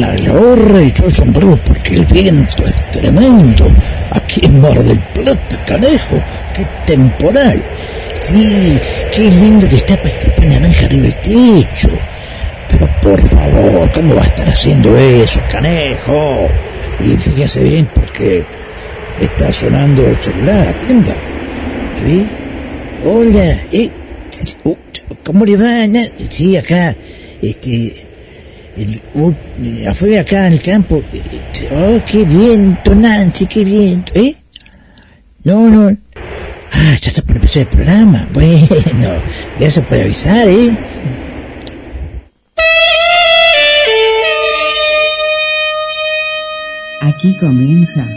gorra 0.17 0.81
y 0.83 0.93
el 1.03 1.13
sombrero 1.13 1.59
porque 1.63 1.95
el 1.95 2.05
viento 2.05 2.65
es 2.65 2.91
tremendo. 2.91 3.67
Aquí 4.11 4.41
en 4.43 4.59
Mar 4.59 4.83
del 4.83 4.99
Plata, 4.99 5.65
canejo, 5.65 6.21
qué 6.53 6.65
temporal. 6.85 7.61
Sí, 8.19 8.79
qué 9.11 9.23
lindo 9.23 9.67
que 9.67 9.75
está 9.75 9.97
para 10.01 10.47
naranja 10.47 10.85
arriba 10.85 11.03
del 11.03 11.15
techo. 11.15 11.89
Pero 12.67 12.89
por 13.01 13.27
favor, 13.27 13.91
¿cómo 13.91 14.15
va 14.15 14.21
a 14.21 14.25
estar 14.25 14.47
haciendo 14.47 14.97
eso, 14.97 15.41
canejo? 15.49 16.47
Y 16.99 17.17
fíjese 17.17 17.63
bien 17.63 17.89
porque 17.93 18.45
está 19.19 19.51
sonando 19.51 20.05
el 20.05 20.21
celular, 20.21 20.67
atienda. 20.67 21.15
¿Sí? 22.03 22.27
Hola, 23.03 23.55
eh, 23.71 23.89
uh, 24.63 24.75
¿cómo 25.23 25.45
le 25.45 25.57
va? 25.57 26.05
Sí, 26.29 26.55
acá, 26.55 26.95
este, 27.41 28.10
el, 28.77 29.01
uh, 29.15 29.31
eh, 29.63 29.87
afuera 29.87 30.21
acá 30.21 30.47
en 30.47 30.53
el 30.53 30.61
campo. 30.61 31.03
eh, 31.13 31.21
Oh, 31.71 32.01
qué 32.05 32.23
viento, 32.25 32.95
Nancy, 32.95 33.45
qué 33.45 33.63
viento, 33.63 34.11
¿eh? 34.15 34.35
No, 35.43 35.69
no. 35.69 35.97
Ah, 36.73 36.95
ya 37.01 37.09
está 37.09 37.21
por 37.23 37.35
empezar 37.35 37.63
el 37.63 37.67
programa. 37.69 38.27
Bueno, 38.33 39.23
ya 39.59 39.69
se 39.69 39.81
puede 39.81 40.03
avisar, 40.03 40.47
¿eh? 40.47 40.71
Aquí 47.01 47.35
comienza 47.39 48.07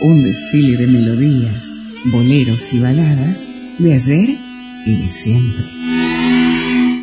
un 0.00 0.22
desfile 0.22 0.76
de 0.78 0.86
melodías, 0.86 1.62
boleros 2.06 2.72
y 2.72 2.80
baladas 2.80 3.42
de 3.78 3.92
ayer 3.94 4.28
y 4.86 4.92
de 4.92 5.10
siempre. 5.10 5.64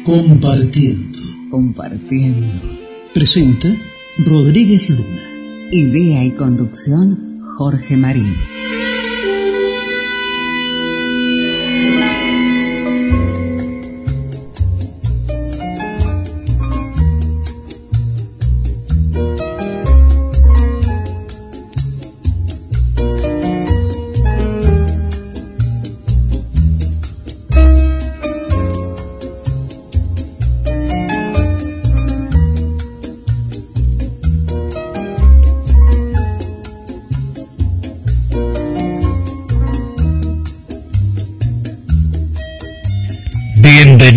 Compartiendo. 0.03 1.17
Compartiendo. 1.49 2.80
Presenta 3.13 3.67
Rodríguez 4.19 4.89
Luna. 4.89 5.21
Idea 5.69 6.23
y 6.23 6.31
conducción 6.31 7.41
Jorge 7.57 7.97
Marín. 7.97 8.33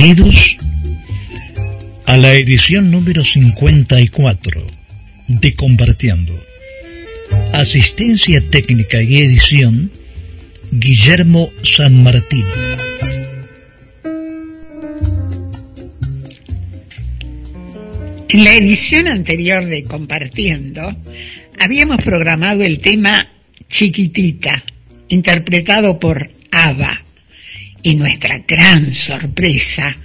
Bienvenidos 0.05 0.59
a 2.05 2.19
la 2.19 2.35
edición 2.35 2.91
número 2.91 3.25
54 3.25 4.67
de 5.29 5.55
Compartiendo. 5.55 6.35
Asistencia 7.55 8.43
técnica 8.51 9.01
y 9.01 9.23
edición 9.23 9.91
Guillermo 10.71 11.49
San 11.63 12.03
Martín. 12.03 12.45
En 18.29 18.45
la 18.45 18.53
edición 18.57 19.09
anterior 19.09 19.65
de 19.65 19.85
Compartiendo, 19.85 20.95
habíamos 21.59 22.05
programado 22.05 22.63
el 22.63 22.81
tema 22.81 23.33
Chiquitita, 23.71 24.65
interpretado 25.09 25.99
por 25.99 26.31
ABBA, 26.51 27.04
Y 27.85 27.95
nuestra 27.95 28.43
gran 28.49 28.95
sorpresa 28.95 29.97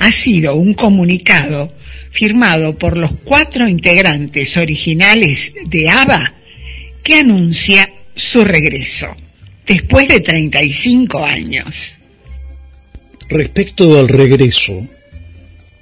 ha 0.00 0.12
sido 0.12 0.56
un 0.56 0.74
comunicado 0.74 1.72
firmado 2.10 2.76
por 2.76 2.98
los 2.98 3.12
cuatro 3.24 3.66
integrantes 3.68 4.56
originales 4.56 5.52
de 5.66 5.88
ABBA 5.88 6.34
que 7.02 7.14
anuncia 7.14 7.88
su 8.14 8.44
regreso 8.44 9.14
después 9.66 10.08
de 10.08 10.20
35 10.20 11.24
años. 11.24 11.92
Respecto 13.28 13.98
al 13.98 14.08
regreso, 14.08 14.84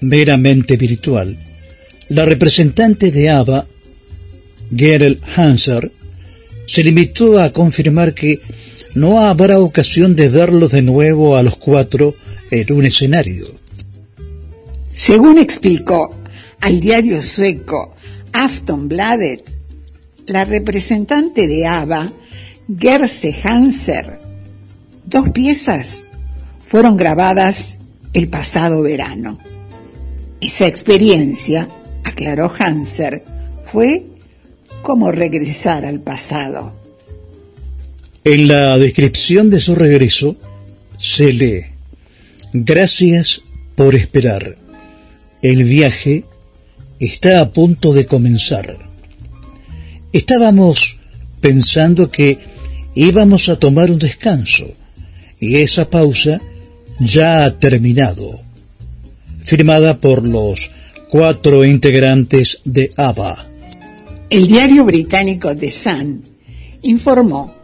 meramente 0.01 0.77
virtual, 0.77 1.39
la 2.11 2.27
representante 2.27 3.11
de 3.11 3.31
ABBA, 3.31 3.67
Gerel 4.77 5.19
Hanser, 5.35 5.91
se 6.69 6.85
limitó 6.85 7.41
a 7.41 7.51
confirmar 7.51 8.13
que 8.13 8.41
no 8.95 9.21
habrá 9.21 9.59
ocasión 9.59 10.15
de 10.15 10.29
verlos 10.29 10.71
de 10.71 10.83
nuevo 10.83 11.35
a 11.35 11.43
los 11.43 11.57
cuatro 11.57 12.15
en 12.51 12.71
un 12.75 12.85
escenario. 12.85 13.47
Según 14.93 15.39
explicó 15.39 16.15
al 16.61 16.79
diario 16.79 17.23
sueco 17.23 17.95
Aftonbladet, 18.35 19.43
la 20.27 20.45
representante 20.45 21.47
de 21.47 21.67
ABBA, 21.67 22.13
Gerse 22.79 23.35
Hanser, 23.45 24.19
dos 25.07 25.31
piezas 25.31 26.05
fueron 26.61 26.99
grabadas 26.99 27.79
el 28.13 28.29
pasado 28.29 28.83
verano. 28.83 29.39
Esa 30.43 30.67
experiencia, 30.67 31.71
aclaró 32.05 32.53
Hanser, 32.59 33.25
fue 33.63 34.08
como 34.89 35.13
regresar 35.13 35.85
al 35.85 36.01
pasado. 36.01 36.75
En 38.25 38.49
la 38.49 38.79
descripción 38.79 39.51
de 39.51 39.61
su 39.61 39.75
regreso 39.75 40.35
se 40.97 41.31
lee, 41.31 41.67
gracias 42.55 43.43
por 43.77 43.95
esperar. 43.95 44.57
El 45.43 45.65
viaje 45.65 46.25
está 46.99 47.43
a 47.43 47.53
punto 47.53 47.93
de 47.93 48.07
comenzar. 48.07 48.79
Estábamos 50.15 50.97
pensando 51.43 52.09
que 52.09 52.39
íbamos 52.95 53.51
a 53.51 53.59
tomar 53.59 53.91
un 53.91 53.99
descanso 53.99 54.73
y 55.39 55.57
esa 55.57 55.91
pausa 55.91 56.41
ya 56.99 57.45
ha 57.45 57.59
terminado. 57.59 58.41
Firmada 59.41 60.01
por 60.01 60.27
los 60.27 60.71
cuatro 61.11 61.67
integrantes 61.67 62.61
de 62.65 62.91
ABBA. 62.97 63.58
El 64.31 64.47
diario 64.47 64.85
británico 64.85 65.57
The 65.57 65.71
Sun 65.71 66.23
informó 66.83 67.55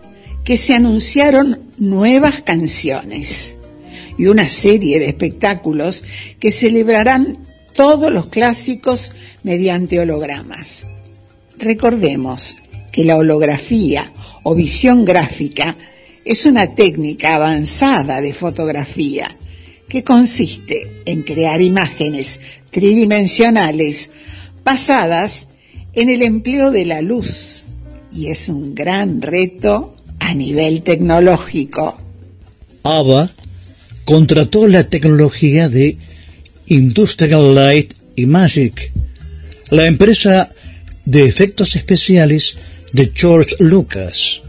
que 0.44 0.56
se 0.56 0.75
anunciaron 0.75 1.61
nuevas 1.76 2.40
canciones 2.40 3.58
y 4.16 4.26
una 4.26 4.49
serie 4.49 4.99
de 4.99 5.08
espectáculos 5.08 6.02
que 6.40 6.52
celebrarán 6.52 7.37
todos 7.75 8.11
los 8.11 8.28
clásicos 8.28 9.12
mediante 9.43 10.00
hologramas. 10.00 10.87
Recordemos 11.58 12.56
que 12.90 13.05
la 13.05 13.19
holografía 13.19 14.11
o 14.43 14.55
visión 14.55 15.05
gráfica 15.05 15.76
es 16.25 16.46
una 16.46 16.75
técnica 16.75 17.34
avanzada 17.34 18.22
de 18.22 18.32
fotografía 18.32 19.37
que 19.87 20.02
consiste 20.02 21.02
en 21.05 21.25
crear 21.25 21.61
imágenes 21.61 22.40
tridimensionales 22.70 24.11
basadas 24.64 25.49
en 25.94 26.11
el 26.11 26.23
empleo 26.23 26.70
de 26.70 26.85
la 26.85 27.02
luz 27.02 27.67
y 28.14 28.29
es 28.29 28.49
un 28.49 28.75
gran 28.75 29.23
reto 29.23 29.96
a 30.20 30.35
nivel 30.35 30.82
tecnológico. 30.82 31.99
ABBA 32.82 33.31
contrató 34.05 34.67
la 34.67 34.85
tecnología 34.85 35.69
de 35.69 35.96
Industrial 36.67 37.55
Light 37.55 37.94
y 38.17 38.26
Magic, 38.26 38.93
la 39.70 39.87
empresa 39.87 40.50
de 41.05 41.26
efectos 41.26 41.76
especiales 41.76 42.56
de 42.93 43.11
George 43.14 43.56
Lucas. 43.58 44.43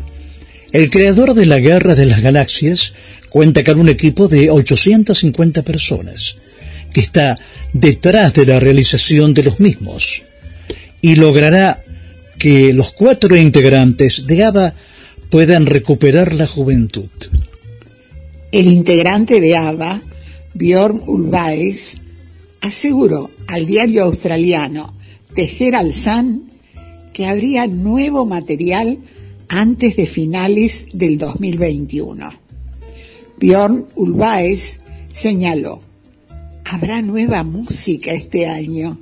El 0.71 0.89
creador 0.89 1.33
de 1.33 1.45
la 1.45 1.59
Guerra 1.59 1.95
de 1.95 2.05
las 2.05 2.21
Galaxias 2.21 2.93
cuenta 3.29 3.63
con 3.63 3.79
un 3.79 3.89
equipo 3.89 4.27
de 4.27 4.49
850 4.49 5.63
personas 5.63 6.37
que 6.93 7.01
está 7.01 7.37
detrás 7.73 8.33
de 8.33 8.45
la 8.45 8.59
realización 8.59 9.33
de 9.33 9.43
los 9.43 9.59
mismos 9.59 10.23
y 11.05 11.17
logrará 11.17 11.83
que 12.39 12.73
los 12.73 12.91
cuatro 12.91 13.37
integrantes 13.37 14.25
de 14.25 14.43
ABBA 14.43 14.73
puedan 15.29 15.67
recuperar 15.67 16.33
la 16.33 16.47
juventud. 16.47 17.11
El 18.51 18.65
integrante 18.65 19.39
de 19.39 19.55
ABBA, 19.55 20.01
Björn 20.55 21.03
Ulvaeus, 21.05 21.97
aseguró 22.61 23.29
al 23.45 23.67
diario 23.67 24.05
australiano 24.05 24.97
The 25.35 25.47
Herald 25.59 25.93
Sun 25.93 26.49
que 27.13 27.27
habría 27.27 27.67
nuevo 27.67 28.25
material 28.25 28.97
antes 29.47 29.97
de 29.97 30.07
finales 30.07 30.87
del 30.91 31.19
2021. 31.19 32.31
Björn 33.37 33.85
Ulvaeus 33.93 34.79
señaló, 35.11 35.81
habrá 36.63 37.03
nueva 37.03 37.43
música 37.43 38.11
este 38.11 38.47
año. 38.47 38.99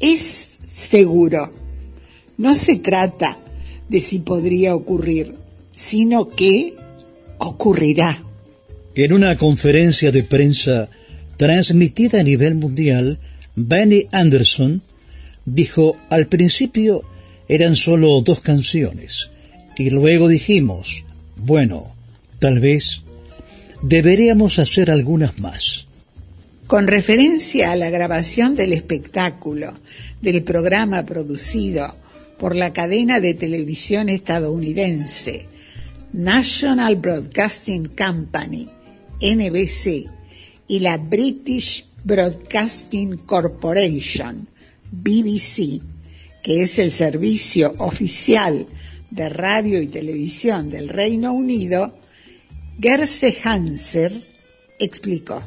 Es 0.00 0.53
seguro. 0.74 1.52
No 2.36 2.54
se 2.54 2.76
trata 2.76 3.38
de 3.88 4.00
si 4.00 4.18
podría 4.18 4.74
ocurrir, 4.74 5.34
sino 5.72 6.28
que 6.28 6.74
ocurrirá. 7.38 8.22
En 8.94 9.12
una 9.12 9.36
conferencia 9.36 10.10
de 10.12 10.22
prensa 10.22 10.88
transmitida 11.36 12.20
a 12.20 12.22
nivel 12.22 12.54
mundial, 12.54 13.18
Benny 13.56 14.06
Anderson 14.12 14.82
dijo 15.44 15.96
al 16.10 16.26
principio 16.26 17.02
eran 17.48 17.76
solo 17.76 18.20
dos 18.22 18.40
canciones 18.40 19.30
y 19.76 19.90
luego 19.90 20.28
dijimos, 20.28 21.04
bueno, 21.36 21.94
tal 22.38 22.60
vez 22.60 23.02
deberíamos 23.82 24.58
hacer 24.58 24.90
algunas 24.90 25.40
más. 25.40 25.86
Con 26.66 26.86
referencia 26.86 27.72
a 27.72 27.76
la 27.76 27.90
grabación 27.90 28.54
del 28.54 28.72
espectáculo 28.72 29.74
del 30.22 30.42
programa 30.44 31.04
producido 31.04 31.94
por 32.38 32.56
la 32.56 32.72
cadena 32.72 33.20
de 33.20 33.34
televisión 33.34 34.08
estadounidense 34.08 35.46
National 36.14 36.96
Broadcasting 36.96 37.86
Company, 37.86 38.70
NBC, 39.20 40.06
y 40.66 40.80
la 40.80 40.96
British 40.96 41.84
Broadcasting 42.02 43.18
Corporation, 43.18 44.48
BBC, 44.90 45.82
que 46.42 46.62
es 46.62 46.78
el 46.78 46.92
servicio 46.92 47.74
oficial 47.78 48.66
de 49.10 49.28
radio 49.28 49.82
y 49.82 49.88
televisión 49.88 50.70
del 50.70 50.88
Reino 50.88 51.34
Unido, 51.34 51.98
Gerse 52.80 53.36
Hanser 53.44 54.12
explicó 54.78 55.42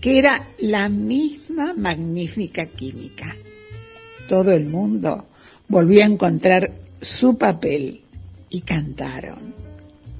que 0.00 0.18
era 0.18 0.48
la 0.58 0.88
misma 0.88 1.74
magnífica 1.74 2.66
química. 2.66 3.36
Todo 4.28 4.52
el 4.52 4.66
mundo 4.66 5.26
volvió 5.68 6.02
a 6.02 6.06
encontrar 6.06 6.72
su 7.00 7.36
papel 7.36 8.00
y 8.48 8.62
cantaron, 8.62 9.54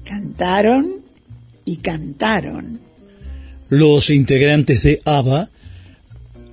cantaron 0.03 1.01
y 1.65 1.77
cantaron. 1.77 2.79
Los 3.69 4.09
integrantes 4.09 4.83
de 4.83 5.01
ABBA 5.05 5.49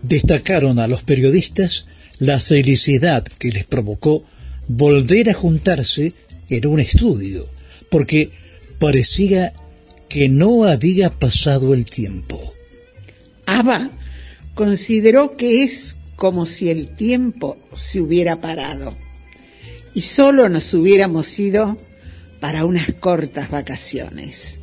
destacaron 0.03 0.79
a 0.79 0.87
los 0.87 1.03
periodistas 1.03 1.87
la 2.19 2.39
felicidad 2.39 3.25
que 3.25 3.51
les 3.51 3.65
provocó 3.65 4.25
volver 4.69 5.31
a 5.31 5.35
juntarse 5.35 6.13
en 6.49 6.67
un 6.67 6.81
estudio, 6.81 7.49
porque 7.91 8.31
parecía 8.79 9.53
que 10.09 10.29
no 10.29 10.65
había 10.65 11.11
pasado 11.11 11.75
el 11.75 11.85
tiempo. 11.85 12.55
ABBA 13.49 13.91
consideró 14.55 15.37
que 15.37 15.65
es 15.65 15.97
como 16.17 16.45
si 16.45 16.69
el 16.69 16.91
tiempo 16.95 17.57
se 17.75 18.01
hubiera 18.01 18.41
parado 18.43 18.95
y 19.95 20.03
solo 20.03 20.51
nos 20.51 20.75
hubiéramos 20.75 21.39
ido 21.39 21.79
para 22.41 22.67
unas 22.67 22.93
cortas 22.93 23.51
vacaciones. 23.51 24.59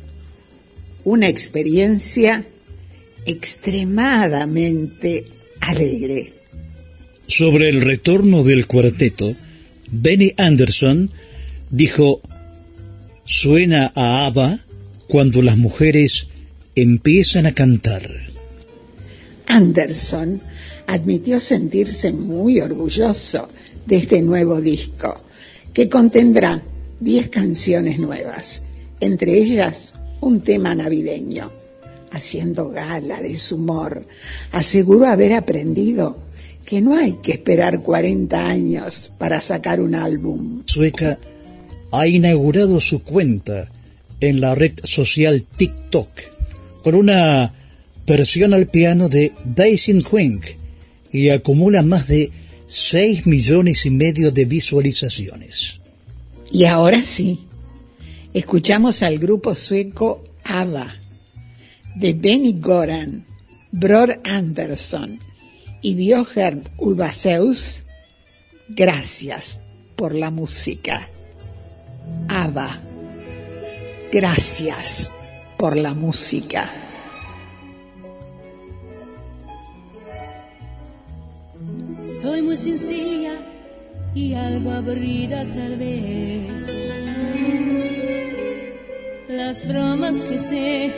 Una 1.04 1.28
experiencia 1.28 2.44
extremadamente 3.26 5.24
alegre. 5.60 6.32
Sobre 7.26 7.68
el 7.68 7.80
retorno 7.80 8.44
del 8.44 8.68
cuarteto, 8.68 9.34
Benny 9.90 10.32
Anderson 10.36 11.10
dijo, 11.70 12.20
suena 13.24 13.90
a 13.96 14.26
ABBA 14.26 14.60
cuando 15.08 15.42
las 15.42 15.56
mujeres 15.56 16.28
empiezan 16.76 17.46
a 17.46 17.52
cantar. 17.52 18.25
Anderson 19.46 20.40
admitió 20.86 21.40
sentirse 21.40 22.12
muy 22.12 22.60
orgulloso 22.60 23.48
de 23.86 23.96
este 23.96 24.22
nuevo 24.22 24.60
disco, 24.60 25.16
que 25.72 25.88
contendrá 25.88 26.62
10 27.00 27.30
canciones 27.30 27.98
nuevas, 27.98 28.62
entre 29.00 29.34
ellas 29.34 29.94
un 30.20 30.40
tema 30.40 30.74
navideño. 30.74 31.52
haciendo 32.12 32.70
gala 32.70 33.20
de 33.20 33.36
su 33.36 33.56
humor, 33.56 34.06
aseguró 34.52 35.06
haber 35.06 35.34
aprendido 35.34 36.16
que 36.64 36.80
no 36.80 36.96
hay 36.96 37.14
que 37.14 37.32
esperar 37.32 37.80
40 37.80 38.48
años 38.48 39.10
para 39.18 39.40
sacar 39.40 39.80
un 39.80 39.94
álbum. 39.94 40.62
Sueca 40.66 41.18
ha 41.92 42.06
inaugurado 42.06 42.80
su 42.80 43.02
cuenta 43.02 43.70
en 44.20 44.40
la 44.40 44.54
red 44.54 44.72
social 44.84 45.44
TikTok 45.44 46.08
con 46.82 46.94
una 46.94 47.52
versión 48.06 48.54
al 48.54 48.66
piano 48.66 49.08
de 49.08 49.32
Daisy 49.44 49.98
Queen 50.02 50.40
y 51.12 51.30
acumula 51.30 51.82
más 51.82 52.06
de 52.06 52.30
6 52.68 53.26
millones 53.26 53.84
y 53.86 53.90
medio 53.90 54.30
de 54.30 54.44
visualizaciones. 54.44 55.80
Y 56.50 56.64
ahora 56.64 57.02
sí, 57.02 57.46
escuchamos 58.32 59.02
al 59.02 59.18
grupo 59.18 59.54
sueco 59.54 60.24
ABBA, 60.44 60.94
de 61.96 62.12
Benny 62.12 62.54
Goran, 62.58 63.24
Bror 63.72 64.20
Anderson 64.24 65.18
y 65.82 65.94
Björn 65.94 66.62
Ulvaseus. 66.78 67.82
Gracias 68.68 69.58
por 69.96 70.14
la 70.14 70.30
música. 70.30 71.08
ABBA, 72.28 72.80
gracias 74.12 75.12
por 75.56 75.76
la 75.76 75.94
música. 75.94 76.70
Soy 82.06 82.40
muy 82.40 82.56
sencilla 82.56 83.32
y 84.14 84.34
algo 84.34 84.70
aburrida 84.70 85.44
tal 85.50 85.76
vez. 85.76 86.62
Las 89.28 89.66
bromas 89.66 90.22
que 90.22 90.38
sé 90.38 90.94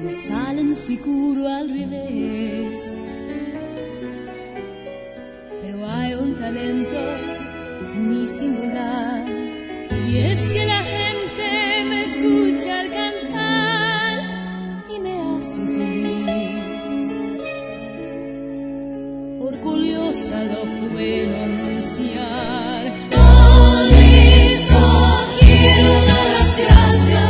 me 0.00 0.14
salen 0.14 0.74
seguro 0.74 1.46
al 1.48 1.68
revés. 1.68 2.82
Pero 5.60 5.86
hay 5.86 6.14
un 6.14 6.34
talento 6.34 6.96
en 7.94 8.08
mi 8.08 8.26
singular 8.26 9.26
y 10.08 10.16
es 10.16 10.48
que 10.48 10.66
la 10.66 10.82
gente 10.82 11.84
me 11.90 12.04
escucha 12.04 12.80
al 12.80 12.88
cantar 12.88 13.17
Orgullosa 19.60 20.44
lo 20.44 20.62
puedo 20.88 21.36
anunciar. 21.42 22.94
Por 23.10 23.92
eso 23.92 24.80
quiero 25.40 25.92
dar 26.06 26.26
las 26.38 26.56
gracias 26.56 27.27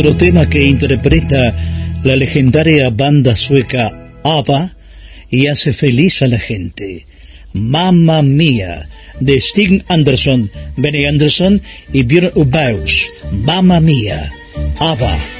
Otro 0.00 0.16
tema 0.16 0.48
que 0.48 0.66
interpreta 0.66 1.54
la 2.04 2.16
legendaria 2.16 2.88
banda 2.88 3.36
sueca 3.36 4.14
ABBA 4.24 4.74
y 5.28 5.46
hace 5.48 5.74
feliz 5.74 6.22
a 6.22 6.26
la 6.26 6.38
gente. 6.38 7.04
Mamma 7.52 8.22
Mía, 8.22 8.88
de 9.20 9.38
Stig 9.38 9.84
Anderson, 9.88 10.50
Benny 10.78 11.04
Anderson 11.04 11.60
y 11.92 12.04
Björn 12.04 12.32
Ulvaeus. 12.34 13.10
Mamma 13.30 13.78
Mía, 13.80 14.32
ABBA. 14.78 15.39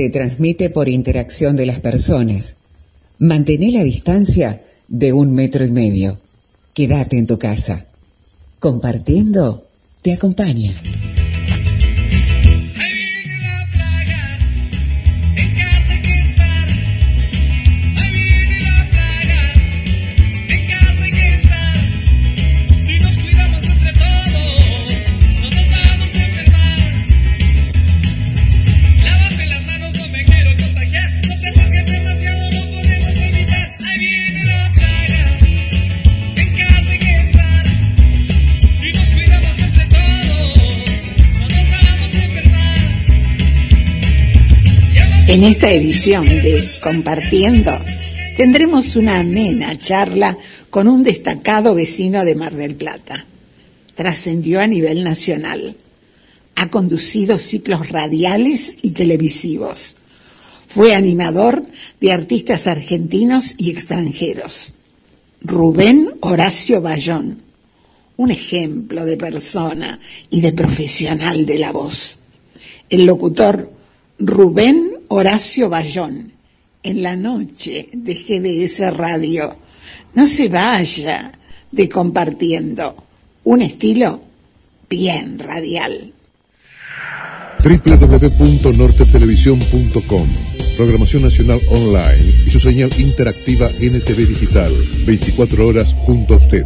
Se 0.00 0.08
transmite 0.08 0.70
por 0.70 0.88
interacción 0.88 1.56
de 1.56 1.66
las 1.66 1.78
personas. 1.80 2.56
Mantén 3.18 3.70
la 3.74 3.82
distancia 3.82 4.62
de 4.88 5.12
un 5.12 5.34
metro 5.34 5.62
y 5.62 5.70
medio. 5.70 6.18
Quédate 6.72 7.18
en 7.18 7.26
tu 7.26 7.38
casa. 7.38 7.86
Compartiendo 8.60 9.66
te 10.00 10.14
acompaña. 10.14 10.72
En 45.40 45.46
esta 45.46 45.72
edición 45.72 46.26
de 46.26 46.70
Compartiendo 46.82 47.72
tendremos 48.36 48.94
una 48.96 49.20
amena 49.20 49.74
charla 49.78 50.36
con 50.68 50.86
un 50.86 51.02
destacado 51.02 51.74
vecino 51.74 52.26
de 52.26 52.34
Mar 52.34 52.52
del 52.52 52.76
Plata. 52.76 53.24
Trascendió 53.94 54.60
a 54.60 54.66
nivel 54.66 55.02
nacional. 55.02 55.78
Ha 56.56 56.68
conducido 56.68 57.38
ciclos 57.38 57.88
radiales 57.88 58.76
y 58.82 58.90
televisivos. 58.90 59.96
Fue 60.68 60.94
animador 60.94 61.62
de 62.02 62.12
artistas 62.12 62.66
argentinos 62.66 63.54
y 63.56 63.70
extranjeros. 63.70 64.74
Rubén 65.40 66.18
Horacio 66.20 66.82
Bayón, 66.82 67.40
un 68.18 68.30
ejemplo 68.30 69.06
de 69.06 69.16
persona 69.16 70.00
y 70.28 70.42
de 70.42 70.52
profesional 70.52 71.46
de 71.46 71.58
la 71.58 71.72
voz. 71.72 72.18
El 72.90 73.06
locutor 73.06 73.72
Rubén 74.18 74.89
Horacio 75.12 75.68
Bayón, 75.68 76.30
en 76.84 77.02
la 77.02 77.16
noche 77.16 77.88
de 77.92 78.14
GDS 78.14 78.96
Radio. 78.96 79.56
No 80.14 80.24
se 80.24 80.48
vaya 80.48 81.32
de 81.72 81.88
compartiendo 81.88 82.94
un 83.42 83.62
estilo 83.62 84.22
bien 84.88 85.40
radial. 85.40 86.12
www.nortetelevisión.com 87.64 90.28
Programación 90.76 91.24
Nacional 91.24 91.60
Online 91.70 92.44
y 92.46 92.50
su 92.50 92.60
señal 92.60 92.90
interactiva 92.96 93.68
NTV 93.68 94.28
Digital. 94.28 94.76
24 95.04 95.66
horas 95.66 95.92
junto 96.06 96.34
a 96.34 96.36
usted. 96.36 96.62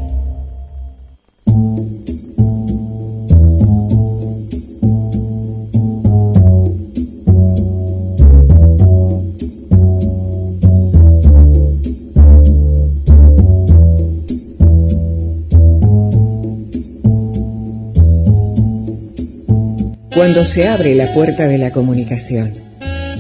Cuando 20.25 20.47
se 20.47 20.67
abre 20.67 20.95
la 20.95 21.13
puerta 21.13 21.47
de 21.47 21.59
la 21.59 21.71
comunicación, 21.71 22.55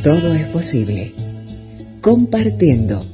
todo 0.03 0.33
es 0.33 0.47
posible. 0.47 1.12
Compartiendo. 2.01 3.05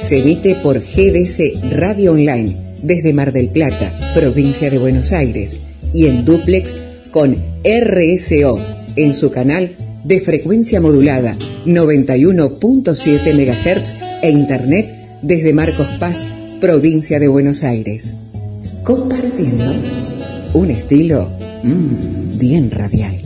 Se 0.00 0.20
emite 0.20 0.54
por 0.54 0.80
GDC 0.80 1.74
Radio 1.76 2.12
Online 2.12 2.56
desde 2.82 3.12
Mar 3.12 3.34
del 3.34 3.48
Plata, 3.48 4.14
provincia 4.14 4.70
de 4.70 4.78
Buenos 4.78 5.12
Aires, 5.12 5.58
y 5.92 6.06
en 6.06 6.24
duplex 6.24 6.78
con 7.10 7.36
RSO 7.62 8.58
en 8.96 9.12
su 9.12 9.30
canal 9.30 9.72
de 10.04 10.20
frecuencia 10.20 10.80
modulada 10.80 11.36
91.7 11.66 13.34
MHz 13.34 13.94
e 14.22 14.30
internet 14.30 15.20
desde 15.20 15.52
Marcos 15.52 15.88
Paz, 16.00 16.26
provincia 16.62 17.20
de 17.20 17.28
Buenos 17.28 17.62
Aires. 17.62 18.14
Compartiendo 18.84 19.70
un 20.54 20.70
estilo 20.70 21.43
mmm, 21.64 22.38
bien 22.38 22.70
radial. 22.70 23.20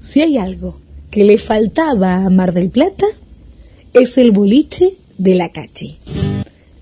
Si 0.00 0.22
hay 0.22 0.38
algo 0.38 0.80
que 1.10 1.24
le 1.24 1.36
faltaba 1.38 2.24
a 2.24 2.30
Mar 2.30 2.52
del 2.54 2.70
Plata, 2.70 3.06
es 3.92 4.16
el 4.16 4.30
boliche 4.30 4.90
de 5.18 5.34
la 5.34 5.52
Cachi. 5.52 5.98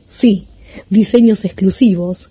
Sí, 0.06 0.46
diseños 0.90 1.44
exclusivos, 1.44 2.30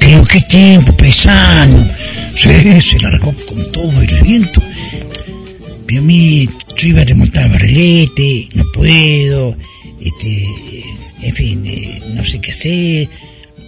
Pero 0.00 0.24
qué 0.24 0.40
tiempo, 0.48 0.92
paisano. 0.96 1.86
Sí, 2.34 2.80
se 2.80 2.98
largó 2.98 3.34
con 3.46 3.70
todo 3.72 4.00
el 4.00 4.22
viento. 4.22 4.62
Pero 5.86 6.02
a 6.02 6.48
yo 6.76 6.88
iba 6.88 7.02
a 7.02 7.04
remontar 7.04 7.50
barrilete, 7.50 8.48
no 8.54 8.64
puedo, 8.72 9.56
este, 10.00 10.46
en 11.22 11.34
fin, 11.34 11.66
eh, 11.66 12.02
no 12.14 12.24
sé 12.24 12.40
qué 12.40 12.50
hacer. 12.52 13.08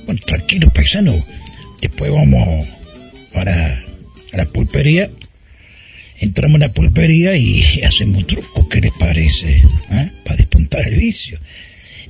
Bueno, 0.06 0.20
tranquilo, 0.26 0.70
paisano. 0.70 1.14
Después 1.80 2.12
vamos 2.12 2.68
para 3.32 3.84
la 4.32 4.44
pulpería. 4.46 5.10
Entramos 6.18 6.56
en 6.56 6.60
la 6.60 6.72
pulpería 6.72 7.36
y 7.36 7.82
hacemos 7.84 8.18
un 8.18 8.26
truco, 8.26 8.68
¿qué 8.68 8.80
les 8.80 8.92
parece? 8.92 9.62
¿Ah? 9.90 10.08
Para 10.24 10.36
despuntar 10.36 10.86
el 10.86 10.96
vicio. 10.96 11.40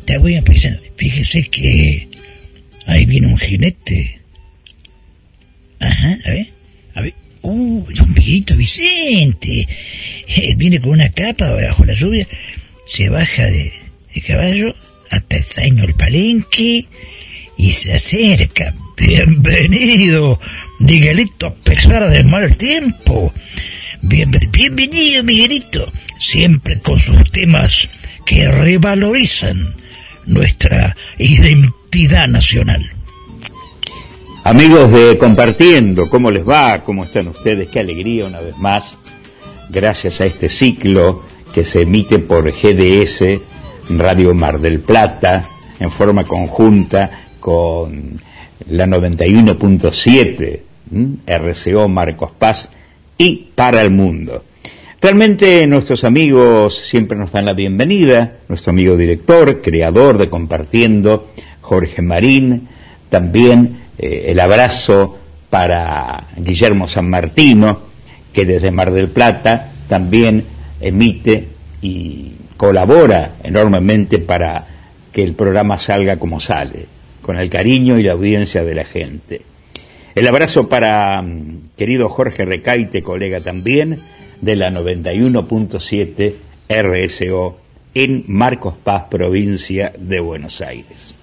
Te 0.04 0.18
voy 0.18 0.37
a 0.37 0.42
pensar, 0.42 0.80
fíjese 0.96 1.44
que 1.44 2.09
ahí 2.87 3.06
viene 3.06 3.28
un 3.28 3.38
jinete. 3.38 4.20
Ajá, 5.78 6.18
a 6.24 6.30
ver, 6.30 6.46
a 6.94 7.00
ver. 7.02 7.14
Uh, 7.42 7.87
don 7.94 8.12
Villito 8.12 8.56
Vicente. 8.56 9.66
Eh, 10.28 10.54
viene 10.56 10.80
con 10.80 10.90
una 10.90 11.11
capa 11.11 11.52
bajo 11.52 11.85
la 11.85 11.94
lluvia, 11.94 12.26
se 12.87 13.09
baja 13.09 13.46
de, 13.46 13.72
de 14.14 14.20
caballo 14.20 14.74
hasta 15.11 15.37
el 15.37 15.44
zaino 15.44 15.83
del 15.83 15.94
palenque 15.94 16.87
y 17.56 17.72
se 17.72 17.92
acerca. 17.92 18.74
Bienvenido, 18.96 20.40
Miguelito, 20.81 21.49
a 21.49 21.55
pesar 21.55 22.09
del 22.09 22.25
mal 22.25 22.57
tiempo. 22.57 23.33
Bien, 24.01 24.31
bienvenido, 24.51 25.23
Miguelito, 25.23 25.93
siempre 26.19 26.81
con 26.81 26.99
sus 26.99 27.31
temas 27.31 27.87
que 28.25 28.51
revalorizan 28.51 29.75
nuestra 30.25 30.97
identidad 31.19 32.29
nacional. 32.29 32.95
Amigos 34.43 34.90
de 34.90 35.19
Compartiendo, 35.19 36.09
¿cómo 36.09 36.31
les 36.31 36.49
va? 36.49 36.83
¿Cómo 36.83 37.05
están 37.05 37.29
ustedes? 37.29 37.69
Qué 37.69 37.81
alegría 37.81 38.25
una 38.25 38.40
vez 38.40 38.57
más, 38.57 38.97
gracias 39.69 40.23
a 40.23 40.25
este 40.25 40.49
ciclo 40.49 41.23
que 41.53 41.66
se 41.66 41.83
emite 41.83 42.21
por 42.21 42.51
GDS, 42.51 43.38
Radio 43.90 44.35
Mar 44.35 44.59
del 44.59 44.81
Plata, 44.81 45.45
en 45.79 45.90
forma 45.90 46.25
conjunta 46.25 47.11
con 47.38 48.19
la 48.71 48.87
91.7, 48.87 50.69
RCO 50.90 51.88
Marcos 51.88 52.31
Paz 52.38 52.70
y 53.16 53.48
para 53.55 53.83
el 53.83 53.90
mundo. 53.90 54.42
Realmente 55.00 55.66
nuestros 55.66 56.05
amigos 56.05 56.76
siempre 56.76 57.16
nos 57.16 57.33
dan 57.33 57.46
la 57.46 57.55
bienvenida, 57.55 58.35
nuestro 58.48 58.70
amigo 58.70 58.96
director, 58.96 59.62
creador 59.62 60.18
de 60.18 60.29
Compartiendo, 60.29 61.31
Jorge 61.62 62.03
Marín, 62.03 62.68
también 63.09 63.79
eh, 63.98 64.26
el 64.29 64.40
abrazo 64.40 65.18
para 65.48 66.29
Guillermo 66.37 66.87
San 66.87 67.09
Martino, 67.09 67.81
que 68.33 68.44
desde 68.44 68.70
Mar 68.70 68.92
del 68.92 69.09
Plata 69.09 69.72
también 69.88 70.44
emite 70.81 71.48
y 71.81 72.33
colabora 72.57 73.37
enormemente 73.42 74.18
para 74.18 74.66
que 75.12 75.22
el 75.22 75.33
programa 75.33 75.79
salga 75.79 76.18
como 76.18 76.40
sale, 76.40 76.87
con 77.22 77.38
el 77.38 77.48
cariño 77.48 77.98
y 77.98 78.03
la 78.03 78.12
audiencia 78.12 78.64
de 78.64 78.74
la 78.74 78.85
gente. 78.85 79.50
El 80.14 80.27
abrazo 80.27 80.68
para 80.68 81.23
mm, 81.23 81.70
querido 81.77 82.09
Jorge 82.09 82.44
Recaite, 82.44 83.03
colega 83.03 83.40
también 83.40 83.99
de 84.40 84.57
la 84.57 84.70
91.7 84.70 86.35
RSO 86.68 87.59
en 87.94 88.25
Marcos 88.27 88.75
Paz, 88.83 89.05
provincia 89.09 89.92
de 89.96 90.18
Buenos 90.18 90.61
Aires. 90.62 91.14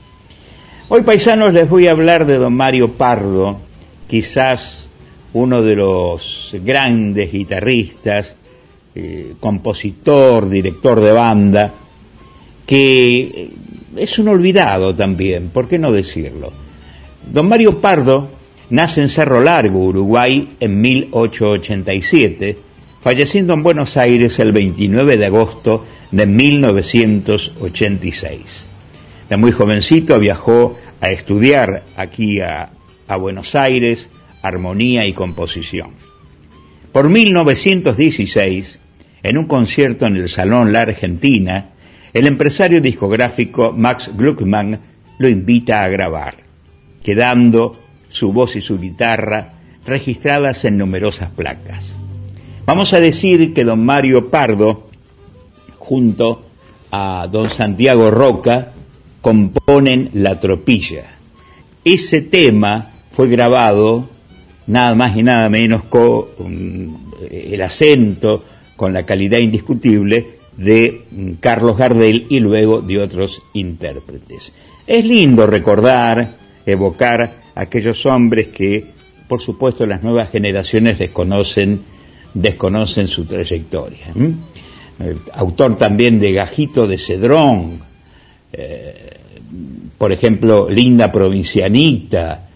Hoy, 0.88 1.02
paisanos, 1.02 1.54
les 1.54 1.70
voy 1.70 1.88
a 1.88 1.92
hablar 1.92 2.26
de 2.26 2.38
don 2.38 2.54
Mario 2.54 2.94
Pardo, 2.94 3.60
quizás 4.08 4.88
uno 5.34 5.62
de 5.62 5.76
los 5.76 6.56
grandes 6.64 7.32
guitarristas, 7.32 8.38
eh, 8.96 9.34
compositor, 9.42 10.50
director 10.50 11.02
de 11.02 11.12
banda, 11.12 11.74
que 12.66 13.20
eh, 13.20 13.50
es 13.98 14.18
un 14.18 14.30
olvidado 14.30 14.96
también, 14.96 15.50
¿por 15.50 15.68
qué 15.68 15.78
no 15.78 15.92
decirlo? 15.92 16.54
Don 17.30 17.50
Mario 17.50 17.82
Pardo 17.82 18.37
nace 18.70 19.02
en 19.02 19.10
Cerro 19.10 19.42
Largo, 19.42 19.86
Uruguay, 19.86 20.50
en 20.60 20.82
1887, 20.82 22.58
falleciendo 23.02 23.54
en 23.54 23.64
Buenos 23.64 23.98
Aires 23.98 24.38
el 24.40 24.52
29 24.52 25.18
de 25.18 25.26
agosto 25.26 25.86
de 26.12 26.26
1986. 26.26 28.68
De 29.30 29.38
muy 29.38 29.52
jovencito 29.52 30.20
viajó 30.20 30.78
a 31.02 31.12
estudiar 31.12 31.84
aquí 31.96 32.42
a, 32.42 32.72
Buenos 33.20 33.56
Aires 33.56 34.10
armonía 34.42 35.06
y 35.06 35.14
composición. 35.14 35.92
Por 36.92 37.08
1916, 37.10 38.80
en 39.24 39.38
un 39.38 39.46
concierto 39.46 40.06
en 40.06 40.18
el 40.18 40.28
Salón 40.28 40.74
La 40.74 40.82
Argentina, 40.82 41.70
el 42.14 42.28
empresario 42.28 42.82
discográfico 42.82 43.72
Max 43.72 44.12
Gluckman 44.16 44.80
lo 45.20 45.30
invita 45.30 45.84
a 45.84 45.88
grabar, 45.88 46.36
quedando 47.04 47.78
su 48.10 48.32
voz 48.32 48.56
y 48.56 48.62
su 48.62 48.80
guitarra 48.80 49.54
registradas 49.86 50.66
en 50.66 50.78
numerosas 50.78 51.30
placas. 51.32 51.94
Vamos 52.66 52.94
a 52.94 53.00
decir 53.00 53.54
que 53.54 53.64
don 53.64 53.86
Mario 53.86 54.30
Pardo, 54.30 54.90
junto 55.78 56.44
a 56.92 57.28
don 57.32 57.50
Santiago 57.50 58.12
Roca, 58.12 58.74
componen 59.22 60.10
La 60.14 60.40
Tropilla. 60.40 61.06
Ese 61.84 62.22
tema 62.22 62.90
fue 63.12 63.30
grabado 63.30 64.10
nada 64.68 64.94
más 64.96 65.16
y 65.16 65.24
nada 65.24 65.50
menos 65.50 65.86
con 65.86 66.28
el 67.32 67.62
acento, 67.62 68.44
con 68.76 68.94
la 68.94 69.04
calidad 69.04 69.40
indiscutible 69.40 70.38
de 70.58 71.04
Carlos 71.40 71.78
Gardel 71.78 72.26
y 72.30 72.40
luego 72.40 72.82
de 72.82 73.00
otros 73.00 73.42
intérpretes. 73.54 74.54
Es 74.86 75.06
lindo 75.06 75.48
recordar, 75.48 76.32
evocar 76.66 77.47
aquellos 77.58 78.06
hombres 78.06 78.50
que, 78.50 78.86
por 79.28 79.42
supuesto, 79.42 79.86
las 79.86 80.04
nuevas 80.04 80.30
generaciones 80.30 81.00
desconocen, 81.00 81.82
desconocen 82.34 83.08
su 83.08 83.26
trayectoria. 83.26 84.08
autor 85.34 85.78
también 85.78 86.20
de 86.20 86.34
Gajito 86.34 86.88
de 86.88 86.98
Cedrón, 86.98 87.80
eh, 88.54 89.18
por 89.98 90.12
ejemplo, 90.12 90.70
Linda 90.70 91.12
Provincianita, 91.12 92.48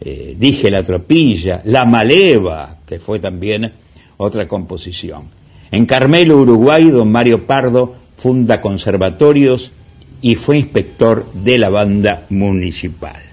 eh, 0.00 0.36
Dije 0.38 0.70
la 0.70 0.82
Tropilla, 0.82 1.62
La 1.64 1.84
Maleva, 1.84 2.78
que 2.86 2.98
fue 2.98 3.18
también 3.18 3.72
otra 4.16 4.46
composición. 4.48 5.24
En 5.70 5.86
Carmelo, 5.86 6.38
Uruguay, 6.38 6.90
don 6.90 7.10
Mario 7.10 7.46
Pardo 7.46 7.94
funda 8.16 8.60
conservatorios 8.60 9.72
y 10.20 10.34
fue 10.34 10.58
inspector 10.58 11.26
de 11.32 11.58
la 11.58 11.68
banda 11.68 12.26
municipal. 12.30 13.27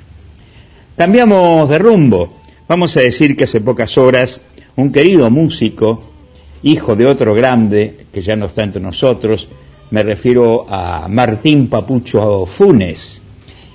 Cambiamos 0.97 1.67
de 1.67 1.77
rumbo. 1.77 2.37
Vamos 2.69 2.95
a 2.95 3.01
decir 3.01 3.35
que 3.35 3.43
hace 3.43 3.59
pocas 3.59 3.97
horas 3.97 4.39
un 4.77 4.93
querido 4.93 5.29
músico, 5.29 6.01
hijo 6.63 6.95
de 6.95 7.05
otro 7.05 7.33
grande 7.33 8.05
que 8.13 8.21
ya 8.21 8.37
no 8.37 8.45
está 8.45 8.63
entre 8.63 8.81
nosotros, 8.81 9.49
me 9.91 10.03
refiero 10.03 10.65
a 10.69 11.09
Martín 11.09 11.67
Papucho 11.67 12.45
Funes, 12.45 13.21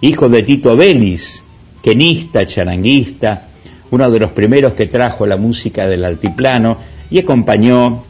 hijo 0.01 0.31
de 0.31 0.43
Tito 0.45 0.75
Vélez, 0.75 1.43
quenista, 1.83 2.47
charanguista, 2.47 3.49
uno 3.91 4.11
de 4.11 4.19
los 4.19 4.31
primeros 4.33 4.73
que 4.73 4.87
trajo 4.87 5.27
la 5.27 5.37
música 5.37 5.87
del 5.87 6.07
altiplano 6.07 6.79
y 7.11 7.19
acompañó 7.19 8.03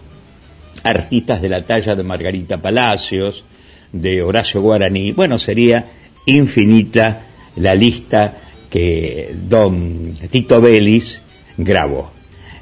artistas 0.85 1.43
de 1.43 1.49
la 1.49 1.65
talla 1.65 1.97
de 1.97 2.05
Margarita 2.05 2.59
Palacios, 2.59 3.45
de 3.93 4.23
Horacio 4.23 4.63
Guaraní. 4.63 5.11
Bueno, 5.11 5.37
sería 5.37 5.85
infinita 6.27 7.23
la 7.57 7.75
lista 7.75 8.37
que 8.71 9.35
don 9.49 10.15
Tito 10.31 10.61
Vélez 10.61 11.21
grabó. 11.59 12.13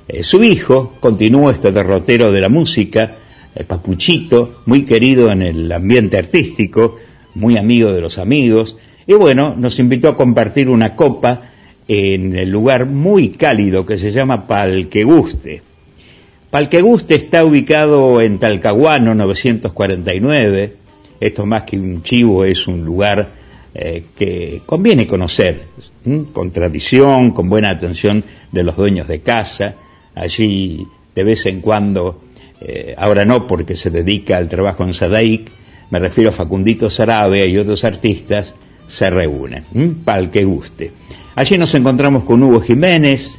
Eh, 0.08 0.24
su 0.24 0.42
hijo 0.42 0.94
continuó 1.00 1.50
este 1.50 1.70
derrotero 1.70 2.32
de 2.32 2.40
la 2.40 2.48
música, 2.48 3.16
el 3.54 3.66
Papuchito, 3.66 4.62
muy 4.66 4.84
querido 4.84 5.30
en 5.30 5.42
el 5.42 5.70
ambiente 5.70 6.16
artístico, 6.16 6.96
muy 7.34 7.56
amigo 7.56 7.92
de 7.92 8.00
los 8.00 8.18
amigos, 8.18 8.76
y 9.06 9.12
bueno, 9.12 9.54
nos 9.56 9.78
invitó 9.78 10.08
a 10.08 10.16
compartir 10.16 10.68
una 10.68 10.96
copa 10.96 11.42
en 11.86 12.36
el 12.36 12.50
lugar 12.50 12.86
muy 12.86 13.30
cálido 13.30 13.86
que 13.86 13.98
se 13.98 14.12
llama 14.12 14.46
Palque 14.46 15.04
Guste. 15.04 15.62
Palque 16.50 16.80
Guste 16.80 17.14
está 17.14 17.44
ubicado 17.44 18.20
en 18.20 18.38
Talcahuano 18.38 19.14
949. 19.14 20.76
Esto 21.20 21.46
más 21.46 21.64
que 21.64 21.78
un 21.78 22.02
chivo 22.02 22.44
es 22.44 22.66
un 22.66 22.84
lugar 22.84 23.37
eh, 23.74 24.04
que 24.16 24.62
conviene 24.64 25.06
conocer, 25.06 25.62
con 26.32 26.50
tradición, 26.50 27.32
con 27.32 27.48
buena 27.48 27.70
atención 27.70 28.24
de 28.50 28.62
los 28.62 28.76
dueños 28.76 29.08
de 29.08 29.20
casa. 29.20 29.74
Allí 30.14 30.86
de 31.14 31.24
vez 31.24 31.46
en 31.46 31.60
cuando, 31.60 32.22
eh, 32.60 32.94
ahora 32.96 33.24
no 33.24 33.46
porque 33.46 33.76
se 33.76 33.90
dedica 33.90 34.36
al 34.36 34.48
trabajo 34.48 34.84
en 34.84 34.94
Sadaic, 34.94 35.50
me 35.90 35.98
refiero 35.98 36.30
a 36.30 36.32
Facundito 36.32 36.90
Sarabia 36.90 37.46
y 37.46 37.58
otros 37.58 37.84
artistas, 37.84 38.54
se 38.86 39.10
reúnen, 39.10 39.64
para 40.04 40.20
el 40.20 40.30
que 40.30 40.44
guste. 40.44 40.90
Allí 41.34 41.58
nos 41.58 41.74
encontramos 41.74 42.24
con 42.24 42.42
Hugo 42.42 42.60
Jiménez, 42.60 43.38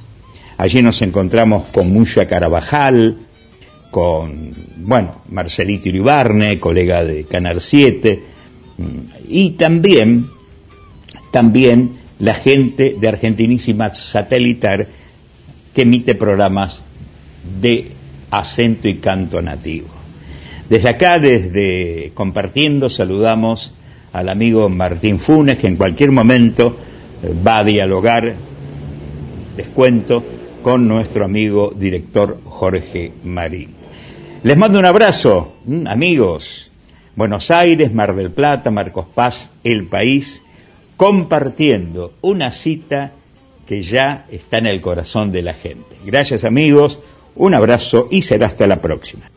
allí 0.57 0.81
nos 0.81 1.01
encontramos 1.01 1.69
con 1.69 1.91
Mucha 1.91 2.27
Carabajal, 2.27 3.17
con, 3.91 4.53
bueno, 4.77 5.15
Marcelito 5.29 5.89
Iribarne, 5.89 6.59
colega 6.59 7.03
de 7.03 7.23
Canal 7.25 7.61
7, 7.61 8.19
mm, 8.19 8.38
y 9.27 9.51
también, 9.51 10.27
también 11.31 11.99
la 12.19 12.33
gente 12.33 12.95
de 12.99 13.07
Argentinísima 13.07 13.89
Satelitar 13.89 14.87
que 15.73 15.81
emite 15.83 16.15
programas 16.15 16.83
de 17.61 17.91
acento 18.31 18.87
y 18.87 18.95
canto 18.95 19.41
nativo. 19.41 19.87
Desde 20.69 20.89
acá, 20.89 21.19
desde 21.19 22.11
compartiendo, 22.13 22.89
saludamos 22.89 23.71
al 24.13 24.29
amigo 24.29 24.69
Martín 24.69 25.19
Funes, 25.19 25.57
que 25.57 25.67
en 25.67 25.77
cualquier 25.77 26.11
momento 26.11 26.77
eh, 27.23 27.33
va 27.45 27.59
a 27.59 27.63
dialogar, 27.63 28.35
descuento, 29.55 30.23
con 30.61 30.87
nuestro 30.87 31.25
amigo 31.25 31.73
director 31.75 32.39
Jorge 32.43 33.13
Marín. 33.23 33.69
Les 34.43 34.57
mando 34.57 34.79
un 34.79 34.85
abrazo, 34.85 35.55
amigos. 35.87 36.68
Buenos 37.19 37.51
Aires, 37.51 37.93
Mar 37.93 38.15
del 38.15 38.32
Plata, 38.32 38.71
Marcos 38.71 39.05
Paz, 39.13 39.49
El 39.65 39.88
País, 39.88 40.41
compartiendo 40.95 42.13
una 42.21 42.49
cita 42.49 43.12
que 43.67 43.82
ya 43.82 44.25
está 44.32 44.60
en 44.60 44.67
el 44.67 44.79
corazón 44.79 45.29
de 45.34 45.41
la 45.41 45.53
gente. 45.53 45.97
Gracias 46.05 46.45
amigos, 46.45 46.99
un 47.36 47.55
abrazo 47.55 48.08
y 48.10 48.21
será 48.21 48.47
hasta 48.47 48.67
la 48.67 48.82
próxima. 48.82 49.29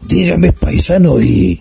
Dígame, 0.00 0.52
paisano, 0.52 1.20
y 1.20 1.60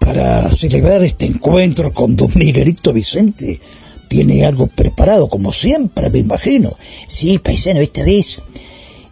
para 0.00 0.48
celebrar 0.48 1.04
este 1.04 1.26
encuentro 1.26 1.92
con 1.92 2.16
don 2.16 2.30
Miguelito 2.34 2.94
Vicente, 2.94 3.60
tiene 4.08 4.46
algo 4.46 4.68
preparado, 4.68 5.28
como 5.28 5.52
siempre, 5.52 6.08
me 6.08 6.20
imagino. 6.20 6.74
Sí, 7.06 7.38
paisano, 7.38 7.80
esta 7.80 8.04
vez, 8.04 8.40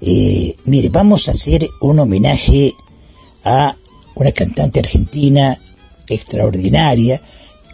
eh, 0.01 0.57
mire, 0.65 0.89
vamos 0.89 1.29
a 1.29 1.33
hacer 1.33 1.69
un 1.83 1.99
homenaje 1.99 2.73
a 3.45 3.77
una 4.15 4.33
cantante 4.33 4.81
argentina 4.81 5.59
extraordinaria 6.09 7.21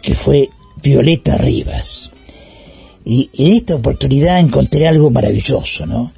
que 0.01 0.15
fue 0.15 0.49
Violeta 0.81 1.37
Rivas. 1.37 2.11
Y 3.03 3.29
en 3.37 3.53
esta 3.53 3.75
oportunidad 3.75 4.39
encontré 4.39 4.87
algo 4.87 5.09
maravilloso, 5.09 5.85
¿no? 5.85 6.11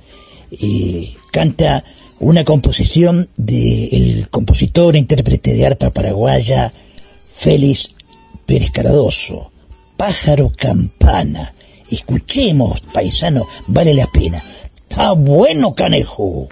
Canta 1.32 1.84
una 2.19 2.43
composición 2.43 3.29
del 3.38 4.27
compositor 4.29 4.95
e 4.95 4.99
intérprete 4.99 5.53
de 5.53 5.65
arpa 5.65 5.91
paraguaya 5.91 6.73
Félix 7.27 7.91
Pérez 8.45 8.71
Caradoso, 8.71 9.51
Pájaro 9.95 10.51
Campana. 10.55 11.53
Escuchemos, 11.89 12.82
paisano, 12.82 13.47
vale 13.67 13.93
la 13.93 14.08
pena. 14.08 14.43
Está 14.65 15.12
bueno, 15.12 15.73
canejo. 15.73 16.49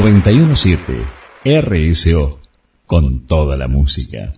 917 0.00 0.94
RSO 1.44 2.38
con 2.86 3.26
toda 3.26 3.54
la 3.58 3.68
música. 3.68 4.32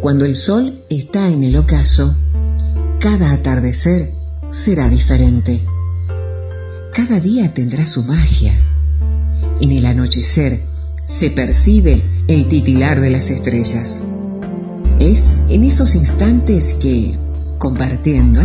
Cuando 0.00 0.24
el 0.24 0.34
sol 0.34 0.82
está 0.90 1.28
en 1.28 1.44
el 1.44 1.54
ocaso, 1.54 2.16
cada 2.98 3.30
atardecer 3.30 4.14
será 4.50 4.88
diferente. 4.88 5.60
Cada 6.92 7.20
día 7.20 7.54
tendrá 7.54 7.86
su 7.86 8.02
magia. 8.02 8.52
En 9.60 9.70
el 9.70 9.86
anochecer 9.86 10.64
se 11.04 11.30
percibe 11.30 12.02
el 12.26 12.48
titilar 12.48 13.00
de 13.00 13.10
las 13.10 13.30
estrellas. 13.30 14.02
Es 14.98 15.38
en 15.48 15.62
esos 15.62 15.94
instantes 15.94 16.72
que, 16.82 17.16
compartiendo, 17.58 18.40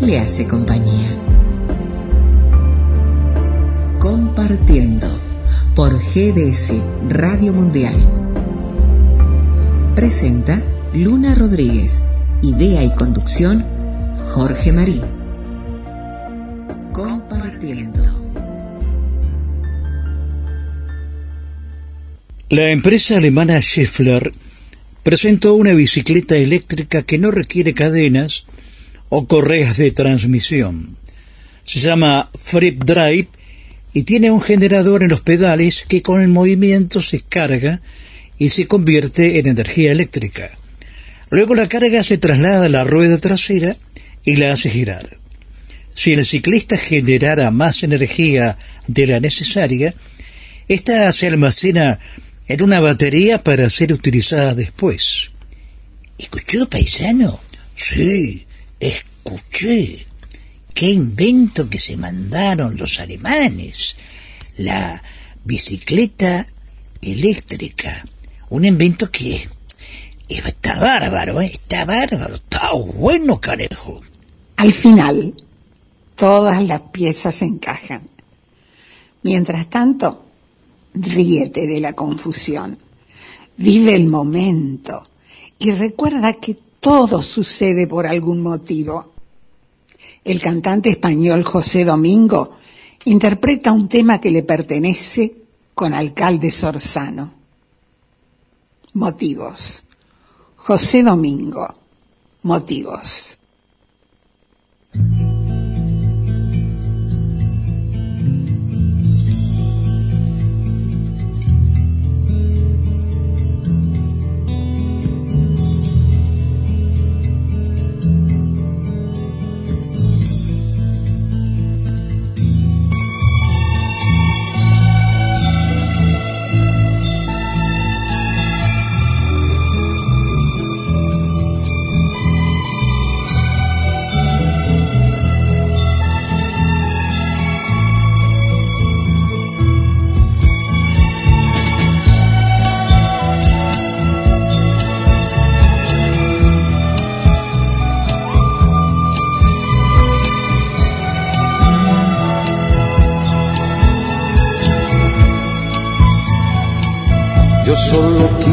le 0.00 0.20
hace 0.20 0.46
compañía. 0.46 1.31
Compartiendo 4.02 5.06
por 5.76 5.96
GDS 5.96 6.72
Radio 7.08 7.52
Mundial. 7.52 7.94
Presenta 9.94 10.60
Luna 10.92 11.36
Rodríguez. 11.36 12.02
Idea 12.42 12.82
y 12.82 12.92
conducción 12.96 13.64
Jorge 14.30 14.72
Marín. 14.72 15.02
Compartiendo. 16.92 18.02
La 22.48 22.72
empresa 22.72 23.18
alemana 23.18 23.62
Schiffler 23.62 24.32
presentó 25.04 25.54
una 25.54 25.74
bicicleta 25.74 26.36
eléctrica 26.36 27.02
que 27.02 27.18
no 27.18 27.30
requiere 27.30 27.72
cadenas 27.72 28.46
o 29.10 29.28
correas 29.28 29.76
de 29.76 29.92
transmisión. 29.92 30.96
Se 31.62 31.78
llama 31.78 32.30
Flip 32.36 32.82
Drive 32.82 33.28
y 33.94 34.04
tiene 34.04 34.30
un 34.30 34.40
generador 34.40 35.02
en 35.02 35.10
los 35.10 35.20
pedales 35.20 35.84
que 35.86 36.02
con 36.02 36.20
el 36.22 36.28
movimiento 36.28 37.02
se 37.02 37.20
carga 37.20 37.82
y 38.38 38.48
se 38.48 38.66
convierte 38.66 39.38
en 39.38 39.46
energía 39.46 39.92
eléctrica. 39.92 40.50
Luego 41.30 41.54
la 41.54 41.68
carga 41.68 42.02
se 42.02 42.18
traslada 42.18 42.66
a 42.66 42.68
la 42.68 42.84
rueda 42.84 43.18
trasera 43.18 43.76
y 44.24 44.36
la 44.36 44.52
hace 44.52 44.70
girar. 44.70 45.18
Si 45.94 46.12
el 46.12 46.24
ciclista 46.24 46.76
generara 46.76 47.50
más 47.50 47.82
energía 47.82 48.56
de 48.86 49.06
la 49.06 49.20
necesaria, 49.20 49.94
esta 50.68 51.12
se 51.12 51.26
almacena 51.26 51.98
en 52.48 52.62
una 52.62 52.80
batería 52.80 53.42
para 53.42 53.68
ser 53.68 53.92
utilizada 53.92 54.54
después. 54.54 55.30
¿Escuchó, 56.18 56.68
paisano? 56.68 57.40
Sí, 57.76 58.46
escuché. 58.80 60.06
¡Qué 60.74 60.90
invento 60.90 61.68
que 61.68 61.78
se 61.78 61.96
mandaron 61.96 62.76
los 62.76 63.00
alemanes! 63.00 63.96
La 64.56 65.02
bicicleta 65.44 66.46
eléctrica. 67.00 68.04
Un 68.50 68.64
invento 68.64 69.10
que 69.10 69.48
está 70.28 70.78
bárbaro, 70.78 71.40
¿eh? 71.40 71.46
está 71.46 71.84
bárbaro, 71.84 72.36
está 72.36 72.72
bueno, 72.72 73.40
carejo. 73.40 74.00
Al 74.56 74.72
final, 74.72 75.34
todas 76.14 76.62
las 76.62 76.80
piezas 76.92 77.42
encajan. 77.42 78.08
Mientras 79.22 79.68
tanto, 79.68 80.24
ríete 80.94 81.66
de 81.66 81.80
la 81.80 81.92
confusión, 81.92 82.78
vive 83.56 83.94
el 83.94 84.06
momento 84.06 85.02
y 85.58 85.70
recuerda 85.72 86.34
que 86.34 86.56
todo 86.80 87.22
sucede 87.22 87.86
por 87.86 88.06
algún 88.06 88.42
motivo. 88.42 89.11
El 90.24 90.40
cantante 90.40 90.90
español 90.90 91.44
José 91.44 91.84
Domingo 91.84 92.56
interpreta 93.04 93.72
un 93.72 93.88
tema 93.88 94.20
que 94.20 94.30
le 94.30 94.42
pertenece 94.42 95.34
con 95.74 95.94
Alcalde 95.94 96.50
Sorzano. 96.50 97.32
Motivos. 98.94 99.84
José 100.56 101.02
Domingo. 101.02 101.74
Motivos. 102.42 103.38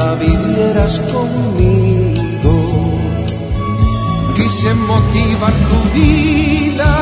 la 0.00 0.14
vivieras 0.14 0.94
conmigo. 1.14 2.54
Quise 4.36 4.70
motivar 4.74 5.54
tu 5.70 5.78
vida, 5.98 6.92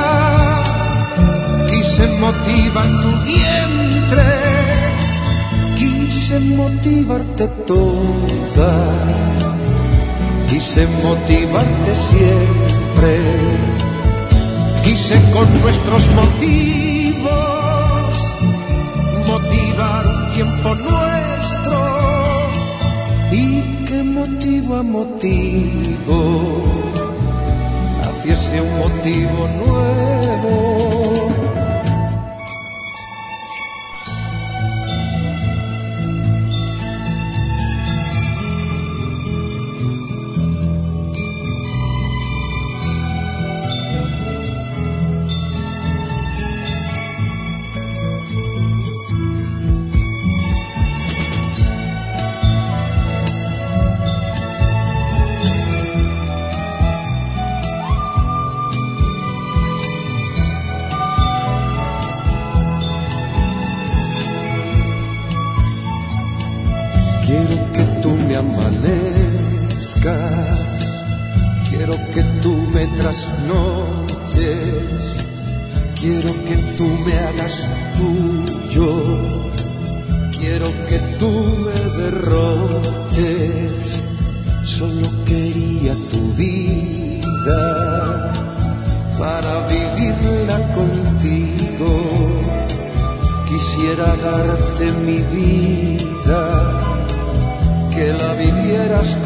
quise 1.71 2.05
motivar 2.25 2.89
tu 3.03 3.11
vientre, 3.31 4.29
quise 5.79 6.37
motivarte 6.61 7.47
toda, 7.71 8.73
quise 10.51 10.83
motivarte 11.07 11.93
siempre, 12.11 13.13
quise 14.85 15.17
con 15.35 15.47
nuestros 15.63 16.03
motivos 16.21 17.39
motivar 19.31 20.03
un 20.15 20.21
tiempo 20.35 20.69
nuestro 20.75 21.18
motivo 24.29 24.77
a 24.77 24.83
motivo 24.83 26.19
naciese 28.01 28.61
un 28.61 28.79
motivo 28.79 29.49
nuevo. 29.59 30.78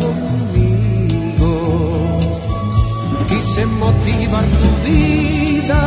Conmigo. 0.00 1.52
Quise 3.28 3.66
motivar 3.66 4.44
tu 4.44 4.68
vida, 4.88 5.82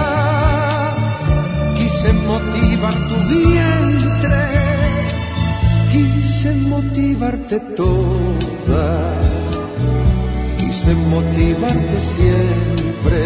quise 1.78 2.14
motivar 2.14 2.94
tu 2.94 3.16
vientre, 3.34 4.44
quise 5.92 6.52
motivarte 6.74 7.60
toda, 7.76 8.88
quise 10.58 10.94
motivarte 11.14 11.98
siempre, 12.16 13.22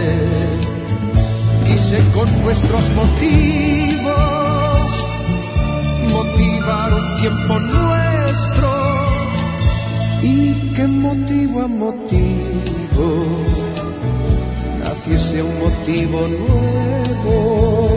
quise 1.65 1.97
con 2.13 2.27
nuestros 2.43 2.83
motivos 2.99 4.39
motivar 6.11 6.93
un 6.93 7.21
tiempo 7.21 7.59
nuestro 7.59 8.08
y 10.21 10.53
qué 10.75 10.87
motivo 10.87 11.61
a 11.61 11.67
motivo 11.67 13.05
naciese 14.79 15.43
un 15.43 15.59
motivo 15.59 16.27
nuevo. 16.27 17.88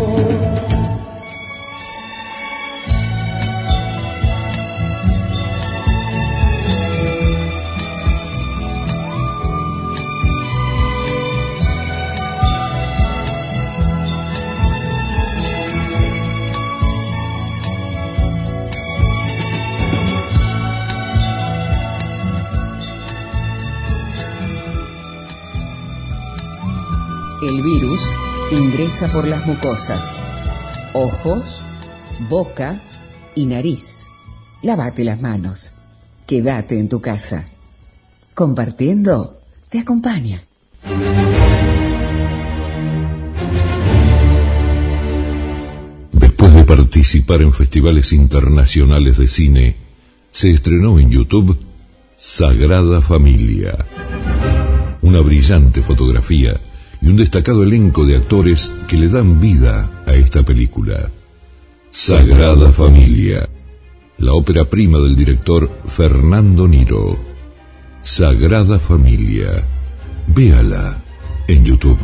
ingresa 28.72 29.06
por 29.08 29.28
las 29.28 29.46
mucosas, 29.46 30.22
ojos, 30.94 31.60
boca 32.30 32.80
y 33.34 33.44
nariz. 33.44 34.06
Lávate 34.62 35.04
las 35.04 35.20
manos. 35.20 35.74
Quédate 36.26 36.78
en 36.78 36.88
tu 36.88 36.98
casa. 36.98 37.50
Compartiendo 38.32 39.38
te 39.68 39.80
acompaña. 39.80 40.40
Después 46.12 46.54
de 46.54 46.64
participar 46.64 47.42
en 47.42 47.52
festivales 47.52 48.10
internacionales 48.14 49.18
de 49.18 49.28
cine, 49.28 49.76
se 50.30 50.50
estrenó 50.50 50.98
en 50.98 51.10
YouTube 51.10 51.58
Sagrada 52.16 53.02
Familia. 53.02 53.84
Una 55.02 55.20
brillante 55.20 55.82
fotografía 55.82 56.58
y 57.02 57.08
un 57.08 57.16
destacado 57.16 57.64
elenco 57.64 58.06
de 58.06 58.16
actores 58.16 58.72
que 58.86 58.96
le 58.96 59.08
dan 59.08 59.40
vida 59.40 59.90
a 60.06 60.14
esta 60.14 60.44
película. 60.44 61.10
Sagrada 61.90 62.70
Familia, 62.70 63.48
la 64.18 64.32
ópera 64.34 64.64
prima 64.64 64.98
del 64.98 65.16
director 65.16 65.68
Fernando 65.86 66.68
Niro. 66.68 67.18
Sagrada 68.02 68.78
Familia, 68.78 69.50
véala 70.28 70.96
en 71.48 71.64
YouTube. 71.64 71.98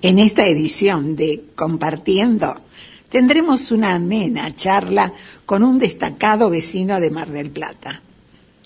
En 0.00 0.18
esta 0.18 0.46
edición 0.46 1.16
de 1.16 1.44
Compartiendo 1.54 2.56
tendremos 3.10 3.70
una 3.70 3.94
amena 3.94 4.54
charla 4.54 5.12
con 5.46 5.62
un 5.62 5.78
destacado 5.78 6.50
vecino 6.50 7.00
de 7.00 7.10
Mar 7.10 7.30
del 7.30 7.50
Plata. 7.50 8.02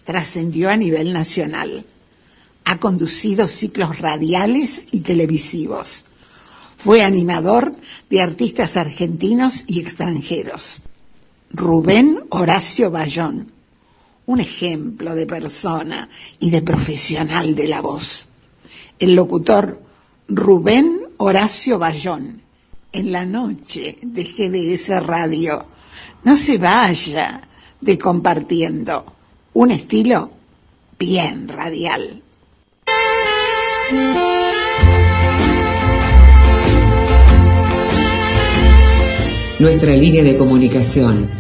Trascendió 0.05 0.71
a 0.71 0.77
nivel 0.77 1.13
nacional. 1.13 1.87
Ha 2.65 2.79
conducido 2.79 3.49
ciclos 3.49 3.99
radiales 3.99 4.89
y 4.91 5.01
televisivos. 5.01 6.07
Fue 6.77 7.03
animador 7.03 7.73
de 8.11 8.23
artistas 8.23 8.77
argentinos 8.77 9.65
y 9.69 9.81
extranjeros. 9.81 10.83
Rubén 11.51 12.25
Horacio 12.31 12.91
Bayón, 12.91 13.53
un 14.27 14.41
ejemplo 14.41 15.15
de 15.15 15.27
persona 15.27 16.09
y 16.41 16.51
de 16.51 16.63
profesional 16.63 17.55
de 17.55 17.69
la 17.69 17.81
voz. 17.81 18.29
El 18.99 19.15
locutor 19.15 19.83
Rubén 20.29 21.03
Horacio 21.19 21.79
Bayón, 21.79 22.42
en 22.93 23.13
la 23.13 23.25
noche 23.25 23.97
de 24.03 24.25
GDS 24.25 25.05
Radio. 25.05 25.65
No 26.25 26.37
se 26.37 26.59
vaya 26.59 27.41
de 27.81 27.97
compartiendo 27.99 29.05
un 29.55 29.71
estilo 29.71 30.31
bien 30.99 31.49
radial. 31.49 32.23
Nuestra 39.59 39.93
línea 39.93 40.23
de 40.25 40.37
comunicación 40.37 41.31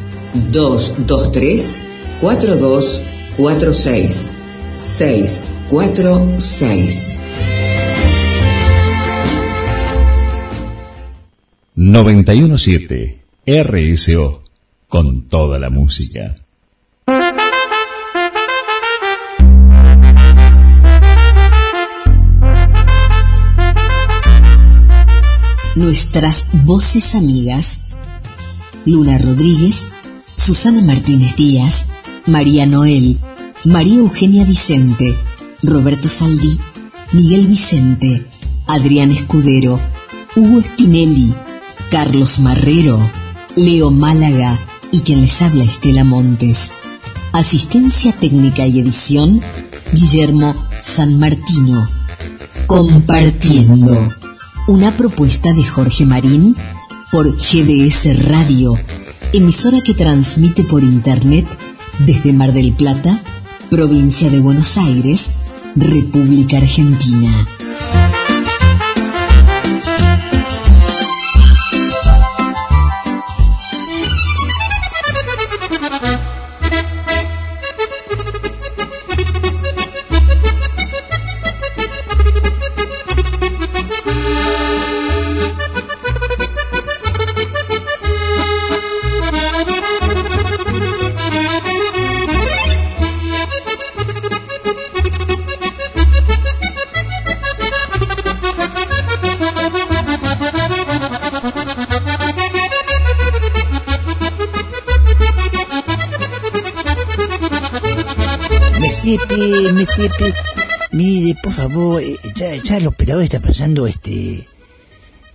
223 0.52 1.82
4246 2.20 4.28
646 4.74 7.21
917 11.74 13.22
RSO 13.46 14.42
con 14.88 15.22
toda 15.28 15.58
la 15.58 15.70
música. 15.70 16.36
Nuestras 25.74 26.48
voces 26.64 27.14
amigas. 27.14 27.80
Luna 28.84 29.16
Rodríguez, 29.16 29.88
Susana 30.36 30.82
Martínez 30.82 31.36
Díaz, 31.36 31.86
María 32.26 32.66
Noel, 32.66 33.18
María 33.64 34.00
Eugenia 34.00 34.44
Vicente, 34.44 35.16
Roberto 35.62 36.08
Saldí, 36.08 36.58
Miguel 37.12 37.46
Vicente, 37.46 38.26
Adrián 38.66 39.10
Escudero, 39.10 39.80
Hugo 40.36 40.60
Spinelli, 40.62 41.32
Carlos 41.92 42.40
Marrero, 42.40 42.98
Leo 43.54 43.90
Málaga 43.90 44.58
y 44.92 45.00
quien 45.00 45.20
les 45.20 45.42
habla 45.42 45.62
Estela 45.62 46.04
Montes. 46.04 46.72
Asistencia 47.32 48.12
técnica 48.12 48.66
y 48.66 48.80
edición, 48.80 49.42
Guillermo 49.92 50.54
San 50.80 51.18
Martino. 51.18 51.86
Compartiendo. 52.66 54.10
Una 54.68 54.96
propuesta 54.96 55.52
de 55.52 55.62
Jorge 55.62 56.06
Marín 56.06 56.56
por 57.10 57.36
GDS 57.36 58.26
Radio, 58.26 58.78
emisora 59.34 59.82
que 59.82 59.92
transmite 59.92 60.64
por 60.64 60.82
Internet 60.82 61.46
desde 61.98 62.32
Mar 62.32 62.54
del 62.54 62.72
Plata, 62.72 63.20
provincia 63.68 64.30
de 64.30 64.40
Buenos 64.40 64.78
Aires, 64.78 65.40
República 65.76 66.56
Argentina. 66.56 67.46
Mire, 110.92 111.36
por 111.42 111.52
favor, 111.52 112.02
eh, 112.02 112.16
ya, 112.34 112.54
ya 112.62 112.76
el 112.76 112.86
operador 112.86 113.24
está 113.24 113.40
pasando 113.40 113.86
este. 113.86 114.46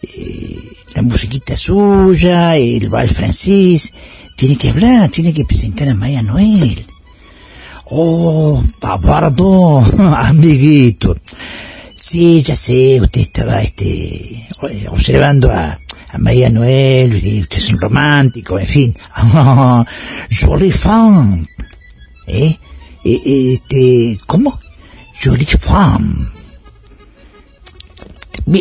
Eh, 0.01 0.59
la 0.93 1.01
musiquita 1.01 1.55
suya, 1.57 2.55
el 2.55 2.89
bal 2.89 3.07
francés. 3.09 3.93
Tiene 4.35 4.55
que 4.57 4.69
hablar, 4.69 5.09
tiene 5.09 5.33
que 5.33 5.45
presentar 5.45 5.87
a 5.87 5.95
Maya 5.95 6.21
Noel. 6.21 6.85
Oh, 7.85 8.63
pardon, 8.79 9.83
amiguito. 10.15 11.17
Sí, 11.95 12.41
ya 12.43 12.55
sé, 12.55 13.01
usted 13.01 13.21
estaba 13.21 13.61
este, 13.61 14.47
observando 14.89 15.49
a, 15.51 15.77
a 16.09 16.17
María 16.19 16.49
Noel, 16.49 17.15
usted 17.41 17.57
es 17.57 17.73
un 17.73 17.79
romántico, 17.81 18.59
en 18.59 18.67
fin. 18.67 18.95
jolie 20.29 20.71
femme. 20.71 21.47
¿Eh? 22.27 22.55
Este, 23.07 24.19
¿cómo? 24.25 24.59
Jolie 25.21 25.45
Farm. 25.45 26.31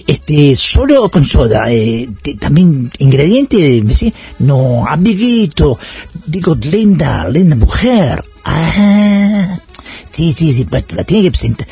Este, 0.06 0.56
solo 0.56 1.08
con 1.10 1.24
soda, 1.24 1.70
eh, 1.70 2.08
también 2.40 2.90
ingrediente, 2.98 3.84
¿sí? 3.90 4.12
no, 4.40 4.84
amiguito, 4.88 5.78
digo, 6.26 6.56
linda, 6.56 7.28
linda 7.28 7.54
mujer. 7.54 8.24
Ah, 8.44 9.60
sí, 10.04 10.32
sí, 10.32 10.52
sí, 10.52 10.64
pues 10.64 10.84
la 10.92 11.04
tiene 11.04 11.24
que 11.24 11.30
presentar. 11.30 11.68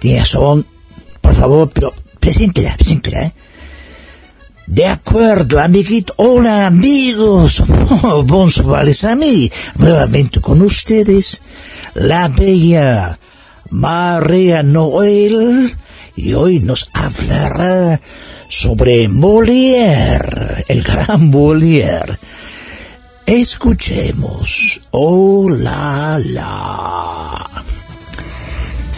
Tiene 0.00 0.18
razón, 0.20 0.66
por 1.20 1.34
favor, 1.34 1.70
pero 1.72 1.94
preséntela, 2.18 2.74
preséntela, 2.76 3.22
¿eh? 3.22 3.34
De 4.68 4.86
acuerdo, 4.86 5.58
amiguito. 5.58 6.12
Hola, 6.18 6.66
amigos. 6.66 7.62
Oh, 8.02 8.22
bonsoir, 8.22 8.84
les 8.84 9.02
amis. 9.04 9.50
Nuevamente 9.76 10.42
con 10.42 10.60
ustedes, 10.60 11.40
la 11.94 12.28
bella 12.28 13.18
María 13.70 14.62
Noel. 14.62 15.74
Y 16.14 16.34
hoy 16.34 16.60
nos 16.60 16.90
hablará 16.92 17.98
sobre 18.48 19.08
Molière, 19.08 20.64
el 20.68 20.82
gran 20.82 21.30
Molière. 21.30 22.18
Escuchemos. 23.24 24.82
Hola, 24.90 26.20
la. 26.22 27.64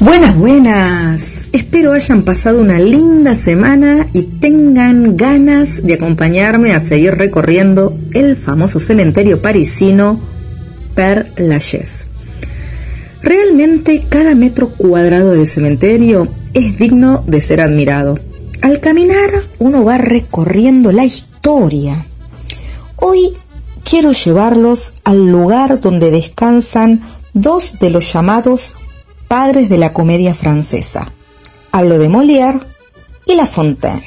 Buenas, 0.01 0.35
buenas. 0.35 1.49
Espero 1.53 1.93
hayan 1.93 2.23
pasado 2.23 2.63
una 2.63 2.79
linda 2.79 3.35
semana 3.35 4.07
y 4.15 4.23
tengan 4.23 5.15
ganas 5.19 5.83
de 5.83 5.93
acompañarme 5.93 6.73
a 6.73 6.81
seguir 6.81 7.17
recorriendo 7.17 7.99
el 8.15 8.35
famoso 8.35 8.81
cementerio 8.81 9.43
parisino 9.43 10.19
Père 10.95 11.31
Lachaise. 11.37 12.07
Realmente 13.23 14.07
cada 14.09 14.35
metro 14.35 14.71
cuadrado 14.71 15.33
de 15.33 15.47
cementerio 15.47 16.29
es 16.55 16.79
digno 16.79 17.23
de 17.27 17.43
ser 17.43 17.61
admirado. 17.61 18.19
Al 18.63 18.79
caminar 18.79 19.31
uno 19.59 19.85
va 19.85 19.99
recorriendo 19.99 20.93
la 20.93 21.05
historia. 21.05 22.07
Hoy 22.97 23.35
quiero 23.85 24.13
llevarlos 24.13 24.95
al 25.05 25.31
lugar 25.31 25.79
donde 25.79 26.11
descansan 26.11 27.03
dos 27.35 27.75
de 27.81 27.91
los 27.91 28.11
llamados 28.11 28.77
padres 29.31 29.69
de 29.69 29.79
la 29.79 29.93
comedia 29.93 30.35
francesa. 30.35 31.13
Hablo 31.71 32.01
de 32.01 32.09
Molière 32.09 32.59
y 33.27 33.37
La 33.37 33.47
Fontaine. 33.47 34.03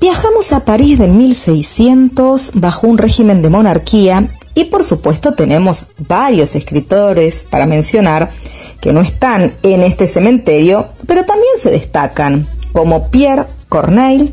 Viajamos 0.00 0.52
a 0.52 0.64
París 0.64 0.98
de 0.98 1.06
1600 1.06 2.50
bajo 2.54 2.88
un 2.88 2.98
régimen 2.98 3.42
de 3.42 3.48
monarquía 3.48 4.28
y 4.54 4.64
por 4.64 4.82
supuesto 4.82 5.34
tenemos 5.34 5.86
varios 5.98 6.56
escritores 6.56 7.46
para 7.48 7.66
mencionar 7.66 8.32
que 8.80 8.92
no 8.92 9.02
están 9.02 9.54
en 9.62 9.84
este 9.84 10.08
cementerio, 10.08 10.88
pero 11.06 11.24
también 11.24 11.52
se 11.56 11.70
destacan, 11.70 12.48
como 12.72 13.08
Pierre 13.08 13.46
Corneille 13.68 14.32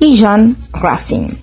y 0.00 0.16
Jean 0.16 0.56
Racine. 0.72 1.40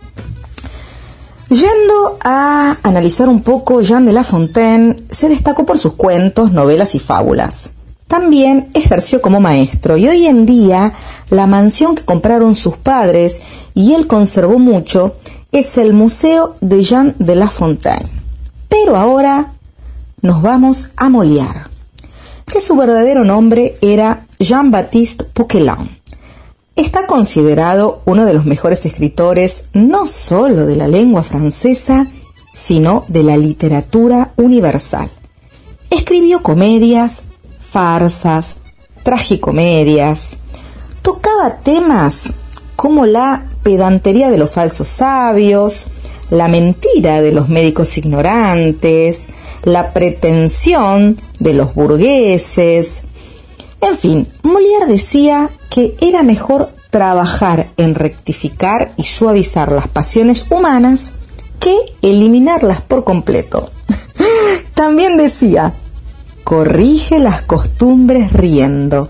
Yendo 1.50 2.20
a 2.24 2.78
analizar 2.84 3.28
un 3.28 3.42
poco, 3.42 3.82
Jean 3.82 4.06
de 4.06 4.14
La 4.14 4.24
Fontaine 4.24 4.96
se 5.10 5.30
destacó 5.30 5.66
por 5.66 5.80
sus 5.80 5.94
cuentos, 5.94 6.52
novelas 6.52 6.94
y 6.94 7.00
fábulas. 7.00 7.72
También 8.08 8.70
ejerció 8.76 9.20
como 9.20 9.40
maestro 9.40 9.98
y 9.98 10.08
hoy 10.08 10.28
en 10.28 10.46
día 10.46 10.94
la 11.32 11.48
mansión 11.48 11.96
que 11.96 12.06
compraron 12.06 12.54
sus 12.56 12.78
padres 12.78 13.42
y 13.74 13.94
él 13.96 14.06
conservó 14.06 14.60
mucho 14.60 15.16
es 15.52 15.80
el 15.80 15.94
Museo 15.94 16.54
de 16.62 16.84
Jean 16.84 17.16
de 17.18 17.36
La 17.36 17.48
Fontaine. 17.48 18.12
Pero 18.68 18.96
ahora 18.96 19.54
nos 20.22 20.44
vamos 20.44 20.92
a 20.96 21.10
Molière, 21.10 21.66
que 22.46 22.62
su 22.62 22.76
verdadero 22.76 23.24
nombre 23.24 23.76
era 23.82 24.28
Jean-Baptiste 24.38 25.24
Poquelin. 25.24 25.99
Está 26.76 27.08
considerado 27.08 28.02
uno 28.06 28.26
de 28.26 28.34
los 28.34 28.46
mejores 28.46 28.86
escritores 28.86 29.66
no 29.74 30.08
solo 30.08 30.66
de 30.66 30.76
la 30.76 30.88
lengua 30.88 31.24
francesa, 31.24 32.08
sino 32.54 33.06
de 33.08 33.24
la 33.24 33.38
literatura 33.38 34.32
universal. 34.38 35.12
Escribió 35.90 36.42
comedias, 36.42 37.24
farsas, 37.58 38.58
tragicomedias. 39.04 40.38
Tocaba 41.02 41.58
temas 41.58 42.34
como 42.76 43.06
la 43.06 43.46
pedantería 43.64 44.30
de 44.30 44.38
los 44.38 44.52
falsos 44.52 44.88
sabios, 44.88 45.88
la 46.30 46.48
mentira 46.48 47.22
de 47.22 47.32
los 47.32 47.50
médicos 47.50 47.98
ignorantes, 47.98 49.28
la 49.64 49.94
pretensión 49.94 51.18
de 51.40 51.54
los 51.54 51.74
burgueses. 51.74 53.04
En 53.82 53.98
fin, 53.98 54.28
Molière 54.44 54.88
decía 54.88 55.50
que 55.70 55.96
era 56.02 56.24
mejor 56.24 56.70
trabajar 56.90 57.68
en 57.78 57.96
rectificar 57.96 58.94
y 58.98 59.04
suavizar 59.04 59.72
las 59.72 59.88
pasiones 59.88 60.46
humanas 60.50 61.14
que 61.60 61.76
eliminarlas 62.02 62.82
por 62.82 63.04
completo. 63.04 63.70
También 64.74 65.18
decía, 65.18 65.74
corrige 66.44 67.20
las 67.20 67.42
costumbres 67.44 68.34
riendo. 68.34 69.10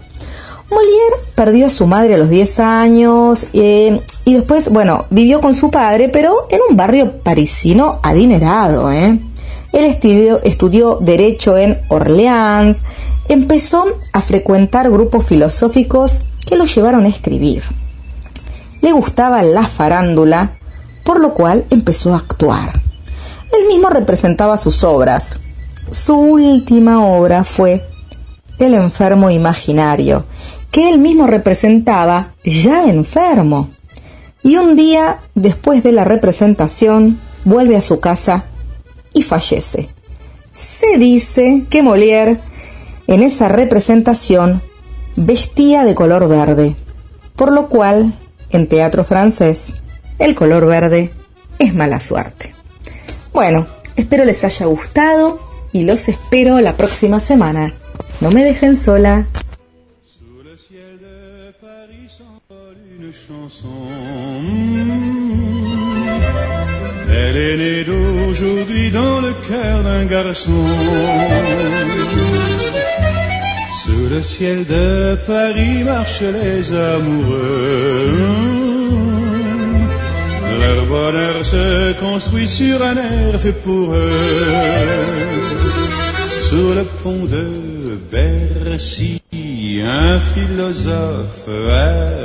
Molière 0.70 1.16
perdió 1.34 1.66
a 1.66 1.70
su 1.70 1.88
madre 1.88 2.14
a 2.14 2.18
los 2.18 2.30
10 2.30 2.60
años 2.60 3.48
eh, 3.54 4.02
y 4.26 4.34
después, 4.34 4.70
bueno, 4.70 5.06
vivió 5.10 5.42
con 5.42 5.56
su 5.56 5.72
padre, 5.72 6.10
pero 6.10 6.48
en 6.52 6.60
un 6.70 6.76
barrio 6.76 7.20
parisino 7.24 8.00
adinerado. 8.04 8.92
¿eh? 8.92 9.20
Él 9.72 9.86
estudió, 9.86 10.42
estudió 10.44 10.98
Derecho 11.02 11.58
en 11.58 11.80
Orleans, 11.90 12.78
empezó 13.30 13.86
a 14.12 14.22
frecuentar 14.22 14.90
grupos 14.90 15.26
filosóficos 15.26 16.22
que 16.46 16.58
lo 16.58 16.66
llevaron 16.66 17.06
a 17.06 17.10
escribir. 17.10 17.64
Le 18.82 18.92
gustaba 18.92 19.44
la 19.44 19.68
farándula, 19.68 20.52
por 21.06 21.20
lo 21.20 21.34
cual 21.34 21.66
empezó 21.70 22.14
a 22.14 22.18
actuar. 22.18 22.82
Él 23.54 23.68
mismo 23.68 23.90
representaba 23.90 24.58
sus 24.58 24.84
obras. 24.84 25.38
Su 25.92 26.16
última 26.18 27.06
obra 27.06 27.44
fue 27.44 27.84
El 28.58 28.74
enfermo 28.74 29.30
imaginario, 29.30 30.26
que 30.72 30.90
él 30.90 31.00
mismo 31.00 31.28
representaba 31.28 32.34
ya 32.44 32.90
enfermo. 32.90 33.70
Y 34.44 34.58
un 34.58 34.76
día, 34.76 35.20
después 35.36 35.84
de 35.84 35.92
la 35.92 36.04
representación, 36.04 37.20
vuelve 37.46 37.78
a 37.78 37.82
su 37.82 38.00
casa 38.00 38.46
y 39.14 39.22
fallece. 39.22 39.90
Se 40.54 40.98
dice 40.98 41.66
que 41.70 41.84
Molière 41.84 42.40
en 43.10 43.24
esa 43.24 43.48
representación 43.48 44.62
vestía 45.16 45.84
de 45.84 45.96
color 45.96 46.28
verde, 46.28 46.76
por 47.36 47.52
lo 47.52 47.68
cual 47.68 48.14
en 48.52 48.68
teatro 48.68 49.04
francés 49.04 49.74
el 50.20 50.36
color 50.36 50.68
verde 50.68 51.12
es 51.58 51.74
mala 51.74 52.00
suerte. 52.00 52.54
Bueno, 53.34 53.66
espero 53.96 54.26
les 54.26 54.44
haya 54.44 54.68
gustado 54.68 55.40
y 55.72 55.86
los 55.86 56.08
espero 56.08 56.62
la 56.62 56.78
próxima 56.78 57.20
semana. 57.20 57.74
No 58.22 58.30
me 58.30 58.44
dejen 58.44 58.78
sola. 58.78 59.26
Sous 73.90 74.08
le 74.08 74.22
ciel 74.22 74.66
de 74.66 75.16
Paris 75.26 75.84
marchent 75.84 76.22
les 76.22 76.72
amoureux. 76.72 78.12
Leur 80.62 80.86
bonheur 80.86 81.44
se 81.44 81.94
construit 81.94 82.48
sur 82.48 82.84
un 82.84 82.98
air 82.98 83.40
fait 83.40 83.52
pour 83.52 83.94
eux. 83.94 84.12
Sur 86.50 86.76
le 86.76 86.84
pont 87.02 87.26
de 87.26 87.50
Bercy, 88.12 89.22
un 89.84 90.20
philosophe 90.34 91.50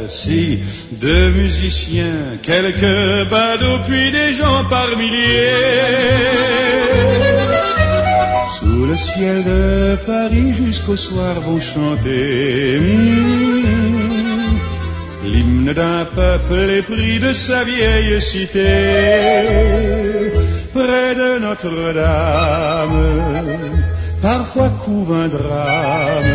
assis, 0.04 0.58
deux 0.92 1.30
musiciens, 1.30 2.38
quelques 2.42 3.28
badauds, 3.30 3.80
puis 3.86 4.10
des 4.10 4.32
gens 4.32 4.64
par 4.68 4.88
milliers. 4.98 7.43
Sous 8.64 8.86
le 8.86 8.96
ciel 8.96 9.44
de 9.44 9.96
Paris 10.06 10.54
jusqu'au 10.54 10.96
soir 10.96 11.38
vont 11.40 11.60
chanter 11.60 12.78
hmm, 12.80 13.66
l'hymne 15.22 15.72
d'un 15.74 16.06
peuple 16.06 16.70
épris 16.80 17.18
de 17.20 17.32
sa 17.32 17.62
vieille 17.64 18.20
cité. 18.22 18.72
Près 20.72 21.14
de 21.14 21.38
Notre-Dame, 21.40 23.00
parfois 24.22 24.70
couvre 24.82 25.14
un 25.14 25.28
drame. 25.28 26.32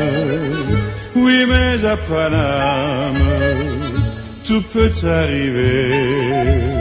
Oui, 1.16 1.46
mais 1.50 1.84
à 1.86 1.98
Paname, 1.98 3.18
tout 4.46 4.64
peut 4.72 4.94
arriver. 5.04 6.79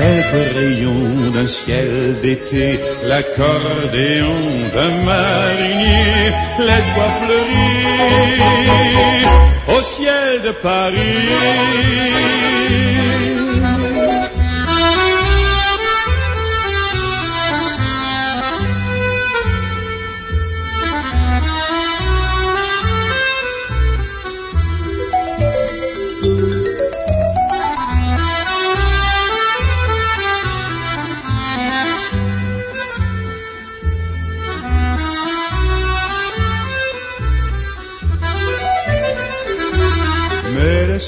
Quelques 0.00 0.56
rayons 0.56 1.30
d'un 1.34 1.46
ciel 1.46 2.18
d'été, 2.22 2.80
l'accordéon 3.04 4.40
d'un 4.74 4.92
marinier, 5.04 6.32
l'espoir 6.58 7.10
fleurit 7.20 7.84
au 9.68 9.82
ciel 9.82 10.40
de 10.42 10.52
Paris. 10.52 11.18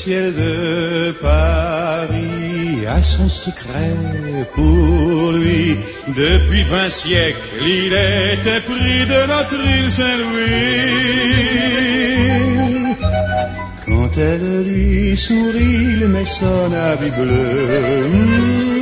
Ciel 0.05 0.35
de 0.35 1.13
Paris 1.13 2.87
a 2.89 3.01
son 3.01 3.29
secret 3.29 3.95
pour 4.55 5.33
lui. 5.33 5.77
Depuis 6.09 6.65
vingt 6.65 6.91
siècles, 6.91 7.39
il 7.61 7.93
était 8.33 8.63
pris 8.71 9.07
de 9.15 9.21
notre 9.33 9.61
île 9.79 9.91
Saint-Louis. 9.99 10.93
Quand 13.87 14.13
elle 14.19 14.65
lui 14.65 15.17
sourit, 15.17 15.79
il 15.95 16.09
met 16.09 16.25
son 16.25 16.73
habit 16.73 17.11
bleu. 17.11 18.82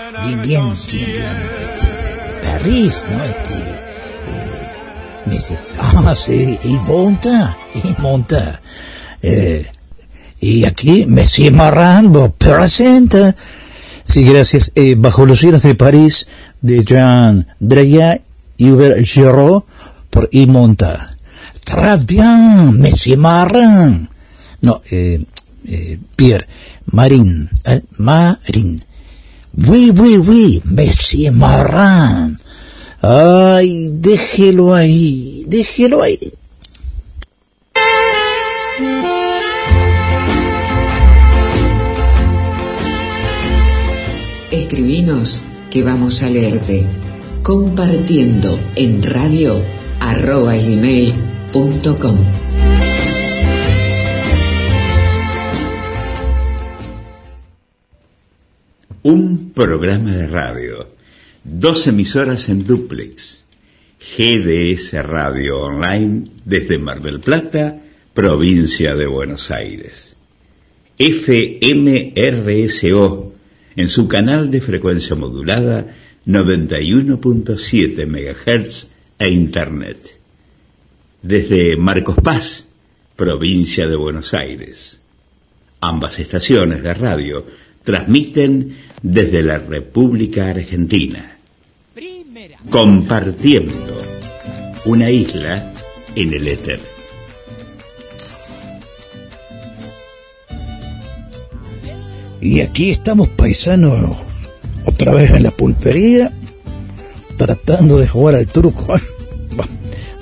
bien, 0.25 0.41
bien, 0.41 0.73
bien, 0.91 1.05
bien, 1.05 1.25
este, 1.63 2.47
París, 2.47 3.05
¿no? 3.09 3.23
Este, 3.23 3.53
eh, 3.53 4.67
me 5.25 5.33
dice, 5.33 5.57
ah, 5.79 6.15
sí, 6.15 6.59
y 6.63 6.73
monta, 6.87 7.57
y 7.75 8.01
monta. 8.01 8.61
Eh, 9.21 9.65
y 10.39 10.65
aquí 10.65 11.05
Messi 11.05 11.51
Marran 11.51 12.11
presenta. 12.37 13.35
Sí, 14.03 14.23
gracias. 14.23 14.71
Eh, 14.75 14.95
Bajo 14.97 15.25
los 15.25 15.39
cielos 15.39 15.61
de 15.61 15.75
París, 15.75 16.27
de 16.61 16.83
Jean 16.83 17.47
Dreya 17.59 18.21
y 18.57 18.71
Hubert 18.71 19.05
Giraud 19.05 19.63
por 20.09 20.27
Y 20.31 20.47
Monta. 20.47 21.15
Très 21.63 22.05
bien, 22.05 22.79
Messi 22.79 23.15
Marran. 23.15 24.09
No, 24.61 24.81
eh, 24.89 25.23
eh, 25.65 25.99
Pierre, 26.15 26.47
Marin, 26.85 27.49
eh, 27.65 27.81
Marin. 27.97 28.81
Oui, 29.57 29.91
oui, 29.95 30.17
oui, 30.17 30.61
Messi 30.63 31.29
Marran. 31.29 32.37
Ay, 33.01 33.89
déjelo 33.93 34.73
ahí, 34.73 35.43
déjelo 35.47 36.01
ahí. 36.01 36.17
Escribinos 44.51 45.39
que 45.69 45.83
vamos 45.83 46.23
a 46.23 46.29
leerte. 46.29 46.85
Compartiendo 47.43 48.57
en 48.75 49.03
radio 49.03 49.61
arroba 49.99 50.53
gmail.com. 50.53 52.17
Un 59.03 59.51
programa 59.55 60.15
de 60.15 60.27
radio, 60.27 60.87
dos 61.43 61.87
emisoras 61.87 62.49
en 62.49 62.67
duplex, 62.67 63.45
GDS 63.99 64.93
Radio 65.03 65.59
Online 65.59 66.27
desde 66.45 66.77
Mar 66.77 67.01
del 67.01 67.19
Plata, 67.19 67.81
provincia 68.13 68.95
de 68.95 69.07
Buenos 69.07 69.49
Aires. 69.49 70.15
FMRSO 70.99 72.13
en 73.75 73.89
su 73.89 74.07
canal 74.07 74.51
de 74.51 74.61
frecuencia 74.61 75.15
modulada 75.15 75.95
91.7 76.27 78.05
MHz 78.05 78.87
e 79.17 79.29
Internet. 79.31 80.19
Desde 81.23 81.75
Marcos 81.75 82.17
Paz, 82.23 82.67
provincia 83.15 83.87
de 83.87 83.95
Buenos 83.95 84.35
Aires. 84.35 85.01
Ambas 85.79 86.19
estaciones 86.19 86.83
de 86.83 86.93
radio 86.93 87.47
transmiten 87.83 88.75
desde 89.01 89.41
la 89.41 89.57
República 89.57 90.49
Argentina. 90.49 91.37
Compartiendo 92.69 94.01
una 94.85 95.09
isla 95.09 95.73
en 96.15 96.33
el 96.33 96.47
éter. 96.47 96.79
Y 102.39 102.61
aquí 102.61 102.89
estamos 102.89 103.29
paisanos, 103.29 104.17
otra 104.85 105.13
vez 105.13 105.29
en 105.31 105.43
la 105.43 105.51
pulpería, 105.51 106.33
tratando 107.37 107.99
de 107.99 108.07
jugar 108.07 108.35
al 108.35 108.47
truco. 108.47 108.93
Bah, 109.53 109.67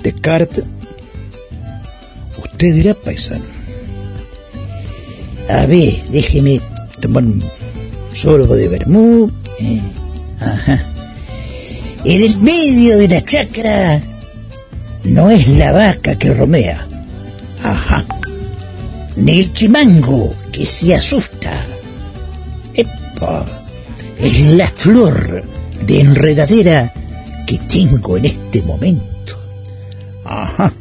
Descartes. 0.01 0.63
Usted 2.43 2.73
dirá 2.73 2.95
paisano. 2.95 3.45
A 5.47 5.67
ver, 5.67 5.93
déjeme 6.09 6.59
tomar 6.99 7.23
un 7.23 7.43
sorbo 8.11 8.55
de 8.55 8.67
vermú. 8.67 9.31
eh, 9.59 9.81
ajá. 10.39 10.85
En 12.05 12.21
el 12.23 12.37
medio 12.39 12.97
de 12.97 13.07
la 13.09 13.23
chacra 13.23 14.01
no 15.03 15.29
es 15.29 15.47
la 15.49 15.71
vaca 15.71 16.17
que 16.17 16.33
romea. 16.33 16.85
Ajá. 17.63 18.05
Ni 19.17 19.39
el 19.39 19.51
chimango 19.51 20.33
que 20.51 20.65
se 20.65 20.95
asusta. 20.95 21.51
Epa. 22.73 23.45
Es 24.17 24.53
la 24.53 24.67
flor 24.67 25.43
de 25.85 25.99
enredadera 26.01 26.93
que 27.45 27.57
tengo 27.57 28.17
en 28.17 28.25
este 28.25 28.61
momento. 28.63 29.37
Ajá. 30.25 30.71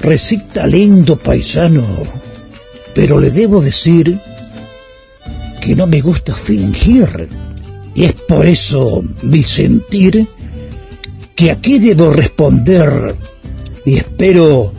Recita 0.00 0.66
lindo 0.66 1.16
paisano, 1.18 1.84
pero 2.94 3.20
le 3.20 3.30
debo 3.30 3.60
decir 3.60 4.18
que 5.62 5.76
no 5.76 5.86
me 5.86 6.00
gusta 6.00 6.34
fingir. 6.34 7.28
Y 7.94 8.04
es 8.04 8.12
por 8.14 8.44
eso 8.44 9.04
mi 9.22 9.42
sentir 9.44 10.26
que 11.36 11.50
aquí 11.52 11.78
debo 11.78 12.10
responder 12.12 13.14
y 13.86 13.94
espero 13.94 14.72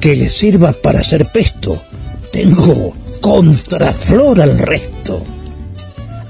que 0.00 0.14
le 0.14 0.28
sirva 0.28 0.72
para 0.72 1.00
hacer 1.00 1.32
pesto. 1.32 1.82
Tengo 2.30 2.94
contraflor 3.20 4.42
al 4.42 4.58
resto. 4.58 5.22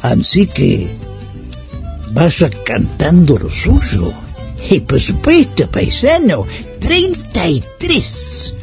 Así 0.02 0.46
que 0.46 0.96
vaya 2.12 2.50
cantando 2.64 3.36
lo 3.36 3.50
suyo. 3.50 4.12
Y 4.70 4.80
por 4.80 5.00
supuesto, 5.00 5.68
paisano, 5.68 6.46
33. 6.78 8.54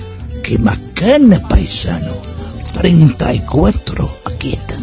Qué 0.41 0.57
macana, 0.57 1.45
paisano. 1.49 2.16
34. 2.74 4.18
Aquí 4.26 4.53
está. 4.53 4.78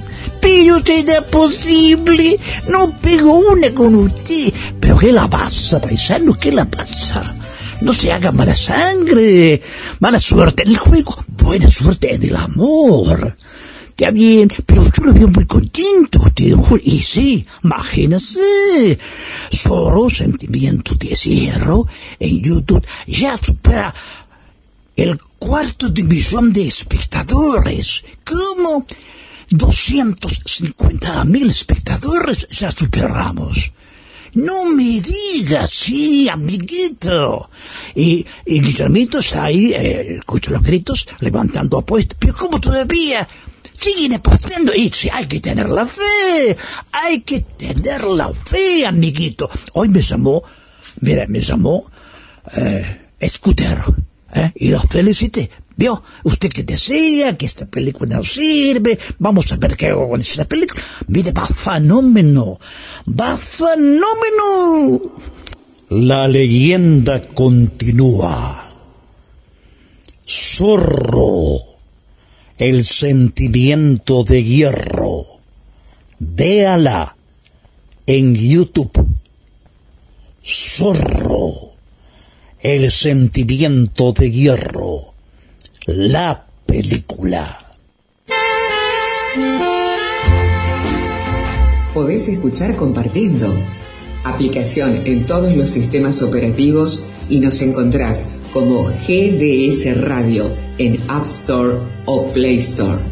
Pero 0.49 0.83
será 0.83 1.21
posible, 1.21 2.41
no 2.69 2.99
pego 3.03 3.33
una 3.53 3.69
con 3.75 3.95
usted. 3.95 4.51
Pero 4.81 4.97
¿qué 4.97 5.13
la 5.13 5.29
pasa, 5.29 5.79
paisano? 5.79 6.33
¿Qué 6.33 6.51
la 6.51 6.65
pasa? 6.65 7.21
No 7.83 7.93
se 7.93 8.11
haga 8.11 8.33
mala 8.33 8.57
sangre, 8.57 9.61
mala 10.01 10.19
suerte 10.19 10.63
en 10.63 10.71
el 10.71 10.79
juego, 10.79 11.23
buena 11.37 11.71
suerte 11.71 12.15
en 12.15 12.23
el 12.23 12.35
amor. 12.35 13.37
Está 13.89 14.11
bien, 14.11 14.51
pero 14.65 14.83
yo 14.85 15.05
lo 15.05 15.13
veo 15.13 15.29
muy 15.29 15.45
contento 15.45 16.19
usted, 16.25 16.53
don 16.53 16.63
Julio. 16.63 16.83
Y 16.87 16.99
sí, 16.99 17.45
imagínese, 17.63 18.99
solo 19.53 20.09
sentimiento 20.09 20.95
de 20.95 21.15
cierro 21.15 21.87
en 22.19 22.41
YouTube 22.41 22.87
ya 23.07 23.37
supera 23.37 23.95
el 24.97 25.21
cuarto 25.39 25.91
de 25.91 26.05
millón 26.05 26.55
de 26.55 26.69
espectadores. 26.69 28.03
¿Cómo? 28.25 28.87
250 29.51 31.25
mil 31.25 31.49
espectadores 31.49 32.47
ya 32.51 32.71
superamos. 32.71 33.73
No 34.35 34.67
me 34.67 35.01
digas, 35.01 35.71
sí, 35.71 36.29
amiguito. 36.29 37.49
Y, 37.95 38.27
y 38.45 38.61
Guillermito 38.61 39.19
está 39.19 39.45
ahí, 39.45 39.73
eh, 39.73 40.19
escucho 40.19 40.51
los 40.51 40.63
gritos, 40.63 41.07
levantando 41.21 41.79
apuestas. 41.79 42.17
Pero 42.21 42.35
¿cómo 42.35 42.61
todavía? 42.61 43.27
Siguen 43.75 44.15
apostando. 44.15 44.75
Y 44.75 44.91
sí, 44.91 45.09
hay 45.11 45.27
que 45.27 45.41
tener 45.41 45.71
la 45.71 45.87
fe. 45.87 46.57
Hay 46.93 47.23
que 47.23 47.41
tener 47.41 48.05
la 48.05 48.33
fe, 48.33 48.87
amiguito. 48.87 49.49
Hoy 49.73 49.89
me 49.89 50.03
llamó, 50.03 50.43
mira, 51.01 51.27
me 51.27 51.41
llamó, 51.41 51.91
eh. 52.57 53.01
¿eh? 53.21 54.53
Y 54.57 54.69
los 54.69 54.85
felicité. 54.85 55.51
¿Vio? 55.79 56.03
Usted 56.24 56.51
que 56.53 56.64
decía 56.64 57.39
que 57.39 57.47
esta 57.47 57.64
película 57.64 58.16
no 58.16 58.24
sirve, 58.24 58.99
vamos 59.20 59.53
a 59.53 59.57
ver 59.57 59.76
qué 59.76 59.87
hago 59.87 60.09
con 60.11 60.20
esta 60.20 60.45
película. 60.45 60.83
Mire, 61.07 61.31
va 61.31 61.47
fenómeno, 61.47 62.59
va 63.09 63.37
fenómeno. 63.37 65.01
La 65.91 66.26
leyenda 66.26 67.22
continúa. 67.29 68.64
Zorro, 70.26 71.61
el 72.59 72.85
sentimiento 72.85 74.24
de 74.24 74.43
hierro. 74.43 75.26
Véala 76.18 77.16
en 78.05 78.35
YouTube. 78.35 78.91
Zorro, 80.45 81.76
el 82.59 82.91
sentimiento 82.91 84.12
de 84.12 84.29
hierro. 84.33 85.18
La 85.91 86.47
película. 86.66 87.49
Podés 91.95 92.28
escuchar 92.28 92.76
compartiendo. 92.76 93.51
Aplicación 94.22 95.07
en 95.07 95.24
todos 95.24 95.57
los 95.57 95.70
sistemas 95.70 96.20
operativos 96.20 97.03
y 97.30 97.41
nos 97.41 97.62
encontrás 97.62 98.26
como 98.53 98.84
GDS 98.84 99.99
Radio 100.03 100.55
en 100.76 101.01
App 101.09 101.24
Store 101.24 101.78
o 102.05 102.26
Play 102.34 102.59
Store. 102.59 103.03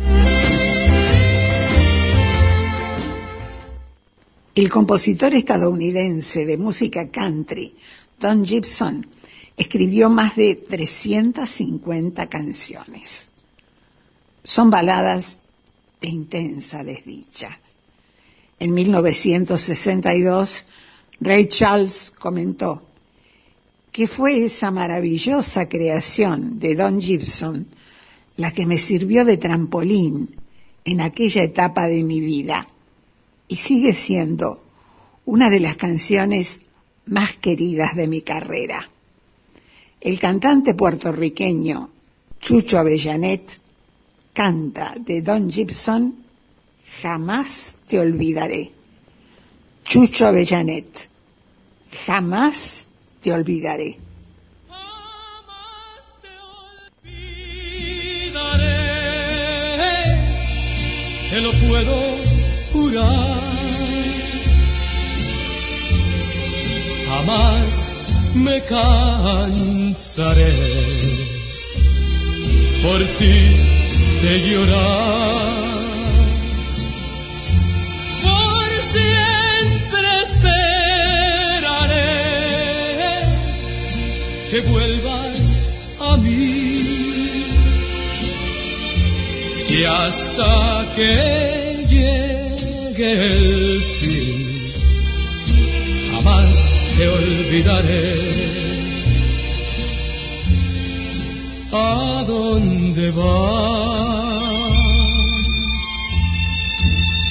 El 4.54 4.68
compositor 4.68 5.32
estadounidense 5.32 6.44
de 6.44 6.58
música 6.58 7.08
country, 7.08 7.74
Don 8.20 8.44
Gibson, 8.44 9.06
escribió 9.57 10.11
más 10.11 10.36
de 10.36 10.54
350 10.54 12.28
canciones. 12.28 13.30
Son 14.44 14.70
baladas 14.70 15.38
de 16.00 16.09
intensa 16.09 16.84
desdicha. 16.84 17.59
En 18.59 18.74
1962, 18.74 20.66
Ray 21.20 21.48
Charles 21.48 22.12
comentó 22.18 22.86
que 23.92 24.07
fue 24.07 24.44
esa 24.44 24.70
maravillosa 24.70 25.68
creación 25.68 26.59
de 26.59 26.74
Don 26.74 27.00
Gibson 27.00 27.66
la 28.36 28.52
que 28.52 28.66
me 28.66 28.78
sirvió 28.78 29.24
de 29.24 29.38
trampolín 29.38 30.36
en 30.84 31.00
aquella 31.00 31.42
etapa 31.42 31.88
de 31.88 32.04
mi 32.04 32.20
vida 32.20 32.68
y 33.48 33.57
sigue 33.57 33.94
siendo 33.94 34.62
una 35.24 35.48
de 35.48 35.61
las 35.61 35.76
canciones 35.76 36.61
más 37.07 37.36
queridas 37.36 37.96
de 37.96 38.07
mi 38.07 38.20
carrera. 38.20 38.90
El 40.07 40.20
cantante 40.20 40.74
puertorriqueño 40.74 41.90
Chucho 42.40 42.78
Avellanet 42.78 43.59
canta 44.32 44.94
de 45.00 45.20
Don 45.20 45.50
Gibson 45.50 46.14
Jamás 47.02 47.74
te 47.88 47.98
olvidaré. 47.98 48.70
Chucho 49.84 50.28
Avellanet, 50.28 51.09
jamás 52.07 52.86
te 53.20 53.32
olvidaré. 53.32 53.98
te 61.30 61.40
lo 61.40 61.52
puedo 61.68 61.96
jurar. 62.72 63.40
Jamás 67.09 68.05
me 68.37 68.61
cansaré 68.62 70.53
por 72.82 73.01
ti 73.18 73.39
de 74.22 74.32
llorar. 74.49 75.32
Por 78.22 78.82
siempre 78.82 80.09
esperaré 80.22 80.57
que 84.51 84.61
vuelvas 84.61 85.59
a 86.01 86.16
mí. 86.18 86.76
Y 89.68 89.84
hasta 89.84 90.93
que 90.95 91.11
llegue 91.89 93.12
el 93.12 93.95
te 96.97 97.09
olvidaré. 97.09 98.30
¿A 101.72 102.24
dónde 102.26 103.11
vas? 103.11 104.03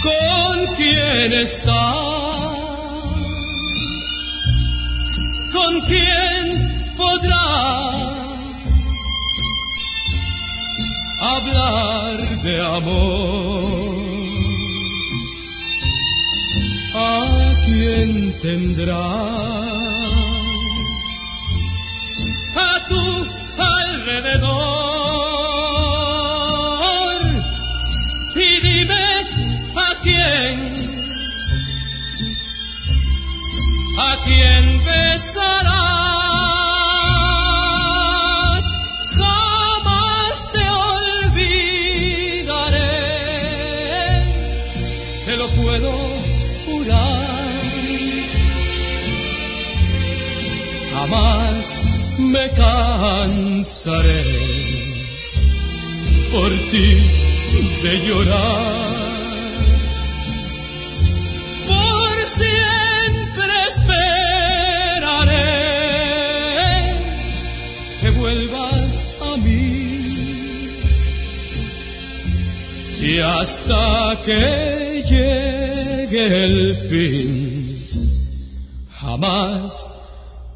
¿Con 0.03 0.75
quién 0.75 1.33
estás? 1.33 2.37
¿Con 5.53 5.81
quién 5.87 6.95
podrás 6.97 8.03
hablar 11.21 12.17
de 12.43 12.61
amor? 12.61 13.63
¿A 16.93 17.54
quién 17.65 18.39
tendrás? 18.41 19.39
A 22.55 22.87
tu 22.87 23.03
alrededor 23.77 24.45
y 28.35 28.59
dime 28.61 29.05
a 29.75 29.89
quién, 30.03 30.53
a 33.97 34.11
quién 34.25 34.63
besarás. 34.85 35.74
Me 52.35 52.49
cansaré 52.49 54.23
por 56.33 56.49
ti 56.71 56.89
de 57.83 57.93
llorar. 58.07 58.87
Por 61.69 62.15
siempre 62.39 63.53
esperaré 63.71 64.51
que 68.01 68.09
vuelvas 68.19 68.91
a 69.21 69.31
mí. 69.37 69.63
Y 73.01 73.19
hasta 73.19 74.17
que 74.25 74.41
llegue 75.09 76.25
el 76.45 76.75
fin, 76.89 77.31
jamás 78.99 79.94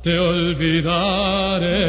te 0.02 0.18
olvidaré. 0.20 1.80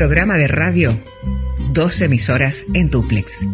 Programa 0.00 0.38
de 0.38 0.48
radio, 0.48 0.98
dos 1.74 2.00
emisoras 2.00 2.64
en 2.72 2.88
duplex. 2.88 3.44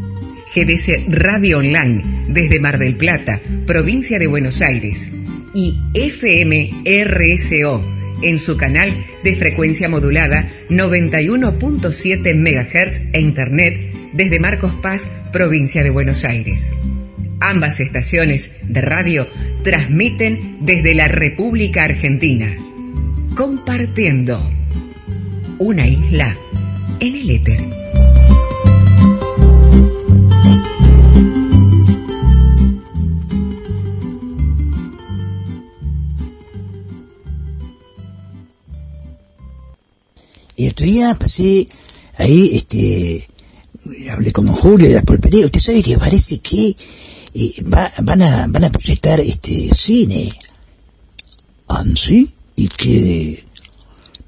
GDS 0.54 0.92
Radio 1.08 1.58
Online 1.58 2.28
desde 2.28 2.60
Mar 2.60 2.78
del 2.78 2.94
Plata, 2.94 3.40
provincia 3.66 4.20
de 4.20 4.28
Buenos 4.28 4.62
Aires. 4.62 5.10
Y 5.54 5.76
FM 5.92 6.84
RSO 7.04 7.84
en 8.22 8.38
su 8.38 8.56
canal 8.56 8.94
de 9.24 9.34
frecuencia 9.34 9.88
modulada 9.88 10.46
91.7 10.68 12.36
MHz 12.36 13.08
e 13.12 13.20
Internet 13.20 13.80
desde 14.12 14.38
Marcos 14.38 14.72
Paz, 14.80 15.10
provincia 15.32 15.82
de 15.82 15.90
Buenos 15.90 16.22
Aires. 16.22 16.72
Ambas 17.40 17.80
estaciones 17.80 18.52
de 18.62 18.82
radio 18.82 19.26
transmiten 19.64 20.58
desde 20.60 20.94
la 20.94 21.08
República 21.08 21.82
Argentina, 21.82 22.56
compartiendo 23.34 24.48
una 25.58 25.86
isla 25.86 26.36
en 27.00 27.14
el 27.16 27.30
éter. 27.30 27.68
Y 40.56 40.68
otro 40.68 40.86
día 40.86 41.14
pasé 41.18 41.68
ahí, 42.16 42.50
este, 42.54 43.26
hablé 44.10 44.32
con 44.32 44.46
Julio 44.48 44.88
de 44.88 44.94
la 44.94 45.02
pulpería. 45.02 45.44
Usted 45.46 45.60
sabe 45.60 45.82
que 45.82 45.98
parece 45.98 46.38
que 46.38 46.74
eh, 47.34 47.62
va- 47.62 47.92
van, 48.02 48.22
a, 48.22 48.46
van 48.48 48.64
a 48.64 48.70
proyectar 48.70 49.20
este 49.20 49.68
cine. 49.74 50.32
¿Ah, 51.68 51.84
sí? 51.94 52.30
Y 52.56 52.68
que, 52.68 53.44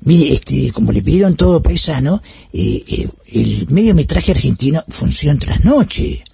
mire, 0.02 0.32
este, 0.32 0.72
como 0.72 0.92
le 0.92 1.02
pidieron 1.02 1.36
todo 1.36 1.62
paisano, 1.62 2.22
eh, 2.52 2.82
eh, 2.88 3.08
el 3.32 3.66
mediometraje 3.70 4.32
argentino 4.32 4.84
Función 4.88 5.38
tras 5.38 5.64
noche. 5.64 6.24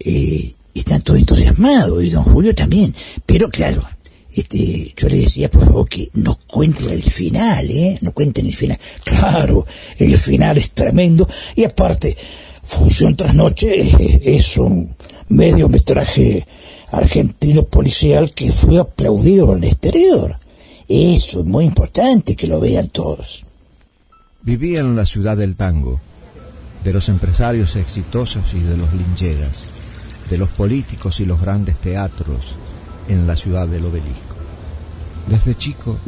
Eh, 0.00 0.54
están 0.74 1.02
todos 1.02 1.18
entusiasmados 1.18 2.04
y 2.04 2.10
don 2.10 2.24
Julio 2.24 2.54
también. 2.54 2.94
Pero 3.26 3.48
claro, 3.48 3.86
este, 4.32 4.94
yo 4.96 5.08
le 5.08 5.16
decía 5.16 5.50
por 5.50 5.64
favor 5.64 5.88
que 5.88 6.10
no 6.14 6.38
cuenten 6.46 6.90
el 6.90 7.02
final, 7.02 7.70
¿eh? 7.70 7.98
No 8.00 8.12
cuenten 8.12 8.46
el 8.46 8.54
final. 8.54 8.78
Claro, 9.04 9.66
el 9.98 10.16
final 10.16 10.58
es 10.58 10.70
tremendo 10.70 11.28
y 11.56 11.64
aparte, 11.64 12.16
Función 12.62 13.16
tras 13.16 13.34
noche 13.34 13.80
eh, 13.80 14.20
es 14.36 14.58
un 14.58 14.94
mediometraje 15.28 16.46
argentino 16.90 17.64
policial 17.64 18.32
que 18.32 18.52
fue 18.52 18.78
aplaudido 18.78 19.52
en 19.52 19.64
el 19.64 19.70
exterior. 19.70 20.36
Eso 20.88 21.40
es 21.40 21.46
muy 21.46 21.66
importante 21.66 22.34
que 22.34 22.46
lo 22.46 22.60
vean 22.60 22.88
todos. 22.88 23.44
Vivía 24.40 24.80
en 24.80 24.96
la 24.96 25.04
ciudad 25.04 25.36
del 25.36 25.54
tango, 25.54 26.00
de 26.82 26.94
los 26.94 27.10
empresarios 27.10 27.76
exitosos 27.76 28.54
y 28.54 28.60
de 28.60 28.78
los 28.78 28.94
lincheras, 28.94 29.66
de 30.30 30.38
los 30.38 30.48
políticos 30.50 31.20
y 31.20 31.26
los 31.26 31.40
grandes 31.40 31.76
teatros 31.78 32.54
en 33.06 33.26
la 33.26 33.36
ciudad 33.36 33.68
del 33.68 33.84
obelisco. 33.84 34.36
Desde 35.28 35.58
chico 35.58 35.98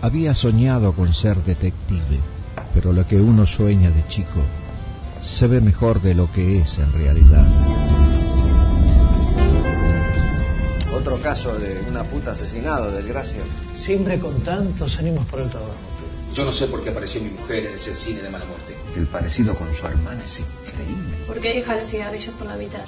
había 0.00 0.34
soñado 0.34 0.94
con 0.94 1.12
ser 1.12 1.44
detective, 1.44 2.20
pero 2.72 2.94
lo 2.94 3.06
que 3.06 3.16
uno 3.16 3.46
sueña 3.46 3.90
de 3.90 4.06
chico 4.08 4.40
se 5.22 5.48
ve 5.48 5.60
mejor 5.60 6.00
de 6.00 6.14
lo 6.14 6.32
que 6.32 6.60
es 6.60 6.78
en 6.78 6.90
realidad. 6.94 7.99
Otro 11.10 11.24
caso 11.24 11.58
de 11.58 11.76
una 11.88 12.04
puta 12.04 12.30
asesinado, 12.30 12.92
desgracia. 12.92 13.40
Siempre 13.76 14.16
con 14.20 14.32
tantos 14.42 14.96
ánimos 14.96 15.26
por 15.26 15.40
el 15.40 15.50
trabajo. 15.50 15.74
Yo 16.36 16.44
no 16.44 16.52
sé 16.52 16.68
por 16.68 16.84
qué 16.84 16.90
apareció 16.90 17.20
mi 17.20 17.30
mujer 17.30 17.66
en 17.66 17.74
ese 17.74 17.96
cine 17.96 18.22
de 18.22 18.30
mala 18.30 18.44
muerte. 18.44 18.76
El 18.96 19.08
parecido 19.08 19.52
con 19.56 19.66
su 19.74 19.84
hermana 19.88 20.22
es 20.24 20.38
increíble. 20.38 21.16
¿Por 21.26 21.40
qué 21.40 21.54
deja 21.54 21.76
los 21.76 21.90
cigarrillos 21.90 22.32
por 22.36 22.46
la 22.46 22.54
mitad? 22.54 22.78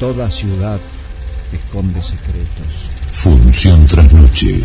Toda 0.00 0.28
ciudad 0.28 0.80
esconde 1.52 2.02
secretos. 2.02 2.66
Función 3.12 3.86
tras 3.86 4.12
noche. 4.12 4.60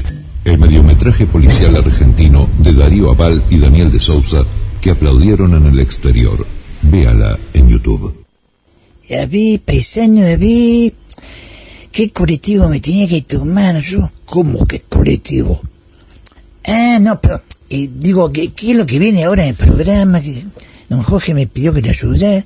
El 0.46 0.58
mediometraje 0.58 1.28
policial 1.28 1.76
argentino 1.76 2.50
de 2.58 2.74
Darío 2.74 3.12
Aval 3.12 3.46
y 3.52 3.60
Daniel 3.60 3.92
de 3.92 4.00
Sousa 4.00 4.44
que 4.82 4.90
aplaudieron 4.90 5.54
en 5.54 5.68
el 5.68 5.80
exterior. 5.80 6.48
Véala 6.82 7.38
en 7.54 7.70
YouTube. 7.70 8.26
Ya 9.08 9.26
vi, 9.28 9.60
paisano, 9.60 10.22
ya 10.22 10.38
vi. 10.38 10.94
¿Qué 11.94 12.10
colectivo 12.10 12.68
me 12.70 12.80
tenía 12.80 13.08
que 13.08 13.22
tomar 13.22 13.80
yo? 13.80 14.12
¿Cómo 14.26 14.66
que 14.66 14.80
colectivo? 14.80 15.62
Ah, 16.66 16.98
no, 17.00 17.22
pero 17.22 17.44
eh, 17.70 17.88
digo, 17.94 18.32
¿qué, 18.32 18.52
¿qué 18.52 18.72
es 18.72 18.78
lo 18.78 18.88
que 18.88 18.98
viene 18.98 19.24
ahora 19.24 19.44
en 19.44 19.50
el 19.50 19.56
programa? 19.56 20.20
Que 20.20 20.44
don 20.90 21.04
Jorge 21.04 21.36
me 21.36 21.46
pidió 21.46 21.72
que 21.72 21.84
le 21.84 21.92
ayudara. 21.92 22.44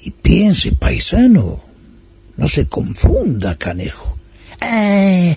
Y 0.00 0.10
piense, 0.10 0.72
paisano, 0.72 1.62
no 2.36 2.48
se 2.48 2.66
confunda, 2.66 3.54
canejo. 3.54 4.18
Ah, 4.60 5.36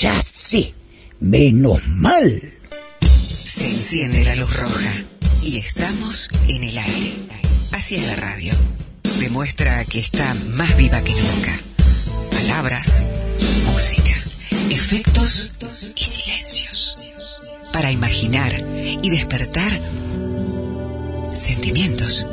ya 0.00 0.22
sé, 0.22 0.72
menos 1.20 1.86
mal. 1.86 2.42
Se 3.44 3.68
enciende 3.68 4.24
la 4.24 4.36
luz 4.36 4.56
roja 4.56 4.94
y 5.42 5.58
estamos 5.58 6.30
en 6.48 6.64
el 6.64 6.78
aire. 6.78 7.12
Así 7.72 7.96
es 7.96 8.06
la 8.06 8.16
radio. 8.16 8.54
Demuestra 9.18 9.84
que 9.84 9.98
está 9.98 10.34
más 10.34 10.76
viva 10.76 11.02
que 11.02 11.12
nunca. 11.12 11.58
Palabras, 12.30 13.04
música, 13.66 14.14
efectos 14.70 15.50
y 15.96 16.04
silencios. 16.04 16.96
Para 17.72 17.90
imaginar 17.90 18.52
y 19.02 19.10
despertar 19.10 19.80
sentimientos. 21.34 22.26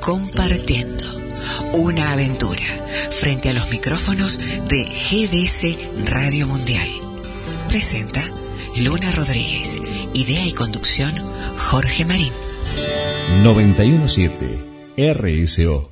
Compartiendo 0.00 1.04
una 1.74 2.12
aventura 2.12 2.64
frente 3.10 3.50
a 3.50 3.52
los 3.52 3.70
micrófonos 3.70 4.40
de 4.68 4.84
GDS 4.84 6.10
Radio 6.10 6.48
Mundial. 6.48 6.88
Presenta 7.68 8.22
Luna 8.76 9.12
Rodríguez. 9.12 9.80
Idea 10.14 10.44
y 10.46 10.52
conducción 10.52 11.12
Jorge 11.56 12.04
Marín. 12.04 12.32
917 13.44 14.72
RSO 14.96 15.91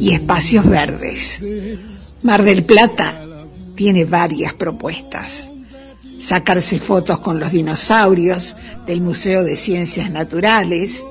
y 0.00 0.12
espacios 0.12 0.66
verdes. 0.66 1.40
Mar 2.22 2.42
del 2.42 2.64
Plata 2.64 3.22
tiene 3.74 4.04
varias 4.04 4.54
propuestas. 4.54 5.50
Sacarse 6.18 6.80
fotos 6.80 7.18
con 7.18 7.38
los 7.38 7.52
dinosaurios 7.52 8.56
del 8.86 9.00
Museo 9.00 9.44
de 9.44 9.56
Ciencias 9.56 10.10
Naturales, 10.10 11.04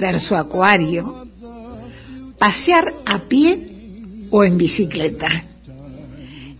ver 0.00 0.20
su 0.20 0.36
acuario, 0.36 1.26
pasear 2.38 2.94
a 3.04 3.18
pie 3.20 4.28
o 4.30 4.44
en 4.44 4.56
bicicleta, 4.56 5.28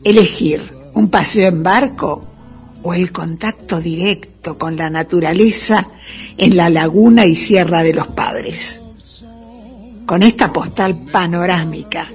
elegir 0.05 0.63
un 0.95 1.09
paseo 1.09 1.49
en 1.49 1.63
barco 1.63 2.27
o 2.83 2.95
el 2.95 3.11
contacto 3.11 3.81
directo 3.81 4.59
con 4.59 4.77
la 4.77 4.91
naturaleza 4.91 5.85
en 6.39 6.57
la 6.57 6.71
laguna 6.71 7.27
y 7.27 7.35
Sierra 7.35 7.83
de 7.83 7.95
los 7.95 8.07
Padres. 8.07 8.83
Con 10.07 10.23
esta 10.23 10.53
postal 10.53 11.07
panorámica 11.11 12.09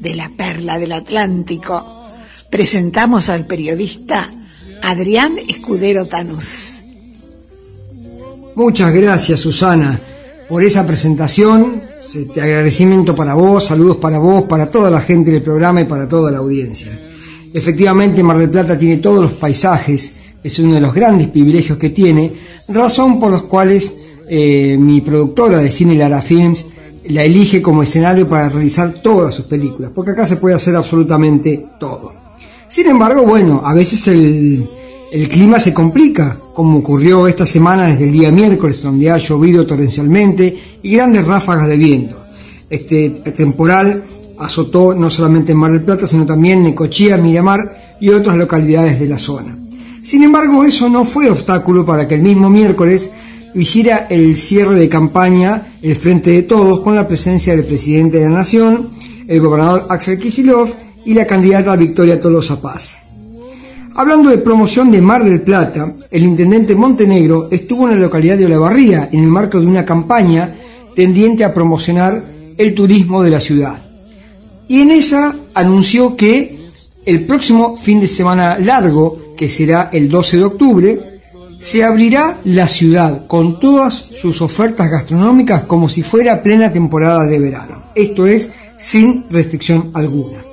de 0.00 0.14
la 0.14 0.30
perla 0.30 0.78
del 0.78 0.92
Atlántico, 0.92 1.84
presentamos 2.48 3.28
al 3.28 3.46
periodista 3.46 4.30
Adrián 4.82 5.36
Escudero 5.46 6.06
Tanús. 6.06 6.82
Muchas 8.54 8.94
gracias, 8.94 9.40
Susana, 9.40 10.00
por 10.48 10.64
esa 10.64 10.86
presentación. 10.86 11.82
Este 12.14 12.40
agradecimiento 12.40 13.14
para 13.14 13.34
vos, 13.34 13.64
saludos 13.66 13.96
para 13.96 14.18
vos, 14.18 14.44
para 14.44 14.70
toda 14.70 14.90
la 14.90 15.02
gente 15.02 15.30
del 15.30 15.42
programa 15.42 15.82
y 15.82 15.84
para 15.84 16.08
toda 16.08 16.30
la 16.30 16.38
audiencia. 16.38 16.98
Efectivamente, 17.52 18.22
Mar 18.22 18.38
del 18.38 18.48
Plata 18.48 18.78
tiene 18.78 18.96
todos 19.02 19.22
los 19.22 19.32
paisajes, 19.34 20.14
es 20.42 20.58
uno 20.60 20.74
de 20.74 20.80
los 20.80 20.94
grandes 20.94 21.28
privilegios 21.28 21.76
que 21.76 21.90
tiene, 21.90 22.32
razón 22.68 23.20
por 23.20 23.30
los 23.30 23.42
cuales 23.42 23.96
eh, 24.30 24.76
mi 24.78 25.02
productora 25.02 25.58
de 25.58 25.70
cine 25.70 25.94
Lara 25.94 26.22
Films 26.22 26.66
la 27.08 27.22
elige 27.22 27.60
como 27.60 27.82
escenario 27.82 28.28
para 28.28 28.48
realizar 28.48 28.92
todas 29.02 29.34
sus 29.34 29.46
películas, 29.46 29.90
porque 29.94 30.12
acá 30.12 30.26
se 30.26 30.36
puede 30.36 30.54
hacer 30.54 30.74
absolutamente 30.76 31.66
todo. 31.78 32.12
Sin 32.68 32.88
embargo, 32.88 33.24
bueno, 33.24 33.62
a 33.64 33.74
veces 33.74 34.08
el, 34.08 34.66
clima 35.30 35.60
se 35.60 35.72
complica, 35.74 36.36
como 36.54 36.78
ocurrió 36.78 37.28
esta 37.28 37.46
semana 37.46 37.86
desde 37.86 38.04
el 38.04 38.12
día 38.12 38.30
miércoles, 38.30 38.82
donde 38.82 39.10
ha 39.10 39.16
llovido 39.16 39.66
torrencialmente 39.66 40.56
y 40.82 40.96
grandes 40.96 41.26
ráfagas 41.26 41.68
de 41.68 41.76
viento. 41.76 42.16
Este 42.68 43.10
temporal 43.36 44.02
azotó 44.38 44.94
no 44.94 45.10
solamente 45.10 45.52
en 45.52 45.58
Mar 45.58 45.72
del 45.72 45.82
Plata, 45.82 46.06
sino 46.06 46.26
también 46.26 46.58
en 46.58 46.64
Necochea, 46.64 47.16
Miramar 47.16 47.96
y 48.00 48.08
otras 48.08 48.36
localidades 48.36 48.98
de 48.98 49.06
la 49.06 49.18
zona. 49.18 49.56
Sin 50.02 50.22
embargo, 50.22 50.64
eso 50.64 50.88
no 50.88 51.04
fue 51.04 51.30
obstáculo 51.30 51.86
para 51.86 52.08
que 52.08 52.14
el 52.14 52.22
mismo 52.22 52.50
miércoles 52.50 53.12
hiciera 53.54 54.06
el 54.10 54.36
cierre 54.36 54.74
de 54.74 54.88
campaña 54.88 55.74
el 55.82 55.96
Frente 55.96 56.30
de 56.30 56.42
Todos 56.42 56.80
con 56.80 56.94
la 56.94 57.06
presencia 57.06 57.54
del 57.54 57.64
presidente 57.64 58.18
de 58.18 58.24
la 58.24 58.30
Nación, 58.30 58.90
el 59.26 59.40
gobernador 59.40 59.86
Axel 59.88 60.18
Kicillof 60.18 60.72
y 61.04 61.14
la 61.14 61.26
candidata 61.26 61.76
Victoria 61.76 62.20
Tolosa 62.20 62.60
Paz. 62.60 62.98
Hablando 63.96 64.30
de 64.30 64.38
promoción 64.38 64.90
de 64.90 65.00
Mar 65.00 65.24
del 65.24 65.42
Plata, 65.42 65.92
el 66.10 66.24
intendente 66.24 66.74
Montenegro 66.74 67.48
estuvo 67.50 67.88
en 67.88 67.94
la 67.94 68.00
localidad 68.00 68.36
de 68.36 68.46
Olavarría 68.46 69.08
en 69.12 69.20
el 69.20 69.28
marco 69.28 69.60
de 69.60 69.66
una 69.66 69.84
campaña 69.84 70.56
tendiente 70.96 71.44
a 71.44 71.54
promocionar 71.54 72.24
el 72.58 72.74
turismo 72.74 73.22
de 73.22 73.30
la 73.30 73.38
ciudad. 73.38 73.80
Y 74.66 74.80
en 74.80 74.90
esa 74.90 75.36
anunció 75.54 76.16
que 76.16 76.58
el 77.04 77.24
próximo 77.24 77.76
fin 77.76 78.00
de 78.00 78.08
semana 78.08 78.58
largo, 78.58 79.16
que 79.36 79.48
será 79.48 79.90
el 79.92 80.08
12 80.08 80.38
de 80.38 80.44
octubre, 80.44 80.98
se 81.64 81.82
abrirá 81.82 82.36
la 82.44 82.68
ciudad 82.68 83.26
con 83.26 83.58
todas 83.58 83.94
sus 83.94 84.42
ofertas 84.42 84.90
gastronómicas 84.90 85.62
como 85.62 85.88
si 85.88 86.02
fuera 86.02 86.42
plena 86.42 86.70
temporada 86.70 87.24
de 87.24 87.38
verano. 87.38 87.84
Esto 87.94 88.26
es 88.26 88.52
sin 88.76 89.24
restricción 89.30 89.90
alguna. 89.94 90.44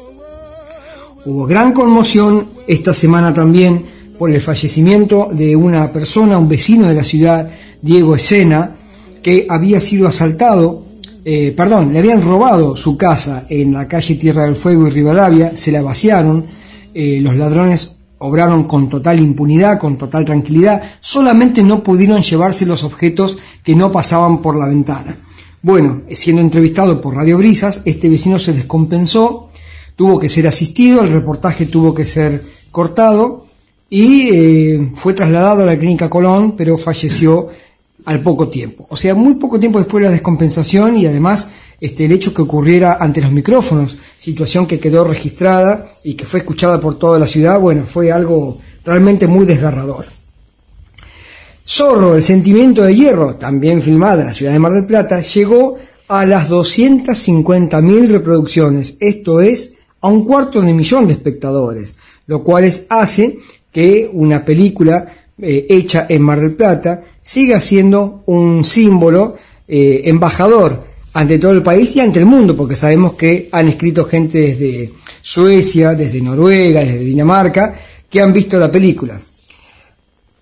Hubo 1.25 1.45
gran 1.45 1.73
conmoción 1.73 2.47
esta 2.65 2.93
semana 2.93 3.33
también 3.33 3.85
por 4.17 4.31
el 4.31 4.39
fallecimiento 4.39 5.27
de 5.33 5.53
una 5.53 5.91
persona, 5.91 6.37
un 6.37 6.47
vecino 6.47 6.87
de 6.87 6.93
la 6.93 7.03
ciudad, 7.03 7.49
Diego 7.81 8.15
Escena, 8.15 8.77
que 9.21 9.45
había 9.49 9.81
sido 9.81 10.07
asaltado, 10.07 10.85
eh, 11.25 11.51
perdón, 11.51 11.91
le 11.91 11.99
habían 11.99 12.21
robado 12.21 12.77
su 12.77 12.95
casa 12.95 13.43
en 13.49 13.73
la 13.73 13.85
calle 13.85 14.15
Tierra 14.15 14.45
del 14.45 14.55
Fuego 14.55 14.87
y 14.87 14.91
Rivadavia, 14.91 15.57
se 15.57 15.73
la 15.73 15.81
vaciaron, 15.81 16.45
eh, 16.93 17.19
los 17.21 17.35
ladrones 17.35 18.00
obraron 18.21 18.65
con 18.65 18.87
total 18.87 19.19
impunidad, 19.19 19.79
con 19.79 19.97
total 19.97 20.25
tranquilidad, 20.25 20.81
solamente 20.99 21.63
no 21.63 21.81
pudieron 21.81 22.21
llevarse 22.21 22.65
los 22.65 22.83
objetos 22.83 23.39
que 23.63 23.75
no 23.75 23.91
pasaban 23.91 24.41
por 24.41 24.55
la 24.55 24.67
ventana. 24.67 25.17
Bueno, 25.63 26.01
siendo 26.11 26.41
entrevistado 26.41 27.01
por 27.01 27.15
Radio 27.15 27.37
Brisas, 27.37 27.81
este 27.85 28.09
vecino 28.09 28.37
se 28.37 28.53
descompensó, 28.53 29.49
tuvo 29.95 30.19
que 30.19 30.29
ser 30.29 30.47
asistido, 30.47 31.01
el 31.01 31.11
reportaje 31.11 31.65
tuvo 31.65 31.93
que 31.93 32.05
ser 32.05 32.43
cortado 32.71 33.45
y 33.89 34.29
eh, 34.31 34.91
fue 34.95 35.13
trasladado 35.13 35.63
a 35.63 35.65
la 35.65 35.77
clínica 35.77 36.09
Colón, 36.09 36.55
pero 36.55 36.77
falleció 36.77 37.49
al 38.05 38.21
poco 38.21 38.47
tiempo. 38.47 38.85
O 38.89 38.95
sea, 38.95 39.15
muy 39.15 39.35
poco 39.35 39.59
tiempo 39.59 39.79
después 39.79 40.01
de 40.01 40.09
la 40.09 40.13
descompensación 40.13 40.95
y 40.97 41.05
además 41.05 41.49
este, 41.81 42.05
el 42.05 42.11
hecho 42.11 42.31
que 42.31 42.43
ocurriera 42.43 42.97
ante 42.99 43.21
los 43.21 43.31
micrófonos, 43.31 43.97
situación 44.19 44.67
que 44.67 44.79
quedó 44.79 45.03
registrada 45.03 45.97
y 46.03 46.13
que 46.13 46.27
fue 46.27 46.41
escuchada 46.41 46.79
por 46.79 46.99
toda 46.99 47.17
la 47.17 47.25
ciudad, 47.25 47.59
bueno, 47.59 47.85
fue 47.87 48.11
algo 48.11 48.59
realmente 48.85 49.25
muy 49.25 49.47
desgarrador. 49.47 50.05
Zorro, 51.67 52.15
el 52.15 52.21
sentimiento 52.21 52.83
de 52.83 52.95
hierro, 52.95 53.35
también 53.35 53.81
filmada 53.81 54.21
en 54.21 54.27
la 54.27 54.33
ciudad 54.33 54.51
de 54.51 54.59
Mar 54.59 54.73
del 54.73 54.85
Plata, 54.85 55.21
llegó 55.21 55.79
a 56.07 56.23
las 56.27 56.49
250.000 56.49 58.07
reproducciones, 58.09 58.97
esto 58.99 59.41
es, 59.41 59.73
a 60.01 60.07
un 60.07 60.23
cuarto 60.25 60.61
de 60.61 60.73
millón 60.73 61.07
de 61.07 61.13
espectadores, 61.13 61.95
lo 62.27 62.43
cual 62.43 62.71
hace 62.89 63.39
que 63.71 64.07
una 64.13 64.45
película 64.45 65.15
eh, 65.39 65.65
hecha 65.67 66.05
en 66.07 66.21
Mar 66.21 66.41
del 66.41 66.53
Plata 66.53 67.03
siga 67.23 67.59
siendo 67.59 68.21
un 68.27 68.63
símbolo 68.63 69.35
eh, 69.67 70.01
embajador 70.05 70.90
ante 71.13 71.39
todo 71.39 71.51
el 71.51 71.63
país 71.63 71.95
y 71.95 71.99
ante 71.99 72.19
el 72.19 72.25
mundo, 72.25 72.55
porque 72.55 72.75
sabemos 72.75 73.13
que 73.13 73.49
han 73.51 73.67
escrito 73.67 74.05
gente 74.05 74.37
desde 74.39 74.91
Suecia, 75.21 75.93
desde 75.93 76.21
Noruega, 76.21 76.81
desde 76.81 76.99
Dinamarca, 76.99 77.73
que 78.09 78.21
han 78.21 78.33
visto 78.33 78.59
la 78.59 78.71
película. 78.71 79.19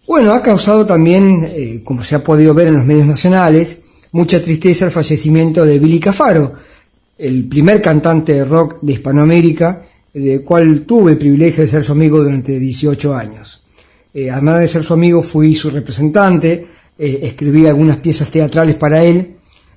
Bueno, 0.07 0.33
ha 0.33 0.41
causado 0.41 0.85
también, 0.85 1.45
eh, 1.47 1.81
como 1.83 2.03
se 2.03 2.15
ha 2.15 2.23
podido 2.23 2.53
ver 2.53 2.67
en 2.67 2.75
los 2.75 2.85
medios 2.85 3.07
nacionales, 3.07 3.81
mucha 4.11 4.41
tristeza 4.41 4.85
el 4.85 4.91
fallecimiento 4.91 5.65
de 5.65 5.77
Billy 5.77 5.99
Cafaro, 5.99 6.53
el 7.17 7.47
primer 7.47 7.81
cantante 7.81 8.33
de 8.33 8.45
rock 8.45 8.77
de 8.81 8.93
Hispanoamérica, 8.93 9.85
del 10.13 10.41
cual 10.41 10.81
tuve 10.81 11.11
el 11.11 11.17
privilegio 11.17 11.63
de 11.63 11.69
ser 11.69 11.83
su 11.83 11.91
amigo 11.91 12.19
durante 12.19 12.57
18 12.57 13.15
años. 13.15 13.63
Eh, 14.13 14.31
además 14.31 14.61
de 14.61 14.67
ser 14.67 14.83
su 14.83 14.93
amigo, 14.93 15.21
fui 15.21 15.53
su 15.53 15.69
representante, 15.69 16.65
eh, 16.97 17.19
escribí 17.23 17.67
algunas 17.67 17.97
piezas 17.97 18.31
teatrales 18.31 18.75
para 18.75 19.03
él, 19.03 19.35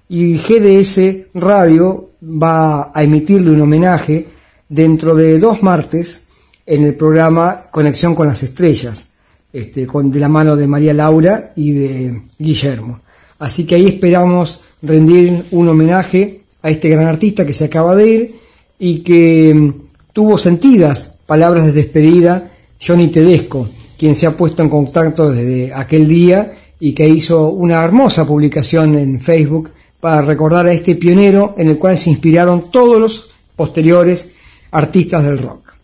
y 0.08 0.36
GDS 0.36 1.28
Radio 1.34 2.10
va 2.22 2.92
a 2.94 3.02
emitirle 3.02 3.50
un 3.50 3.60
homenaje 3.62 4.26
dentro 4.68 5.14
de 5.14 5.38
dos 5.38 5.62
martes 5.62 6.24
en 6.66 6.84
el 6.84 6.94
programa 6.94 7.64
Conexión 7.70 8.14
con 8.14 8.26
las 8.26 8.42
Estrellas, 8.42 9.12
este, 9.52 9.86
con, 9.86 10.10
de 10.10 10.20
la 10.20 10.28
mano 10.28 10.56
de 10.56 10.66
María 10.66 10.94
Laura 10.94 11.52
y 11.56 11.72
de 11.72 12.22
Guillermo. 12.38 13.00
Así 13.38 13.66
que 13.66 13.74
ahí 13.74 13.86
esperamos 13.86 14.64
rendir 14.82 15.44
un 15.50 15.68
homenaje 15.68 16.42
a 16.62 16.70
este 16.70 16.88
gran 16.88 17.06
artista 17.06 17.44
que 17.44 17.52
se 17.52 17.64
acaba 17.64 17.96
de 17.96 18.08
ir 18.08 18.34
y 18.78 19.00
que 19.00 19.52
mm, 19.54 19.72
tuvo 20.12 20.38
sentidas 20.38 21.14
palabras 21.26 21.66
de 21.66 21.72
despedida 21.72 22.50
Johnny 22.80 23.08
Tedesco, 23.08 23.68
quien 23.98 24.14
se 24.14 24.26
ha 24.26 24.36
puesto 24.36 24.62
en 24.62 24.68
contacto 24.68 25.30
desde 25.30 25.72
aquel 25.72 26.08
día 26.08 26.52
y 26.80 26.92
que 26.92 27.08
hizo 27.08 27.50
una 27.50 27.84
hermosa 27.84 28.26
publicación 28.26 28.98
en 28.98 29.20
Facebook 29.20 29.70
para 30.02 30.20
recordar 30.20 30.66
a 30.66 30.72
este 30.72 30.96
pionero 30.96 31.54
en 31.56 31.68
el 31.68 31.78
cual 31.78 31.96
se 31.96 32.10
inspiraron 32.10 32.72
todos 32.72 33.00
los 33.00 33.30
posteriores 33.54 34.32
artistas 34.72 35.22
del 35.22 35.38
rock. 35.38 35.74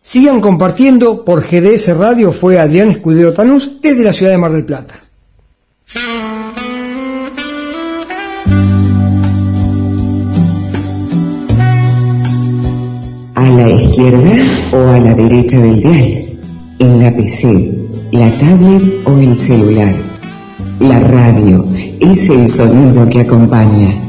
Sigan 0.00 0.40
compartiendo 0.40 1.26
por 1.26 1.42
GDS 1.42 1.94
Radio, 1.98 2.32
fue 2.32 2.58
Adrián 2.58 2.88
Escudero 2.88 3.34
Tanús 3.34 3.82
desde 3.82 4.02
la 4.02 4.14
ciudad 4.14 4.32
de 4.32 4.38
Mar 4.38 4.50
del 4.50 4.64
Plata. 4.64 4.94
A 13.34 13.50
la 13.50 13.68
izquierda 13.68 14.32
o 14.72 14.88
a 14.88 14.98
la 15.00 15.12
derecha 15.12 15.60
del 15.60 15.80
dial, 15.82 16.38
en 16.78 16.98
la 16.98 17.14
PC, 17.14 17.74
la 18.10 18.30
tablet 18.38 19.06
o 19.06 19.18
el 19.18 19.36
celular 19.36 20.13
la 20.80 21.00
radio 21.00 21.66
es 22.00 22.28
el 22.30 22.48
sonido 22.48 23.08
que 23.08 23.20
acompaña, 23.20 24.00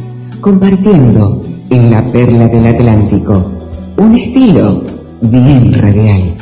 compartiendo 0.41 1.45
en 1.70 1.91
la 1.91 2.11
perla 2.11 2.47
del 2.47 2.66
Atlántico 2.68 3.51
un 3.97 4.16
estilo 4.16 4.84
bien 5.22 5.74
radial. 5.74 6.36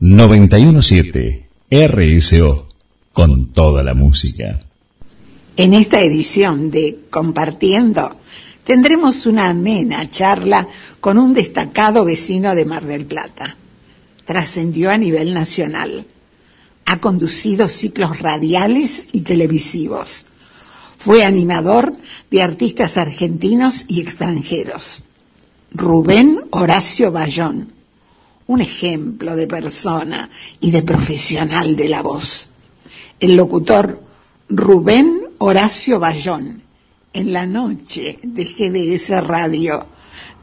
...917... 0.00 1.44
RSO... 1.70 2.66
...con 3.12 3.52
toda 3.52 3.82
la 3.82 3.94
música. 3.94 4.60
En 5.56 5.72
esta 5.72 6.02
edición 6.02 6.70
de 6.70 6.98
Compartiendo 7.10 8.10
tendremos 8.64 9.26
una 9.26 9.48
amena 9.48 10.10
charla 10.10 10.66
con 11.00 11.18
un 11.18 11.34
destacado 11.34 12.04
vecino 12.04 12.54
de 12.54 12.64
Mar 12.64 12.84
del 12.84 13.06
Plata. 13.06 13.56
Trascendió 14.24 14.90
a 14.90 14.98
nivel 14.98 15.34
nacional. 15.34 16.06
Ha 16.86 16.98
conducido 16.98 17.68
ciclos 17.68 18.20
radiales 18.20 19.08
y 19.12 19.20
televisivos. 19.20 20.26
Fue 20.98 21.24
animador 21.24 21.92
de 22.30 22.42
artistas 22.42 22.96
argentinos 22.96 23.84
y 23.88 24.00
extranjeros. 24.00 25.04
Rubén 25.72 26.40
Horacio 26.50 27.12
Bayón, 27.12 27.72
un 28.46 28.60
ejemplo 28.60 29.36
de 29.36 29.46
persona 29.46 30.30
y 30.60 30.70
de 30.70 30.82
profesional 30.82 31.76
de 31.76 31.88
la 31.88 32.02
voz. 32.02 32.48
El 33.20 33.36
locutor 33.36 34.02
Rubén 34.48 35.28
Horacio 35.38 35.98
Bayón 35.98 36.63
en 37.14 37.32
la 37.32 37.46
noche 37.46 38.18
de 38.22 38.44
GDS 38.44 39.26
Radio. 39.26 39.86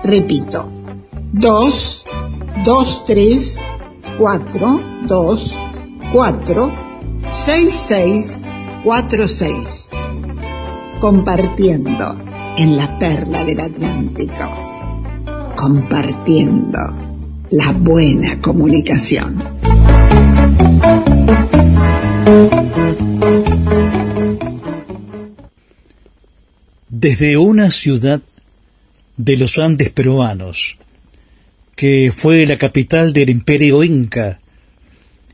Repito, 0.03 0.71
223 1.35 3.65
4, 4.21 4.81
2, 5.09 5.59
4, 6.13 6.73
6, 7.31 7.75
6, 7.75 8.47
4, 8.85 9.29
6. 9.29 9.89
Compartiendo 11.01 12.17
en 12.59 12.77
la 12.77 12.99
perla 12.99 13.43
del 13.45 13.61
Atlántico. 13.61 14.45
compartiendo 15.57 16.79
la 17.51 17.73
buena 17.73 18.43
comunicación. 18.43 19.43
Desde 26.91 27.39
una 27.39 27.71
ciudad 27.71 28.21
de 29.17 29.37
los 29.39 29.59
Andes 29.59 29.89
peruanos, 29.89 30.80
que 31.81 32.13
fue 32.15 32.45
la 32.45 32.59
capital 32.59 33.15
del 33.15 33.31
imperio 33.31 33.83
inca 33.83 34.39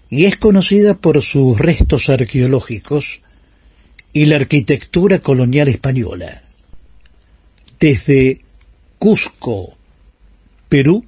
y 0.08 0.26
es 0.26 0.36
conocida 0.36 0.94
por 0.94 1.20
sus 1.20 1.58
restos 1.58 2.08
arqueológicos 2.08 3.20
y 4.12 4.26
la 4.26 4.36
arquitectura 4.36 5.18
colonial 5.18 5.66
española. 5.66 6.44
Desde 7.80 8.42
Cusco, 9.00 9.76
Perú, 10.68 11.04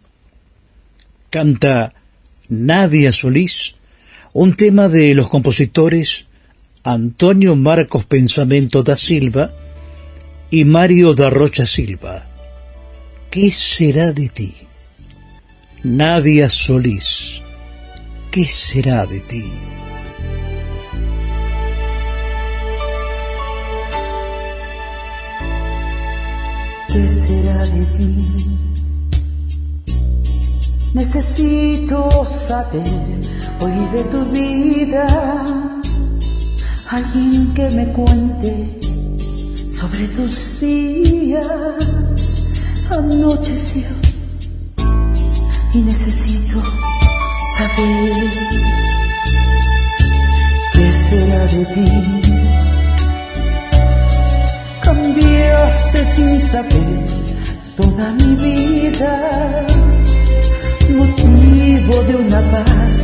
canta 1.31 1.95
Nadia 2.49 3.13
Solís 3.13 3.77
un 4.33 4.57
tema 4.57 4.89
de 4.89 5.15
los 5.15 5.29
compositores 5.29 6.27
Antonio 6.83 7.55
Marcos 7.55 8.05
Pensamento 8.07 8.83
da 8.83 8.97
Silva 8.97 9.53
y 10.51 10.65
Mario 10.65 11.15
da 11.15 11.31
Rocha 11.31 11.65
Silva. 11.65 12.29
¿Qué 13.31 13.53
será 13.53 14.13
de 14.13 14.31
ti? 14.31 14.68
Nadia 15.85 16.51
Solís, 16.51 17.41
¿qué 18.33 18.45
será 18.45 19.07
de 19.07 19.21
ti? 19.21 19.45
¿Qué 26.89 27.09
será 27.09 27.65
de 27.67 27.85
ti? 27.97 28.59
Necesito 30.95 32.27
saber 32.27 32.83
hoy 33.61 33.73
de 33.93 34.03
tu 34.11 34.25
vida, 34.33 35.07
alguien 36.91 37.55
que 37.55 37.71
me 37.71 37.87
cuente 37.93 38.81
sobre 39.71 40.09
tus 40.09 40.59
días. 40.59 41.47
Anocheció 42.91 44.18
y 45.79 45.83
necesito 45.83 46.61
saber 47.57 48.31
qué 50.73 50.93
será 50.93 51.45
de 51.55 51.65
ti. 51.75 51.89
Cambiaste 54.83 55.99
sin 56.15 56.41
saber 56.41 57.01
toda 57.77 58.07
mi 58.21 58.31
vida, 58.47 59.15
motivo 61.01 62.03
de 62.09 62.15
una 62.25 62.41
paz 62.55 62.97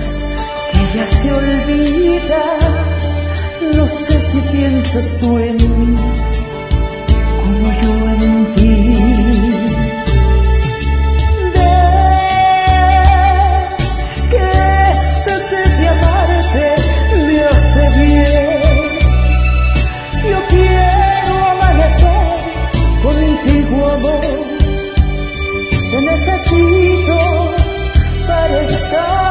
que 0.73 0.83
ya 0.97 1.07
se 1.19 1.33
olvida. 1.33 2.45
No 3.77 3.87
sé 3.87 4.17
si 4.31 4.39
piensas 4.53 5.07
tú 5.21 5.39
en 5.39 5.57
mí 5.57 5.97
como 7.41 7.67
yo 7.83 8.09
en 8.11 8.55
ti. 8.55 8.84
Toda 28.95 29.24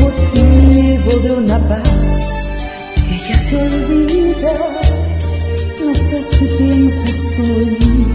motivo 0.00 1.10
de 1.22 1.32
una 1.32 1.58
paz 1.68 1.82
que 3.08 3.18
ya 3.28 3.36
se 3.38 3.56
olvida. 3.56 4.54
No 5.84 5.94
sé 5.94 6.22
si 6.22 6.46
piensas 6.58 7.36
tú 7.36 7.42
en 7.42 7.78
mí 7.78 8.06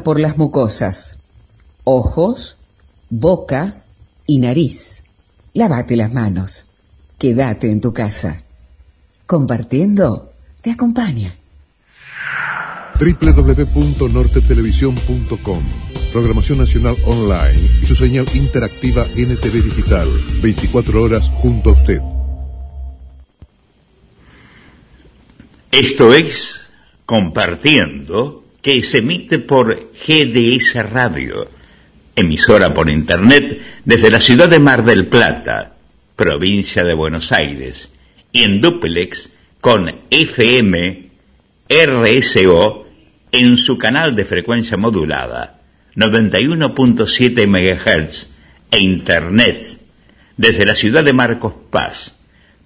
por 0.00 0.18
las 0.18 0.38
mucosas, 0.38 1.18
ojos, 1.84 2.56
boca 3.10 3.84
y 4.26 4.38
nariz. 4.38 5.02
Lávate 5.54 5.96
las 5.96 6.12
manos. 6.12 6.66
Quédate 7.18 7.70
en 7.70 7.80
tu 7.80 7.92
casa. 7.92 8.42
Compartiendo 9.26 10.32
te 10.62 10.70
acompaña. 10.70 11.34
www.nortetelevisión.com 12.98 15.66
Programación 16.12 16.58
Nacional 16.58 16.96
Online 17.06 17.78
y 17.82 17.86
su 17.86 17.94
señal 17.94 18.26
interactiva 18.34 19.04
NTV 19.04 19.62
Digital. 19.62 20.12
24 20.42 21.02
horas 21.02 21.30
junto 21.30 21.70
a 21.70 21.72
usted. 21.72 22.00
Esto 25.70 26.12
es 26.12 26.68
Compartiendo, 27.06 28.41
que 28.62 28.82
se 28.84 28.98
emite 28.98 29.40
por 29.40 29.92
GDS 29.92 30.88
Radio, 30.90 31.50
emisora 32.14 32.72
por 32.72 32.88
Internet 32.88 33.60
desde 33.84 34.10
la 34.10 34.20
ciudad 34.20 34.48
de 34.48 34.60
Mar 34.60 34.84
del 34.84 35.08
Plata, 35.08 35.74
provincia 36.14 36.84
de 36.84 36.94
Buenos 36.94 37.32
Aires, 37.32 37.90
y 38.30 38.44
en 38.44 38.60
duplex 38.60 39.32
con 39.60 39.92
FM 40.10 41.10
RSO 41.68 42.86
en 43.32 43.58
su 43.58 43.78
canal 43.78 44.14
de 44.14 44.24
frecuencia 44.24 44.76
modulada 44.76 45.60
91.7 45.96 47.46
MHz 47.46 48.30
e 48.70 48.78
Internet 48.78 49.80
desde 50.36 50.64
la 50.64 50.74
ciudad 50.74 51.04
de 51.04 51.12
Marcos 51.12 51.54
Paz, 51.70 52.14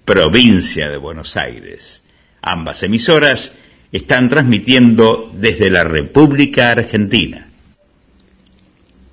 provincia 0.04 0.88
de 0.88 0.96
Buenos 0.98 1.36
Aires. 1.36 2.04
Ambas 2.42 2.82
emisoras 2.82 3.52
están 3.96 4.28
transmitiendo 4.28 5.32
desde 5.34 5.70
la 5.70 5.84
República 5.84 6.70
Argentina. 6.70 7.46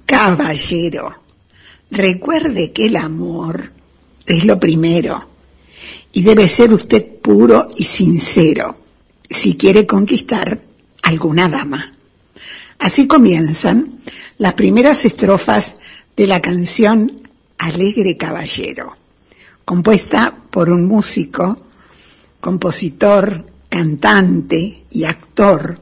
Caballero, 0.06 1.24
recuerde 1.90 2.72
que 2.72 2.88
el 2.88 2.98
amor 2.98 3.72
es 4.26 4.44
lo 4.46 4.60
primero 4.60 5.28
y 6.12 6.22
debe 6.22 6.48
ser 6.48 6.74
usted 6.74 7.06
puro 7.22 7.70
y 7.76 7.84
sincero 7.84 8.76
si 9.30 9.56
quiere 9.56 9.88
conquistar 9.88 10.60
alguna 11.02 11.50
dama. 11.50 11.94
Así 12.80 13.08
comienzan 13.08 14.00
las 14.38 14.54
primeras 14.54 15.06
estrofas 15.06 15.78
de 16.16 16.28
la 16.28 16.42
canción 16.42 17.30
Alegre 17.58 18.18
Caballero, 18.18 18.94
compuesta 19.64 20.36
por 20.52 20.70
un 20.70 20.86
músico, 20.86 21.56
compositor, 22.42 23.53
cantante 23.74 24.86
y 24.92 25.06
actor 25.06 25.80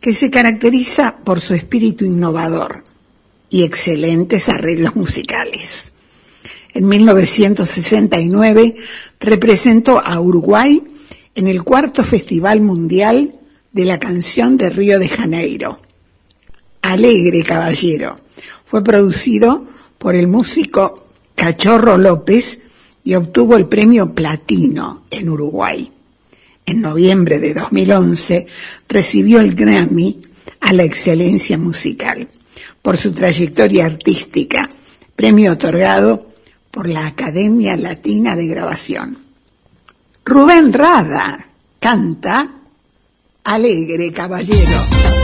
que 0.00 0.12
se 0.12 0.28
caracteriza 0.28 1.18
por 1.18 1.40
su 1.40 1.54
espíritu 1.54 2.04
innovador 2.04 2.82
y 3.48 3.62
excelentes 3.62 4.48
arreglos 4.48 4.96
musicales. 4.96 5.92
En 6.74 6.88
1969 6.88 8.74
representó 9.20 10.00
a 10.04 10.18
Uruguay 10.18 10.82
en 11.36 11.46
el 11.46 11.62
cuarto 11.62 12.02
Festival 12.02 12.60
Mundial 12.60 13.38
de 13.70 13.84
la 13.84 14.00
Canción 14.00 14.56
de 14.56 14.70
Río 14.70 14.98
de 14.98 15.08
Janeiro. 15.08 15.78
Alegre 16.82 17.44
Caballero 17.44 18.16
fue 18.64 18.82
producido 18.82 19.64
por 19.96 20.16
el 20.16 20.26
músico 20.26 21.06
Cachorro 21.36 21.98
López 21.98 22.62
y 23.04 23.14
obtuvo 23.14 23.54
el 23.54 23.68
premio 23.68 24.12
Platino 24.12 25.04
en 25.12 25.28
Uruguay. 25.28 25.92
En 26.68 26.82
noviembre 26.82 27.38
de 27.38 27.54
2011 27.54 28.46
recibió 28.90 29.40
el 29.40 29.54
Grammy 29.54 30.20
a 30.60 30.74
la 30.74 30.82
excelencia 30.82 31.56
musical 31.56 32.28
por 32.82 32.98
su 32.98 33.12
trayectoria 33.12 33.86
artística, 33.86 34.68
premio 35.16 35.52
otorgado 35.52 36.28
por 36.70 36.86
la 36.86 37.06
Academia 37.06 37.74
Latina 37.78 38.36
de 38.36 38.48
Grabación. 38.48 39.16
Rubén 40.26 40.70
Rada 40.70 41.48
canta 41.80 42.56
Alegre 43.44 44.12
Caballero. 44.12 45.17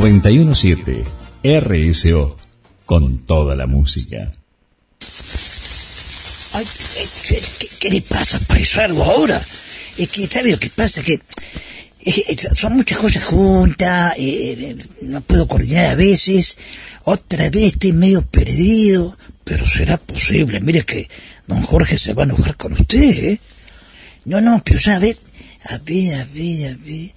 917 0.00 1.04
RSO 1.44 2.36
con 2.84 3.18
toda 3.26 3.54
la 3.54 3.66
música. 3.68 4.32
Ay, 6.52 6.64
eh, 6.96 7.06
¿qué, 7.28 7.40
qué- 7.60 7.68
qué 7.78 7.90
le 7.90 8.00
pasa, 8.02 8.40
paisano, 8.40 9.04
ahora? 9.04 9.40
Es 9.96 10.08
que, 10.08 10.26
¿sabe 10.26 10.50
lo 10.50 10.58
que 10.58 10.68
pasa? 10.70 11.00
Que 11.04 11.20
son 12.54 12.74
muchas 12.74 12.98
cosas 12.98 13.22
juntas, 13.24 14.14
eh, 14.18 14.56
eh, 14.58 14.76
no 15.02 15.20
puedo 15.20 15.46
coordinar 15.46 15.86
a 15.86 15.94
veces, 15.94 16.56
otra 17.04 17.48
vez 17.50 17.74
estoy 17.74 17.92
medio 17.92 18.22
perdido, 18.26 19.16
pero 19.44 19.64
será 19.64 19.96
posible. 19.96 20.60
Mire 20.60 20.82
que 20.82 21.08
don 21.46 21.62
Jorge 21.62 21.98
se 21.98 22.14
va 22.14 22.24
a 22.24 22.26
enojar 22.26 22.56
con 22.56 22.72
usted, 22.72 23.00
¿eh? 23.24 23.40
No, 24.24 24.40
no, 24.40 24.60
pero 24.64 24.80
ya, 24.80 24.96
a 24.96 24.98
ver, 24.98 25.16
a 25.68 25.78
ver, 25.78 26.14
a 26.14 26.24
ver, 26.34 26.66
a 26.72 26.76
ver. 26.84 27.10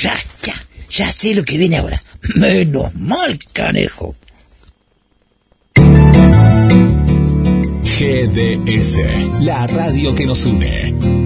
Ya, 0.00 0.16
ya, 0.44 0.66
ya 0.96 1.10
sé 1.10 1.34
lo 1.34 1.44
que 1.44 1.58
viene 1.58 1.76
ahora. 1.78 2.00
Menos 2.36 2.94
mal, 2.94 3.38
canejo. 3.52 4.14
GDS, 7.82 8.98
la 9.40 9.66
radio 9.66 10.14
que 10.14 10.26
nos 10.26 10.44
une. 10.44 11.23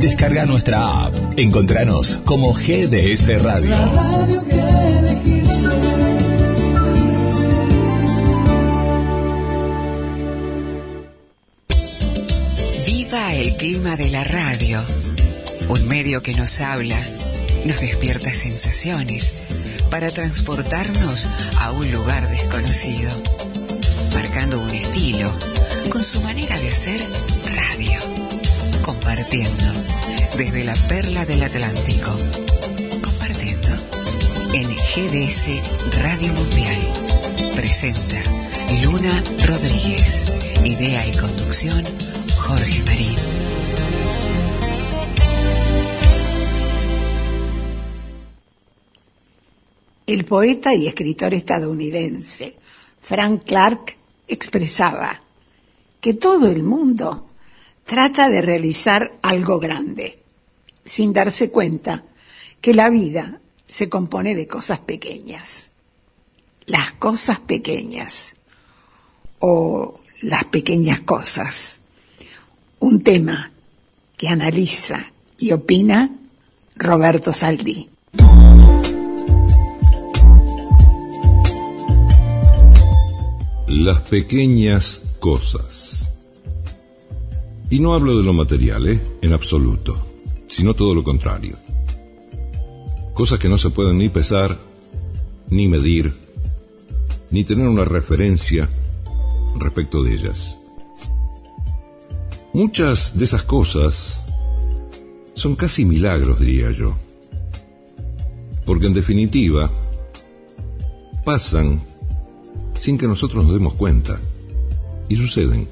Descarga 0.00 0.46
nuestra 0.46 1.06
app. 1.06 1.14
Encontranos 1.36 2.20
como 2.24 2.52
GDS 2.52 3.42
Radio. 3.42 3.76
Viva 12.86 13.34
el 13.34 13.56
clima 13.56 13.96
de 13.96 14.10
la 14.10 14.22
radio, 14.22 14.80
un 15.68 15.88
medio 15.88 16.22
que 16.22 16.34
nos 16.34 16.60
habla, 16.60 16.96
nos 17.64 17.80
despierta 17.80 18.30
sensaciones 18.30 19.38
para 19.90 20.08
transportarnos 20.08 21.28
a 21.60 21.72
un 21.72 21.90
lugar 21.90 22.28
desconocido, 22.28 23.10
un 24.60 24.70
estilo 24.70 25.32
con 25.90 26.04
su 26.04 26.20
manera 26.20 26.58
de 26.58 26.68
hacer 26.68 27.00
radio, 27.70 27.98
compartiendo 28.82 29.64
desde 30.36 30.64
la 30.64 30.74
perla 30.88 31.24
del 31.24 31.42
Atlántico, 31.42 32.10
compartiendo 33.02 33.68
en 34.52 34.68
GDS 34.68 35.48
Radio 36.02 36.32
Mundial. 36.34 36.76
Presenta 37.54 38.22
Luna 38.84 39.22
Rodríguez, 39.46 40.24
idea 40.64 41.06
y 41.06 41.12
conducción 41.12 41.82
Jorge 42.36 42.82
Marín. 42.84 43.16
El 50.06 50.24
poeta 50.24 50.74
y 50.74 50.88
escritor 50.88 51.32
estadounidense 51.32 52.56
Frank 53.00 53.44
Clark 53.44 54.01
expresaba 54.28 55.22
que 56.00 56.14
todo 56.14 56.48
el 56.48 56.62
mundo 56.62 57.26
trata 57.84 58.28
de 58.28 58.42
realizar 58.42 59.12
algo 59.22 59.58
grande, 59.58 60.22
sin 60.84 61.12
darse 61.12 61.50
cuenta 61.50 62.04
que 62.60 62.74
la 62.74 62.90
vida 62.90 63.40
se 63.66 63.88
compone 63.88 64.34
de 64.34 64.46
cosas 64.46 64.78
pequeñas. 64.80 65.70
Las 66.66 66.92
cosas 66.92 67.40
pequeñas 67.40 68.36
o 69.38 70.00
las 70.20 70.44
pequeñas 70.44 71.00
cosas. 71.00 71.80
Un 72.78 73.02
tema 73.02 73.52
que 74.16 74.28
analiza 74.28 75.12
y 75.38 75.52
opina 75.52 76.10
Roberto 76.76 77.32
Saldí. 77.32 77.90
Las 83.74 84.02
pequeñas 84.02 85.16
cosas. 85.18 86.12
Y 87.70 87.80
no 87.80 87.94
hablo 87.94 88.18
de 88.18 88.22
lo 88.22 88.34
material, 88.34 88.86
¿eh? 88.86 89.00
En 89.22 89.32
absoluto, 89.32 89.96
sino 90.46 90.74
todo 90.74 90.94
lo 90.94 91.02
contrario. 91.02 91.56
Cosas 93.14 93.38
que 93.38 93.48
no 93.48 93.56
se 93.56 93.70
pueden 93.70 93.96
ni 93.96 94.10
pesar, 94.10 94.58
ni 95.48 95.68
medir, 95.68 96.12
ni 97.30 97.44
tener 97.44 97.66
una 97.66 97.86
referencia 97.86 98.68
respecto 99.58 100.02
de 100.02 100.12
ellas. 100.12 100.58
Muchas 102.52 103.16
de 103.18 103.24
esas 103.24 103.42
cosas 103.42 104.26
son 105.32 105.56
casi 105.56 105.86
milagros, 105.86 106.38
diría 106.38 106.72
yo. 106.72 106.94
Porque 108.66 108.86
en 108.86 108.92
definitiva, 108.92 109.70
pasan 111.24 111.80
sin 112.82 112.98
que 112.98 113.06
nosotros 113.06 113.44
nos 113.44 113.54
demos 113.54 113.74
cuenta. 113.74 114.18
Y 115.08 115.14
suceden. 115.14 115.68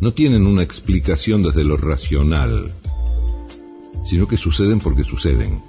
No 0.00 0.12
tienen 0.12 0.46
una 0.46 0.62
explicación 0.62 1.42
desde 1.42 1.64
lo 1.64 1.76
racional, 1.76 2.70
sino 4.04 4.28
que 4.28 4.36
suceden 4.36 4.78
porque 4.78 5.02
suceden. 5.02 5.60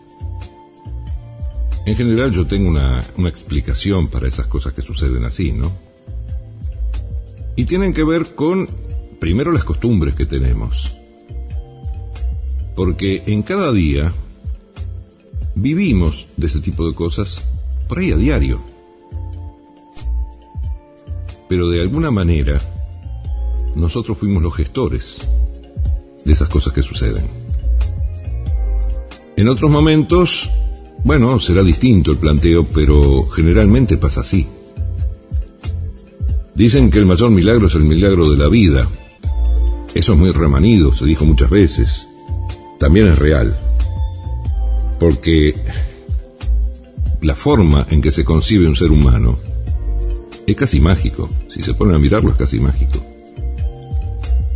En 1.88 1.96
general 1.96 2.32
yo 2.32 2.46
tengo 2.46 2.70
una, 2.70 3.04
una 3.18 3.30
explicación 3.30 4.10
para 4.10 4.28
esas 4.28 4.46
cosas 4.46 4.74
que 4.74 4.84
suceden 4.84 5.26
así, 5.26 5.54
¿no? 5.54 5.72
Y 7.56 7.66
tienen 7.66 7.92
que 7.92 8.04
ver 8.04 8.36
con, 8.36 8.70
primero, 9.20 9.52
las 9.52 9.64
costumbres 9.64 10.14
que 10.14 10.28
tenemos. 10.28 10.96
Porque 12.76 13.24
en 13.26 13.42
cada 13.42 13.72
día 13.72 14.14
vivimos 15.56 16.28
de 16.38 16.46
ese 16.46 16.60
tipo 16.60 16.88
de 16.88 16.94
cosas 16.94 17.44
por 17.88 17.98
ahí 17.98 18.12
a 18.12 18.18
diario 18.18 18.71
pero 21.52 21.68
de 21.68 21.82
alguna 21.82 22.12
manera 22.12 22.62
nosotros 23.76 24.18
fuimos 24.18 24.42
los 24.42 24.56
gestores 24.56 25.28
de 26.24 26.32
esas 26.32 26.48
cosas 26.48 26.72
que 26.72 26.82
suceden. 26.82 27.26
En 29.36 29.50
otros 29.50 29.70
momentos, 29.70 30.50
bueno, 31.04 31.38
será 31.42 31.62
distinto 31.62 32.12
el 32.12 32.20
planteo, 32.20 32.64
pero 32.64 33.28
generalmente 33.28 33.98
pasa 33.98 34.22
así. 34.22 34.48
Dicen 36.56 36.90
que 36.90 37.00
el 37.00 37.06
mayor 37.06 37.32
milagro 37.32 37.68
es 37.68 37.76
el 37.76 37.84
milagro 37.84 38.32
de 38.32 38.38
la 38.38 38.48
vida. 38.48 38.88
Eso 39.94 40.14
es 40.14 40.18
muy 40.18 40.32
remanido, 40.32 40.94
se 40.94 41.04
dijo 41.04 41.26
muchas 41.26 41.50
veces. 41.50 42.08
También 42.80 43.08
es 43.08 43.20
real. 43.20 43.60
Porque 44.98 45.54
la 47.20 47.36
forma 47.36 47.88
en 47.90 48.02
que 48.02 48.14
se 48.14 48.24
concibe 48.24 48.70
un 48.70 48.78
ser 48.78 48.90
humano 48.90 49.51
es 50.52 50.58
casi 50.58 50.80
mágico. 50.80 51.30
Si 51.48 51.62
se 51.62 51.74
ponen 51.74 51.96
a 51.96 52.00
mirarlo 52.00 52.32
es 52.32 52.38
casi 52.38 52.60
mágico. 52.60 53.06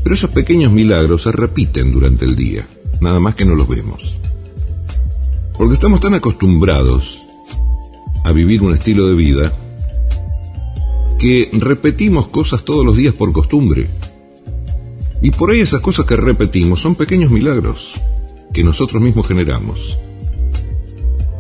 Pero 0.03 0.15
esos 0.15 0.29
pequeños 0.29 0.71
milagros 0.71 1.23
se 1.23 1.31
repiten 1.31 1.91
durante 1.91 2.25
el 2.25 2.35
día, 2.35 2.65
nada 3.01 3.19
más 3.19 3.35
que 3.35 3.45
no 3.45 3.55
los 3.55 3.67
vemos. 3.67 4.17
Porque 5.57 5.73
estamos 5.73 5.99
tan 5.99 6.13
acostumbrados 6.13 7.25
a 8.23 8.31
vivir 8.31 8.61
un 8.61 8.73
estilo 8.73 9.07
de 9.07 9.15
vida 9.15 9.53
que 11.17 11.49
repetimos 11.53 12.27
cosas 12.27 12.63
todos 12.63 12.85
los 12.85 12.97
días 12.97 13.13
por 13.13 13.31
costumbre. 13.31 13.87
Y 15.21 15.31
por 15.31 15.49
ahí 15.49 15.61
esas 15.61 15.81
cosas 15.81 16.05
que 16.05 16.15
repetimos 16.15 16.81
son 16.81 16.95
pequeños 16.95 17.31
milagros 17.31 17.99
que 18.53 18.63
nosotros 18.63 19.01
mismos 19.01 19.27
generamos. 19.27 19.97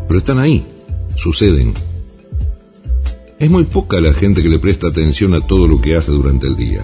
Pero 0.07 0.17
están 0.17 0.39
ahí, 0.39 0.65
suceden, 1.15 1.73
es 3.45 3.51
muy 3.51 3.65
poca 3.65 4.01
la 4.01 4.11
gente 4.11 4.41
que 4.41 4.49
le 4.49 4.57
presta 4.57 4.87
atención 4.87 5.35
a 5.35 5.41
todo 5.41 5.67
lo 5.67 5.79
que 5.79 5.95
hace 5.95 6.11
durante 6.11 6.47
el 6.47 6.55
día. 6.55 6.83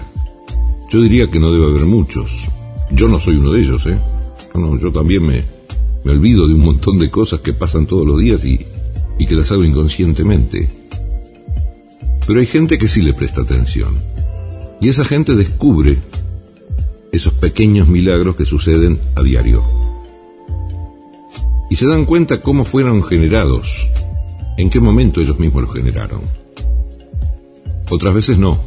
Yo 0.88 1.02
diría 1.02 1.28
que 1.28 1.40
no 1.40 1.50
debe 1.50 1.66
haber 1.66 1.86
muchos. 1.86 2.30
Yo 2.92 3.08
no 3.08 3.18
soy 3.18 3.36
uno 3.36 3.52
de 3.52 3.60
ellos, 3.62 3.84
¿eh? 3.86 3.98
No, 4.54 4.78
yo 4.78 4.92
también 4.92 5.26
me, 5.26 5.42
me 6.04 6.12
olvido 6.12 6.46
de 6.46 6.54
un 6.54 6.60
montón 6.60 7.00
de 7.00 7.10
cosas 7.10 7.40
que 7.40 7.52
pasan 7.52 7.86
todos 7.86 8.06
los 8.06 8.16
días 8.20 8.44
y, 8.44 8.64
y 9.18 9.26
que 9.26 9.34
las 9.34 9.50
hago 9.50 9.64
inconscientemente. 9.64 10.70
Pero 12.28 12.38
hay 12.38 12.46
gente 12.46 12.78
que 12.78 12.86
sí 12.86 13.02
le 13.02 13.12
presta 13.12 13.40
atención. 13.40 13.96
Y 14.80 14.88
esa 14.88 15.04
gente 15.04 15.34
descubre 15.34 15.98
esos 17.10 17.32
pequeños 17.34 17.88
milagros 17.88 18.36
que 18.36 18.44
suceden 18.44 19.00
a 19.16 19.22
diario. 19.24 19.64
Y 21.68 21.74
se 21.74 21.88
dan 21.88 22.04
cuenta 22.04 22.40
cómo 22.40 22.64
fueron 22.64 23.02
generados, 23.02 23.88
en 24.58 24.70
qué 24.70 24.78
momento 24.78 25.20
ellos 25.20 25.40
mismos 25.40 25.64
los 25.64 25.74
generaron. 25.74 26.41
Otras 27.90 28.14
veces 28.14 28.38
no. 28.38 28.60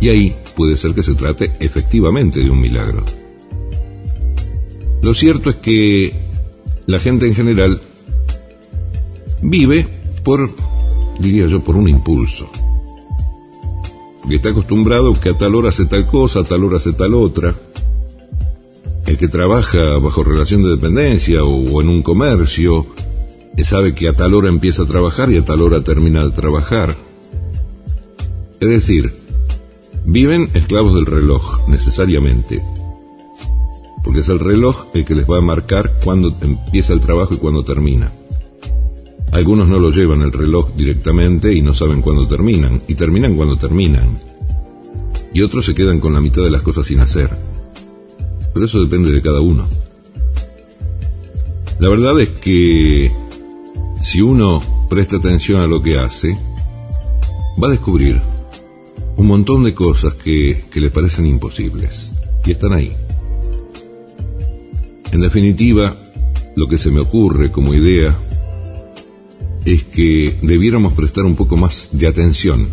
Y 0.00 0.08
ahí 0.08 0.36
puede 0.56 0.76
ser 0.76 0.94
que 0.94 1.02
se 1.02 1.14
trate 1.14 1.52
efectivamente 1.60 2.40
de 2.40 2.50
un 2.50 2.60
milagro. 2.60 3.04
Lo 5.02 5.14
cierto 5.14 5.50
es 5.50 5.56
que 5.56 6.12
la 6.86 6.98
gente 6.98 7.26
en 7.26 7.34
general 7.34 7.80
vive 9.42 9.86
por, 10.22 10.50
diría 11.18 11.46
yo, 11.46 11.60
por 11.60 11.76
un 11.76 11.88
impulso. 11.88 12.50
Porque 14.20 14.36
está 14.36 14.50
acostumbrado 14.50 15.14
que 15.14 15.30
a 15.30 15.38
tal 15.38 15.54
hora 15.54 15.70
hace 15.70 15.86
tal 15.86 16.06
cosa, 16.06 16.40
a 16.40 16.44
tal 16.44 16.64
hora 16.64 16.76
hace 16.76 16.92
tal 16.92 17.14
otra. 17.14 17.54
El 19.06 19.16
que 19.16 19.28
trabaja 19.28 19.98
bajo 19.98 20.22
relación 20.22 20.62
de 20.62 20.70
dependencia 20.70 21.42
o, 21.44 21.80
en 21.80 21.88
un 21.88 22.02
comercio, 22.02 22.86
eh, 23.56 23.64
sabe 23.64 23.94
que 23.94 24.08
a 24.08 24.12
tal 24.12 24.34
hora 24.34 24.48
empieza 24.48 24.82
a 24.82 24.86
trabajar 24.86 25.30
y 25.30 25.38
a 25.38 25.44
tal 25.44 25.62
hora 25.62 25.82
termina 25.82 26.24
de 26.24 26.30
trabajar. 26.30 26.94
Es 28.60 28.68
decir, 28.68 29.10
viven 30.04 30.50
esclavos 30.52 30.94
del 30.94 31.06
reloj, 31.06 31.66
necesariamente. 31.66 32.62
Porque 34.04 34.20
es 34.20 34.28
el 34.28 34.38
reloj 34.38 34.84
el 34.92 35.06
que 35.06 35.14
les 35.14 35.26
va 35.26 35.38
a 35.38 35.42
marcar 35.42 35.92
cuándo 36.04 36.34
empieza 36.42 36.92
el 36.92 37.00
trabajo 37.00 37.32
y 37.32 37.38
cuándo 37.38 37.64
termina. 37.64 38.12
Algunos 39.32 39.66
no 39.66 39.78
lo 39.78 39.90
llevan 39.90 40.20
el 40.20 40.32
reloj 40.32 40.74
directamente 40.76 41.54
y 41.54 41.62
no 41.62 41.72
saben 41.72 42.02
cuándo 42.02 42.28
terminan, 42.28 42.82
y 42.86 42.94
terminan 42.96 43.34
cuando 43.34 43.56
terminan. 43.56 44.18
Y 45.32 45.40
otros 45.40 45.64
se 45.64 45.74
quedan 45.74 45.98
con 45.98 46.12
la 46.12 46.20
mitad 46.20 46.42
de 46.42 46.50
las 46.50 46.60
cosas 46.60 46.86
sin 46.86 47.00
hacer. 47.00 47.30
Pero 48.52 48.66
eso 48.66 48.78
depende 48.78 49.10
de 49.10 49.22
cada 49.22 49.40
uno. 49.40 49.66
La 51.78 51.88
verdad 51.88 52.20
es 52.20 52.28
que 52.28 53.10
si 54.02 54.20
uno 54.20 54.60
presta 54.90 55.16
atención 55.16 55.62
a 55.62 55.66
lo 55.66 55.80
que 55.80 55.98
hace, 55.98 56.36
va 57.62 57.68
a 57.68 57.70
descubrir 57.70 58.20
un 59.20 59.26
montón 59.26 59.64
de 59.64 59.74
cosas 59.74 60.14
que, 60.14 60.64
que 60.72 60.80
le 60.80 60.90
parecen 60.90 61.26
imposibles. 61.26 62.14
Y 62.42 62.52
están 62.52 62.72
ahí. 62.72 62.90
En 65.12 65.20
definitiva, 65.20 65.94
lo 66.56 66.66
que 66.66 66.78
se 66.78 66.90
me 66.90 67.00
ocurre 67.00 67.52
como 67.52 67.74
idea 67.74 68.16
es 69.66 69.84
que 69.84 70.38
debiéramos 70.40 70.94
prestar 70.94 71.26
un 71.26 71.36
poco 71.36 71.58
más 71.58 71.90
de 71.92 72.06
atención 72.06 72.68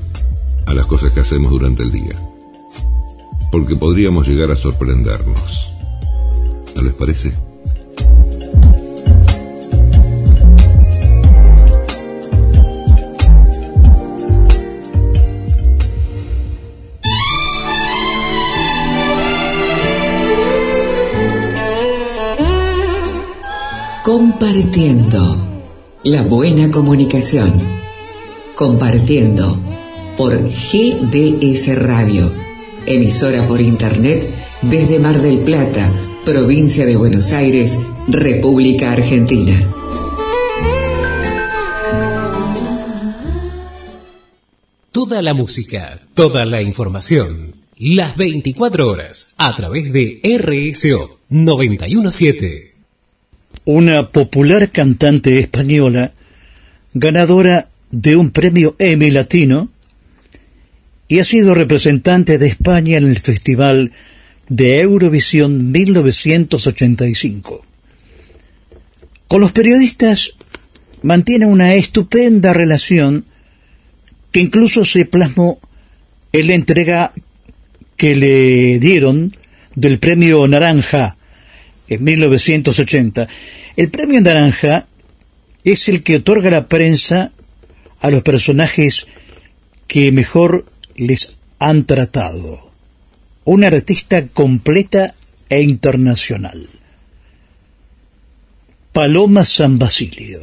a 0.66 0.74
las 0.74 0.86
cosas 0.86 1.12
que 1.12 1.20
hacemos 1.20 1.52
durante 1.52 1.84
el 1.84 1.92
día, 1.92 2.16
porque 3.52 3.76
podríamos 3.76 4.26
llegar 4.26 4.50
a 4.50 4.56
sorprendernos. 4.56 5.74
¿No 6.78 6.82
les 6.82 6.94
parece? 6.94 7.47
Compartiendo. 24.08 25.36
La 26.04 26.24
buena 26.24 26.72
comunicación. 26.72 27.62
Compartiendo 28.56 29.62
por 30.16 30.50
GDS 30.50 31.76
Radio, 31.76 32.32
emisora 32.86 33.46
por 33.46 33.60
Internet 33.60 34.34
desde 34.62 35.00
Mar 35.00 35.22
del 35.22 35.40
Plata, 35.40 35.92
provincia 36.24 36.86
de 36.86 36.96
Buenos 36.96 37.34
Aires, 37.34 37.78
República 38.08 38.94
Argentina. 38.94 39.70
Toda 44.94 45.22
la 45.22 45.34
música, 45.34 46.00
toda 46.14 46.46
la 46.46 46.62
información, 46.62 47.56
las 47.78 48.16
24 48.16 48.88
horas, 48.88 49.36
a 49.38 49.54
través 49.54 49.92
de 49.92 50.22
RSO 50.24 51.20
917 51.28 52.67
una 53.68 54.08
popular 54.08 54.72
cantante 54.72 55.40
española, 55.40 56.14
ganadora 56.94 57.68
de 57.92 58.16
un 58.16 58.32
premio 58.32 58.78
Emmy 58.80 59.12
Latino, 59.12 59.70
y 61.10 61.20
ha 61.20 61.26
sido 61.26 61.54
representante 61.54 62.38
de 62.38 62.48
España 62.48 62.98
en 62.98 63.06
el 63.06 63.20
Festival 63.20 63.92
de 64.48 64.80
Eurovisión 64.80 65.70
1985. 65.74 67.66
Con 69.28 69.42
los 69.42 69.52
periodistas 69.52 70.32
mantiene 71.02 71.46
una 71.46 71.74
estupenda 71.74 72.54
relación 72.54 73.26
que 74.32 74.40
incluso 74.40 74.86
se 74.86 75.04
plasmó 75.04 75.60
en 76.32 76.48
la 76.48 76.54
entrega 76.54 77.12
que 77.98 78.16
le 78.16 78.80
dieron 78.80 79.36
del 79.76 80.00
premio 80.00 80.48
Naranja 80.48 81.17
en 81.88 82.04
1980. 82.04 83.28
El 83.76 83.90
premio 83.90 84.22
Naranja 84.22 84.88
es 85.64 85.90
el 85.90 86.04
que 86.04 86.18
otorga 86.18 86.50
la 86.50 86.68
prensa 86.68 87.32
a 88.00 88.10
los 88.10 88.24
personajes 88.24 89.08
que 89.88 90.12
mejor 90.12 90.66
les 90.96 91.38
han 91.60 91.86
tratado. 91.86 92.72
Una 93.46 93.68
artista 93.68 94.28
completa 94.28 95.16
e 95.50 95.62
internacional. 95.62 96.68
Paloma 98.92 99.46
San 99.46 99.80
Basilio. 99.80 100.42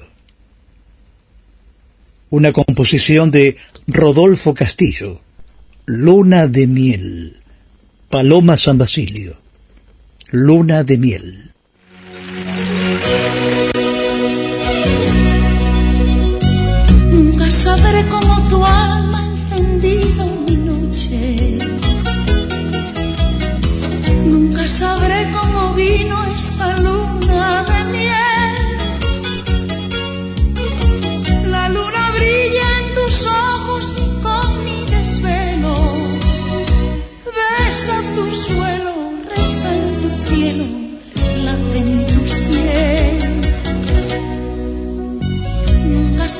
Una 2.30 2.52
composición 2.52 3.30
de 3.30 3.56
Rodolfo 3.86 4.54
Castillo. 4.54 5.20
Luna 5.86 6.46
de 6.46 6.66
miel. 6.66 7.36
Paloma 8.08 8.56
San 8.56 8.78
Basilio 8.78 9.43
luna 10.34 10.82
de 10.82 10.98
miel. 10.98 11.52
Nunca 17.12 17.50
sabré 17.52 18.04
cómo 18.10 18.48
tu 18.48 18.64
alma 18.66 19.03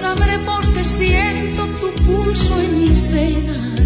sabré 0.05 0.37
por 0.51 0.63
qué 0.75 0.85
siento 0.85 1.63
tu 1.81 1.89
pulso 2.05 2.53
en 2.61 2.73
mis 2.81 3.01
venas. 3.11 3.81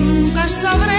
Nunca 0.00 0.48
sabré 0.48 0.97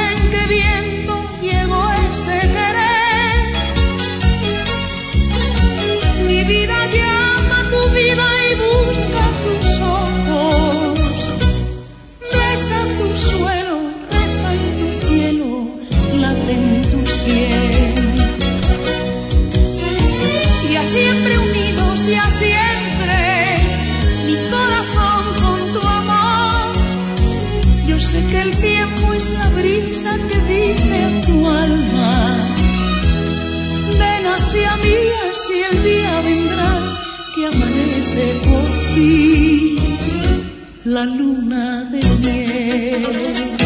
La 41.00 41.06
luna 41.06 41.86
de 41.86 42.02
miel. 42.20 43.59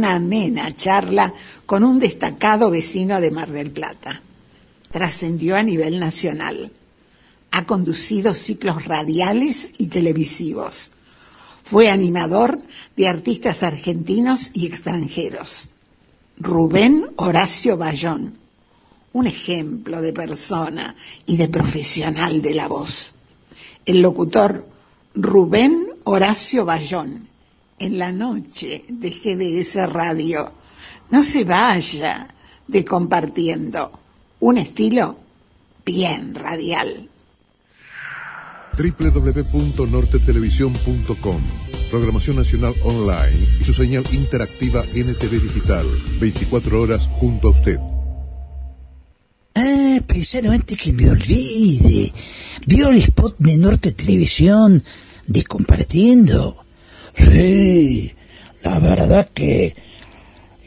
Una 0.00 0.14
amena 0.14 0.74
charla 0.74 1.34
con 1.66 1.84
un 1.84 1.98
destacado 1.98 2.70
vecino 2.70 3.20
de 3.20 3.30
Mar 3.30 3.50
del 3.50 3.70
Plata. 3.70 4.22
Trascendió 4.90 5.56
a 5.56 5.62
nivel 5.62 6.00
nacional. 6.00 6.72
Ha 7.50 7.66
conducido 7.66 8.32
ciclos 8.32 8.86
radiales 8.86 9.74
y 9.76 9.88
televisivos. 9.88 10.92
Fue 11.64 11.90
animador 11.90 12.58
de 12.96 13.08
artistas 13.08 13.62
argentinos 13.62 14.52
y 14.54 14.64
extranjeros. 14.64 15.68
Rubén 16.38 17.10
Horacio 17.16 17.76
Bayón, 17.76 18.38
un 19.12 19.26
ejemplo 19.26 20.00
de 20.00 20.14
persona 20.14 20.96
y 21.26 21.36
de 21.36 21.48
profesional 21.48 22.40
de 22.40 22.54
la 22.54 22.68
voz. 22.68 23.16
El 23.84 24.00
locutor 24.00 24.66
Rubén 25.14 25.88
Horacio 26.04 26.64
Bayón, 26.64 27.28
en 27.80 27.98
la 27.98 28.12
noche 28.12 28.84
de 28.88 29.10
GDS 29.10 29.90
Radio. 29.92 30.52
No 31.10 31.24
se 31.24 31.44
vaya 31.44 32.28
de 32.68 32.84
compartiendo 32.84 33.90
un 34.38 34.58
estilo 34.58 35.16
bien 35.84 36.32
radial. 36.34 37.08
www.nortetelevisión.com 38.78 41.42
Programación 41.90 42.36
Nacional 42.36 42.74
Online 42.84 43.56
y 43.60 43.64
su 43.64 43.72
señal 43.72 44.04
interactiva 44.12 44.84
NTV 44.84 45.42
Digital. 45.42 45.88
24 46.20 46.80
horas 46.80 47.08
junto 47.08 47.48
a 47.48 47.50
usted. 47.50 47.80
Ah, 49.56 49.98
paisano, 50.06 50.52
antes 50.52 50.80
que 50.80 50.92
me 50.92 51.10
olvide. 51.10 52.12
¿Vio 52.66 52.90
el 52.90 52.98
spot 52.98 53.36
de 53.38 53.56
Norte 53.56 53.90
Televisión 53.92 54.84
de 55.26 55.42
compartiendo? 55.42 56.64
Sí, 57.24 58.12
la 58.62 58.78
verdad 58.78 59.28
que 59.32 59.74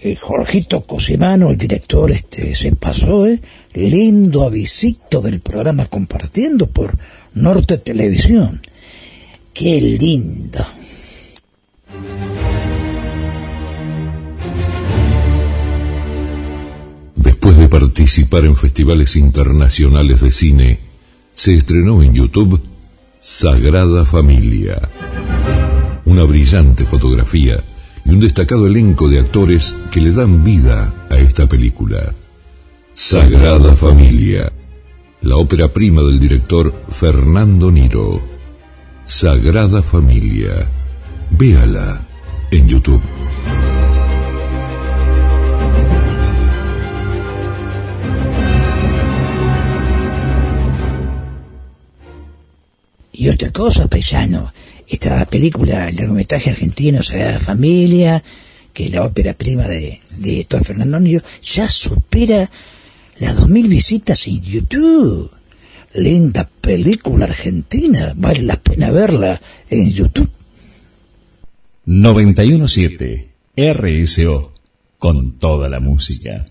eh, 0.02 0.16
Jorgito 0.16 0.82
Cosimano, 0.82 1.50
el 1.50 1.58
director, 1.58 2.12
este, 2.12 2.56
se 2.56 2.76
pasó, 2.76 3.26
¿eh? 3.26 3.40
Lindo 3.74 4.44
avisito 4.44 5.22
del 5.22 5.40
programa 5.40 5.86
compartiendo 5.86 6.68
por 6.68 6.98
Norte 7.36 7.78
Televisión. 7.78 8.62
Qué 9.54 9.80
lindo. 9.80 10.60
Después 17.16 17.58
de 17.58 17.70
participar 17.70 18.44
en 18.44 18.58
festivales 18.58 19.16
internacionales 19.16 20.20
de 20.20 20.32
cine, 20.32 20.80
se 21.34 21.56
estrenó 21.56 22.04
en 22.04 22.14
YouTube 22.14 22.62
Sagrada 23.22 24.04
Familia. 24.04 24.82
Una 26.06 26.24
brillante 26.24 26.86
fotografía 26.86 27.64
y 28.06 28.10
un 28.10 28.20
destacado 28.20 28.68
elenco 28.68 29.10
de 29.10 29.20
actores 29.20 29.76
que 29.92 30.02
le 30.02 30.12
dan 30.12 30.44
vida 30.44 30.94
a 31.10 31.18
esta 31.18 31.48
película. 31.48 32.14
Sagrada 32.94 33.74
Familia, 33.76 34.52
la 35.22 35.38
ópera 35.38 35.72
prima 35.72 36.02
del 36.02 36.20
director 36.20 36.74
Fernando 36.90 37.72
Niro. 37.72 38.22
Sagrada 39.06 39.82
Familia. 39.82 40.68
Véala 41.32 42.02
en 42.52 42.68
YouTube. 42.68 43.02
Y 53.14 53.30
otra 53.30 53.52
cosa, 53.52 53.88
paisano, 53.88 54.52
esta 54.94 55.26
película, 55.26 55.90
el 55.90 55.96
largometraje 55.96 56.52
argentino 56.52 57.02
Sagrada 57.02 57.40
Familia, 57.40 58.24
que 58.74 58.86
es 58.86 58.92
la 58.92 59.04
ópera 59.04 59.34
prima 59.34 59.68
de, 59.68 60.00
de 60.18 60.30
director 60.30 60.64
Fernando 60.64 61.00
Niro, 61.00 61.22
ya 61.42 61.68
supera 61.68 62.50
las 63.20 63.40
2.000 63.40 63.68
visitas 63.68 64.28
en 64.28 64.42
YouTube. 64.42 65.32
Linda 65.96 66.50
película 66.62 67.26
argentina, 67.26 68.14
vale 68.16 68.42
la 68.42 68.56
pena 68.56 68.92
verla 68.92 69.40
en 69.70 69.92
YouTube. 69.92 70.30
917 71.86 73.30
RSO 73.56 74.54
con 74.98 75.38
toda 75.38 75.70
la 75.70 75.80
música. 75.80 76.46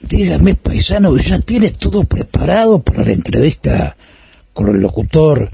Dígame, 0.00 0.54
paisano, 0.54 1.16
¿ya 1.16 1.40
tiene 1.40 1.70
todo 1.70 2.04
preparado 2.04 2.82
para 2.82 3.04
la 3.04 3.12
entrevista 3.12 3.96
con 4.52 4.68
el 4.68 4.80
locutor 4.80 5.50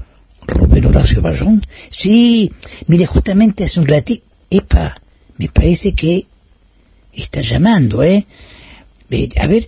Rubén 0.51 0.85
Horacio 0.85 1.21
Bayón? 1.21 1.61
Sí, 1.89 2.51
mire, 2.87 3.05
justamente 3.05 3.63
hace 3.63 3.79
un 3.79 3.87
ratito... 3.87 4.23
Epa, 4.49 4.93
me 5.37 5.47
parece 5.47 5.93
que 5.93 6.27
está 7.13 7.41
llamando, 7.41 8.03
¿eh? 8.03 8.25
Eh, 9.09 9.29
a 9.39 9.47
ver, 9.47 9.67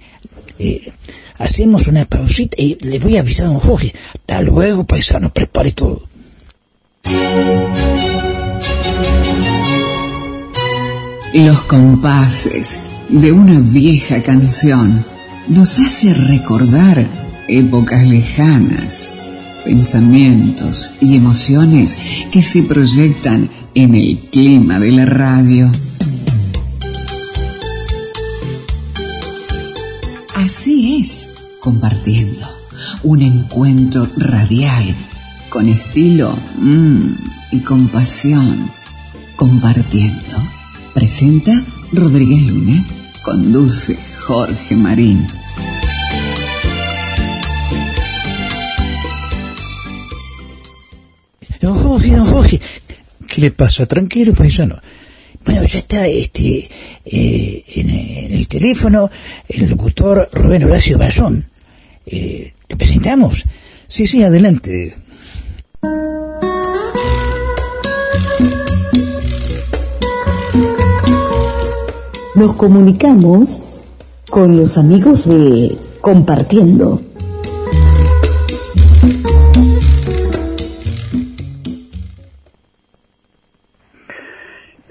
eh, 0.60 0.92
hacemos 1.38 1.88
una 1.88 2.06
pausita 2.06 2.62
y 2.62 2.78
le 2.82 3.00
voy 3.00 3.18
a 3.18 3.22
avisar 3.22 3.46
a 3.46 3.50
don 3.50 3.60
Jorge. 3.60 3.94
Hasta 4.14 4.42
luego, 4.42 4.86
paisano, 4.86 5.34
prepare 5.34 5.72
todo. 5.72 6.04
Los 11.34 11.62
compases 11.62 12.80
de 13.10 13.32
una 13.32 13.60
vieja 13.60 14.22
canción 14.22 15.04
nos 15.48 15.80
hace 15.80 16.14
recordar 16.14 17.06
épocas 17.48 18.06
lejanas, 18.06 19.12
pensamientos 19.64 20.94
y 21.02 21.16
emociones 21.16 21.98
que 22.32 22.42
se 22.42 22.64
proyectan 22.64 23.50
en 23.76 23.96
el 23.96 24.20
clima 24.32 24.80
de 24.80 24.92
la 24.92 25.06
radio. 25.06 25.72
Así 30.36 31.02
es, 31.02 31.30
compartiendo 31.60 32.64
un 33.04 33.22
encuentro 33.22 34.08
radial 34.18 34.96
con 35.50 35.68
estilo 35.68 36.38
mm, 36.58 37.08
y 37.52 37.60
compasión. 37.62 38.72
Compartiendo. 39.36 40.38
Presenta 40.94 41.64
Rodríguez 41.92 42.44
Luna. 42.44 42.86
Conduce 43.24 43.98
Jorge 44.26 44.76
Marín. 44.76 45.28
Jorge, 51.94 52.16
don 52.16 52.26
Jorge, 52.26 52.60
¿qué 53.28 53.40
le 53.40 53.52
pasa? 53.52 53.86
Tranquilo, 53.86 54.34
paisano. 54.34 54.82
Bueno, 55.46 55.62
ya 55.62 55.78
está 55.78 56.08
este 56.08 56.68
eh, 57.06 57.64
en, 57.76 58.34
el 58.34 58.48
teléfono 58.48 59.12
el 59.48 59.70
locutor 59.70 60.28
Rubén 60.34 60.64
Horacio 60.64 60.98
Bayón. 60.98 61.46
Eh, 62.08 62.52
¿Le 62.68 62.76
presentamos? 62.76 63.44
Sí, 63.86 64.08
sí, 64.08 64.24
adelante. 64.24 64.96
Nos 72.34 72.56
comunicamos 72.56 73.62
con 74.32 74.58
los 74.58 74.80
amigos 74.80 75.28
de 75.28 75.78
Compartiendo. 76.02 77.13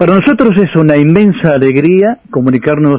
Para 0.03 0.15
nosotros 0.15 0.51
es 0.57 0.75
una 0.75 0.97
inmensa 0.97 1.51
alegría 1.55 2.17
comunicarnos 2.29 2.97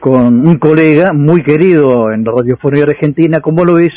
con 0.00 0.46
un 0.48 0.56
colega 0.58 1.12
muy 1.12 1.42
querido 1.42 2.10
en 2.12 2.24
la 2.24 2.32
radiofonía 2.32 2.84
argentina, 2.84 3.40
como 3.42 3.62
lo 3.66 3.76
es 3.78 3.92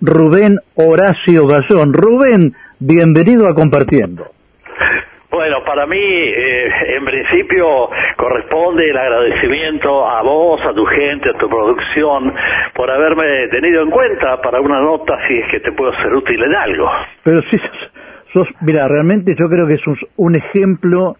Rubén 0.00 0.58
Horacio 0.76 1.48
Gazón. 1.48 1.92
Rubén, 1.92 2.52
bienvenido 2.78 3.48
a 3.48 3.56
Compartiendo. 3.56 4.22
Bueno, 5.32 5.64
para 5.66 5.84
mí, 5.88 5.98
eh, 5.98 6.68
en 6.96 7.04
principio, 7.06 7.66
corresponde 8.18 8.88
el 8.88 8.96
agradecimiento 8.96 10.06
a 10.08 10.22
vos, 10.22 10.60
a 10.64 10.72
tu 10.74 10.84
gente, 10.86 11.30
a 11.30 11.38
tu 11.38 11.48
producción, 11.48 12.32
por 12.76 12.88
haberme 12.88 13.48
tenido 13.50 13.82
en 13.82 13.90
cuenta 13.90 14.40
para 14.40 14.60
una 14.60 14.80
nota 14.80 15.18
si 15.26 15.38
es 15.38 15.50
que 15.50 15.58
te 15.58 15.72
puedo 15.72 15.90
ser 15.94 16.14
útil 16.14 16.40
en 16.40 16.54
algo. 16.54 16.88
Pero 17.24 17.42
sí, 17.50 17.58
sos, 17.58 18.46
sos- 18.46 18.54
mira, 18.60 18.86
realmente 18.86 19.34
yo 19.36 19.48
creo 19.48 19.66
que 19.66 19.78
sos 19.78 19.98
un 20.18 20.36
ejemplo 20.36 21.16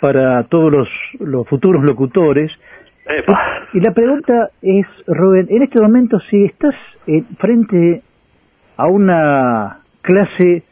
para 0.00 0.42
todos 0.44 0.72
los, 0.72 0.88
los 1.20 1.48
futuros 1.48 1.82
locutores. 1.84 2.50
Epa. 3.06 3.66
Y 3.74 3.80
la 3.80 3.92
pregunta 3.92 4.48
es, 4.62 4.86
Rubén, 5.06 5.46
en 5.50 5.62
este 5.62 5.80
momento, 5.80 6.18
si 6.30 6.44
estás 6.44 6.74
eh, 7.06 7.22
frente 7.38 8.02
a 8.76 8.86
una 8.86 9.80
clase 10.02 10.62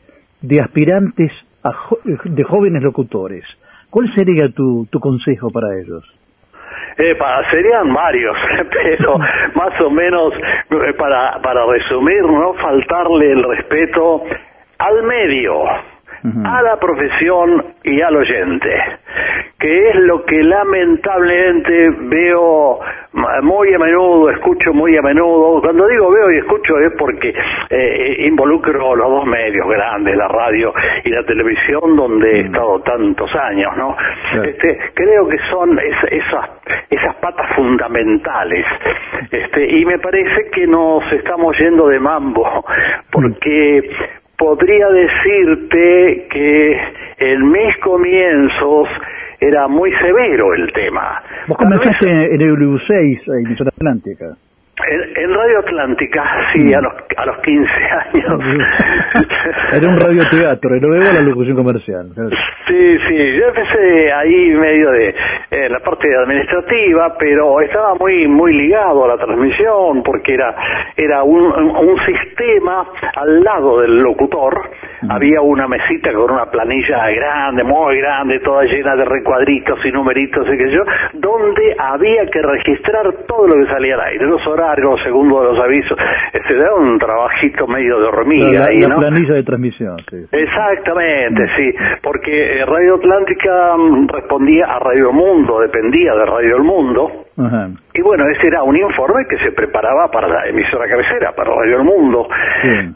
de 0.40 0.60
aspirantes 0.60 1.30
a 1.62 1.72
jo- 1.72 1.98
de 2.04 2.42
jóvenes 2.42 2.82
locutores, 2.82 3.44
¿cuál 3.90 4.12
sería 4.14 4.48
tu, 4.54 4.86
tu 4.90 4.98
consejo 4.98 5.50
para 5.50 5.68
ellos? 5.78 6.02
Epa, 6.96 7.42
serían 7.50 7.92
varios, 7.92 8.36
pero 8.72 9.18
más 9.18 9.80
o 9.84 9.90
menos 9.90 10.32
eh, 10.34 10.92
para, 10.98 11.40
para 11.42 11.64
resumir, 11.66 12.22
no 12.22 12.54
faltarle 12.54 13.32
el 13.32 13.42
respeto 13.44 14.24
al 14.78 15.02
medio, 15.04 15.62
a 16.44 16.62
la 16.62 16.76
profesión 16.78 17.64
y 17.82 18.00
al 18.00 18.14
oyente, 18.16 18.70
que 19.58 19.88
es 19.90 20.04
lo 20.06 20.24
que 20.24 20.40
lamentablemente 20.42 21.90
veo 22.02 22.78
muy 23.42 23.74
a 23.74 23.78
menudo, 23.78 24.30
escucho 24.30 24.72
muy 24.72 24.96
a 24.96 25.02
menudo. 25.02 25.60
Cuando 25.60 25.86
digo 25.88 26.08
veo 26.14 26.30
y 26.32 26.38
escucho 26.38 26.78
es 26.78 26.90
porque 26.98 27.34
eh, 27.70 28.24
involucro 28.26 28.94
los 28.94 29.08
dos 29.08 29.26
medios 29.26 29.66
grandes, 29.68 30.16
la 30.16 30.28
radio 30.28 30.72
y 31.04 31.10
la 31.10 31.24
televisión, 31.24 31.96
donde 31.96 32.30
he 32.30 32.40
estado 32.46 32.80
tantos 32.82 33.30
años, 33.34 33.76
¿no? 33.76 33.96
Este, 34.44 34.78
creo 34.94 35.28
que 35.28 35.38
son 35.50 35.78
es- 35.78 36.12
esas 36.12 36.50
esas 36.90 37.14
patas 37.16 37.54
fundamentales, 37.56 38.64
este, 39.30 39.76
y 39.78 39.84
me 39.84 39.98
parece 39.98 40.50
que 40.52 40.66
nos 40.66 41.02
estamos 41.12 41.56
yendo 41.58 41.88
de 41.88 41.98
mambo, 41.98 42.64
porque 43.10 43.90
podría 44.42 44.88
decirte 44.88 46.26
que 46.28 46.80
en 47.18 47.48
mis 47.48 47.76
comienzos 47.78 48.88
era 49.38 49.68
muy 49.68 49.92
severo 49.92 50.52
el 50.54 50.72
tema. 50.72 51.22
Vos 51.46 51.56
comenzaste 51.56 52.10
en 52.10 52.40
el 52.40 52.40
EU6, 52.40 53.20
en 53.38 53.68
Atlántica. 53.68 54.36
En, 54.88 55.24
en 55.24 55.34
Radio 55.34 55.58
Atlántica, 55.60 56.24
sí, 56.52 56.74
a 56.74 56.80
los, 56.80 56.92
a 57.16 57.26
los 57.26 57.38
15 57.38 57.70
años. 58.16 58.40
Era 59.72 59.88
un 59.88 59.96
radioteatro, 59.96 60.76
y 60.76 60.80
luego 60.80 60.96
la 61.14 61.22
locución 61.22 61.56
comercial. 61.56 62.08
Sí, 62.66 62.98
sí, 63.08 63.36
yo 63.38 63.48
empecé 63.48 64.12
ahí 64.12 64.50
medio 64.50 64.90
de 64.90 65.14
eh, 65.50 65.68
la 65.68 65.80
parte 65.80 66.08
administrativa, 66.16 67.14
pero 67.18 67.60
estaba 67.60 67.94
muy 67.94 68.26
muy 68.28 68.54
ligado 68.54 69.04
a 69.04 69.08
la 69.08 69.16
transmisión 69.16 70.02
porque 70.02 70.34
era 70.34 70.54
era 70.96 71.22
un, 71.22 71.44
un 71.44 71.98
sistema 72.06 72.86
al 73.16 73.42
lado 73.42 73.80
del 73.80 73.96
locutor, 73.96 74.70
había 75.08 75.40
una 75.40 75.66
mesita 75.66 76.12
con 76.12 76.30
una 76.30 76.46
planilla 76.46 77.10
grande, 77.10 77.64
muy 77.64 77.98
grande, 77.98 78.40
toda 78.40 78.64
llena 78.64 78.96
de 78.96 79.04
recuadritos 79.04 79.78
y 79.84 79.90
numeritos 79.90 80.46
y 80.46 80.56
qué 80.56 80.64
sé 80.64 80.72
yo, 80.72 80.84
donde 81.14 81.76
había 81.78 82.26
que 82.26 82.40
registrar 82.40 83.12
todo 83.26 83.48
lo 83.48 83.54
que 83.54 83.70
salía 83.70 83.94
al 83.94 84.00
aire, 84.00 84.26
los 84.26 84.46
horarios, 84.46 84.71
segundos 85.04 85.40
de 85.40 85.48
los 85.52 85.64
avisos, 85.64 85.98
este 86.32 86.56
era 86.56 86.74
un 86.74 86.98
trabajito 86.98 87.66
medio 87.66 87.98
de 88.00 88.06
hormiga 88.06 88.60
la, 88.60 88.66
ahí, 88.66 88.80
la 88.82 88.88
¿no? 88.88 89.00
planilla 89.00 89.34
de 89.34 89.42
transmisión, 89.42 89.96
sí. 90.10 90.16
Exactamente, 90.30 91.46
sí, 91.56 91.74
porque 92.02 92.60
eh, 92.60 92.66
Radio 92.66 92.96
Atlántica 92.96 93.76
mm, 93.76 94.08
respondía 94.08 94.66
a 94.66 94.78
Radio 94.78 95.12
Mundo, 95.12 95.60
dependía 95.60 96.14
de 96.14 96.26
Radio 96.26 96.56
El 96.56 96.62
Mundo, 96.62 97.26
Ajá. 97.38 97.70
y 97.94 98.02
bueno, 98.02 98.24
ese 98.28 98.48
era 98.48 98.62
un 98.62 98.76
informe 98.76 99.24
que 99.28 99.38
se 99.38 99.52
preparaba 99.52 100.10
para 100.10 100.28
la 100.28 100.46
emisora 100.48 100.86
cabecera, 100.86 101.32
para 101.34 101.50
Radio 101.50 101.78
El 101.78 101.84
Mundo, 101.84 102.28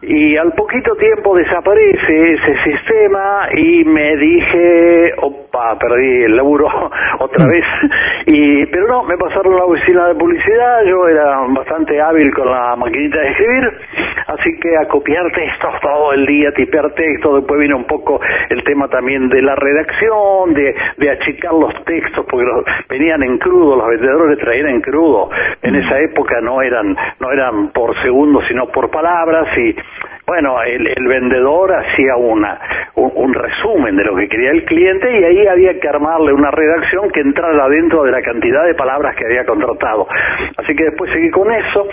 y 0.02 0.36
al 0.36 0.52
poquito 0.52 0.94
tiempo 0.96 1.34
desaparece 1.34 2.34
ese 2.34 2.54
sistema 2.64 3.48
y 3.54 3.84
me 3.84 4.16
dije, 4.16 5.14
opa, 5.22 5.78
perdí 5.78 6.24
el 6.24 6.36
laburo 6.36 6.66
otra 7.20 7.46
vez, 7.46 7.64
y 8.26 8.66
pero 8.66 8.88
no, 8.88 9.04
me 9.04 9.16
pasaron 9.16 9.54
a 9.54 9.58
la 9.58 9.64
oficina 9.64 10.08
de 10.08 10.14
publicidad, 10.14 10.84
yo 10.84 11.08
era 11.08 11.40
bastante 11.48 12.00
hábil 12.00 12.30
con 12.34 12.50
la 12.50 12.76
maquinita 12.76 13.18
de 13.18 13.30
escribir, 13.30 13.72
así 14.26 14.58
que 14.60 14.76
a 14.76 14.86
copiar 14.88 15.30
textos 15.32 15.74
todo 15.80 16.12
el 16.12 16.26
día, 16.26 16.52
tipear 16.52 16.92
textos, 16.92 17.36
después 17.36 17.62
vino 17.62 17.76
un 17.76 17.86
poco 17.86 18.20
el 18.50 18.62
tema 18.64 18.88
también 18.88 19.28
de 19.28 19.42
la 19.42 19.54
redacción, 19.54 20.52
de, 20.54 20.74
de 20.98 21.10
achicar 21.10 21.52
los 21.52 21.72
textos, 21.84 22.26
porque 22.28 22.46
los, 22.46 22.64
venían 22.88 23.22
en 23.22 23.38
crudo, 23.38 23.76
los 23.76 23.88
vendedores 23.88 24.25
traían 24.34 24.68
en 24.68 24.80
crudo, 24.80 25.30
en 25.62 25.76
esa 25.76 26.00
época 26.00 26.40
no 26.40 26.60
eran, 26.62 26.96
no 27.20 27.30
eran 27.30 27.68
por 27.68 27.94
segundo, 28.02 28.40
sino 28.48 28.66
por 28.66 28.90
palabras, 28.90 29.46
y 29.56 29.76
bueno, 30.26 30.60
el, 30.62 30.88
el 30.88 31.06
vendedor 31.06 31.72
hacía 31.72 32.16
una, 32.16 32.58
un, 32.96 33.12
un 33.14 33.32
resumen 33.32 33.94
de 33.96 34.04
lo 34.04 34.16
que 34.16 34.28
quería 34.28 34.50
el 34.50 34.64
cliente 34.64 35.20
y 35.20 35.22
ahí 35.22 35.46
había 35.46 35.78
que 35.78 35.88
armarle 35.88 36.32
una 36.32 36.50
redacción 36.50 37.10
que 37.10 37.20
entrara 37.20 37.68
dentro 37.68 38.02
de 38.02 38.10
la 38.10 38.22
cantidad 38.22 38.64
de 38.64 38.74
palabras 38.74 39.14
que 39.14 39.24
había 39.24 39.44
contratado. 39.44 40.08
Así 40.56 40.74
que 40.74 40.84
después 40.84 41.12
seguí 41.12 41.30
con 41.30 41.52
eso 41.52 41.86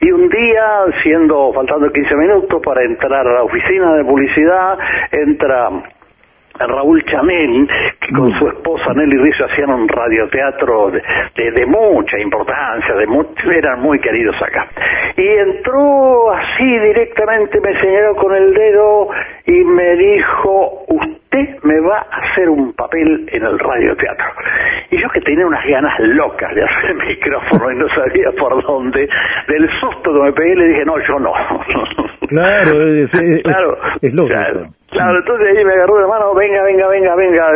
y 0.00 0.12
un 0.12 0.28
día, 0.28 0.84
siendo 1.02 1.52
faltando 1.52 1.90
15 1.90 2.14
minutos 2.16 2.62
para 2.64 2.82
entrar 2.84 3.26
a 3.26 3.32
la 3.32 3.42
oficina 3.42 3.94
de 3.94 4.04
publicidad, 4.04 4.78
entra 5.10 5.68
Raúl 6.66 7.02
Chamel, 7.04 7.68
que 8.00 8.12
con 8.14 8.32
su 8.38 8.48
esposa 8.48 8.92
Nelly 8.94 9.16
Rizzo 9.18 9.44
hacían 9.46 9.70
un 9.70 9.88
radioteatro 9.88 10.90
de, 10.90 11.02
de, 11.36 11.50
de 11.52 11.66
mucha 11.66 12.18
importancia, 12.18 12.94
de 12.94 13.06
mu- 13.06 13.24
eran 13.52 13.80
muy 13.80 13.98
queridos 14.00 14.36
acá. 14.42 14.68
Y 15.16 15.26
entró 15.26 16.32
así 16.32 16.64
directamente, 16.78 17.60
me 17.60 17.80
señaló 17.80 18.14
con 18.16 18.34
el 18.34 18.54
dedo 18.54 19.08
y 19.46 19.64
me 19.64 19.96
dijo, 19.96 20.84
usted 20.88 21.56
me 21.62 21.80
va 21.80 21.98
a 22.10 22.20
hacer 22.30 22.48
un 22.48 22.72
papel 22.74 23.28
en 23.32 23.44
el 23.44 23.58
radioteatro. 23.58 24.26
Y 24.90 25.00
yo 25.00 25.08
que 25.10 25.20
tenía 25.20 25.46
unas 25.46 25.64
ganas 25.66 25.98
locas 26.00 26.54
de 26.54 26.60
hacer 26.62 26.90
el 26.90 26.96
micrófono 27.08 27.70
y 27.72 27.76
no 27.76 27.88
sabía 27.90 28.30
por 28.38 28.62
dónde, 28.64 29.08
del 29.48 29.68
susto 29.80 30.12
que 30.14 30.20
me 30.20 30.32
pegué 30.32 30.56
le 30.56 30.66
dije, 30.68 30.84
no, 30.84 30.98
yo 31.06 31.18
no. 31.18 31.32
Claro, 32.28 32.86
es, 32.88 33.10
es- 33.14 33.42
Claro, 33.42 33.76
es 34.02 34.14
lógico. 34.14 34.36
Claro, 34.38 34.66
claro, 34.90 35.18
entonces 35.18 35.56
ahí 35.58 35.64
me 35.64 35.72
agarró 35.72 35.98
de 35.98 36.06
mano, 36.06 36.34
venga, 36.34 36.62
venga, 36.62 36.86
venga, 36.88 37.14
venga, 37.16 37.46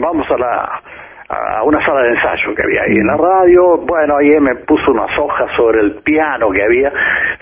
vamos 0.00 0.26
a 0.30 0.38
la 0.38 0.82
a 1.34 1.62
una 1.64 1.82
sala 1.86 2.02
de 2.02 2.10
ensayo 2.10 2.54
que 2.54 2.62
había 2.62 2.82
ahí 2.82 2.94
en 2.94 3.06
la 3.06 3.16
radio, 3.16 3.78
bueno, 3.86 4.16
ahí 4.18 4.38
me 4.38 4.54
puso 4.66 4.92
unas 4.92 5.16
hojas 5.18 5.50
sobre 5.56 5.80
el 5.80 5.94
piano 6.04 6.50
que 6.50 6.62
había, 6.62 6.92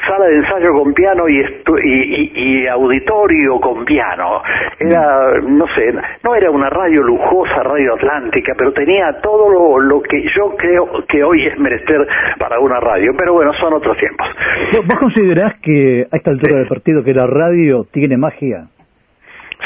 sala 0.07 0.27
de 0.27 0.37
ensayo 0.37 0.73
con 0.75 0.95
piano 0.95 1.29
y, 1.29 1.41
estu- 1.43 1.81
y, 1.83 1.91
y- 1.91 2.61
y 2.63 2.67
auditorio 2.69 3.59
con 3.59 3.85
piano, 3.85 4.43
era, 4.79 5.41
no 5.43 5.67
sé, 5.75 5.93
no 6.23 6.37
era 6.37 6.53
una 6.53 6.71
radio 6.71 7.03
lujosa, 7.03 7.65
radio 7.65 7.95
atlántica, 7.95 8.53
pero 8.57 8.73
tenía 8.73 9.21
todo 9.21 9.51
lo, 9.51 9.81
lo 9.81 10.01
que 10.03 10.23
yo 10.37 10.55
creo 10.57 10.87
que 11.09 11.25
hoy 11.27 11.49
es 11.49 11.59
menester 11.59 12.07
para 12.39 12.61
una 12.61 12.79
radio, 12.79 13.11
pero 13.19 13.33
bueno, 13.33 13.53
son 13.55 13.75
otros 13.75 13.97
tiempos. 13.99 14.29
¿Vos, 14.73 14.87
vos 14.87 15.01
considerás 15.01 15.55
que 15.61 16.07
a 16.13 16.17
esta 16.17 16.31
altura 16.31 16.59
del 16.59 16.69
partido 16.69 17.03
que 17.03 17.13
la 17.13 17.27
radio 17.27 17.83
tiene 17.91 18.17
magia? 18.17 18.67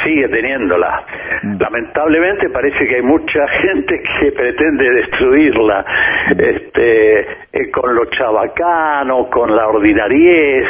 Sigue 0.02 0.28
teniéndola. 0.28 1.04
Lamentablemente 1.58 2.50
parece 2.50 2.86
que 2.86 2.96
hay 2.96 3.02
mucha 3.02 3.46
gente 3.62 4.02
que 4.02 4.32
pretende 4.32 4.90
destruirla 4.90 5.84
este, 6.30 7.20
eh, 7.52 7.70
con 7.70 7.94
lo 7.94 8.06
chabacano, 8.06 9.28
con 9.30 9.54
la 9.54 9.68
ordinariez, 9.68 10.66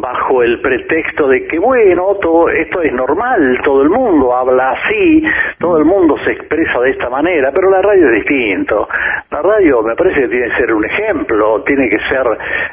bajo 0.00 0.42
el 0.42 0.60
pretexto 0.60 1.28
de 1.28 1.46
que, 1.46 1.58
bueno, 1.58 2.16
todo 2.20 2.48
esto 2.48 2.82
es 2.82 2.92
normal, 2.92 3.60
todo 3.64 3.82
el 3.82 3.90
mundo 3.90 4.34
habla 4.34 4.72
así, 4.72 5.22
todo 5.58 5.78
el 5.78 5.84
mundo 5.84 6.16
se 6.24 6.32
expresa 6.32 6.80
de 6.80 6.90
esta 6.90 7.08
manera, 7.08 7.50
pero 7.54 7.70
la 7.70 7.82
radio 7.82 8.08
es 8.08 8.14
distinto. 8.16 8.88
La 9.30 9.42
radio 9.42 9.82
me 9.82 9.94
parece 9.94 10.22
que 10.22 10.28
tiene 10.28 10.48
que 10.48 10.56
ser 10.56 10.72
un 10.72 10.84
ejemplo, 10.84 11.62
tiene 11.64 11.88
que 11.88 11.98
ser, 12.08 12.26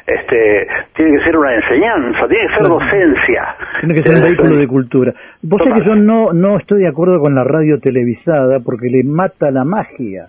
este, 0.06 0.68
tiene 0.94 1.18
que 1.18 1.24
ser 1.24 1.36
una 1.36 1.54
enseñanza, 1.54 2.26
tiene 2.28 2.46
que 2.48 2.54
ser 2.54 2.68
docencia. 2.68 3.56
Tiene 3.80 3.94
que 3.94 4.02
ser 4.02 4.16
un 4.16 4.22
vehículo 4.22 4.56
de 4.58 4.66
cultura. 4.66 5.12
Vos 5.48 5.62
sabés 5.62 5.80
que 5.80 5.88
yo 5.88 5.94
no, 5.94 6.32
no 6.32 6.58
estoy 6.58 6.80
de 6.80 6.88
acuerdo 6.88 7.20
con 7.20 7.36
la 7.36 7.44
radio 7.44 7.78
televisada 7.78 8.58
porque 8.58 8.90
le 8.90 9.04
mata 9.04 9.52
la 9.52 9.62
magia. 9.62 10.28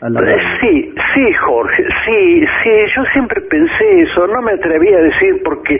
Radio. 0.00 0.36
Sí, 0.60 0.94
sí, 1.14 1.32
Jorge, 1.34 1.84
sí, 2.04 2.46
sí, 2.62 2.70
yo 2.96 3.04
siempre 3.12 3.40
pensé 3.42 3.96
eso, 3.98 4.26
no 4.26 4.42
me 4.42 4.52
atreví 4.52 4.92
a 4.92 4.98
decir 4.98 5.42
porque 5.44 5.78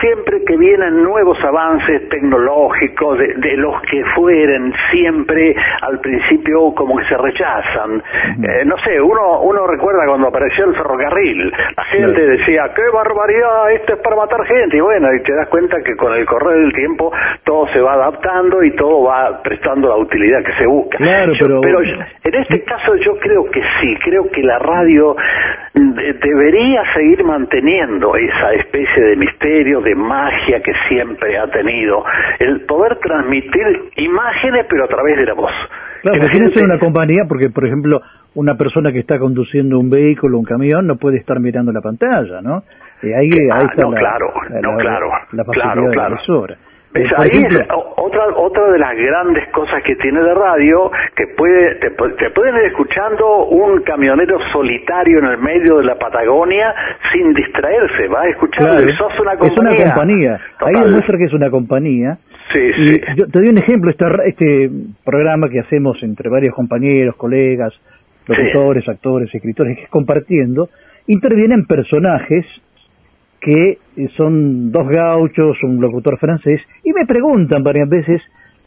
siempre 0.00 0.42
que 0.44 0.56
vienen 0.56 1.02
nuevos 1.02 1.38
avances 1.44 2.08
tecnológicos, 2.08 3.18
de, 3.18 3.34
de 3.34 3.56
los 3.56 3.80
que 3.82 4.02
fueren, 4.14 4.72
siempre 4.90 5.54
al 5.82 6.00
principio 6.00 6.74
como 6.74 6.96
que 6.98 7.04
se 7.06 7.16
rechazan. 7.16 8.02
Eh, 8.42 8.64
no 8.64 8.76
sé, 8.78 9.00
uno, 9.00 9.40
uno 9.42 9.66
recuerda 9.66 10.06
cuando 10.06 10.28
apareció 10.28 10.64
el 10.66 10.74
ferrocarril, 10.76 11.52
la 11.76 11.84
gente 11.84 12.26
decía, 12.26 12.70
qué 12.74 12.82
barbaridad, 12.92 13.72
esto 13.72 13.94
es 13.94 14.00
para 14.00 14.16
matar 14.16 14.44
gente, 14.46 14.76
y 14.76 14.80
bueno, 14.80 15.06
y 15.14 15.22
te 15.22 15.34
das 15.34 15.48
cuenta 15.48 15.80
que 15.82 15.96
con 15.96 16.12
el 16.14 16.26
correr 16.26 16.58
del 16.60 16.72
tiempo 16.72 17.12
todo 17.44 17.66
se 17.72 17.80
va 17.80 17.94
adaptando 17.94 18.62
y 18.62 18.70
todo 18.76 19.04
va 19.04 19.40
prestando 19.42 19.88
la 19.88 19.96
utilidad 19.96 20.42
que 20.44 20.52
se 20.60 20.66
busca. 20.68 20.98
Claro, 20.98 21.32
Yo- 21.34 21.60
pero- 21.60 21.82
yo- 21.82 21.94
en 22.24 22.34
este 22.34 22.62
caso 22.64 22.94
yo 22.96 23.16
creo 23.18 23.33
que 23.50 23.60
sí, 23.80 23.96
creo 24.04 24.30
que 24.30 24.42
la 24.42 24.58
radio 24.60 25.16
de- 25.74 26.12
debería 26.14 26.82
seguir 26.94 27.24
manteniendo 27.24 28.12
esa 28.14 28.52
especie 28.52 29.04
de 29.04 29.16
misterio, 29.16 29.80
de 29.80 29.94
magia 29.96 30.60
que 30.62 30.72
siempre 30.88 31.36
ha 31.38 31.46
tenido, 31.48 32.04
el 32.38 32.60
poder 32.66 32.96
transmitir 33.00 33.90
imágenes 33.96 34.66
pero 34.70 34.84
a 34.84 34.88
través 34.88 35.16
de 35.16 35.26
la 35.26 35.34
voz. 35.34 35.50
Claro, 36.02 36.20
Que 36.20 36.28
tiene 36.28 36.46
ser 36.54 36.64
una 36.64 36.78
compañía 36.78 37.24
porque, 37.28 37.48
por 37.48 37.64
ejemplo, 37.66 38.00
una 38.34 38.54
persona 38.56 38.92
que 38.92 38.98
está 38.98 39.18
conduciendo 39.18 39.78
un 39.78 39.88
vehículo, 39.90 40.38
un 40.38 40.44
camión, 40.44 40.86
no 40.86 40.96
puede 40.96 41.16
estar 41.16 41.40
mirando 41.40 41.72
la 41.72 41.80
pantalla, 41.80 42.40
¿no? 42.42 42.62
Eh, 43.02 43.14
ahí, 43.14 43.28
Ah, 43.50 43.56
ahí 43.58 43.64
está 43.70 43.82
no, 43.82 43.90
la, 43.92 43.98
claro, 43.98 44.26
la- 44.50 44.60
no, 44.60 44.72
la- 44.72 44.82
claro, 44.82 45.06
la 45.32 45.44
facilidad 45.44 45.72
claro, 45.72 45.82
de 45.82 45.88
la 45.88 45.92
claro. 45.94 46.16
Ahí 46.94 47.28
ejemplo, 47.28 47.58
es 47.58 47.68
otra 47.96 48.26
otra 48.36 48.70
de 48.70 48.78
las 48.78 48.96
grandes 48.96 49.48
cosas 49.50 49.82
que 49.82 49.96
tiene 49.96 50.20
de 50.20 50.32
radio 50.32 50.92
que 51.16 51.26
puede 51.36 51.74
te, 51.76 51.96
pu- 51.96 52.16
te 52.16 52.30
pueden 52.30 52.54
ir 52.54 52.62
escuchando 52.66 53.46
un 53.46 53.82
camionero 53.82 54.38
solitario 54.52 55.18
en 55.18 55.26
el 55.26 55.38
medio 55.38 55.78
de 55.78 55.84
la 55.84 55.96
Patagonia 55.98 56.72
sin 57.12 57.32
distraerse 57.34 58.06
va 58.06 58.28
escuchando 58.28 58.76
claro, 58.76 58.88
sos 58.96 59.20
una 59.20 59.32
es 59.32 59.38
compañía 59.38 59.74
una 59.74 59.94
compañía. 59.94 60.40
Ahí 60.60 60.84
demuestra 60.84 61.18
que 61.18 61.24
es 61.24 61.32
una 61.32 61.50
compañía. 61.50 62.18
Sí, 62.52 62.58
y 62.60 62.82
sí. 62.84 63.00
yo 63.16 63.26
te 63.26 63.40
doy 63.40 63.48
un 63.48 63.58
ejemplo, 63.58 63.90
este, 63.90 64.06
este 64.26 64.70
programa 65.04 65.48
que 65.48 65.58
hacemos 65.60 66.00
entre 66.02 66.30
varios 66.30 66.54
compañeros, 66.54 67.16
colegas, 67.16 67.72
locutores, 68.28 68.88
actores, 68.88 69.34
escritores, 69.34 69.76
que 69.78 69.84
es 69.84 69.90
compartiendo, 69.90 70.68
intervienen 71.08 71.66
personajes 71.66 72.46
que 73.44 73.78
eh, 73.96 74.08
son 74.16 74.72
dos 74.72 74.88
gauchos, 74.88 75.62
un 75.62 75.80
locutor 75.80 76.18
francés, 76.18 76.62
y 76.82 76.92
me 76.92 77.04
preguntan 77.04 77.62
varias 77.62 77.88
veces 77.88 78.22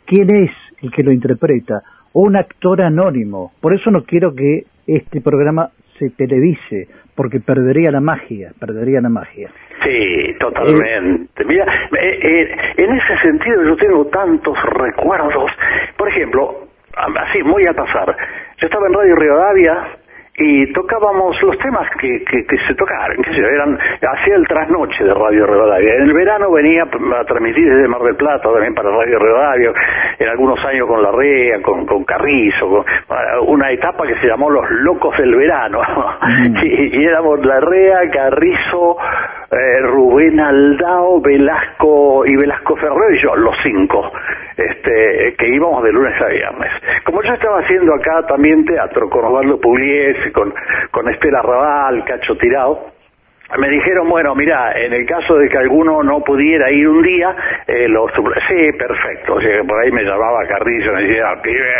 quién 0.05 0.33
es 0.35 0.51
el 0.83 0.91
que 0.91 1.03
lo 1.03 1.11
interpreta, 1.11 1.81
o 2.13 2.21
un 2.21 2.35
actor 2.35 2.81
anónimo. 2.83 3.51
Por 3.59 3.73
eso 3.73 3.89
no 3.89 4.03
quiero 4.03 4.35
que 4.35 4.65
este 4.85 5.21
programa 5.21 5.71
se 5.97 6.11
televise, 6.11 6.87
porque 7.15 7.39
perdería 7.39 7.89
la 7.91 8.01
magia, 8.01 8.51
perdería 8.59 9.01
la 9.01 9.09
magia. 9.09 9.49
Sí, 9.83 10.35
totalmente. 10.39 11.43
Mira, 11.43 11.65
eh, 11.99 12.19
eh, 12.21 12.55
en 12.77 12.91
ese 12.91 13.17
sentido 13.23 13.63
yo 13.63 13.75
tengo 13.77 14.05
tantos 14.05 14.55
recuerdos. 14.73 15.51
Por 15.97 16.07
ejemplo, 16.09 16.67
así, 16.93 17.41
muy 17.41 17.63
al 17.67 17.73
pasar, 17.73 18.15
yo 18.61 18.67
estaba 18.67 18.85
en 18.87 18.93
Radio 18.93 19.15
Rivadavia 19.15 19.87
y 20.39 20.71
tocábamos 20.71 21.35
los 21.41 21.57
temas 21.57 21.89
que, 21.99 22.23
que, 22.23 22.45
que 22.45 22.57
se 22.67 22.75
tocaron, 22.75 23.17
sé 23.25 23.33
yo, 23.33 23.47
eran, 23.47 23.75
hacía 23.75 24.35
el 24.35 24.47
trasnoche 24.47 25.03
de 25.03 25.13
Radio 25.13 25.47
Rivadavia. 25.47 25.95
En 25.95 26.03
el 26.03 26.13
verano 26.13 26.51
venía 26.51 26.83
a 26.83 27.23
transmitir 27.25 27.69
desde 27.69 27.87
Mar 27.87 28.01
del 28.03 28.15
Plata 28.15 28.43
también 28.43 28.75
para 28.75 28.91
Radio 28.91 29.17
Rivadavia, 29.17 29.73
en 30.19 30.29
algunos 30.29 30.63
años 30.63 30.87
con 30.87 31.01
La 31.01 31.11
Rea, 31.11 31.59
con, 31.63 31.87
con 31.87 32.03
Carrizo, 32.03 32.69
con 32.69 32.85
ah, 33.09 33.39
una 33.47 33.71
etapa 33.71 34.05
que 34.05 34.15
se 34.19 34.27
llamó 34.27 34.51
Los 34.51 34.69
Locos 34.69 35.17
del 35.17 35.35
Verano. 35.35 35.81
y, 36.61 36.99
y 36.99 37.03
éramos 37.03 37.43
La 37.43 37.59
Rea, 37.59 38.07
Carrizo, 38.11 38.97
eh, 39.49 39.79
Rubén 39.81 40.39
Aldao, 40.39 41.21
Velasco 41.21 42.25
y 42.25 42.35
Velasco 42.35 42.75
Ferrer 42.75 43.15
y 43.15 43.23
yo, 43.23 43.33
los 43.35 43.55
cinco, 43.63 44.11
este, 44.57 45.35
que 45.37 45.47
íbamos 45.47 45.81
de 45.83 45.91
lunes 45.93 46.21
a 46.21 46.27
viernes. 46.27 46.71
Como 47.05 47.23
yo 47.23 47.33
estaba 47.33 47.59
haciendo 47.59 47.93
acá 47.95 48.27
también 48.27 48.65
teatro 48.65 49.09
con 49.09 49.23
Osvaldo 49.23 49.57
Pugliese, 49.61 50.26
con, 50.31 50.53
con 50.91 51.09
Estela 51.09 51.41
Raval, 51.41 52.03
Cacho 52.05 52.35
Tirado, 52.37 52.96
me 53.57 53.69
dijeron, 53.69 54.09
bueno, 54.09 54.35
mira, 54.35 54.73
en 54.77 54.91
el 54.93 55.05
caso 55.05 55.37
de 55.37 55.47
que 55.47 55.57
alguno 55.57 56.03
no 56.03 56.19
pudiera 56.21 56.69
ir 56.69 56.87
un 56.87 57.01
día, 57.01 57.35
eh, 57.65 57.87
lo 57.87 58.07
supl- 58.09 58.35
sí, 58.47 58.71
perfecto. 58.77 59.35
O 59.35 59.41
sea, 59.41 59.63
por 59.63 59.79
ahí 59.79 59.91
me 59.91 60.03
llamaba 60.03 60.45
Carrillo 60.47 60.93
me 60.93 61.03
decía, 61.03 61.27
pibe, 61.41 61.73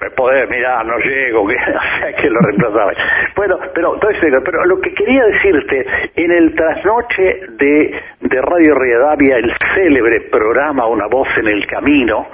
me 0.00 0.10
podés, 0.10 0.50
mira, 0.50 0.82
no 0.82 0.98
llego, 0.98 1.46
que, 1.48 1.54
o 1.54 1.58
sea, 2.00 2.12
que 2.20 2.28
lo 2.28 2.40
reemplazaba. 2.40 2.92
Bueno, 3.36 3.58
pero, 3.74 3.94
entonces, 3.94 4.32
pero 4.44 4.64
lo 4.64 4.80
que 4.80 4.92
quería 4.94 5.24
decirte, 5.26 5.86
en 6.16 6.30
el 6.32 6.54
trasnoche 6.54 7.40
de, 7.50 8.00
de 8.22 8.42
Radio 8.42 8.74
Rivadavia, 8.74 9.36
el 9.36 9.52
célebre 9.74 10.22
programa 10.30 10.86
Una 10.86 11.06
voz 11.06 11.28
en 11.38 11.46
el 11.46 11.66
camino, 11.66 12.26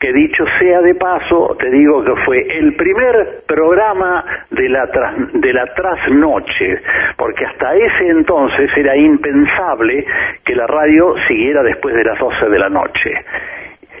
que 0.00 0.12
dicho 0.12 0.44
sea 0.58 0.80
de 0.80 0.94
paso, 0.96 1.56
te 1.60 1.70
digo 1.70 2.02
que 2.04 2.14
fue 2.24 2.38
el 2.58 2.74
primer 2.74 3.42
programa 3.46 4.24
de 4.50 4.68
la, 4.68 4.90
tras- 4.90 5.32
de 5.32 5.52
la 5.52 5.66
trasnoche, 5.74 6.80
porque 7.16 7.44
hasta 7.46 7.74
ese 7.76 8.15
entonces 8.16 8.70
era 8.76 8.96
impensable 8.96 10.04
que 10.44 10.54
la 10.54 10.66
radio 10.66 11.14
siguiera 11.28 11.62
después 11.62 11.94
de 11.94 12.04
las 12.04 12.18
12 12.18 12.48
de 12.48 12.58
la 12.58 12.68
noche. 12.68 13.12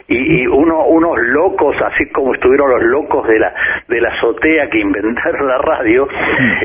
Y, 0.08 0.42
y 0.42 0.46
uno, 0.46 0.86
unos 0.86 1.18
locos, 1.18 1.74
así 1.82 2.08
como 2.12 2.32
estuvieron 2.32 2.70
los 2.70 2.82
locos 2.84 3.26
de 3.26 3.40
la, 3.40 3.52
de 3.88 4.00
la 4.00 4.10
azotea 4.10 4.68
que 4.70 4.78
inventaron 4.78 5.48
la 5.48 5.58
radio, 5.58 6.06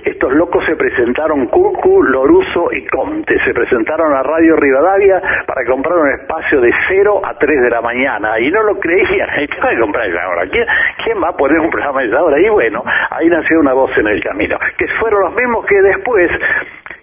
estos 0.05 0.31
locos 0.33 0.63
se 0.65 0.75
presentaron 0.75 1.47
Curcu, 1.47 2.03
Loruso 2.03 2.71
y 2.71 2.85
Conte, 2.85 3.43
se 3.43 3.51
presentaron 3.51 4.13
a 4.13 4.21
Radio 4.21 4.55
Rivadavia 4.57 5.19
para 5.47 5.65
comprar 5.65 5.97
un 5.97 6.11
espacio 6.11 6.61
de 6.61 6.71
0 6.89 7.21
a 7.23 7.33
3 7.33 7.61
de 7.63 7.69
la 7.71 7.81
mañana 7.81 8.39
y 8.39 8.51
no 8.51 8.61
lo 8.61 8.79
creían, 8.79 9.29
¿qué 9.47 9.59
va 9.59 9.71
a 9.71 9.79
comprar 9.79 10.07
esa 10.07 10.27
hora? 10.27 10.47
¿Quién, 10.47 10.65
¿Quién 11.03 11.23
va 11.23 11.29
a 11.29 11.35
poner 11.35 11.59
un 11.59 11.71
programa 11.71 12.01
a 12.01 12.03
esa 12.03 12.23
hora? 12.23 12.39
Y 12.39 12.49
bueno, 12.49 12.83
ahí 13.09 13.27
nació 13.27 13.59
una 13.59 13.73
voz 13.73 13.89
en 13.97 14.07
el 14.07 14.23
camino, 14.23 14.59
que 14.77 14.85
fueron 14.99 15.21
los 15.21 15.33
mismos 15.33 15.65
que 15.65 15.81
después 15.81 16.29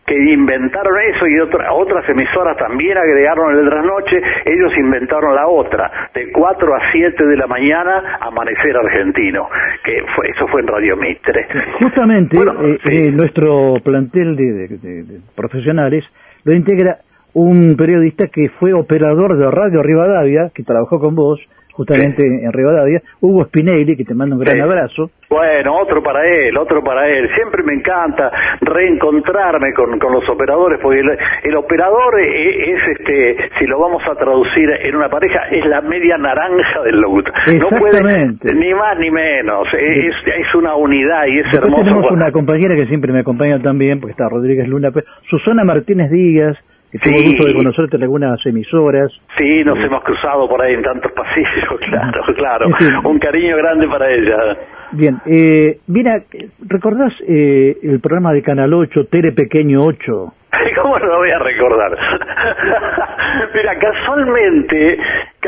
que 0.09 0.14
inventaron 0.32 0.94
eso 1.14 1.26
y 1.26 1.39
otra- 1.40 1.72
otras 1.72 2.09
emisoras 2.09 2.56
también 2.56 2.97
agregaron 2.97 3.56
el 3.59 3.68
trasnoche, 3.68 4.16
ellos 4.47 4.72
inventaron 4.78 5.35
la 5.35 5.47
otra, 5.47 6.09
de 6.14 6.32
4 6.32 6.74
a 6.74 6.80
7 6.93 7.26
de 7.26 7.36
la 7.36 7.47
mañana, 7.47 8.16
Amanecer 8.20 8.76
Argentino, 8.76 9.48
que 9.85 10.02
fue, 10.16 10.30
eso 10.30 10.48
fue 10.48 10.62
en 10.62 10.66
Radio 10.68 10.97
Mitre. 10.97 11.47
Justamente, 11.80 12.39
eh, 12.39 12.78
eh, 12.90 13.10
nuestro 13.12 13.74
plantel 13.85 14.35
de, 14.36 14.44
de- 14.52 14.68
de- 14.78 15.02
de 15.05 15.20
profesionales 15.36 16.05
lo 16.44 16.55
integra 16.55 16.98
un 17.35 17.76
periodista 17.76 18.26
que 18.28 18.48
fue 18.59 18.72
operador 18.72 19.36
de 19.36 19.51
Radio 19.51 19.82
Rivadavia, 19.82 20.51
que 20.55 20.62
trabajó 20.64 20.98
con 20.98 21.14
vos, 21.14 21.39
justamente 21.78 22.26
en 22.26 22.52
Rivadavia, 22.52 23.00
Hugo 23.20 23.44
Spinelli, 23.44 23.96
que 23.96 24.05
te 24.05 24.14
manda 24.14 24.34
un 24.34 24.42
gran 24.42 24.55
Sí. 24.56 24.60
abrazo. 24.60 25.10
Bueno, 25.30 25.76
otro 25.80 26.02
para 26.02 26.26
él, 26.26 26.56
otro 26.56 26.82
para 26.82 27.06
él. 27.09 27.28
Siempre 27.36 27.62
me 27.62 27.74
encanta 27.74 28.30
reencontrarme 28.60 29.72
con, 29.74 29.98
con 29.98 30.12
los 30.12 30.28
operadores, 30.28 30.80
porque 30.82 31.00
el, 31.00 31.10
el 31.44 31.56
operador 31.56 32.18
e- 32.20 32.72
es, 32.72 32.80
este, 32.98 33.36
si 33.59 33.66
lo 33.66 33.78
vamos 33.78 34.02
a 34.10 34.14
traducir 34.16 34.68
en 34.82 34.96
una 34.96 35.09
pareja, 35.09 35.42
es 35.50 35.64
la 35.66 35.80
media 35.82 36.16
naranja 36.18 36.82
del 36.84 37.00
locutor. 37.00 37.32
No 37.59 37.68
puede 37.68 38.02
ni 38.55 38.74
más 38.74 38.98
ni 38.98 39.10
menos. 39.10 39.68
Es, 39.78 40.14
es 40.26 40.55
una 40.55 40.74
unidad 40.74 41.26
y 41.26 41.38
es 41.40 41.44
Después 41.52 41.62
hermoso. 41.68 41.84
tenemos 41.84 42.10
una 42.10 42.32
compañera 42.32 42.74
que 42.74 42.86
siempre 42.86 43.12
me 43.12 43.20
acompaña 43.20 43.60
también, 43.60 44.00
porque 44.00 44.12
está 44.12 44.28
Rodríguez 44.28 44.66
Luna, 44.68 44.90
pero 44.92 45.06
Susana 45.28 45.62
Martínez 45.64 46.10
Díaz, 46.10 46.56
que 46.90 46.98
tuvo 46.98 47.15
Sí. 47.19 47.24
gusto 47.27 47.47
de 47.47 47.55
conocerte 47.55 47.97
en 47.97 48.02
algunas 48.02 48.44
emisoras. 48.47 49.12
Sí, 49.36 49.62
nos 49.65 49.78
hemos 49.78 50.02
cruzado 50.05 50.48
por 50.48 50.62
ahí 50.62 50.74
en 50.74 50.82
tantos 50.82 51.12
pasillos, 51.12 51.81
claro, 51.90 52.23
claro. 52.35 52.66
Fin. 52.78 52.94
Un 53.05 53.19
cariño 53.19 53.56
grande 53.56 53.86
para 53.89 54.10
ella. 54.10 54.56
Bien, 54.93 55.19
eh, 55.27 55.78
mira, 55.86 56.23
¿recordás 56.66 57.12
eh, 57.28 57.77
el 57.82 58.01
programa 58.01 58.32
de 58.32 58.43
Canal 58.43 58.73
8, 58.73 59.05
Tere 59.10 59.32
Pequeño 59.32 59.81
8? 59.85 60.32
¿Cómo 60.82 60.98
lo 60.98 61.19
voy 61.19 61.31
a 61.31 61.39
recordar? 61.39 61.90
Mira, 63.55 63.78
casualmente, 63.78 64.98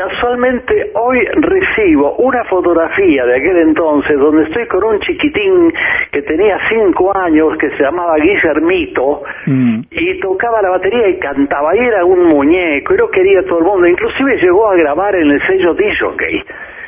casualmente 0.07 0.91
hoy 0.95 1.19
recibo 1.33 2.15
una 2.17 2.43
fotografía 2.45 3.25
de 3.25 3.35
aquel 3.35 3.57
entonces 3.57 4.17
donde 4.17 4.43
estoy 4.43 4.67
con 4.67 4.83
un 4.83 4.99
chiquitín 5.01 5.71
que 6.11 6.21
tenía 6.23 6.57
cinco 6.69 7.15
años 7.15 7.57
que 7.59 7.69
se 7.71 7.83
llamaba 7.83 8.15
Guillermito 8.17 9.21
Mm. 9.45 9.81
y 9.91 10.19
tocaba 10.19 10.61
la 10.61 10.69
batería 10.69 11.07
y 11.09 11.19
cantaba. 11.19 11.75
Y 11.75 11.79
era 11.79 12.05
un 12.05 12.25
muñeco 12.27 12.93
y 12.93 12.97
lo 12.97 13.09
quería 13.09 13.43
todo 13.45 13.59
el 13.59 13.65
mundo. 13.65 13.87
Inclusive 13.87 14.37
llegó 14.41 14.69
a 14.69 14.75
grabar 14.75 15.15
en 15.15 15.31
el 15.31 15.41
sello 15.47 15.73
DJ 15.73 16.43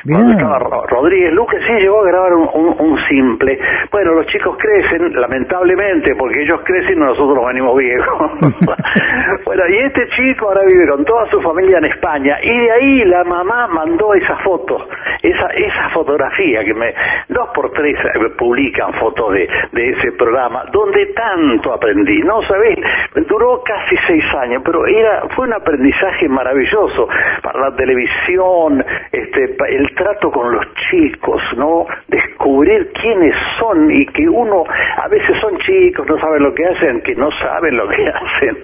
cuando 0.06 0.32
estaba 0.32 0.58
Ro- 0.58 0.86
Rodríguez 0.86 1.32
Luque. 1.32 1.56
Sí 1.66 1.72
llegó 1.80 2.02
a 2.02 2.06
grabar 2.06 2.34
un, 2.34 2.48
un- 2.54 2.76
un 2.78 2.98
simple. 3.08 3.58
Bueno 3.90 4.12
los 4.14 4.26
chicos 4.26 4.56
crecen 4.58 5.12
lamentablemente 5.18 6.14
porque 6.16 6.42
ellos 6.42 6.60
crecen 6.64 6.98
y 6.98 7.00
nosotros 7.00 7.34
nos 7.36 7.46
venimos 7.46 7.76
viejos. 7.76 8.30
Bueno 9.44 9.62
y 9.68 9.76
este 9.78 10.06
chico 10.16 10.48
ahora 10.48 10.62
vive 10.66 10.88
con 10.88 11.04
toda 11.04 11.28
su 11.30 11.40
familia 11.40 11.78
en 11.78 11.84
España 11.86 12.36
y 12.42 12.50
de 12.58 12.70
ahí 12.72 13.03
la 13.04 13.24
mamá 13.24 13.66
mandó 13.68 14.14
esa 14.14 14.36
foto 14.38 14.88
esa 15.24 15.46
esa 15.48 15.88
fotografía 15.90 16.64
que 16.64 16.74
me 16.74 16.94
dos 17.28 17.48
por 17.54 17.70
tres 17.72 17.96
publican 18.36 18.92
fotos 18.94 19.32
de, 19.32 19.48
de 19.72 19.90
ese 19.90 20.12
programa 20.12 20.64
donde 20.72 21.06
tanto 21.06 21.72
aprendí. 21.72 22.20
No 22.22 22.42
sabés 22.42 22.78
duró 23.26 23.62
casi 23.64 23.96
seis 24.06 24.24
años 24.40 24.62
pero 24.64 24.86
era 24.86 25.22
fue 25.34 25.46
un 25.46 25.54
aprendizaje 25.54 26.28
maravilloso. 26.28 27.08
Para 27.42 27.70
la 27.70 27.76
televisión 27.76 28.84
este 29.12 29.56
el 29.68 29.94
trato 29.94 30.30
con 30.30 30.52
los 30.52 30.66
chicos 30.90 31.40
no 31.56 31.86
descubrir 32.08 32.92
quiénes 33.00 33.34
son 33.58 33.90
y 33.90 34.06
que 34.06 34.28
uno 34.28 34.64
a 34.96 35.08
veces 35.08 35.36
son 35.40 35.56
chicos 35.58 36.06
no 36.06 36.18
saben 36.18 36.42
lo 36.42 36.54
que 36.54 36.66
hacen 36.66 37.00
que 37.02 37.14
no 37.14 37.30
saben 37.32 37.76
lo 37.76 37.88
que 37.88 38.08
hacen. 38.08 38.58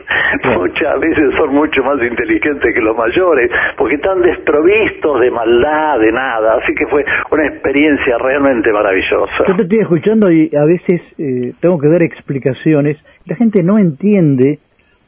Muchas 0.58 1.00
veces 1.00 1.34
son 1.36 1.54
mucho 1.54 1.82
más 1.82 2.02
inteligentes 2.02 2.74
que 2.74 2.80
los 2.80 2.96
mayores 2.96 3.50
porque 3.76 3.94
están 3.94 4.19
desprovistos 4.22 5.20
de 5.20 5.30
maldad 5.30 5.98
de 6.00 6.12
nada 6.12 6.56
así 6.62 6.74
que 6.74 6.86
fue 6.86 7.04
una 7.30 7.46
experiencia 7.46 8.18
realmente 8.18 8.72
maravillosa 8.72 9.46
Yo 9.48 9.56
te 9.56 9.62
estoy 9.62 9.80
escuchando 9.80 10.30
y 10.30 10.50
a 10.54 10.64
veces 10.64 11.00
eh, 11.18 11.52
tengo 11.60 11.78
que 11.78 11.88
dar 11.88 12.02
explicaciones. 12.02 12.96
La 13.26 13.36
gente 13.36 13.62
no 13.62 13.78
entiende 13.78 14.58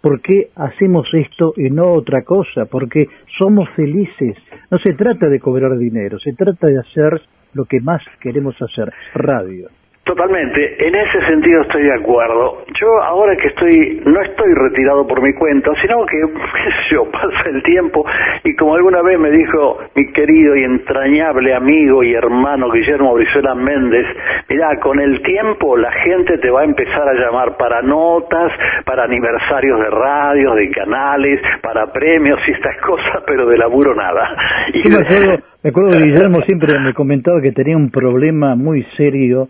por 0.01 0.21
qué 0.21 0.49
hacemos 0.57 1.09
esto 1.13 1.55
y 1.57 1.71
no 1.71 1.93
otra 1.93 2.23
cosa, 2.23 2.67
porque 2.67 3.07
somos 3.39 3.69
felices. 3.71 4.37
No 4.71 4.79
se 4.79 4.95
trata 4.95 5.29
de 5.29 5.41
cobrar 5.41 5.79
dinero, 5.79 6.19
se 6.19 6.33
trata 6.33 6.67
de 6.67 6.79
hacer 6.79 7.23
lo 7.55 7.65
que 7.65 7.81
más 7.81 8.03
queremos 8.21 8.57
hacer, 8.61 8.93
radio. 9.15 9.69
Totalmente, 10.05 10.85
en 10.85 10.97
ese 10.97 11.27
sentido 11.29 11.63
estoy 11.63 11.85
de 11.85 11.95
acuerdo. 11.95 12.65
Yo 12.81 13.01
ahora 13.05 13.37
que 13.37 13.47
estoy, 13.47 14.03
no 14.05 14.21
estoy 14.21 14.53
retirado 14.53 15.07
por 15.07 15.23
mi 15.23 15.33
cuenta, 15.35 15.71
sino 15.81 16.05
que, 16.07 16.19
qué 16.33 16.71
sé 16.71 16.95
yo, 16.95 17.05
pasa 17.09 17.49
el 17.49 17.63
tiempo 17.63 18.05
y 18.43 18.57
como 18.57 18.75
alguna 18.75 19.01
vez 19.03 19.21
me 19.21 19.31
dijo 19.31 19.79
mi 19.95 20.13
querido 20.13 20.57
y 20.57 20.65
entrañable 20.65 21.55
amigo 21.55 22.03
y 22.03 22.15
hermano 22.15 22.69
Guillermo 22.73 23.15
Brizuela 23.15 23.55
Méndez, 23.55 24.05
mirá, 24.49 24.77
con 24.81 24.99
el 24.99 25.23
tiempo 25.23 25.77
la 25.77 25.93
gente 25.93 26.37
te 26.39 26.51
va 26.51 26.63
a 26.63 26.65
empezar 26.65 27.09
a 27.09 27.15
llamar 27.15 27.57
para 27.57 27.81
notas, 27.81 28.51
para 28.85 29.05
aniversarios 29.05 29.79
de 29.79 29.91
radios, 29.91 30.57
de 30.57 30.69
canales, 30.71 31.41
para 31.63 31.93
premios 31.93 32.41
y 32.49 32.51
estas 32.51 32.77
cosas, 32.79 33.23
pero 33.25 33.47
de 33.47 33.57
laburo 33.57 33.95
nada. 33.95 34.29
Y 34.75 34.83
Yo 34.83 34.99
me 34.99 35.07
acuerdo, 35.07 35.45
me 35.63 35.71
acuerdo 35.71 35.91
que 35.91 36.05
Guillermo 36.11 36.41
siempre 36.45 36.77
me 36.81 36.93
comentaba 36.93 37.41
que 37.41 37.53
tenía 37.53 37.77
un 37.77 37.93
problema 37.93 38.57
muy 38.57 38.83
serio 38.97 39.47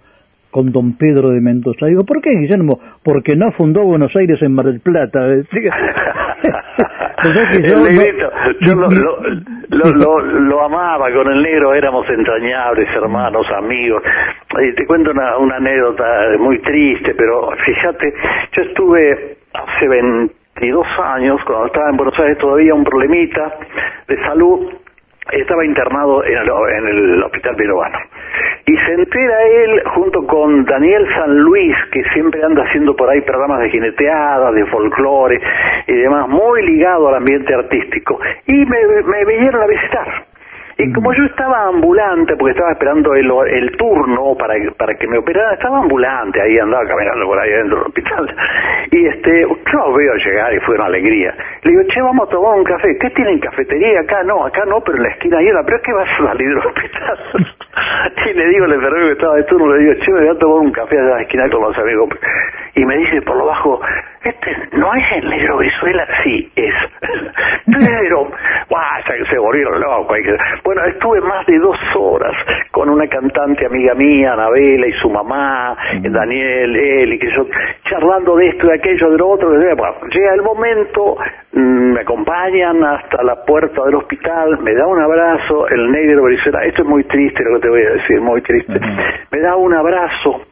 con 0.53 0.71
don 0.71 0.97
Pedro 0.97 1.31
de 1.31 1.41
Mendoza. 1.41 1.87
Digo, 1.87 2.05
¿por 2.05 2.21
qué, 2.23 2.31
Guillermo? 2.31 2.79
Porque 3.03 3.35
no 3.35 3.51
fundó 3.53 3.83
Buenos 3.83 4.15
Aires 4.15 4.41
en 4.43 4.55
Mar 4.55 4.67
del 4.67 4.79
Plata. 4.81 5.27
Que 7.53 7.63
yo 8.61 8.75
lo 9.71 10.65
amaba, 10.65 11.13
con 11.13 11.31
el 11.31 11.43
negro 11.43 11.73
éramos 11.73 12.09
entrañables, 12.11 12.89
hermanos, 12.97 13.47
amigos. 13.57 14.03
Eh, 14.61 14.73
te 14.77 14.85
cuento 14.87 15.13
una, 15.13 15.37
una 15.39 15.57
anécdota 15.57 16.05
muy 16.39 16.59
triste, 16.61 17.15
pero 17.15 17.51
fíjate, 17.65 18.13
yo 18.57 18.63
estuve 18.63 19.37
hace 19.55 19.89
22 19.89 20.87
años, 20.99 21.41
cuando 21.47 21.67
estaba 21.67 21.91
en 21.91 21.97
Buenos 21.97 22.19
Aires, 22.19 22.39
todavía 22.39 22.75
un 22.75 22.85
problemita 22.85 23.55
de 24.09 24.17
salud, 24.27 24.73
estaba 25.41 25.65
internado 25.65 26.25
en 26.25 26.37
el, 26.39 26.49
en 26.49 26.89
el 26.89 27.23
hospital 27.23 27.57
peruano. 27.57 27.99
Y 28.67 28.77
se 28.77 28.93
entera 28.93 29.43
él 29.43 29.83
junto 29.95 30.27
con 30.27 30.65
Daniel 30.65 31.07
San 31.17 31.37
Luis, 31.39 31.75
que 31.91 32.03
siempre 32.13 32.43
anda 32.45 32.63
haciendo 32.65 32.95
por 32.95 33.11
ahí 33.11 33.21
programas 33.23 33.61
de 33.61 33.71
jineteadas, 33.71 34.55
de 34.55 34.67
folclore 34.67 35.41
y 35.87 35.95
demás, 35.95 36.29
muy 36.29 36.63
ligado 36.63 37.09
al 37.09 37.17
ambiente 37.17 37.55
artístico. 37.55 38.21
Y 38.47 38.65
me, 38.65 39.03
me 39.05 39.25
vinieron 39.25 39.63
a 39.63 39.67
visitar. 39.67 40.32
Y 40.79 40.93
como 40.93 41.13
yo 41.13 41.25
estaba 41.25 41.69
ambulante, 41.69 42.35
porque 42.37 42.53
estaba 42.53 42.73
esperando 42.73 43.15
el, 43.15 43.31
el 43.49 43.77
turno 43.77 44.35
para, 44.39 44.55
para 44.77 44.95
que 44.95 45.07
me 45.07 45.19
operaran, 45.19 45.55
estaba 45.55 45.79
ambulante, 45.79 46.41
ahí 46.41 46.59
andaba 46.59 46.87
caminando 46.87 47.27
por 47.27 47.39
ahí 47.39 47.51
dentro 47.51 47.77
del 47.79 47.87
hospital. 47.87 48.37
Y 48.91 49.07
este, 49.07 49.43
yo 49.43 49.79
los 49.79 49.97
veo 49.97 50.15
llegar 50.15 50.55
y 50.55 50.61
fue 50.61 50.75
una 50.75 50.87
alegría. 50.87 51.35
Le 51.63 51.71
digo, 51.71 51.83
che, 51.89 52.01
vamos 52.03 52.29
a 52.29 52.31
tomar 52.31 52.59
un 52.59 52.65
café. 52.65 52.97
¿Qué 52.99 53.11
tienen 53.11 53.39
cafetería 53.39 54.01
acá? 54.01 54.23
No, 54.25 54.45
acá 54.47 54.65
no, 54.65 54.81
pero 54.81 54.97
en 54.97 55.05
la 55.05 55.11
esquina 55.11 55.39
hay 55.39 55.51
una. 55.51 55.63
¿Pero 55.63 55.77
es 55.77 55.83
que 55.83 55.93
vas 55.93 56.09
a 56.09 56.27
salir 56.27 56.49
del 56.49 56.59
hospital? 56.59 57.19
y 58.27 58.35
le 58.35 58.47
digo 58.49 58.65
al 58.65 58.73
enfermero 58.73 59.07
que 59.07 59.13
estaba 59.13 59.37
de 59.37 59.45
turno, 59.45 59.75
le 59.75 59.85
digo, 59.85 59.95
che, 60.05 60.13
me 60.13 60.21
voy 60.21 60.29
a 60.29 60.39
tomar 60.39 60.59
un 60.59 60.73
café 60.73 60.99
allá 60.99 61.09
en 61.09 61.17
la 61.17 61.23
esquina 61.23 61.51
con 61.51 61.63
los 61.63 61.79
amigos. 61.79 62.09
Y 62.75 62.87
me 62.87 62.97
dice 62.97 63.21
por 63.23 63.37
lo 63.37 63.47
bajo, 63.47 63.81
este, 64.25 64.57
¿no 64.73 64.95
es 64.95 65.05
el 65.17 65.29
negro 65.29 65.59
Brizuela? 65.59 66.07
Sí, 66.23 66.51
es. 66.57 66.75
Pero, 67.67 68.31
guau, 68.69 69.03
se, 69.07 69.25
se 69.27 69.39
volvieron 69.39 69.81
locos. 69.81 70.17
Bueno, 70.65 70.85
estuve 70.85 71.21
más 71.21 71.45
de 71.47 71.59
dos 71.59 71.77
horas 71.97 72.33
con 72.71 72.89
una 72.89 73.07
cantante 73.09 73.67
amiga 73.67 73.95
mía, 73.95 74.33
Anabela, 74.35 74.87
y 74.87 74.93
su 75.01 75.11
mamá, 75.11 75.77
Daniel, 76.03 76.77
él, 76.77 77.13
y 77.15 77.19
que 77.19 77.29
yo, 77.35 77.47
charlando 77.89 78.37
de 78.37 78.49
esto, 78.49 78.69
de 78.69 78.75
aquello, 78.75 79.11
de 79.11 79.19
lo 79.19 79.29
otro. 79.29 79.51
de- 79.51 79.75
Bueno, 79.75 79.95
llega 80.13 80.35
el 80.35 80.43
momento, 80.43 81.17
mm, 81.53 81.93
me 81.95 82.01
acompañan 82.01 82.83
hasta 82.85 83.23
la 83.25 83.45
puerta 83.45 83.85
del 83.85 83.97
hospital, 83.97 84.59
me 84.61 84.73
da 84.75 84.87
un 84.87 85.01
abrazo, 85.01 85.67
el 85.69 85.91
negro 85.91 86.23
Brizuela, 86.25 86.65
esto 86.65 86.83
es 86.83 86.89
muy 86.89 87.05
triste 87.05 87.43
lo 87.45 87.55
que 87.57 87.63
te 87.63 87.69
voy 87.69 87.83
a 87.83 87.91
decir, 87.95 88.21
muy 88.21 88.41
triste. 88.43 88.73
Me 89.33 89.41
da 89.41 89.57
un 89.57 89.75
abrazo 89.75 90.43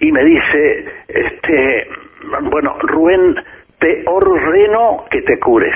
y 0.00 0.12
me 0.12 0.22
dice, 0.24 0.84
este, 1.08 1.88
bueno, 2.42 2.76
Rubén, 2.82 3.36
te 3.78 4.02
ordeno 4.06 5.04
que 5.10 5.22
te 5.22 5.38
cures, 5.38 5.74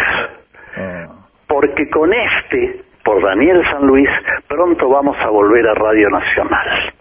porque 1.47 1.89
con 1.91 2.13
este, 2.13 2.81
por 3.05 3.23
Daniel 3.23 3.63
San 3.71 3.87
Luis, 3.87 4.09
pronto 4.49 4.89
vamos 4.89 5.17
a 5.21 5.29
volver 5.29 5.67
a 5.67 5.75
Radio 5.75 6.09
Nacional. 6.11 6.93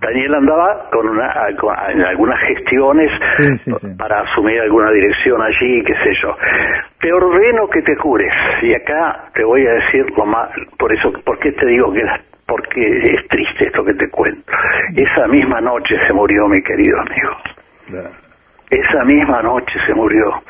Daniel 0.00 0.34
andaba 0.34 0.88
con, 0.92 1.08
una, 1.08 1.34
con 1.58 1.74
en 1.90 2.02
algunas 2.02 2.38
gestiones 2.40 3.10
para 3.98 4.20
asumir 4.20 4.60
alguna 4.60 4.90
dirección 4.90 5.40
allí, 5.42 5.82
qué 5.84 5.94
sé 5.94 6.14
yo. 6.22 6.36
Te 7.00 7.12
ordeno 7.12 7.68
que 7.68 7.82
te 7.82 7.96
cures. 7.96 8.32
Y 8.62 8.74
acá 8.74 9.30
te 9.34 9.44
voy 9.44 9.66
a 9.66 9.72
decir 9.72 10.06
lo 10.16 10.26
más, 10.26 10.50
por 10.78 10.92
eso, 10.92 11.12
¿por 11.24 11.38
qué 11.38 11.52
te 11.52 11.66
digo 11.66 11.92
que 11.92 12.02
porque 12.48 12.98
es 13.02 13.28
triste 13.28 13.66
esto 13.66 13.84
que 13.84 13.94
te 13.94 14.08
cuento. 14.08 14.50
Esa 14.96 15.28
misma 15.28 15.60
noche 15.60 15.94
se 16.06 16.12
murió 16.14 16.48
mi 16.48 16.62
querido 16.62 16.98
amigo. 16.98 18.10
Esa 18.70 19.04
misma 19.04 19.42
noche 19.42 19.78
se 19.86 19.94
murió. 19.94 20.42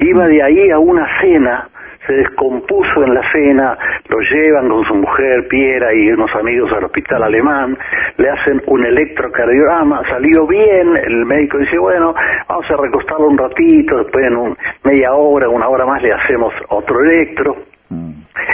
Iba 0.00 0.24
de 0.24 0.42
ahí 0.42 0.70
a 0.70 0.78
una 0.78 1.06
cena, 1.20 1.68
se 2.06 2.12
descompuso 2.12 3.04
en 3.04 3.14
la 3.14 3.32
cena, 3.32 3.78
lo 4.14 4.20
llevan 4.20 4.68
con 4.68 4.84
su 4.84 4.94
mujer 4.94 5.48
Piera 5.48 5.92
y 5.92 6.10
unos 6.10 6.32
amigos 6.36 6.72
al 6.72 6.84
hospital 6.84 7.24
alemán, 7.24 7.76
le 8.16 8.30
hacen 8.30 8.62
un 8.66 8.86
electrocardiograma, 8.86 10.02
salió 10.08 10.46
bien, 10.46 10.96
el 10.96 11.24
médico 11.26 11.58
dice, 11.58 11.78
bueno, 11.78 12.14
vamos 12.48 12.70
a 12.70 12.76
recostarlo 12.76 13.26
un 13.26 13.38
ratito, 13.38 13.98
después 13.98 14.24
en 14.24 14.36
un, 14.36 14.56
media 14.84 15.14
hora, 15.14 15.48
una 15.48 15.68
hora 15.68 15.84
más 15.84 16.00
le 16.02 16.12
hacemos 16.12 16.54
otro 16.68 17.00
electro 17.02 17.56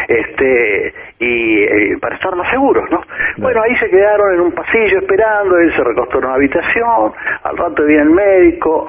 este 0.09 0.95
y 1.19 1.62
eh, 1.62 1.99
para 2.01 2.16
estar 2.16 2.35
más 2.35 2.51
seguros, 2.51 2.85
¿no? 2.91 3.01
Bueno, 3.39 3.62
ahí 3.62 3.77
se 3.77 3.89
quedaron 3.91 4.35
en 4.35 4.41
un 4.41 4.53
pasillo 4.53 4.99
esperando, 4.99 5.59
él 5.59 5.73
se 5.77 5.85
recostó 5.85 6.19
en 6.19 6.24
una 6.24 6.35
habitación, 6.35 7.12
al 7.45 7.57
rato 7.57 7.85
viene 7.85 8.03
el 8.03 8.11
médico 8.11 8.89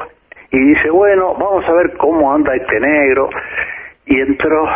y 0.52 0.60
dice, 0.60 0.89
bueno, 0.89 1.34
vamos 1.35 1.65
a 1.68 1.73
ver 1.73 1.93
cómo 1.98 2.34
anda 2.34 2.56
este 2.56 2.80
negro, 2.80 3.30
y 4.06 4.19
entró 4.19 4.68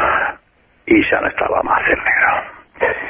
y 0.88 1.02
ya 1.10 1.22
no 1.22 1.28
estaba 1.28 1.62
más 1.64 1.82
el 1.90 1.98
negro. 1.98 3.06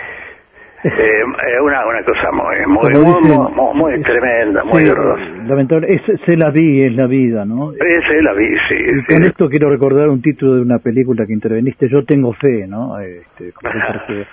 Eh, 0.83 0.89
eh, 0.91 1.61
una, 1.63 1.83
una 1.87 2.03
cosa 2.03 2.31
muy, 2.31 2.57
muy, 2.67 2.93
muy, 2.93 3.21
dicen, 3.23 3.41
muy- 3.55 3.73
muy 3.73 4.03
tremenda, 4.03 4.63
muy 4.63 4.81
Sí, 4.81 4.87
dolorosa. 4.87 5.23
lamentable. 5.47 5.87
Es, 5.89 6.01
se 6.25 6.37
la 6.37 6.51
vi, 6.51 6.77
es 6.85 6.93
la 6.95 7.07
vida, 7.07 7.43
¿no? 7.43 7.73
Esa 7.73 8.13
es 8.13 8.23
la 8.23 8.33
vi, 8.33 8.47
sí, 8.69 8.75
Y 8.75 8.99
sí. 8.99 9.05
con 9.09 9.23
esto 9.23 9.49
quiero 9.49 9.69
recordar 9.71 10.09
un 10.09 10.21
título 10.21 10.53
de 10.55 10.61
una 10.61 10.77
película 10.77 11.25
que 11.25 11.33
interveniste, 11.33 11.89
Yo 11.89 12.05
tengo 12.05 12.33
fe, 12.33 12.67
¿no? 12.67 12.99
Este, 12.99 13.51
como 13.53 13.71
que, 13.73 14.25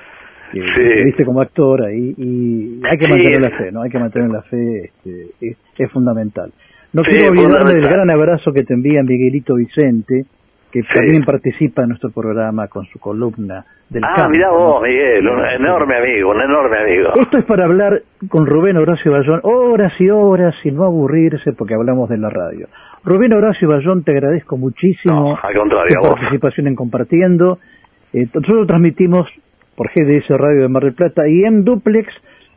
que 0.53 0.59
interveniste 0.59 1.25
como 1.25 1.41
actor 1.41 1.87
ahí 1.87 2.15
y 2.19 2.81
hay 2.85 2.99
que 2.99 3.07
Sí. 3.07 3.11
mantener 3.13 3.41
la 3.41 3.51
fe, 3.57 3.73
¿no? 3.73 3.83
Hay 3.83 3.91
que 3.91 3.99
mantener 3.99 4.29
la 4.29 4.43
fe, 4.43 4.85
este, 4.85 5.27
es, 5.41 5.57
es 5.79 5.91
fundamental. 5.91 6.53
No 6.93 7.03
Sí, 7.05 7.13
quiero 7.13 7.31
olvidarme 7.31 7.73
del 7.73 7.89
gran 7.89 8.11
abrazo 8.11 8.53
que 8.53 8.63
te 8.65 8.75
envía 8.75 9.03
Miguelito 9.03 9.55
Vicente, 9.55 10.27
que 10.73 10.83
también 10.95 11.23
participa 11.25 11.83
en 11.83 11.89
nuestro 11.89 12.11
programa 12.11 12.67
con 12.69 12.87
su 12.87 12.99
columna 12.99 13.65
del 13.91 14.03
Ah, 14.05 14.15
campo, 14.17 14.31
mirá 14.31 14.49
¿no? 14.49 14.59
vos, 14.59 14.83
Miguel, 14.83 15.29
un 15.29 15.45
enorme 15.45 15.97
amigo, 15.99 16.31
un 16.31 16.41
enorme 16.41 16.79
amigo. 16.79 17.11
Esto 17.21 17.39
es 17.39 17.45
para 17.45 17.67
hablar 17.67 18.01
con 18.29 18.47
Rubén 18.47 18.79
Horacio 18.79 19.13
Bayón 19.13 19.41
horas 19.43 19.93
y 20.01 20.09
horas 20.09 20.55
y 20.65 20.71
no 20.71 20.85
aburrirse 20.85 21.53
porque 21.53 21.75
hablamos 21.75 22.09
de 22.09 22.17
la 22.17 22.31
radio. 22.31 22.69
Rubén 23.05 23.33
Horacio 23.35 23.69
Bayón, 23.69 24.03
te 24.03 24.13
agradezco 24.13 24.57
muchísimo 24.57 25.39
al 25.43 25.53
tu 25.53 25.61
vos. 26.01 26.09
participación 26.19 26.69
en 26.69 26.75
Compartiendo. 26.75 27.59
Eh, 28.15 28.27
nosotros 28.33 28.67
transmitimos 28.67 29.29
por 29.77 29.89
GDS 29.91 30.29
Radio 30.39 30.63
de 30.63 30.69
Mar 30.69 30.85
del 30.85 30.95
Plata 30.95 31.29
y 31.29 31.45
en 31.45 31.65
Duplex 31.65 32.09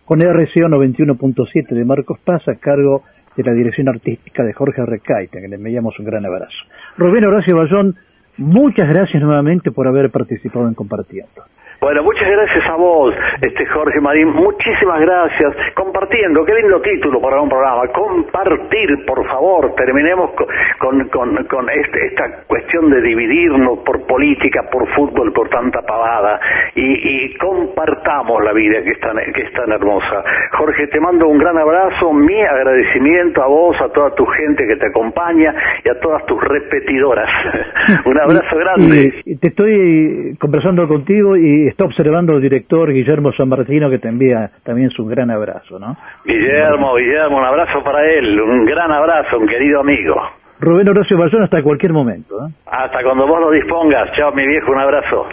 con 0.06 0.22
RCO 0.22 0.68
91.7 0.70 1.68
de 1.70 1.84
Marcos 1.86 2.20
Paz 2.24 2.48
a 2.48 2.56
cargo 2.56 3.04
de 3.36 3.44
la 3.44 3.54
dirección 3.54 3.90
artística 3.90 4.44
de 4.44 4.54
Jorge 4.54 4.86
Recaita, 4.86 5.40
que 5.40 5.48
le 5.48 5.56
enviamos 5.56 5.98
un 6.00 6.06
gran 6.06 6.26
abrazo. 6.26 6.56
Rubén 6.98 7.26
Horacio 7.26 7.56
Bayón, 7.56 7.96
muchas 8.38 8.88
gracias 8.94 9.22
nuevamente 9.22 9.72
por 9.72 9.88
haber 9.88 10.10
participado 10.10 10.68
en 10.68 10.74
Compartiendo. 10.74 11.44
Bueno, 11.82 12.04
muchas 12.04 12.28
gracias 12.28 12.66
a 12.70 12.76
vos, 12.76 13.14
este 13.42 13.66
Jorge 13.68 14.00
Marín, 14.02 14.30
muchísimas 14.30 15.00
gracias. 15.02 15.54
Compartiendo, 15.76 16.44
qué 16.46 16.54
lindo 16.56 16.82
título 16.82 17.22
para 17.22 17.40
un 17.42 17.50
programa. 17.50 17.88
Compartir, 17.94 19.06
por 19.06 19.24
favor, 19.28 19.74
terminemos 19.76 20.32
co- 20.32 20.48
con, 20.80 21.08
con, 21.10 21.36
con 21.46 21.70
este- 21.70 22.08
esta 22.08 22.44
cuestión 22.48 22.90
de 22.90 23.02
dividirnos 23.02 23.80
por 23.86 24.06
política, 24.08 24.64
por 24.72 24.88
fútbol, 24.96 25.32
por 25.34 25.50
tanta 25.50 25.82
pavada 25.84 26.40
y, 26.76 27.26
y 27.26 27.38
compartamos 27.38 28.44
la 28.44 28.54
vida 28.54 28.82
que 28.84 28.92
es, 28.92 29.00
tan, 29.00 29.18
que 29.34 29.42
es 29.44 29.54
tan 29.54 29.72
hermosa. 29.72 30.24
Jorge, 30.58 30.88
te 30.88 31.00
mando 31.00 31.28
un 31.28 31.38
gran 31.38 31.58
abrazo, 31.58 32.14
mi 32.14 32.42
agradecimiento 32.42 33.44
a 33.44 33.48
vos, 33.48 33.80
a 33.82 33.90
toda 33.90 34.16
tu 34.16 34.26
gente 34.26 34.66
que 34.66 34.78
te 34.78 34.88
acompaña 34.88 35.54
y 35.84 35.90
a 35.90 36.00
todas 36.00 36.26
tus 36.26 36.42
repetidoras. 36.44 37.30
un 38.06 38.18
abrazo 38.20 38.56
grande. 38.58 39.14
Y 39.26 39.38
te 39.38 39.50
estoy 39.50 40.36
conversando 40.40 40.88
contigo 40.88 41.36
y 41.38 41.65
está 41.68 41.86
observando 41.86 42.34
el 42.34 42.42
director 42.42 42.92
Guillermo 42.92 43.32
San 43.34 43.50
Martino 43.50 43.90
que 43.90 44.00
te 44.00 44.08
envía 44.08 44.52
también 44.64 44.90
su 44.90 45.06
gran 45.06 45.32
abrazo, 45.32 45.80
¿no? 45.80 45.98
Guillermo, 46.26 46.96
Guillermo, 46.96 47.38
un 47.38 47.46
abrazo 47.46 47.84
para 47.84 48.06
él, 48.06 48.40
un 48.40 48.66
gran 48.66 48.92
abrazo, 48.92 49.38
un 49.40 49.48
querido 49.48 49.80
amigo. 49.80 50.16
Rubén 50.60 50.90
Horacio 50.90 51.18
Bayón 51.18 51.44
hasta 51.44 51.62
cualquier 51.62 51.94
momento. 51.94 52.36
¿eh? 52.46 52.52
Hasta 52.66 53.04
cuando 53.04 53.28
vos 53.28 53.40
lo 53.40 53.52
dispongas. 53.52 54.10
Chao, 54.18 54.32
mi 54.34 54.48
viejo, 54.48 54.72
un 54.72 54.80
abrazo. 54.80 55.28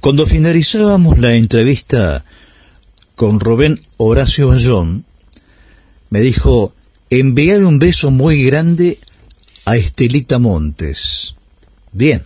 Cuando 0.00 0.26
finalizábamos 0.26 1.18
la 1.18 1.32
entrevista 1.32 2.22
con 3.14 3.40
Rubén 3.40 3.76
Horacio 3.96 4.48
Bayón, 4.48 5.04
me 6.10 6.20
dijo, 6.20 6.72
enviar 7.10 7.64
un 7.64 7.78
beso 7.78 8.10
muy 8.10 8.44
grande 8.44 8.98
a 9.64 9.76
Estelita 9.76 10.38
Montes. 10.38 11.36
Bien, 11.92 12.20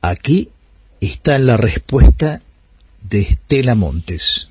aquí 0.00 0.48
está 1.06 1.38
la 1.38 1.56
respuesta 1.56 2.40
de 3.02 3.20
Estela 3.20 3.74
Montes. 3.74 4.48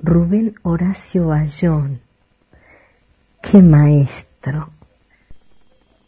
Rubén 0.00 0.54
Horacio 0.62 1.26
Bayón. 1.26 2.00
Qué 3.42 3.62
maestro. 3.62 4.70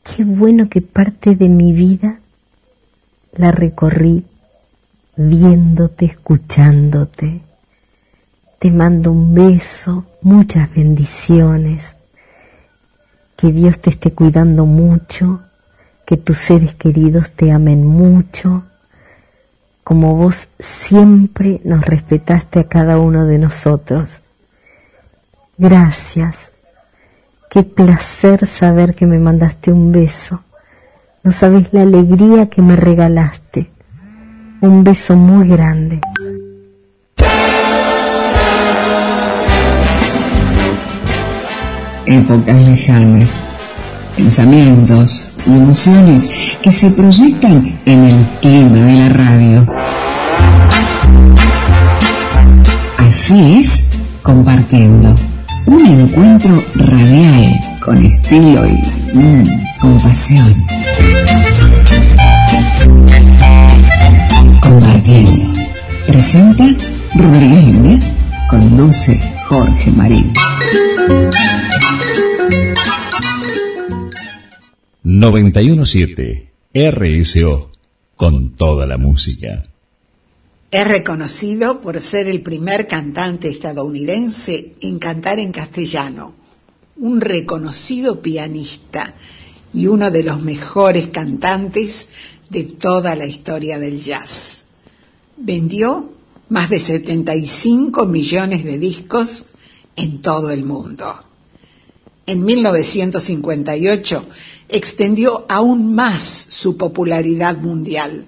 Qué 0.03 0.25
bueno 0.25 0.69
que 0.69 0.81
parte 0.81 1.37
de 1.37 1.49
mi 1.49 1.73
vida 1.73 2.21
la 3.33 3.53
recorrí 3.53 4.25
viéndote, 5.17 6.07
escuchándote. 6.07 7.43
Te 8.59 8.71
mando 8.71 9.13
un 9.13 9.35
beso, 9.35 10.07
muchas 10.23 10.75
bendiciones. 10.75 11.97
Que 13.37 13.53
Dios 13.53 13.79
te 13.79 13.91
esté 13.91 14.13
cuidando 14.13 14.65
mucho, 14.65 15.43
que 16.07 16.17
tus 16.17 16.39
seres 16.39 16.75
queridos 16.75 17.31
te 17.33 17.51
amen 17.51 17.87
mucho, 17.87 18.65
como 19.85 20.17
vos 20.17 20.49
siempre 20.59 21.61
nos 21.65 21.85
respetaste 21.85 22.61
a 22.61 22.69
cada 22.69 22.99
uno 22.99 23.27
de 23.27 23.39
nosotros. 23.39 24.21
Gracias. 25.59 26.53
Qué 27.51 27.63
placer 27.63 28.47
saber 28.47 28.95
que 28.95 29.07
me 29.07 29.19
mandaste 29.19 29.73
un 29.73 29.93
beso. 29.93 30.43
No 31.23 31.33
sabes 31.33 31.73
la 31.73 31.83
alegría 31.83 32.49
que 32.49 32.63
me 32.63 32.77
regalaste. 32.77 33.71
Un 34.61 34.85
beso 34.85 35.17
muy 35.17 35.49
grande. 35.49 36.01
épocas 42.07 42.61
lejanas, 42.61 43.41
pensamientos 44.17 45.32
y 45.47 45.51
emociones 45.51 46.29
que 46.63 46.73
se 46.73 46.91
proyectan 46.91 47.79
en 47.87 48.05
el 48.05 48.27
clima 48.41 48.79
de 48.79 48.95
la 48.95 49.09
radio. 49.09 49.67
Así 52.99 53.61
es, 53.61 53.83
compartiendo 54.23 55.17
un 55.67 55.87
encuentro 55.87 56.63
radial 56.75 57.61
con 57.85 58.05
estilo 58.05 58.67
y 58.67 58.79
mm, 59.15 59.45
con 59.81 59.99
pasión. 60.01 60.55
Compartiendo. 64.61 65.63
Presenta 66.07 66.65
Rodríguez 67.15 67.65
Luna, 67.67 68.01
conduce 68.51 69.21
Jorge 69.49 69.91
Marín. 69.93 70.33
917 75.05 76.53
RSO 76.73 77.73
con 78.15 78.55
toda 78.55 78.87
la 78.87 78.99
música. 78.99 79.65
Es 80.71 80.87
reconocido 80.87 81.81
por 81.81 82.01
ser 82.01 82.29
el 82.29 82.41
primer 82.41 82.87
cantante 82.87 83.49
estadounidense 83.49 84.75
en 84.81 85.01
cantar 85.01 85.41
en 85.41 85.51
castellano, 85.51 86.37
un 86.97 87.21
reconocido 87.21 88.23
pianista 88.23 89.17
y 89.75 89.89
uno 89.89 90.13
de 90.13 90.23
los 90.23 90.41
mejores 90.41 91.09
cantantes 91.09 92.09
de 92.49 92.63
toda 92.63 93.17
la 93.17 93.27
historia 93.27 93.81
del 93.81 94.01
jazz. 94.01 94.67
Vendió 95.37 96.13
más 96.49 96.71
de 96.71 96.79
75 96.79 98.07
millones 98.07 98.63
de 98.63 98.79
discos 98.79 99.47
en 99.97 100.23
todo 100.23 100.53
el 100.53 100.65
mundo. 100.65 101.13
En 102.25 102.45
1958 102.45 104.25
extendió 104.73 105.47
aún 105.49 105.95
más 105.95 106.23
su 106.23 106.77
popularidad 106.77 107.59
mundial 107.59 108.27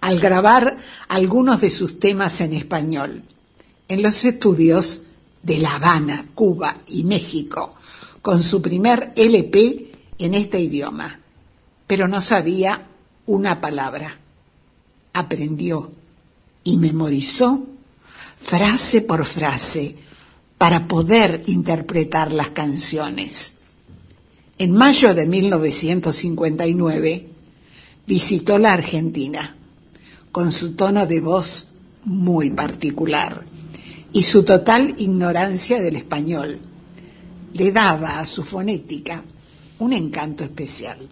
al 0.00 0.18
grabar 0.20 0.76
algunos 1.08 1.60
de 1.60 1.70
sus 1.70 1.98
temas 1.98 2.40
en 2.40 2.52
español 2.52 3.24
en 3.88 4.02
los 4.02 4.24
estudios 4.24 5.02
de 5.42 5.58
La 5.58 5.74
Habana, 5.76 6.28
Cuba 6.34 6.76
y 6.88 7.04
México, 7.04 7.70
con 8.22 8.42
su 8.42 8.60
primer 8.60 9.12
LP 9.16 9.92
en 10.18 10.34
este 10.34 10.60
idioma. 10.60 11.20
Pero 11.86 12.08
no 12.08 12.20
sabía 12.20 12.88
una 13.26 13.60
palabra. 13.60 14.18
Aprendió 15.12 15.90
y 16.64 16.76
memorizó 16.78 17.64
frase 18.40 19.02
por 19.02 19.24
frase 19.24 19.96
para 20.58 20.88
poder 20.88 21.44
interpretar 21.46 22.32
las 22.32 22.50
canciones. 22.50 23.55
En 24.58 24.72
mayo 24.72 25.12
de 25.12 25.26
1959 25.26 27.28
visitó 28.06 28.58
la 28.58 28.72
Argentina 28.72 29.54
con 30.32 30.50
su 30.50 30.72
tono 30.72 31.04
de 31.04 31.20
voz 31.20 31.68
muy 32.06 32.48
particular 32.48 33.44
y 34.14 34.22
su 34.22 34.44
total 34.44 34.94
ignorancia 34.96 35.78
del 35.82 35.96
español. 35.96 36.58
Le 37.52 37.70
daba 37.70 38.18
a 38.18 38.24
su 38.24 38.44
fonética 38.44 39.22
un 39.78 39.92
encanto 39.92 40.44
especial. 40.44 41.06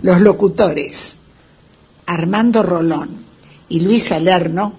Los 0.00 0.22
locutores 0.22 1.18
Armando 2.06 2.62
Rolón 2.62 3.10
y 3.68 3.80
Luis 3.80 4.04
Salerno 4.04 4.72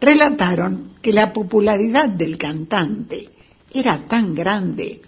relataron 0.00 0.92
que 1.02 1.12
la 1.12 1.34
popularidad 1.34 2.08
del 2.08 2.38
cantante 2.38 3.28
era 3.74 3.98
tan 4.08 4.34
grande 4.34 5.02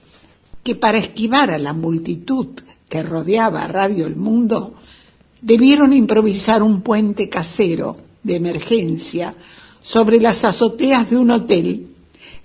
que 0.63 0.75
para 0.75 0.99
esquivar 0.99 1.51
a 1.51 1.59
la 1.59 1.73
multitud 1.73 2.49
que 2.89 3.03
rodeaba 3.03 3.65
a 3.65 3.69
Radio 3.69 4.07
El 4.07 4.17
Mundo, 4.17 4.75
debieron 5.41 5.93
improvisar 5.93 6.63
un 6.63 6.83
puente 6.83 7.29
casero 7.29 7.97
de 8.23 8.37
emergencia 8.37 9.35
sobre 9.83 10.21
las 10.21 10.45
azoteas 10.45 11.11
de 11.11 11.17
un 11.17 11.31
hotel 11.31 11.89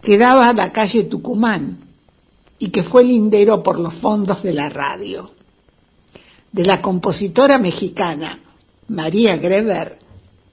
que 0.01 0.17
daba 0.17 0.49
a 0.49 0.53
la 0.53 0.71
calle 0.71 1.03
Tucumán 1.03 1.77
y 2.59 2.69
que 2.69 2.81
fue 2.83 3.03
lindero 3.03 3.61
por 3.61 3.79
los 3.79 3.93
fondos 3.93 4.41
de 4.41 4.53
la 4.53 4.69
radio. 4.69 5.25
De 6.51 6.65
la 6.65 6.81
compositora 6.81 7.59
mexicana 7.59 8.39
María 8.87 9.37
Greber, 9.37 9.99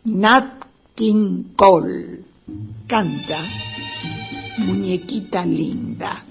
Nat 0.04 0.64
King 0.94 1.54
Cole 1.56 2.20
canta 2.86 3.38
Muñequita 4.58 5.46
linda. 5.46 6.24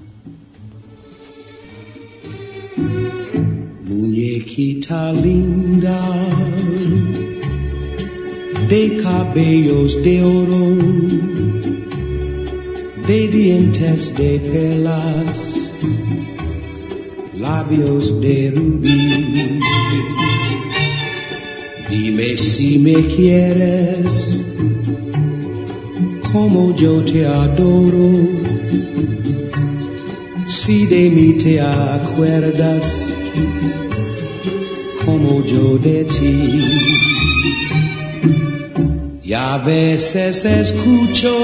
Muñequita 3.85 5.13
linda, 5.13 6.01
de 8.67 8.95
cabellos 8.95 10.01
de 10.03 10.23
oro, 10.23 10.65
de 13.07 13.27
dientes 13.27 14.13
de 14.15 14.39
perlas, 14.39 15.71
labios 17.37 18.19
de 18.19 18.51
rubí. 18.55 19.59
Dime 21.89 22.37
si 22.37 22.79
me 22.79 23.05
quieres, 23.05 24.43
como 26.31 26.73
yo 26.75 27.03
te 27.03 27.25
adoro, 27.27 28.52
si 30.53 30.85
de 30.85 31.09
mí 31.09 31.33
te 31.33 31.59
acuerdas, 31.59 33.11
como 35.03 35.43
yo 35.43 35.77
de 35.79 36.05
ti. 36.05 36.61
Y 39.23 39.33
a 39.33 39.57
veces 39.57 40.45
escucho 40.45 41.35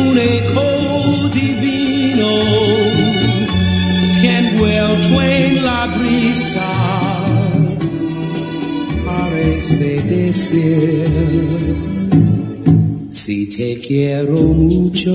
un 0.00 0.18
eco 0.18 1.28
divino 1.32 2.30
que 4.20 4.30
envuelto 4.42 5.22
en 5.22 5.64
la 5.64 5.86
brisa 5.86 6.68
parece 9.06 10.02
decir 10.02 11.78
si 13.10 13.46
te 13.46 13.78
quiero 13.80 14.40
mucho, 14.40 15.12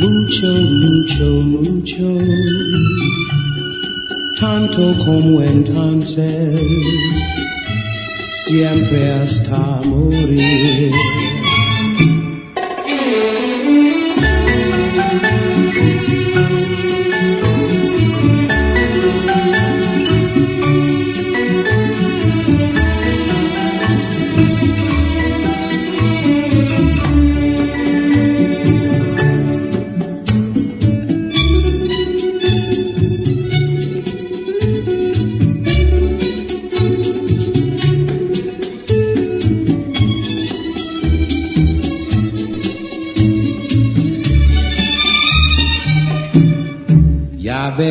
mucho, 0.00 0.46
mucho, 0.46 1.24
mucho, 1.42 2.18
tanto 4.40 4.94
como 5.04 5.42
entonces, 5.42 6.60
siempre 8.46 9.10
hasta 9.12 9.80
morir. 9.84 10.92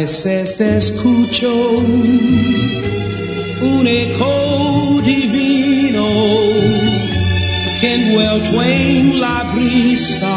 Veces 0.01 0.59
escucho 0.59 1.77
un 3.61 3.85
eco 3.85 4.99
divino 5.05 6.07
que 7.79 7.93
envuelto 7.93 8.63
en 8.63 9.21
la 9.21 9.51
brisa 9.53 10.35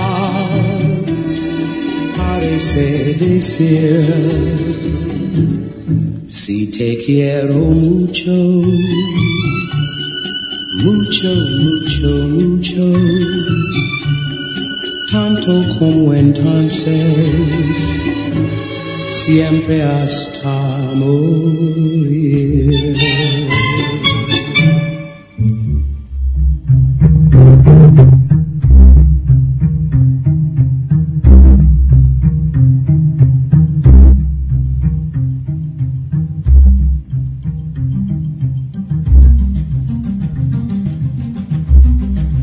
parece 2.14 3.14
decir 3.14 4.04
si 6.28 6.66
te 6.66 6.98
quiero 6.98 7.54
mucho, 7.54 8.34
mucho, 10.82 11.30
mucho, 11.62 12.08
mucho, 12.28 12.92
tanto 15.10 15.52
como 15.78 16.12
entonces 16.12 17.64
siempre 19.14 19.82
hasta 19.82 20.78
morir. 20.94 22.96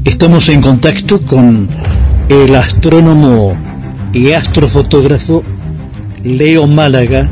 Estamos 0.06 0.50
en 0.50 0.62
contacto 0.62 1.22
con 1.22 1.70
el 2.30 2.56
astrónomo 2.56 3.56
y 4.14 4.32
astrofotógrafo 4.32 5.44
Leo 6.24 6.68
Málaga 6.68 7.30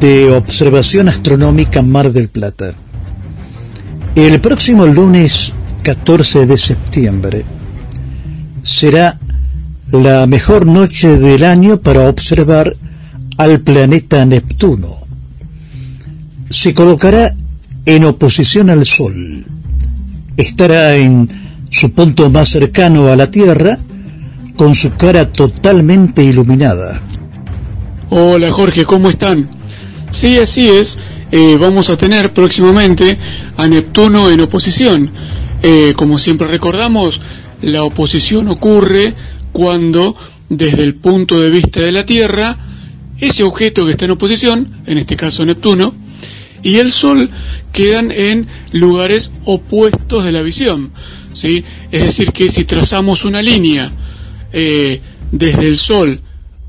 de 0.00 0.32
Observación 0.32 1.08
Astronómica 1.08 1.80
Mar 1.82 2.12
del 2.12 2.28
Plata. 2.28 2.74
El 4.16 4.40
próximo 4.40 4.86
lunes 4.86 5.52
14 5.82 6.46
de 6.46 6.58
septiembre 6.58 7.44
será 8.62 9.18
la 9.92 10.26
mejor 10.26 10.66
noche 10.66 11.18
del 11.18 11.44
año 11.44 11.80
para 11.80 12.08
observar 12.08 12.74
al 13.36 13.60
planeta 13.60 14.24
Neptuno. 14.24 14.88
Se 16.50 16.74
colocará 16.74 17.34
en 17.86 18.04
oposición 18.04 18.70
al 18.70 18.86
Sol. 18.86 19.44
Estará 20.36 20.96
en 20.96 21.28
su 21.70 21.92
punto 21.92 22.28
más 22.30 22.48
cercano 22.48 23.06
a 23.08 23.16
la 23.16 23.30
Tierra 23.30 23.78
con 24.56 24.74
su 24.74 24.94
cara 24.94 25.30
totalmente 25.30 26.24
iluminada. 26.24 27.00
Hola 28.10 28.52
Jorge, 28.52 28.84
¿cómo 28.84 29.08
están? 29.08 29.48
Sí, 30.12 30.36
así 30.36 30.68
es. 30.68 30.98
Eh, 31.32 31.56
vamos 31.58 31.88
a 31.88 31.96
tener 31.96 32.34
próximamente 32.34 33.18
a 33.56 33.66
Neptuno 33.66 34.30
en 34.30 34.40
oposición. 34.42 35.10
Eh, 35.62 35.94
como 35.96 36.18
siempre 36.18 36.46
recordamos, 36.46 37.20
la 37.62 37.82
oposición 37.82 38.48
ocurre 38.48 39.14
cuando, 39.52 40.14
desde 40.50 40.84
el 40.84 40.96
punto 40.96 41.40
de 41.40 41.48
vista 41.48 41.80
de 41.80 41.92
la 41.92 42.04
Tierra, 42.04 42.58
ese 43.18 43.42
objeto 43.42 43.86
que 43.86 43.92
está 43.92 44.04
en 44.04 44.10
oposición, 44.10 44.82
en 44.86 44.98
este 44.98 45.16
caso 45.16 45.46
Neptuno, 45.46 45.94
y 46.62 46.76
el 46.76 46.92
Sol 46.92 47.30
quedan 47.72 48.10
en 48.12 48.46
lugares 48.72 49.32
opuestos 49.46 50.24
de 50.24 50.32
la 50.32 50.42
visión. 50.42 50.92
¿sí? 51.32 51.64
Es 51.90 52.02
decir, 52.02 52.32
que 52.32 52.50
si 52.50 52.64
trazamos 52.64 53.24
una 53.24 53.40
línea 53.40 53.92
eh, 54.52 55.00
desde 55.32 55.66
el 55.66 55.78
Sol 55.78 56.20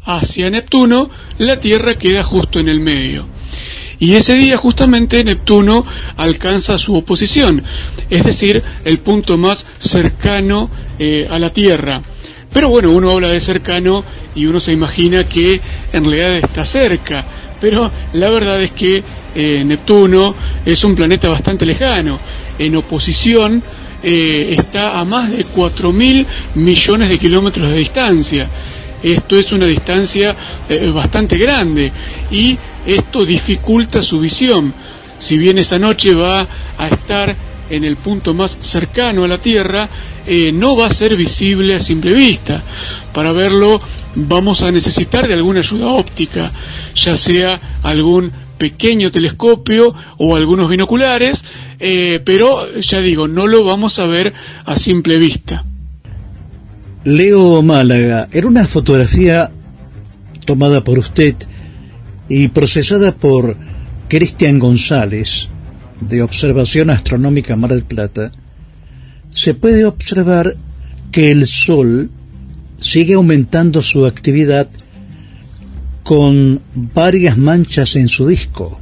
hacia 0.06 0.49
Neptuno, 0.49 1.10
la 1.40 1.60
Tierra 1.60 1.95
queda 1.95 2.23
justo 2.23 2.60
en 2.60 2.69
el 2.69 2.80
medio. 2.80 3.27
Y 3.99 4.15
ese 4.15 4.36
día 4.36 4.57
justamente 4.57 5.23
Neptuno 5.23 5.86
alcanza 6.18 6.77
su 6.77 6.95
oposición, 6.95 7.64
es 8.10 8.23
decir, 8.23 8.61
el 8.84 8.99
punto 8.99 9.38
más 9.38 9.65
cercano 9.80 10.69
eh, 10.99 11.27
a 11.30 11.40
la 11.40 11.52
Tierra. 11.52 12.02
Pero 12.52 12.69
bueno, 12.69 12.91
uno 12.91 13.11
habla 13.11 13.30
de 13.30 13.40
cercano 13.41 14.06
y 14.34 14.45
uno 14.45 14.60
se 14.61 14.72
imagina 14.72 15.26
que 15.26 15.60
en 15.91 16.06
realidad 16.06 16.38
está 16.38 16.64
cerca. 16.65 17.26
Pero 17.60 17.91
la 18.14 18.30
verdad 18.30 18.61
es 18.61 18.72
que 18.72 19.03
eh, 19.36 19.64
Neptuno 19.65 20.34
es 20.65 20.84
un 20.86 20.95
planeta 20.95 21.27
bastante 21.27 21.65
lejano. 21.65 22.18
En 22.57 22.77
oposición 22.77 23.61
eh, 24.02 24.56
está 24.57 24.99
a 24.99 25.03
más 25.03 25.32
de 25.32 25.45
4.000 25.45 26.26
millones 26.56 27.10
de 27.10 27.19
kilómetros 27.19 27.69
de 27.69 27.77
distancia. 27.77 28.48
Esto 29.06 29.38
es 29.38 29.52
una 29.52 29.68
distancia 29.68 30.36
eh, 30.68 30.90
bastante 30.90 31.38
grande 31.38 31.91
y 32.32 32.57
esto 32.88 33.23
dificulta 33.23 34.02
su 34.02 34.19
visión. 34.19 34.73
Si 35.19 35.38
bien 35.38 35.60
esa 35.60 35.77
noche 35.77 36.15
va 36.15 36.48
a 36.80 36.88
estar 36.88 37.36
en 37.69 37.84
el 37.84 37.98
punto 37.98 38.34
más 38.34 38.57
cercano 38.61 39.23
a 39.23 39.27
la 39.27 39.38
Tierra, 39.38 39.88
eh, 40.26 40.52
no 40.52 40.76
va 40.76 40.88
a 40.88 40.94
ser 40.94 41.15
visible 41.15 41.76
a 41.76 41.80
simple 41.80 42.14
vista. 42.14 42.64
Para 43.14 43.32
verlo 43.32 43.80
vamos 44.15 44.64
a 44.64 44.72
necesitar 44.72 45.27
de 45.27 45.36
alguna 45.36 45.60
ayuda 45.60 45.90
óptica, 45.90 46.52
ya 46.95 47.15
sea 47.15 47.61
algún 47.84 48.32
pequeño 48.57 49.11
telescopio 49.11 49.94
o 50.18 50.36
algunos 50.36 50.68
binoculares, 50.68 51.44
eh, 51.80 52.22
pero 52.26 52.80
ya 52.80 53.02
digo, 53.02 53.27
no 53.27 53.45
lo 53.45 53.64
vamos 53.64 53.99
a 53.99 54.07
ver 54.07 54.34
a 54.65 54.76
simple 54.76 55.19
vista. 55.19 55.64
Leo 57.06 57.61
Málaga, 57.61 58.30
era 58.32 58.48
una 58.48 58.65
fotografía 58.65 59.52
tomada 60.44 60.84
por 60.84 60.98
usted 60.98 61.36
y 62.27 62.48
procesada 62.48 63.15
por 63.15 63.56
Cristian 64.07 64.57
González 64.57 65.49
de 66.02 66.23
Observación 66.23 66.90
Astronómica 66.90 67.56
Mar 67.56 67.69
del 67.69 67.84
Plata, 67.84 68.32
se 69.30 69.53
puede 69.53 69.86
observar 69.86 70.57
que 71.11 71.30
el 71.30 71.45
Sol 71.45 72.10
sigue 72.80 73.14
aumentando 73.14 73.84
su 73.84 74.07
actividad 74.07 74.68
con 76.02 76.60
varias 76.73 77.38
manchas 77.38 77.95
en 77.98 78.07
su 78.07 78.27
disco. 78.27 78.82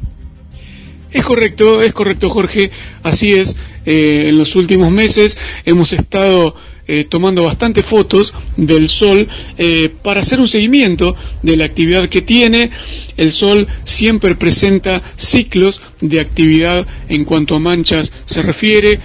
Es 1.11 1.25
correcto, 1.25 1.81
es 1.81 1.91
correcto 1.91 2.29
Jorge, 2.29 2.71
así 3.03 3.33
es. 3.33 3.57
Eh, 3.85 4.29
en 4.29 4.37
los 4.37 4.55
últimos 4.55 4.91
meses 4.91 5.37
hemos 5.65 5.91
estado 5.91 6.55
eh, 6.88 7.05
tomando 7.05 7.43
bastantes 7.43 7.85
fotos 7.85 8.34
del 8.57 8.89
Sol 8.89 9.27
eh, 9.57 9.89
para 10.01 10.19
hacer 10.22 10.39
un 10.39 10.47
seguimiento 10.47 11.15
de 11.41 11.57
la 11.57 11.65
actividad 11.65 12.10
que 12.10 12.22
tiene. 12.22 12.72
El 13.18 13.31
Sol 13.31 13.68
siempre 13.84 14.35
presenta 14.35 15.01
ciclos 15.15 15.81
de 16.01 16.19
actividad 16.19 16.85
en 17.10 17.26
cuanto 17.26 17.55
a 17.55 17.60
manchas 17.60 18.11
se 18.26 18.41
refiere. 18.41 18.99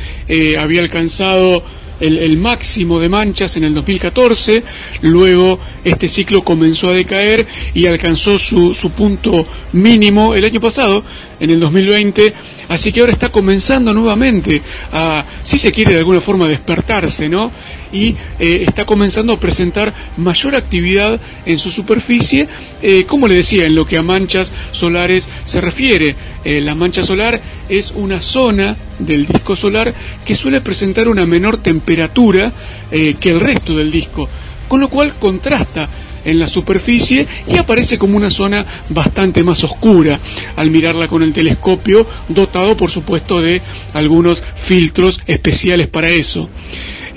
había 0.58 0.80
alcanzado 0.80 1.62
el, 2.00 2.36
máximo 2.38 2.98
de 3.00 3.08
manchas 3.08 3.56
en 3.56 3.64
el 3.64 3.74
2014, 3.74 4.62
luego 5.02 5.58
este 5.84 6.08
ciclo 6.08 6.42
comenzó 6.44 6.88
a 6.88 6.92
decaer 6.92 7.46
y 7.74 7.86
alcanzó 7.86 8.38
su, 8.38 8.74
su 8.74 8.90
punto 8.90 9.46
mínimo 9.72 10.34
el 10.34 10.44
año 10.44 10.60
pasado, 10.60 11.04
en 11.40 11.50
el 11.50 11.60
2020, 11.60 12.34
así 12.68 12.92
que 12.92 13.00
ahora 13.00 13.12
está 13.12 13.30
comenzando 13.30 13.92
nuevamente 13.94 14.62
a, 14.92 15.24
si 15.42 15.58
se 15.58 15.72
quiere 15.72 15.92
de 15.92 15.98
alguna 15.98 16.20
forma, 16.20 16.46
despertarse, 16.46 17.28
¿no? 17.28 17.50
Y 17.92 18.14
eh, 18.38 18.64
está 18.66 18.84
comenzando 18.84 19.32
a 19.32 19.40
presentar 19.40 19.94
mayor 20.18 20.54
actividad 20.54 21.18
en 21.46 21.58
su 21.58 21.70
superficie, 21.70 22.46
eh, 22.82 23.04
como 23.06 23.26
le 23.28 23.34
decía, 23.34 23.64
en 23.64 23.74
lo 23.74 23.86
que 23.86 23.96
a 23.96 24.02
manchas 24.02 24.52
solares 24.72 25.28
se 25.44 25.60
refiere. 25.60 26.14
Eh, 26.44 26.60
la 26.60 26.74
mancha 26.74 27.02
solar 27.02 27.40
es 27.68 27.92
una 27.92 28.20
zona 28.20 28.76
del 28.98 29.26
disco 29.26 29.56
solar 29.56 29.94
que 30.24 30.34
suele 30.34 30.60
presentar 30.60 31.08
una 31.08 31.24
menor 31.24 31.58
temperatura 31.58 32.52
que 32.90 33.30
el 33.30 33.40
resto 33.40 33.76
del 33.76 33.90
disco, 33.90 34.28
con 34.66 34.80
lo 34.80 34.88
cual 34.88 35.14
contrasta 35.18 35.88
en 36.28 36.38
la 36.38 36.46
superficie 36.46 37.26
y 37.46 37.56
aparece 37.56 37.98
como 37.98 38.16
una 38.16 38.30
zona 38.30 38.64
bastante 38.90 39.42
más 39.42 39.64
oscura 39.64 40.18
al 40.56 40.70
mirarla 40.70 41.08
con 41.08 41.22
el 41.22 41.32
telescopio, 41.32 42.06
dotado 42.28 42.76
por 42.76 42.90
supuesto 42.90 43.40
de 43.40 43.62
algunos 43.94 44.42
filtros 44.56 45.20
especiales 45.26 45.86
para 45.86 46.08
eso. 46.08 46.48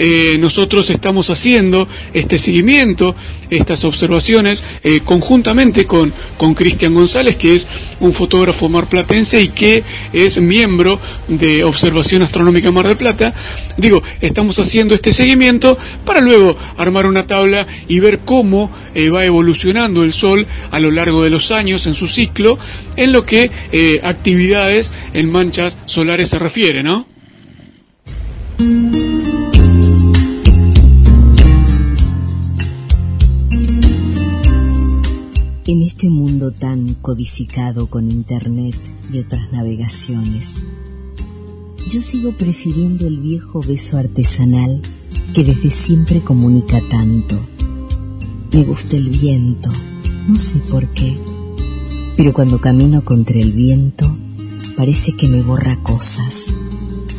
Eh, 0.03 0.39
nosotros 0.39 0.89
estamos 0.89 1.29
haciendo 1.29 1.87
este 2.11 2.39
seguimiento, 2.39 3.15
estas 3.51 3.85
observaciones, 3.85 4.63
eh, 4.83 5.01
conjuntamente 5.05 5.85
con, 5.85 6.11
con 6.37 6.55
Cristian 6.55 6.95
González, 6.95 7.35
que 7.35 7.53
es 7.53 7.67
un 7.99 8.11
fotógrafo 8.11 8.67
marplatense 8.67 9.39
y 9.43 9.49
que 9.49 9.83
es 10.11 10.41
miembro 10.41 10.99
de 11.27 11.63
Observación 11.63 12.23
Astronómica 12.23 12.71
Mar 12.71 12.87
del 12.87 12.97
Plata. 12.97 13.35
Digo, 13.77 14.01
estamos 14.21 14.57
haciendo 14.57 14.95
este 14.95 15.11
seguimiento 15.11 15.77
para 16.03 16.19
luego 16.19 16.57
armar 16.77 17.05
una 17.05 17.27
tabla 17.27 17.67
y 17.87 17.99
ver 17.99 18.21
cómo 18.25 18.71
eh, 18.95 19.09
va 19.09 19.23
evolucionando 19.23 20.03
el 20.03 20.13
Sol 20.13 20.47
a 20.71 20.79
lo 20.79 20.89
largo 20.89 21.23
de 21.23 21.29
los 21.29 21.51
años 21.51 21.85
en 21.85 21.93
su 21.93 22.07
ciclo, 22.07 22.57
en 22.95 23.11
lo 23.11 23.23
que 23.27 23.51
actividades 24.03 24.93
en 25.13 25.31
manchas 25.31 25.77
solares 25.85 26.29
se 26.29 26.39
refiere, 26.39 26.81
¿no? 26.81 27.10
En 35.71 35.81
este 35.81 36.09
mundo 36.09 36.51
tan 36.51 36.95
codificado 36.95 37.89
con 37.89 38.11
Internet 38.11 38.75
y 39.09 39.19
otras 39.19 39.53
navegaciones, 39.53 40.57
yo 41.89 42.01
sigo 42.01 42.33
prefiriendo 42.33 43.07
el 43.07 43.21
viejo 43.21 43.61
beso 43.61 43.97
artesanal 43.97 44.81
que 45.33 45.45
desde 45.45 45.69
siempre 45.69 46.19
comunica 46.19 46.81
tanto. 46.89 47.39
Me 48.51 48.65
gusta 48.65 48.97
el 48.97 49.11
viento, 49.11 49.71
no 50.27 50.37
sé 50.37 50.59
por 50.59 50.89
qué, 50.89 51.17
pero 52.17 52.33
cuando 52.33 52.59
camino 52.59 53.05
contra 53.05 53.39
el 53.39 53.53
viento 53.53 54.13
parece 54.75 55.13
que 55.13 55.29
me 55.29 55.41
borra 55.41 55.81
cosas. 55.83 56.53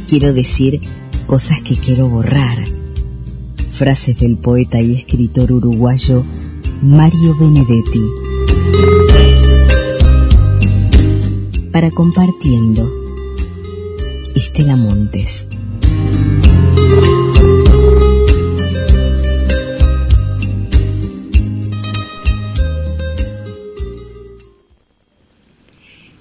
Quiero 0.08 0.34
decir 0.34 0.78
cosas 1.24 1.62
que 1.62 1.76
quiero 1.76 2.10
borrar. 2.10 2.66
Frases 3.70 4.20
del 4.20 4.36
poeta 4.36 4.78
y 4.78 4.94
escritor 4.94 5.52
uruguayo 5.52 6.22
Mario 6.82 7.34
Benedetti. 7.38 8.41
Para 11.72 11.90
compartiendo, 11.90 12.86
Estela 14.34 14.76
Montes. 14.76 15.48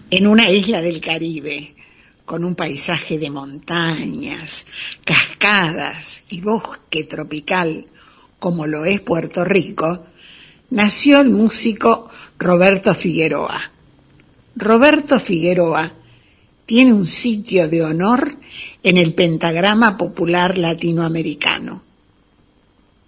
En 0.09 0.27
una 0.27 0.49
isla 0.49 0.81
del 0.81 1.01
Caribe, 1.01 1.75
con 2.23 2.45
un 2.45 2.55
paisaje 2.55 3.19
de 3.19 3.29
montañas, 3.29 4.65
cascadas 5.03 6.23
y 6.29 6.39
bosque 6.39 7.03
tropical, 7.03 7.87
como 8.39 8.67
lo 8.67 8.85
es 8.85 9.01
Puerto 9.01 9.43
Rico, 9.43 10.05
nació 10.69 11.19
el 11.19 11.29
músico 11.29 12.09
Roberto 12.39 12.95
Figueroa. 12.95 13.70
Roberto 14.55 15.19
Figueroa 15.19 15.91
tiene 16.65 16.93
un 16.93 17.07
sitio 17.07 17.67
de 17.67 17.83
honor 17.83 18.37
en 18.83 18.97
el 18.97 19.13
pentagrama 19.13 19.97
popular 19.97 20.57
latinoamericano. 20.57 21.83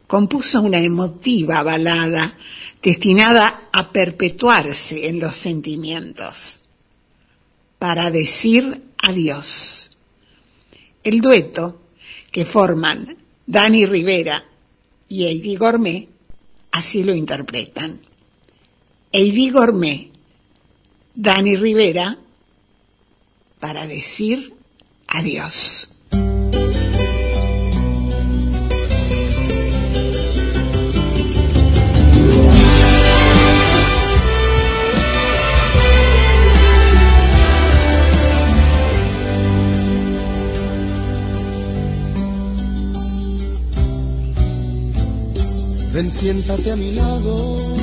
Compuso 0.07 0.61
una 0.61 0.79
emotiva 0.79 1.63
balada 1.63 2.37
destinada 2.81 3.69
a 3.71 3.91
perpetuarse 3.91 5.07
en 5.07 5.19
los 5.19 5.37
sentimientos, 5.37 6.59
para 7.79 8.11
decir 8.11 8.83
adiós. 8.97 9.91
El 11.03 11.21
dueto 11.21 11.81
que 12.31 12.45
forman 12.45 13.17
Dani 13.45 13.85
Rivera 13.85 14.43
y 15.09 15.25
Heidi 15.25 15.55
Gourmet 15.55 16.07
así 16.71 17.03
lo 17.03 17.13
interpretan. 17.13 18.01
Heidi 19.11 19.51
Gourmet, 19.51 20.12
Dani 21.15 21.55
Rivera, 21.55 22.17
para 23.59 23.85
decir 23.85 24.53
adiós. 25.07 25.89
Ven, 45.93 46.09
siéntate 46.09 46.71
a 46.71 46.75
mi 46.75 46.91
lado, 46.93 47.82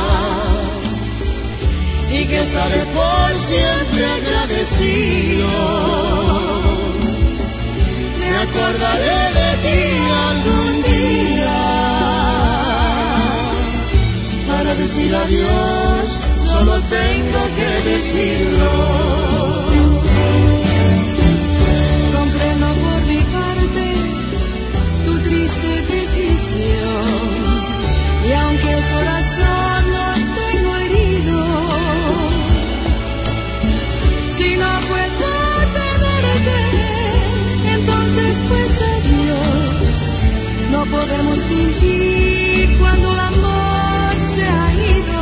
y 2.13 2.25
que 2.25 2.39
estaré 2.39 2.83
por 2.97 3.37
siempre 3.37 4.05
agradecido. 4.05 5.47
Me 8.19 8.29
acordaré 8.45 9.19
de 9.39 9.49
ti 9.63 9.81
algún 10.29 10.73
día 10.91 11.59
para 14.49 14.75
decir 14.75 15.15
adiós, 15.15 16.11
solo 16.49 16.81
tengo 16.99 17.41
que 17.57 17.89
decirlo. 17.91 18.71
Comprendo 22.17 22.67
por 22.83 22.99
mi 23.11 23.21
parte 23.37 23.85
tu 25.05 25.13
triste 25.29 25.81
decisión 25.95 27.21
y 28.27 28.31
aunque 28.33 28.73
el 28.77 28.83
corazón 28.95 29.70
No 40.83 40.87
podemos 40.87 41.45
fingir 41.45 42.75
cuando 42.79 43.13
el 43.13 43.19
amor 43.19 44.13
se 44.33 44.43
ha 44.43 44.73
ido. 44.97 45.21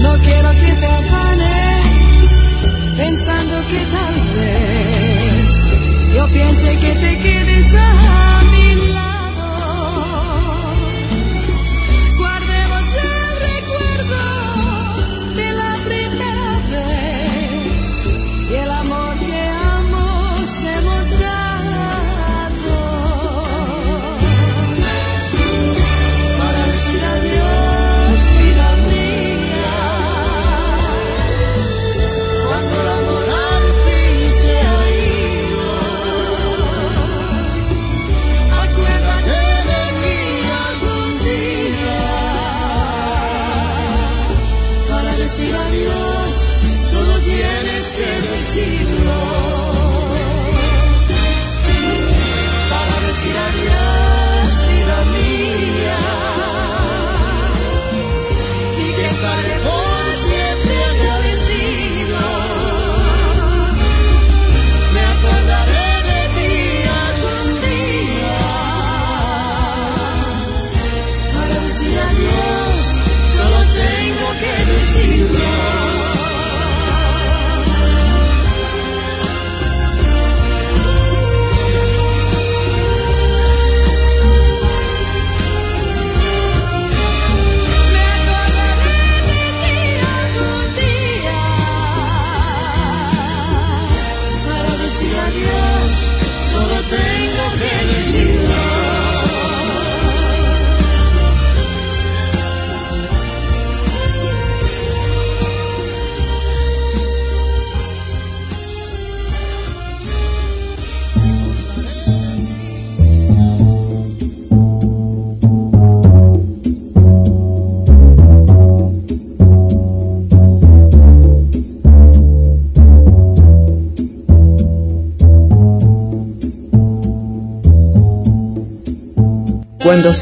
No 0.00 0.18
quiero 0.24 0.50
que 0.52 0.72
te 0.80 0.86
afanes 0.86 2.42
pensando 2.96 3.54
que 3.70 3.84
tal 3.96 4.14
vez 4.38 6.14
yo 6.16 6.26
piense 6.28 6.76
que 6.78 6.94
te 6.94 7.18
quedes 7.18 7.74
a 7.74 8.51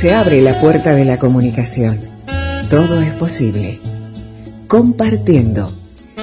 se 0.01 0.14
abre 0.14 0.40
la 0.40 0.59
puerta 0.59 0.94
de 0.94 1.05
la 1.05 1.18
comunicación, 1.18 1.98
todo 2.70 3.02
es 3.02 3.12
posible. 3.12 3.81
Compartiendo. 4.66 5.77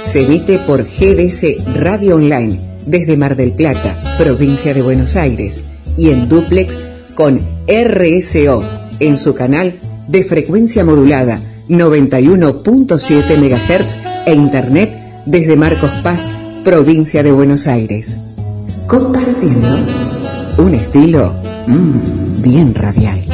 Se 0.03 0.21
emite 0.21 0.57
por 0.57 0.85
GDS 0.85 1.63
Radio 1.75 2.15
Online 2.15 2.59
desde 2.87 3.17
Mar 3.17 3.35
del 3.35 3.51
Plata, 3.51 4.15
provincia 4.17 4.73
de 4.73 4.81
Buenos 4.81 5.15
Aires, 5.15 5.61
y 5.95 6.09
en 6.09 6.27
duplex 6.27 6.79
con 7.13 7.39
RSO 7.67 8.63
en 8.99 9.15
su 9.15 9.35
canal 9.35 9.75
de 10.07 10.23
frecuencia 10.23 10.83
modulada 10.83 11.39
91.7 11.69 13.37
MHz 13.37 13.99
e 14.25 14.33
internet 14.33 14.91
desde 15.27 15.55
Marcos 15.55 15.91
Paz, 16.01 16.31
provincia 16.63 17.21
de 17.21 17.31
Buenos 17.31 17.67
Aires. 17.67 18.17
Compartiendo 18.87 19.77
un 20.57 20.73
estilo 20.73 21.31
mm, 21.67 22.41
bien 22.41 22.73
radial. 22.73 23.26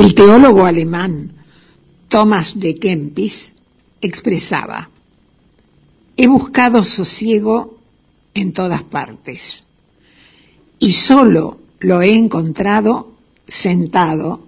El 0.00 0.14
teólogo 0.14 0.64
alemán 0.64 1.30
Thomas 2.08 2.58
de 2.58 2.76
Kempis 2.76 3.52
expresaba, 4.00 4.88
he 6.16 6.26
buscado 6.26 6.84
sosiego 6.84 7.76
en 8.32 8.54
todas 8.54 8.82
partes 8.82 9.64
y 10.78 10.92
solo 10.92 11.60
lo 11.80 12.00
he 12.00 12.14
encontrado 12.14 13.12
sentado 13.46 14.46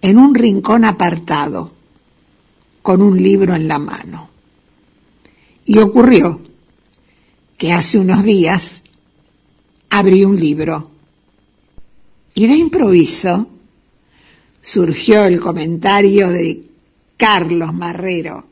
en 0.00 0.16
un 0.16 0.34
rincón 0.34 0.86
apartado 0.86 1.74
con 2.80 3.02
un 3.02 3.22
libro 3.22 3.54
en 3.54 3.68
la 3.68 3.78
mano. 3.78 4.30
Y 5.66 5.76
ocurrió 5.76 6.40
que 7.58 7.74
hace 7.74 7.98
unos 7.98 8.24
días 8.24 8.82
abrí 9.90 10.24
un 10.24 10.40
libro 10.40 10.90
y 12.32 12.46
de 12.46 12.54
improviso 12.54 13.46
surgió 14.60 15.24
el 15.24 15.40
comentario 15.40 16.28
de 16.28 16.62
Carlos 17.16 17.72
Marrero. 17.74 18.44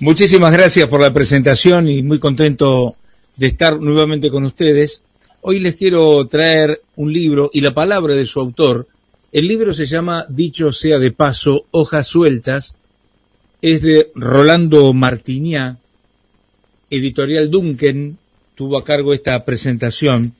Muchísimas 0.00 0.52
gracias 0.52 0.88
por 0.88 1.00
la 1.00 1.12
presentación 1.12 1.88
y 1.88 2.02
muy 2.02 2.18
contento 2.18 2.96
de 3.36 3.46
estar 3.46 3.80
nuevamente 3.80 4.30
con 4.30 4.44
ustedes. 4.44 5.02
Hoy 5.40 5.60
les 5.60 5.76
quiero 5.76 6.26
traer 6.26 6.82
un 6.96 7.12
libro 7.12 7.50
y 7.52 7.60
la 7.60 7.72
palabra 7.72 8.14
de 8.14 8.26
su 8.26 8.40
autor. 8.40 8.88
El 9.32 9.48
libro 9.48 9.72
se 9.72 9.86
llama 9.86 10.26
Dicho 10.28 10.72
sea 10.72 10.98
de 10.98 11.12
paso, 11.12 11.66
hojas 11.70 12.08
sueltas. 12.08 12.76
Es 13.62 13.82
de 13.82 14.10
Rolando 14.14 14.92
Martiniá, 14.92 15.78
editorial 16.90 17.50
Duncan, 17.50 18.18
tuvo 18.54 18.78
a 18.78 18.84
cargo 18.84 19.14
esta 19.14 19.44
presentación. 19.44 20.34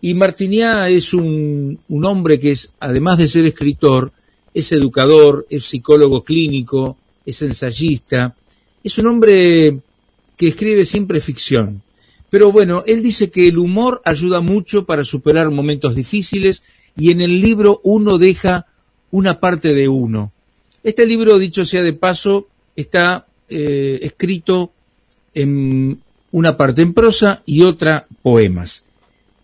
Y 0.00 0.14
Martiniá 0.14 0.88
es 0.88 1.12
un, 1.12 1.78
hombre 1.88 2.40
que 2.40 2.52
es, 2.52 2.72
además 2.80 3.18
de 3.18 3.28
ser 3.28 3.44
escritor, 3.44 4.12
es 4.54 4.72
educador, 4.72 5.46
es 5.50 5.66
psicólogo 5.66 6.24
clínico, 6.24 6.96
es 7.26 7.42
ensayista, 7.42 8.34
es 8.82 8.98
un 8.98 9.06
hombre 9.06 9.78
que 10.36 10.48
escribe 10.48 10.86
siempre 10.86 11.20
ficción. 11.20 11.82
Pero 12.30 12.50
bueno, 12.50 12.82
él 12.86 13.02
dice 13.02 13.30
que 13.30 13.48
el 13.48 13.58
humor 13.58 14.00
ayuda 14.04 14.40
mucho 14.40 14.86
para 14.86 15.04
superar 15.04 15.50
momentos 15.50 15.94
difíciles 15.94 16.62
y 16.96 17.10
en 17.10 17.20
el 17.20 17.40
libro 17.40 17.80
uno 17.84 18.18
deja 18.18 18.66
una 19.10 19.38
parte 19.40 19.74
de 19.74 19.88
uno. 19.88 20.32
Este 20.82 21.04
libro, 21.04 21.38
dicho 21.38 21.64
sea 21.64 21.82
de 21.82 21.92
paso, 21.92 22.48
está 22.74 23.26
eh, 23.48 23.98
escrito 24.02 24.72
en 25.34 26.00
una 26.30 26.56
parte 26.56 26.82
en 26.82 26.94
prosa 26.94 27.42
y 27.44 27.62
otra 27.62 28.06
poemas. 28.22 28.84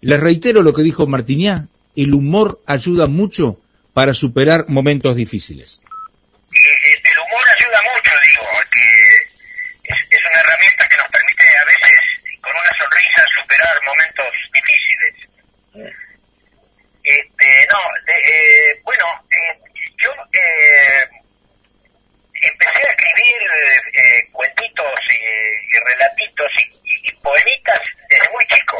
Les 0.01 0.21
reitero 0.21 0.63
lo 0.63 0.73
que 0.73 0.83
dijo 0.83 1.07
Martiñá, 1.07 1.69
el 1.97 2.15
humor 2.15 2.61
ayuda 2.67 3.07
mucho 3.07 3.59
para 3.95 4.13
superar 4.13 4.67
momentos 4.69 5.17
difíciles. 5.17 5.81
Eh, 5.83 6.59
eh, 6.59 7.01
el, 7.03 7.19
humor 7.19 7.45
ayuda 7.49 7.81
mucho, 7.95 8.13
digo, 8.23 8.45
que 8.71 8.85
es, 9.89 10.21
una 10.31 10.41
herramienta 10.41 10.89
que 10.89 10.97
nos 10.97 11.09
permite 11.09 11.45
a 11.49 11.65
veces 11.65 12.01
con 12.43 12.53
una 12.53 12.73
sonrisa 12.79 13.25
superar 13.41 13.83
momentos 13.85 14.27
difíciles. 14.53 15.15
Este, 17.03 17.69
no, 17.73 17.79
de, 18.05 18.71
eh, 18.71 18.81
bueno, 18.85 19.07
eh, 19.31 19.59
yo 19.97 20.11
eh, 20.33 21.09
empecé 22.43 22.87
a 22.87 22.91
escribir 22.91 24.31
cuentitos 24.33 25.01
y, 25.09 25.75
y 25.75 25.79
relatitos 25.79 26.53
y, 26.59 26.65
y, 26.85 27.09
y 27.09 27.13
poemitas 27.23 27.81
desde 28.11 28.31
muy 28.31 28.45
chico 28.47 28.77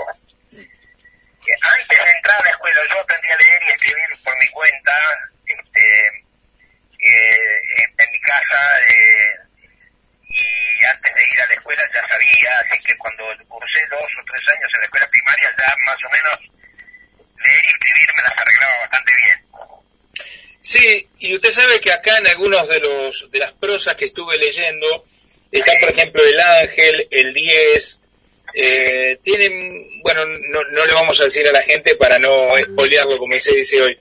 antes 1.63 1.99
de 2.05 2.11
entrar 2.11 2.41
a 2.41 2.45
la 2.45 2.51
escuela 2.51 2.81
yo 2.91 3.01
aprendí 3.01 3.29
a 3.29 3.37
leer 3.37 3.63
y 3.67 3.73
escribir 3.73 4.09
por 4.25 4.39
mi 4.39 4.49
cuenta, 4.49 4.95
este, 5.47 6.07
eh, 6.99 7.61
en, 7.99 8.11
mi 8.11 8.21
casa, 8.21 8.61
eh, 8.89 9.35
y 10.29 10.85
antes 10.85 11.15
de 11.15 11.27
ir 11.33 11.41
a 11.41 11.47
la 11.47 11.55
escuela 11.55 11.83
ya 11.95 12.09
sabía, 12.09 12.59
así 12.61 12.81
que 12.85 12.97
cuando 12.99 13.25
cursé 13.49 13.87
dos 13.87 14.03
o 14.03 14.25
tres 14.33 14.49
años 14.49 14.71
en 14.75 14.81
la 14.81 14.85
escuela 14.85 15.09
primaria 15.09 15.55
ya 15.59 15.75
más 15.87 15.97
o 16.05 16.11
menos 16.11 16.41
leer 17.45 17.65
y 17.65 17.69
escribir 17.69 18.09
me 18.17 18.23
las 18.23 18.39
arreglaba 18.39 18.81
bastante 18.81 19.13
bien. 19.17 19.47
Sí, 20.61 21.09
y 21.21 21.35
usted 21.35 21.51
sabe 21.51 21.81
que 21.81 21.93
acá 21.93 22.19
en 22.19 22.27
algunos 22.27 22.69
de 22.69 22.81
los 22.81 23.31
de 23.31 23.39
las 23.39 23.53
prosas 23.53 23.95
que 23.95 24.07
estuve 24.07 24.37
leyendo 24.37 25.07
están, 25.53 25.79
por 25.81 25.91
ejemplo, 25.91 26.23
el 26.25 26.41
ángel, 26.41 27.09
el 27.11 27.33
10, 27.33 28.01
eh, 28.59 29.19
tienen, 29.23 30.01
bueno, 30.01 30.25
no, 30.25 30.63
no 30.63 30.87
le 30.87 30.93
vamos 30.95 31.21
a 31.21 31.25
decir 31.25 31.47
a 31.47 31.53
la 31.53 31.63
gente 31.63 31.95
para 31.97 32.19
no 32.19 32.57
espolearlo 32.57 33.19
como 33.19 33.39
se 33.39 33.55
dice 33.55 33.83
hoy, 33.83 33.99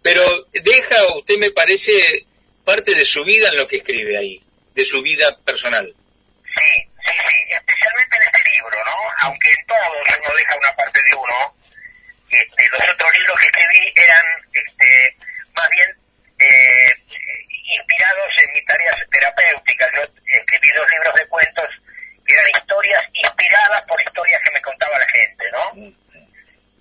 pero 0.00 0.22
deja, 0.52 1.16
usted 1.16 1.36
me 1.36 1.50
parece, 1.50 2.24
parte 2.64 2.94
de 2.94 3.04
su 3.04 3.22
vida 3.24 3.50
en 3.50 3.58
lo 3.58 3.68
que 3.68 3.76
escribe 3.76 4.16
ahí, 4.16 4.40
de 4.74 4.84
su 4.86 5.02
vida 5.02 5.36
personal. 5.44 5.84
Sí, 5.84 6.88
sí, 7.04 7.12
sí, 7.28 7.36
especialmente 7.50 8.16
en 8.16 8.22
este 8.22 8.50
libro, 8.56 8.84
¿no? 8.86 8.96
Aunque 9.24 9.50
en 9.50 9.66
todos 9.66 9.80
uno 9.90 10.34
deja 10.34 10.56
una 10.56 10.74
parte 10.76 11.00
de 11.02 11.16
uno, 11.16 11.56
este, 12.30 12.68
los 12.70 12.80
otros 12.80 13.18
libros 13.18 13.38
que 13.38 13.46
escribí 13.46 13.92
eran 13.96 14.24
este, 14.54 15.16
más 15.52 15.68
bien 15.68 15.94
eh, 16.38 16.94
inspirados 17.76 18.32
en 18.44 18.52
mis 18.54 18.64
tareas 18.64 18.96
terapéuticas. 19.12 19.90
Yo 19.94 20.02
escribí 20.24 20.68
dos 20.70 20.88
libros 20.88 21.14
de 21.16 21.26
cuentos 21.26 21.68
eran 22.32 22.50
historias 22.54 23.04
inspiradas 23.12 23.82
por 23.82 24.00
historias 24.00 24.40
que 24.42 24.50
me 24.52 24.62
contaba 24.62 24.98
la 24.98 25.06
gente, 25.08 25.44
¿no? 25.52 25.92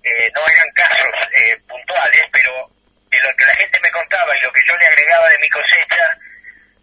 Eh, 0.04 0.32
no 0.34 0.42
eran 0.48 0.72
casos 0.74 1.14
eh, 1.34 1.58
puntuales, 1.68 2.24
pero 2.32 2.70
de 3.10 3.20
lo 3.20 3.36
que 3.36 3.46
la 3.46 3.56
gente 3.56 3.80
me 3.82 3.92
contaba 3.92 4.38
y 4.38 4.42
lo 4.42 4.52
que 4.54 4.62
yo 4.68 4.78
le 4.78 4.88
agregaba 4.88 5.30
de 5.30 5.40
mi 5.40 5.50
cosecha, 5.50 6.18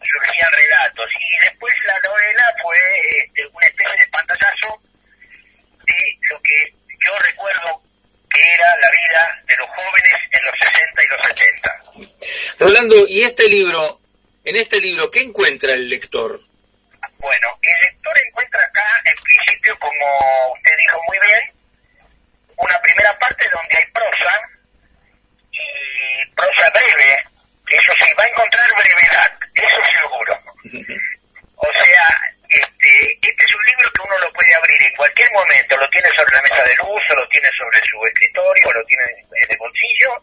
surgían 0.07 0.53
relatos. 0.53 1.11
Y 1.21 1.45
después 1.45 1.75
la 1.87 1.99
novela 2.01 2.55
fue 2.63 2.79
este, 3.25 3.47
una 3.47 3.67
especie 3.67 3.99
de 3.99 4.07
pantallazo 4.09 4.81
de 5.87 6.19
lo 6.31 6.43
que 6.43 6.75
yo 7.05 7.19
recuerdo 7.19 7.83
que 8.31 8.41
era 8.55 8.77
la 8.83 8.91
vida 8.91 9.43
de 9.47 9.57
los 9.57 9.69
jóvenes 9.69 10.15
en 10.33 10.45
los 10.45 10.55
60 10.59 11.05
y 11.05 11.09
los 11.09 11.27
70. 11.27 11.83
Rolando, 12.59 13.07
¿y 13.09 13.23
este 13.23 13.49
libro, 13.49 14.01
en 14.45 14.57
este 14.57 14.81
libro, 14.81 15.11
qué 15.11 15.23
encuentra 15.23 15.73
el 15.73 15.89
lector? 15.89 16.41
Bueno, 17.19 17.59
el 17.63 17.81
lector 17.81 18.19
encuentra 18.19 18.63
acá, 18.63 19.03
en 19.05 19.17
principio, 19.23 19.79
como 19.79 20.53
usted 20.55 20.73
dijo 20.79 21.01
muy 21.07 21.19
bien, 21.19 21.53
una 22.57 22.81
primera 22.83 23.19
parte 23.19 23.49
donde 23.51 23.77
hay 23.77 23.87
prosa, 23.87 24.41
y 25.51 26.27
prosa 26.35 26.71
breve, 26.71 27.25
eso 27.71 27.93
sí, 27.99 28.05
va 28.19 28.25
a 28.25 28.29
encontrar 28.29 28.71
brevedad, 28.75 29.33
eso 29.55 29.81
seguro. 29.93 30.39
O 31.59 31.73
sea, 31.73 32.05
este, 32.51 33.13
este 33.23 33.45
es 33.45 33.55
un 33.55 33.65
libro 33.65 33.91
que 33.91 34.03
uno 34.03 34.19
lo 34.19 34.33
puede 34.35 34.55
abrir 34.55 34.83
en 34.83 34.95
cualquier 34.95 35.31
momento, 35.33 35.77
lo 35.79 35.89
tiene 35.89 36.09
sobre 36.11 36.37
la 36.37 36.43
mesa 36.43 36.63
de 36.63 36.77
luz, 36.77 37.03
o 37.11 37.15
lo 37.15 37.29
tiene 37.29 37.49
sobre 37.57 37.81
su 37.87 38.07
escritorio, 38.07 38.69
o 38.69 38.73
lo 38.75 38.85
tiene 38.85 39.05
en 39.05 39.51
el 39.51 39.57
bolsillo, 39.57 40.23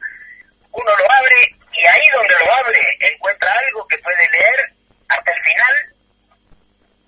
uno 0.72 0.95
lo 0.95 1.11
abre 1.11 1.56
y 1.74 1.86
ahí 1.86 2.07
donde 2.14 2.36
lo 2.40 2.53
abre 2.53 2.98
encuentra 2.99 3.52
algo 3.52 3.88
que 3.88 3.98
puede 3.98 4.30
leer 4.30 4.70
hasta 5.10 5.32
el 5.32 5.44
final 5.44 5.93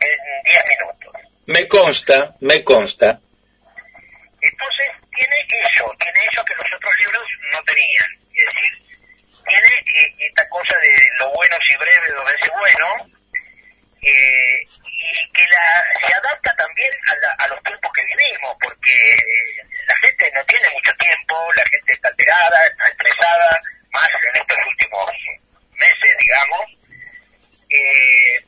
en 0.06 0.44
10 0.44 0.64
minutos. 0.70 1.14
Me 1.48 1.68
consta, 1.68 2.36
me 2.42 2.64
consta. 2.64 3.20
Entonces 4.42 4.88
tiene 5.16 5.36
eso, 5.70 5.92
tiene 6.00 6.20
eso 6.32 6.44
que 6.46 6.56
los 6.56 6.74
otros 6.74 6.98
libros 7.00 7.24
no 7.54 7.64
tenían. 7.64 8.10
Es 8.36 8.46
decir, 8.46 8.74
tiene 9.48 9.68
eh, 10.00 10.16
esta 10.30 10.48
cosa 10.50 10.78
de 10.80 11.10
lo 11.20 11.32
bueno 11.34 11.56
si 11.68 11.76
breve 11.78 12.10
dos 12.14 12.26
veces 12.26 12.50
bueno, 12.60 12.88
eh, 14.02 14.62
y 14.84 15.32
que 15.34 15.48
la, 15.48 16.08
se 16.08 16.14
adapta 16.14 16.56
también 16.56 16.92
a, 17.12 17.16
la- 17.44 17.48
los 17.48 17.64
tiempos 17.64 17.92
que 17.94 18.04
vivimos, 18.06 18.56
porque 18.62 19.18
la 19.88 19.96
gente 19.98 20.32
no 20.36 20.44
tiene 20.46 20.70
mucho 20.72 20.94
tiempo, 20.98 21.54
la 21.56 21.66
gente 21.66 21.94
está 21.94 22.08
alterada, 22.10 22.66
está 22.66 22.88
estresada, 22.88 23.62
más 23.92 24.10
en 24.34 24.42
estos 24.42 24.58
últimos 24.68 25.12
meses, 25.80 26.18
digamos. 26.20 26.78
Eh, 27.70 28.45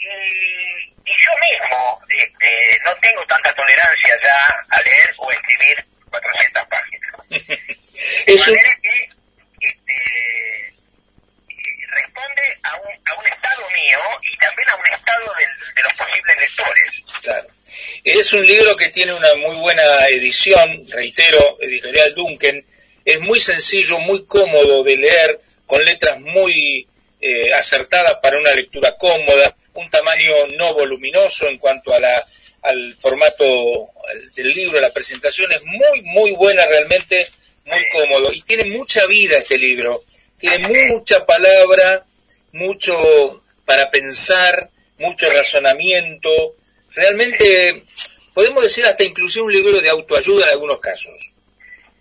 y, 0.00 1.10
y 1.10 1.12
yo 1.24 1.30
mismo 1.40 2.00
este, 2.08 2.78
no 2.84 2.94
tengo 2.96 3.26
tanta 3.26 3.54
tolerancia 3.54 4.18
ya 4.22 4.64
a 4.70 4.82
leer 4.82 5.14
o 5.18 5.30
escribir 5.30 5.84
400 6.10 6.62
páginas. 6.68 7.10
De 8.26 8.32
Es 8.34 8.48
un- 8.48 8.54
manera 8.54 8.78
que 8.82 9.08
este, 9.60 10.74
responde 11.90 12.42
a 12.62 12.76
un, 12.76 12.88
a 13.06 13.14
un 13.20 13.26
estado 13.26 13.68
mío 13.70 13.98
y 14.22 14.36
también 14.38 14.68
a 14.70 14.76
un 14.76 14.86
estado 14.86 15.34
de 15.76 15.82
los 15.82 15.92
posibles 15.94 16.36
lectores. 16.38 17.04
Claro. 17.22 17.46
Es 18.04 18.32
un 18.32 18.46
libro 18.46 18.76
que 18.76 18.88
tiene 18.88 19.12
una 19.12 19.34
muy 19.36 19.56
buena 19.56 20.06
edición, 20.08 20.84
reitero, 20.92 21.58
editorial 21.60 22.14
Duncan. 22.14 22.64
Es 23.04 23.20
muy 23.20 23.40
sencillo, 23.40 23.98
muy 23.98 24.24
cómodo 24.26 24.82
de 24.84 24.96
leer, 24.96 25.40
con 25.66 25.84
letras 25.84 26.18
muy 26.20 26.88
eh, 27.20 27.52
acertadas 27.52 28.14
para 28.22 28.38
una 28.38 28.52
lectura 28.54 28.96
cómoda, 28.96 29.54
un 29.74 29.90
tamaño 29.90 30.32
no 30.56 30.74
voluminoso 30.74 31.48
en 31.48 31.58
cuanto 31.58 31.92
a 31.94 32.00
la, 32.00 32.24
al 32.62 32.94
formato 32.94 33.90
del 34.34 34.52
libro, 34.52 34.80
la 34.80 34.90
presentación 34.90 35.52
es 35.52 35.62
muy, 35.64 36.02
muy 36.02 36.32
buena 36.32 36.66
realmente, 36.66 37.26
muy 37.64 37.84
cómodo. 37.92 38.32
Y 38.32 38.42
tiene 38.42 38.64
mucha 38.76 39.06
vida 39.06 39.38
este 39.38 39.58
libro, 39.58 40.02
tiene 40.38 40.68
mucha 40.68 41.24
palabra, 41.24 42.04
mucho 42.52 43.42
para 43.64 43.90
pensar, 43.90 44.70
mucho 44.98 45.30
razonamiento, 45.30 46.56
realmente 46.92 47.84
podemos 48.34 48.62
decir 48.62 48.84
hasta 48.84 49.04
inclusive 49.04 49.44
un 49.44 49.52
libro 49.52 49.80
de 49.80 49.88
autoayuda 49.88 50.46
en 50.46 50.50
algunos 50.50 50.80
casos. 50.80 51.32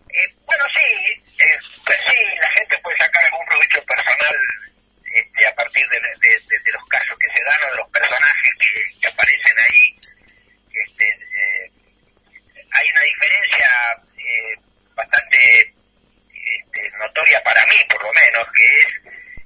Eh, 0.09 0.33
bueno, 0.45 0.63
sí, 0.73 1.21
eh, 1.37 1.59
pues 1.85 1.97
sí, 2.07 2.17
la 2.41 2.49
gente 2.49 2.75
puede 2.83 2.97
sacar 2.97 3.23
algún 3.25 3.45
provecho 3.45 3.81
personal 3.85 4.35
este, 5.13 5.47
a 5.47 5.55
partir 5.55 5.87
de, 5.89 5.99
los 6.71 6.87
casos 6.87 7.17
que 7.17 7.27
se 7.35 7.43
dan 7.43 7.63
o 7.63 7.71
de 7.71 7.77
los 7.77 7.89
personajes 7.89 8.53
que, 8.59 8.99
que 9.01 9.07
aparecen 9.07 9.59
ahí. 9.59 9.95
Este, 10.71 11.07
eh, 11.07 11.71
hay 12.71 12.91
una 12.91 13.01
diferencia 13.01 14.01
eh, 14.17 14.55
bastante 14.93 15.73
este, 16.33 16.91
notoria 16.97 17.41
para 17.43 17.65
mí, 17.67 17.75
por 17.89 18.01
lo 18.03 18.13
menos, 18.13 18.47
que 18.55 18.79
es 18.81 18.87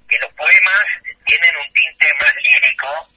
que 0.07 0.19
los 0.19 0.33
poemas 0.33 0.85
tienen 1.25 1.55
un 1.57 1.73
tinte 1.73 2.07
más 2.19 2.35
lírico, 2.35 3.09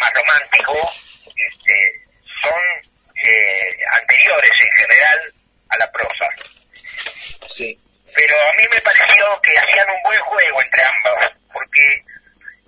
más 0.00 0.14
romántico, 0.14 0.92
este, 1.36 2.06
son 2.42 2.62
eh, 3.22 3.78
anteriores 3.90 4.52
en 4.60 4.70
general 4.70 5.34
a 5.68 5.78
la 5.78 5.92
prosa. 5.92 6.28
Sí. 7.50 7.78
Pero 8.18 8.34
a 8.34 8.52
mí 8.54 8.64
me 8.72 8.80
pareció 8.80 9.40
que 9.42 9.56
hacían 9.56 9.88
un 9.90 10.02
buen 10.02 10.18
juego 10.22 10.60
entre 10.60 10.82
ambos, 10.82 11.30
porque 11.52 12.04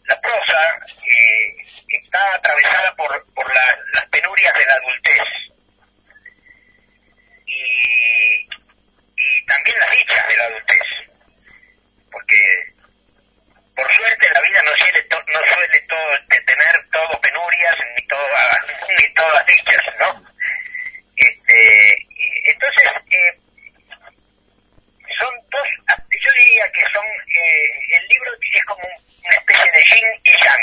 la 0.05 0.21
prosa 0.21 0.79
eh, 1.05 1.57
está 1.89 2.35
atravesada 2.35 2.95
por, 2.95 3.35
por 3.35 3.53
la- 3.53 3.79
las 3.95 4.05
penurias 4.11 4.55
de 4.55 4.65
la 4.67 4.75
adultez 4.75 5.23
y 7.47 8.47
también 9.49 9.79
las 9.81 9.91
dichas 9.91 10.29
de 10.29 10.37
la 10.37 10.45
adultez, 10.45 10.83
porque 12.13 12.73
por 13.75 13.93
suerte 13.93 14.29
la 14.33 14.41
vida 14.43 14.63
no 14.63 14.71
suele, 14.77 15.03
to- 15.03 15.25
no 15.33 15.41
suele 15.53 15.81
todo, 15.81 16.11
de 16.29 16.41
tener 16.43 16.89
todo 16.93 17.21
penurias 17.21 17.77
ni 17.97 18.07
todas 18.07 18.57
ni 18.99 19.15
todas 19.15 19.47
dichas, 19.47 19.85
¿no? 19.99 20.23
Este, 21.17 22.07
y- 22.11 22.51
entonces 22.51 22.85
eh, 23.11 23.39
son 25.19 25.35
dos, 25.51 25.69
yo 26.23 26.33
diría 26.37 26.71
que 26.73 26.83
son, 26.93 27.05
eh, 27.05 27.97
el 27.97 28.09
libro 28.09 28.31
es 28.55 28.65
como 28.65 28.83
una 28.85 29.37
especie 29.37 29.71
de 29.73 29.85
yin 29.85 30.07
y 30.25 30.31
yang, 30.33 30.63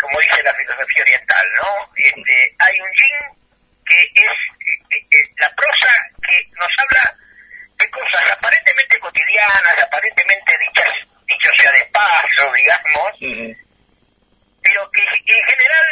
como 0.00 0.18
dice 0.20 0.42
la 0.42 0.54
filosofía 0.54 1.02
oriental, 1.02 1.46
¿no? 1.56 1.92
Este, 1.96 2.54
hay 2.58 2.80
un 2.80 2.88
yin 2.88 3.38
que 3.86 4.02
es 4.14 4.32
eh, 4.90 5.06
eh, 5.10 5.30
la 5.36 5.50
prosa 5.54 5.88
que 6.26 6.48
nos 6.58 6.70
habla 6.78 7.16
de 7.76 7.90
cosas 7.90 8.30
aparentemente 8.30 8.98
cotidianas, 9.00 9.78
aparentemente 9.82 10.52
dichas, 10.58 10.94
dicho 11.26 11.50
sea 11.58 11.72
de 11.72 11.84
paso, 11.86 12.52
digamos, 12.52 13.12
pero 14.62 14.90
que 14.92 15.02
en 15.02 15.44
general 15.44 15.86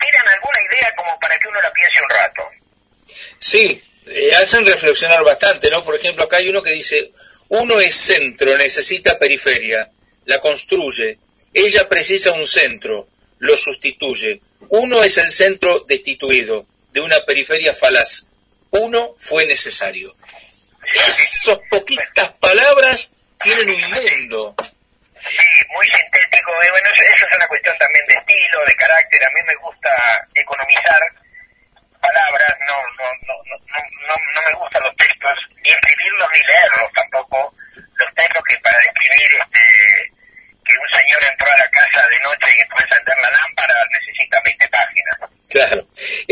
tienen 0.00 0.28
alguna 0.28 0.58
idea 0.70 0.94
como 0.96 1.18
para 1.20 1.38
que 1.38 1.48
uno 1.48 1.62
la 1.62 1.72
piense 1.72 2.02
un 2.02 2.10
rato. 2.10 2.50
Sí, 3.38 3.82
eh, 4.06 4.32
hacen 4.36 4.63
reflexionar 4.74 5.24
bastante, 5.24 5.70
¿no? 5.70 5.84
Por 5.84 5.96
ejemplo, 5.96 6.24
acá 6.24 6.36
hay 6.38 6.48
uno 6.48 6.62
que 6.62 6.72
dice, 6.72 7.12
uno 7.48 7.80
es 7.80 7.94
centro, 7.94 8.56
necesita 8.56 9.18
periferia, 9.18 9.90
la 10.26 10.38
construye, 10.38 11.18
ella 11.52 11.88
precisa 11.88 12.32
un 12.32 12.46
centro, 12.46 13.08
lo 13.38 13.56
sustituye, 13.56 14.40
uno 14.70 15.02
es 15.02 15.18
el 15.18 15.30
centro 15.30 15.80
destituido 15.86 16.66
de 16.92 17.00
una 17.00 17.20
periferia 17.24 17.72
falaz, 17.74 18.26
uno 18.70 19.14
fue 19.18 19.46
necesario 19.46 20.14
poquitas 21.70 22.30
palabras 22.40 23.12
tienen 23.42 23.70
un 23.70 23.90
mundo. 23.90 24.54
Sí, 24.58 25.46
muy 25.74 25.86
sintético. 25.86 26.50
eh, 26.62 26.70
bueno, 26.70 26.88
eso, 26.92 27.02
eso 27.02 27.26
es 27.26 27.36
una 27.36 27.46
cuestión 27.48 27.76
también 27.78 28.06
de 28.06 28.14
estilo, 28.14 28.64
de 28.66 28.74
carácter. 28.76 29.24
A 29.24 29.30
mí 29.30 29.40
me 29.46 29.56
gusta 29.56 30.28
economizar 30.34 31.00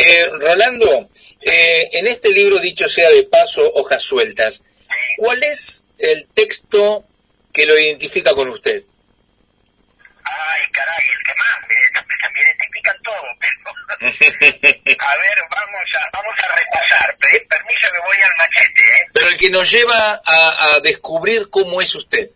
Eh, 0.05 0.27
Rolando, 0.52 1.08
eh, 1.40 1.88
en 1.92 2.06
este 2.06 2.30
libro, 2.30 2.58
dicho 2.58 2.88
sea 2.88 3.08
de 3.10 3.22
paso, 3.24 3.62
hojas 3.74 4.02
sueltas, 4.02 4.62
¿cuál 5.16 5.42
es 5.42 5.86
el 5.98 6.28
texto 6.28 7.04
que 7.52 7.64
lo 7.66 7.78
identifica 7.78 8.34
con 8.34 8.48
usted? 8.50 8.82
Ay, 10.24 10.62
caray, 10.72 11.04
el 11.16 11.22
que 11.24 11.34
más 11.34 11.56
me, 11.68 12.32
me 12.32 12.40
identifican 12.40 12.96
todo, 13.02 13.22
pero... 13.40 13.72
a 14.02 15.16
ver, 15.16 15.38
vamos 15.50 15.88
a, 16.00 16.10
vamos 16.12 16.34
a 16.42 16.56
repasar. 16.56 17.14
Pe- 17.18 17.46
Permiso 17.48 17.88
que 17.92 18.00
voy 18.06 18.16
al 18.16 18.36
machete, 18.36 18.82
¿eh? 18.82 19.06
Pero 19.12 19.28
el 19.28 19.36
que 19.36 19.50
nos 19.50 19.70
lleva 19.70 20.20
a, 20.24 20.74
a 20.74 20.80
descubrir 20.80 21.48
cómo 21.50 21.80
es 21.80 21.94
usted. 21.94 22.28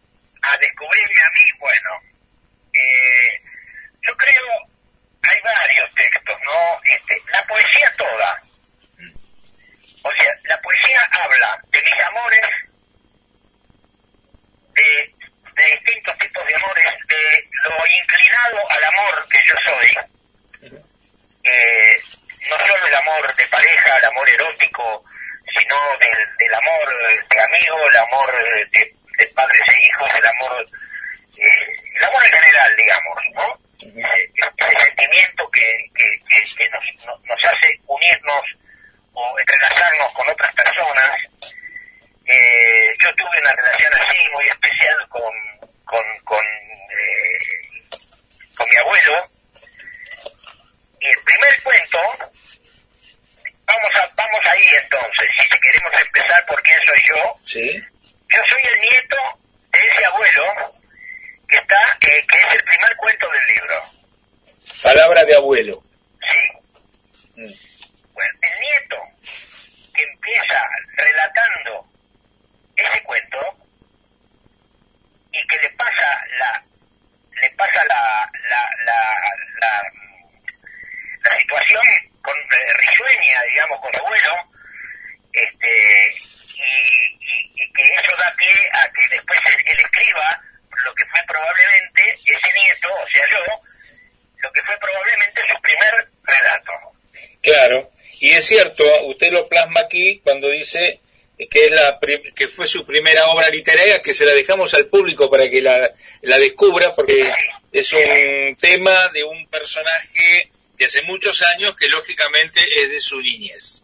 Su 102.67 102.85
primera 102.87 103.27
obra 103.29 103.49
literaria, 103.51 104.01
que 104.03 104.13
se 104.15 104.25
la 104.25 104.33
dejamos 104.33 104.73
al 104.75 104.87
público 104.87 105.31
para 105.31 105.49
que 105.51 105.61
la, 105.63 105.91
la 106.23 106.39
descubra, 106.39 106.95
porque 106.95 107.33
es 107.73 107.93
un 107.93 108.57
tema 108.57 109.09
de 109.09 109.25
un 109.25 109.47
personaje 109.49 110.51
de 110.79 110.85
hace 110.85 111.03
muchos 111.03 111.43
años 111.43 111.75
que 111.77 111.89
lógicamente 111.89 112.61
es 112.83 112.91
de 112.91 113.01
su 113.01 113.21
niñez. 113.21 113.83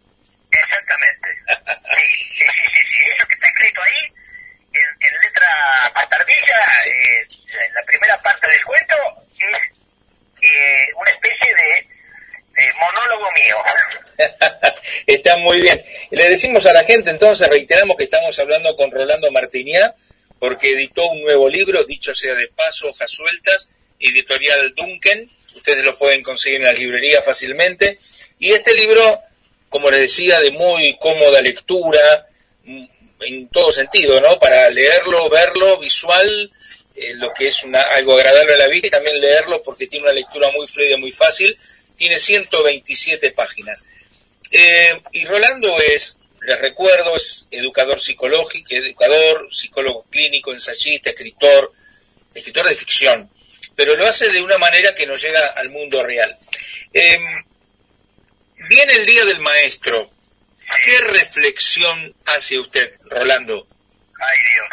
Exactamente. 0.51 1.27
Sí, 1.97 2.15
sí, 2.15 2.45
sí, 2.45 2.45
sí, 2.45 2.83
sí. 2.89 2.95
Eso 3.17 3.27
que 3.27 3.33
está 3.33 3.47
escrito 3.47 3.81
ahí, 3.81 4.13
en, 4.73 5.07
en 5.07 5.21
letra 5.23 5.91
bastardilla, 5.95 6.59
eh, 6.85 7.27
la- 7.53 7.79
la 7.81 7.85
primera 7.85 8.21
parte 8.21 8.47
del 8.49 8.63
cuento 8.63 8.95
es 9.39 9.61
eh, 10.41 10.87
una 10.95 11.09
especie 11.11 11.55
de, 11.55 11.87
de 12.63 12.73
monólogo 12.79 13.31
mío. 13.31 13.57
Está 15.07 15.37
muy 15.37 15.61
bien. 15.61 15.83
Le 16.11 16.29
decimos 16.43 16.65
a 16.65 16.73
la 16.73 16.83
gente, 16.83 17.09
entonces 17.09 17.47
reiteramos 17.47 17.95
que 17.95 18.03
estamos 18.03 18.37
hablando 18.37 18.75
con 18.75 18.91
Rolando 18.91 19.31
Martiniá, 19.31 19.95
porque 20.39 20.73
editó 20.73 21.07
un 21.07 21.21
nuevo 21.21 21.47
libro, 21.47 21.85
dicho 21.85 22.13
sea 22.13 22.35
de 22.35 22.49
paso, 22.49 22.89
hojas 22.89 23.09
sueltas, 23.09 23.69
editorial 23.97 24.73
Duncan. 24.75 25.25
Ustedes 25.55 25.85
lo 25.85 25.97
pueden 25.97 26.21
conseguir 26.21 26.59
en 26.59 26.65
la 26.65 26.73
librería 26.73 27.21
fácilmente. 27.21 27.97
Y 28.39 28.51
este 28.51 28.73
libro, 28.73 29.21
como 29.69 29.89
les 29.89 30.01
decía, 30.01 30.41
de 30.41 30.51
muy 30.51 30.97
cómoda 30.99 31.39
lectura, 31.39 32.27
mm, 32.65 32.85
en 33.21 33.47
todo 33.47 33.71
sentido, 33.71 34.19
¿no? 34.19 34.37
Para 34.37 34.69
leerlo, 34.69 35.29
verlo, 35.29 35.77
visual, 35.77 36.51
eh, 36.93 37.13
lo 37.13 37.31
que 37.31 37.47
es 37.47 37.63
una, 37.63 37.81
algo 37.83 38.15
agradable 38.15 38.55
a 38.55 38.57
la 38.57 38.67
vista, 38.67 38.87
y 38.87 38.91
también 38.91 39.21
leerlo 39.21 39.63
porque 39.63 39.87
tiene 39.87 40.07
una 40.07 40.13
lectura 40.13 40.51
muy 40.51 40.67
fluida, 40.67 40.97
muy 40.97 41.13
fácil. 41.13 41.57
Tiene 41.95 42.19
127 42.19 43.31
páginas. 43.31 43.85
Eh, 44.51 45.01
y 45.13 45.23
Rolando 45.23 45.79
es, 45.79 46.17
les 46.45 46.59
recuerdo, 46.59 47.15
es 47.15 47.47
educador 47.51 47.99
psicológico, 47.99 48.75
educador, 48.75 49.47
psicólogo 49.51 50.05
clínico, 50.09 50.51
ensayista, 50.51 51.09
escritor, 51.09 51.73
escritor 52.33 52.67
de 52.67 52.75
ficción, 52.75 53.29
pero 53.75 53.95
lo 53.95 54.05
hace 54.05 54.29
de 54.29 54.41
una 54.41 54.57
manera 54.57 54.93
que 54.93 55.07
nos 55.07 55.21
llega 55.21 55.45
al 55.55 55.69
mundo 55.69 56.03
real. 56.03 56.35
Eh, 56.93 57.17
viene 58.69 58.93
el 58.93 59.05
Día 59.05 59.25
del 59.25 59.39
Maestro. 59.39 60.09
¿Qué 60.83 60.97
reflexión 60.99 62.15
hace 62.25 62.59
usted, 62.59 62.95
Rolando? 63.05 63.67
Ay 64.19 64.37
Dios. 64.53 64.69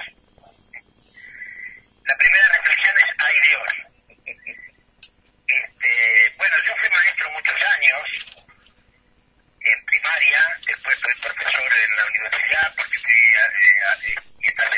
La 2.07 2.17
primera 2.17 2.49
reflexión 2.59 2.97
es 2.99 3.07
ay 3.19 3.35
Dios. 3.49 3.63
Este, 5.51 6.37
bueno, 6.37 6.55
yo 6.65 6.73
fui 6.79 6.89
maestro 6.91 7.31
muchos 7.33 7.57
años 7.75 8.30
primaria, 10.01 10.41
después 10.67 10.97
fui 11.01 11.15
profesor 11.21 11.71
en 11.85 11.97
la 11.97 12.07
universidad 12.07 12.75
porque 12.77 12.99
fui, 12.99 13.13
eh, 13.13 14.09
eh, 14.09 14.21
mientras 14.39 14.70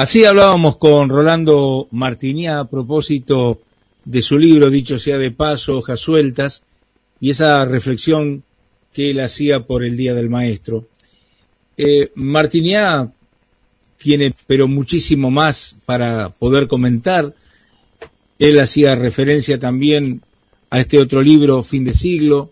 Así 0.00 0.24
hablábamos 0.24 0.78
con 0.78 1.10
Rolando 1.10 1.86
Martiniá 1.90 2.60
a 2.60 2.64
propósito 2.64 3.60
de 4.02 4.22
su 4.22 4.38
libro, 4.38 4.70
dicho 4.70 4.98
sea 4.98 5.18
de 5.18 5.30
paso, 5.30 5.76
hojas 5.76 6.00
sueltas, 6.00 6.62
y 7.20 7.28
esa 7.28 7.62
reflexión 7.66 8.42
que 8.94 9.10
él 9.10 9.20
hacía 9.20 9.66
por 9.66 9.84
el 9.84 9.98
Día 9.98 10.14
del 10.14 10.30
Maestro. 10.30 10.86
Eh, 11.76 12.12
Martiniá 12.14 13.12
tiene 13.98 14.34
pero 14.46 14.68
muchísimo 14.68 15.30
más 15.30 15.76
para 15.84 16.30
poder 16.30 16.66
comentar. 16.66 17.34
Él 18.38 18.58
hacía 18.58 18.94
referencia 18.94 19.60
también 19.60 20.22
a 20.70 20.80
este 20.80 20.98
otro 20.98 21.20
libro, 21.20 21.62
Fin 21.62 21.84
de 21.84 21.92
Siglo. 21.92 22.50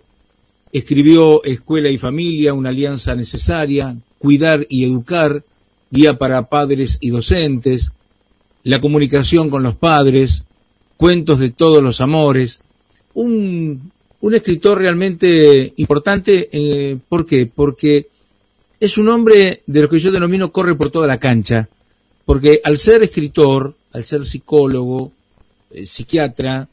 Escribió 0.71 1.43
Escuela 1.45 1.89
y 1.89 1.97
Familia, 1.97 2.53
una 2.53 2.69
alianza 2.69 3.15
necesaria, 3.15 3.97
Cuidar 4.19 4.67
y 4.69 4.85
Educar, 4.85 5.43
Guía 5.91 6.19
para 6.19 6.49
Padres 6.49 6.99
y 7.01 7.11
Docentes, 7.11 7.93
La 8.65 8.81
comunicación 8.81 9.51
con 9.51 9.63
los 9.63 9.77
padres, 9.77 10.45
Cuentos 10.97 11.39
de 11.39 11.51
todos 11.51 11.81
los 11.81 12.01
amores. 12.01 12.61
Un, 13.15 13.93
escritor 14.33 14.79
realmente 14.79 15.73
importante. 15.77 16.49
Eh, 16.51 16.99
¿Por 17.09 17.25
qué? 17.25 17.47
Porque 17.47 18.09
es 18.81 18.99
un 18.99 19.09
hombre 19.09 19.63
de 19.67 19.83
lo 19.83 19.89
que 19.89 20.01
yo 20.01 20.11
denomino 20.11 20.51
corre 20.51 20.75
por 20.75 20.91
toda 20.91 21.07
la 21.07 21.21
cancha, 21.21 21.69
porque 22.25 22.61
al 22.65 22.79
ser 22.79 23.05
escritor, 23.05 23.77
al 23.93 24.05
ser 24.07 24.25
psicólogo, 24.25 25.13
eh, 25.71 25.87
psiquiatra, 25.87 26.69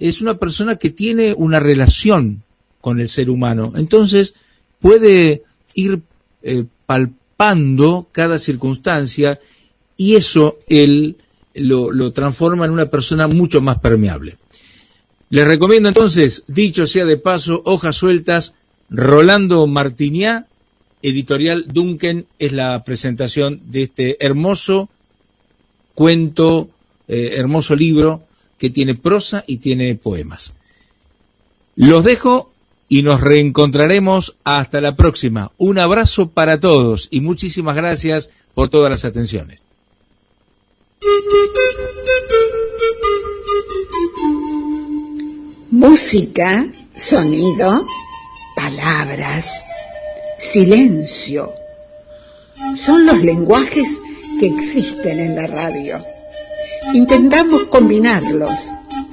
es 0.00 0.22
una 0.22 0.38
persona 0.38 0.74
que 0.74 0.90
tiene 0.90 1.32
una 1.34 1.60
relación 1.60 2.42
con 2.80 2.98
el 2.98 3.08
ser 3.08 3.30
humano. 3.30 3.72
Entonces 3.76 4.34
puede 4.80 5.42
ir 5.74 6.00
eh, 6.42 6.64
palpando 6.84 7.17
cada 8.12 8.38
circunstancia 8.38 9.40
y 9.96 10.16
eso 10.16 10.58
él 10.66 11.16
lo, 11.54 12.12
transforma 12.12 12.64
en 12.64 12.72
una 12.72 12.90
persona 12.90 13.28
mucho 13.28 13.60
más 13.60 13.78
permeable. 13.78 14.36
Les 15.30 15.46
recomiendo 15.46 15.88
entonces, 15.88 16.44
dicho 16.48 16.86
sea 16.86 17.04
de 17.04 17.16
paso, 17.16 17.62
hojas 17.64 17.96
sueltas, 17.96 18.54
Rolando 18.90 19.66
Martiniá, 19.66 20.46
editorial 21.02 21.66
Duncan, 21.68 22.26
es 22.38 22.52
la 22.52 22.82
presentación 22.84 23.60
de 23.66 23.82
este 23.82 24.24
hermoso 24.24 24.88
cuento, 25.94 26.70
eh, 27.06 27.34
hermoso 27.36 27.76
libro 27.76 28.24
que 28.58 28.70
tiene 28.70 28.94
prosa 28.94 29.44
y 29.46 29.58
tiene 29.58 29.94
poemas. 29.94 30.54
Los 31.76 32.02
dejo 32.02 32.52
y 32.88 33.02
nos 33.02 33.20
reencontraremos 33.20 34.36
hasta 34.44 34.80
la 34.80 34.96
próxima. 34.96 35.52
Un 35.58 35.78
abrazo 35.78 36.30
para 36.30 36.58
todos 36.58 37.08
y 37.10 37.20
muchísimas 37.20 37.76
gracias 37.76 38.30
por 38.54 38.68
todas 38.68 38.90
las 38.90 39.04
atenciones. 39.04 39.60
Música, 45.70 46.66
sonido, 46.96 47.86
palabras, 48.56 49.52
silencio. 50.38 51.52
Son 52.84 53.06
los 53.06 53.22
lenguajes 53.22 54.00
que 54.40 54.46
existen 54.46 55.20
en 55.20 55.36
la 55.36 55.46
radio. 55.46 56.00
Intentamos 56.94 57.64
combinarlos 57.64 58.50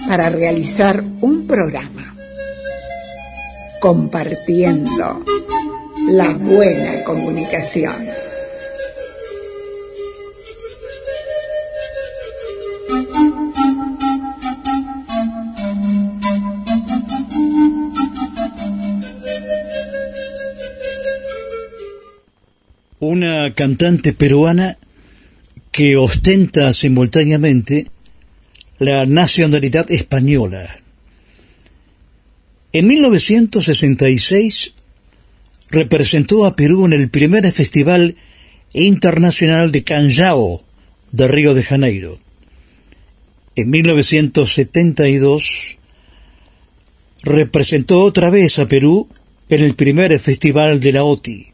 para 0.07 0.29
realizar 0.29 1.03
un 1.21 1.45
programa. 1.45 2.15
Compartiendo 3.85 5.23
la 6.07 6.33
buena 6.33 7.03
comunicación. 7.03 7.93
una 22.99 23.53
cantante 23.53 24.14
peruana 24.14 24.80
que 25.72 25.95
ostenta 25.95 26.73
simultáneamente 26.73 27.85
la 28.80 29.05
nacionalidad 29.05 29.91
española. 29.91 30.84
En 32.75 32.87
1966 32.87 34.73
representó 35.69 36.45
a 36.45 36.57
Perú 36.57 36.85
en 36.85 36.91
el 36.91 37.09
primer 37.09 37.49
Festival 37.49 38.17
Internacional 38.73 39.71
de 39.71 39.85
Canjao 39.85 40.61
de 41.13 41.27
Río 41.29 41.53
de 41.53 41.63
Janeiro. 41.63 42.19
En 43.55 43.69
1972 43.69 45.77
representó 47.23 48.01
otra 48.01 48.29
vez 48.29 48.59
a 48.59 48.67
Perú 48.67 49.07
en 49.47 49.63
el 49.63 49.75
primer 49.75 50.19
Festival 50.19 50.81
de 50.81 50.91
la 50.91 51.05
OTI. 51.05 51.47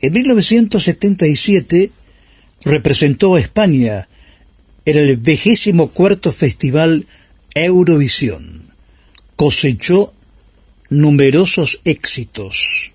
En 0.00 0.12
1977 0.12 1.92
representó 2.64 3.36
a 3.36 3.40
España 3.40 4.08
en 4.86 4.98
el 4.98 5.18
vigésimo 5.18 5.90
cuarto 5.90 6.32
Festival 6.32 7.06
Eurovisión. 7.54 8.74
Cosechó 9.36 10.14
numerosos 10.90 11.80
éxitos. 11.84 12.92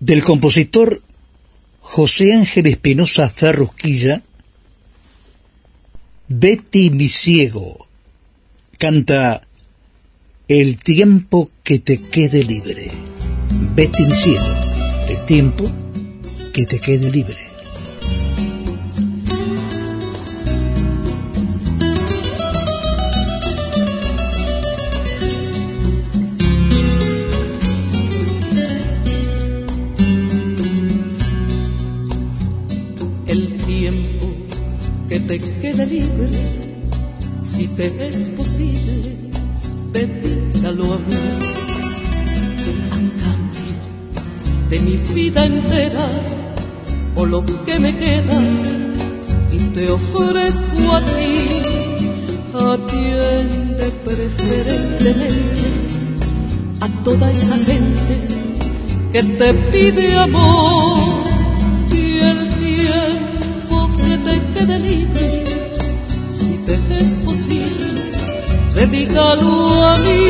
Del 0.00 0.24
compositor 0.24 1.02
José 1.80 2.32
Ángel 2.32 2.66
Espinosa 2.66 3.28
Ferrusquilla, 3.28 4.22
Betty 6.28 6.90
mi 6.90 7.08
ciego 7.08 7.86
canta 8.78 9.46
El 10.48 10.76
tiempo 10.76 11.48
que 11.62 11.78
te 11.78 12.00
quede 12.00 12.42
libre. 12.42 12.90
Betty 13.76 14.04
mi 14.06 14.12
ciego, 14.12 14.54
el 15.08 15.24
tiempo 15.24 15.70
que 16.52 16.66
te 16.66 16.80
quede 16.80 17.10
libre. 17.10 17.36
Si 37.38 37.68
te 37.68 38.08
es 38.08 38.28
posible, 38.36 39.14
dedícalo 39.92 40.94
a 40.94 40.98
mí. 40.98 41.16
A 42.90 42.96
cambio 43.22 43.62
de 44.70 44.78
mi 44.80 44.96
vida 45.12 45.44
entera, 45.44 46.06
o 47.14 47.26
lo 47.26 47.44
que 47.44 47.78
me 47.78 47.94
queda, 47.96 48.40
y 49.52 49.58
te 49.74 49.90
ofrezco 49.90 50.92
a 50.92 51.04
ti, 51.04 51.60
atiende 52.54 53.90
preferentemente 54.04 55.62
a 56.80 56.88
toda 57.04 57.30
esa 57.30 57.56
gente 57.58 58.14
que 59.12 59.22
te 59.22 59.54
pide 59.70 60.18
amor 60.18 61.31
dedícalo 68.86 69.84
a 69.84 69.96
mí 69.98 70.20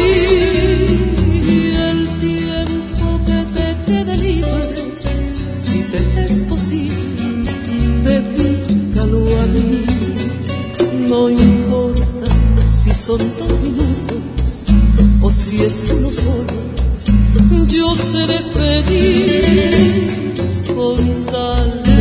y 1.48 1.74
el 1.88 2.00
tiempo 2.20 3.20
que 3.26 3.40
te 3.54 3.66
quede 3.86 4.14
libre, 4.18 4.94
si 5.58 5.78
te 5.90 5.98
es 6.24 6.40
posible, 6.40 7.46
dedícalo 8.04 9.20
a 9.40 9.46
mí. 9.46 9.82
No 11.08 11.30
importa 11.30 12.26
si 12.68 12.94
son 12.94 13.20
dos 13.38 13.60
minutos 13.62 14.22
o 15.22 15.30
si 15.30 15.62
es 15.62 15.90
uno 15.96 16.10
solo, 16.12 16.58
yo 17.68 17.96
seré 17.96 18.38
feliz 18.56 19.92
con 20.74 20.98
tal 21.32 21.91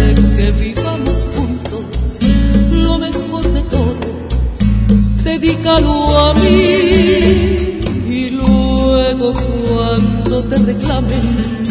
dedícalo 5.42 6.18
a 6.20 6.34
mí. 6.36 7.82
Y 8.08 8.30
luego 8.30 9.34
cuando 9.34 10.44
te 10.44 10.58
reclamen 10.58 11.64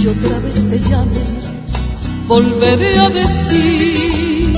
y 0.00 0.06
otra 0.06 0.38
vez 0.40 0.68
te 0.70 0.78
llamen, 0.78 1.28
volveré 2.28 2.98
a 2.98 3.10
decir 3.10 4.52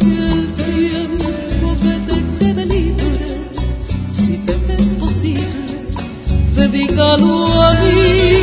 el 0.00 0.52
tiempo 0.52 1.76
que 1.82 1.94
te 2.08 2.44
quede 2.44 2.66
libre, 2.66 3.06
si 4.16 4.36
te 4.38 4.52
es 4.82 4.94
posible, 4.94 5.46
dedícalo 6.56 7.62
a 7.62 7.72
mí. 7.72 8.39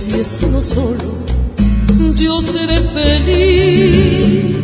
Si 0.00 0.12
es 0.12 0.40
uno 0.42 0.62
solo 0.62 1.20
yo 2.16 2.40
seré 2.40 2.80
feliz 2.80 4.56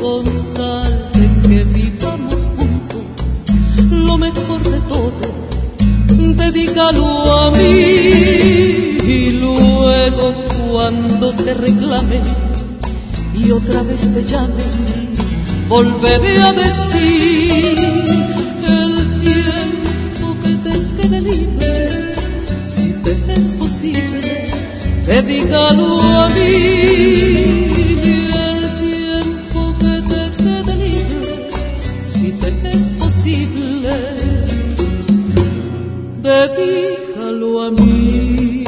con 0.00 0.24
tal 0.54 1.10
de 1.12 1.48
que 1.48 1.64
vivamos 1.64 2.48
juntos 2.56 3.02
lo 3.90 4.16
mejor 4.16 4.62
de 4.62 4.80
todo, 4.82 5.26
dedícalo 6.36 7.06
a 7.40 7.50
mí 7.50 7.64
y 9.18 9.30
luego 9.40 10.34
cuando 10.70 11.32
te 11.32 11.52
reclamen 11.54 12.22
y 13.34 13.50
otra 13.50 13.82
vez 13.82 14.12
te 14.14 14.22
llamen, 14.22 15.16
volveré 15.68 16.42
a 16.42 16.52
decir 16.52 18.25
dedícalo 25.22 26.02
a 26.02 26.28
mí. 26.28 26.40
El 28.04 28.60
tiempo 28.84 29.74
que 29.80 29.94
te 30.10 30.22
quede 30.42 30.74
libre, 30.76 31.50
si 32.04 32.32
te 32.32 32.48
es 32.68 32.84
posible, 32.98 33.94
dedícalo 36.22 37.62
a 37.62 37.70
mí. 37.70 38.64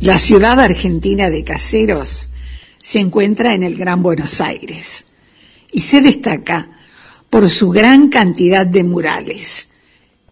La 0.00 0.18
ciudad 0.18 0.60
argentina 0.60 1.30
de 1.30 1.44
Caseros 1.44 2.28
se 2.82 2.98
encuentra 2.98 3.54
en 3.54 3.62
el 3.62 3.76
Gran 3.76 4.02
Buenos 4.02 4.40
Aires 4.42 5.06
y 5.72 5.80
se 5.80 6.02
destaca 6.02 6.79
por 7.30 7.48
su 7.48 7.70
gran 7.70 8.08
cantidad 8.08 8.66
de 8.66 8.84
murales, 8.84 9.68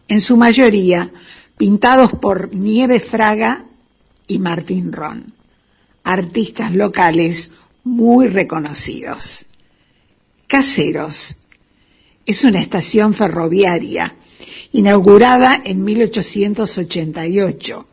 en 0.08 0.20
su 0.20 0.36
mayoría 0.36 1.10
pintados 1.56 2.12
por 2.12 2.54
Nieve 2.54 3.00
Fraga 3.00 3.64
y 4.26 4.38
Martín 4.40 4.92
Ron, 4.92 5.32
artistas 6.04 6.74
locales 6.74 7.52
muy 7.84 8.28
reconocidos. 8.28 9.46
Caseros 10.46 11.36
es 12.26 12.44
una 12.44 12.60
estación 12.60 13.14
ferroviaria 13.14 14.14
inaugurada 14.72 15.62
en 15.64 15.82
1888, 15.84 17.86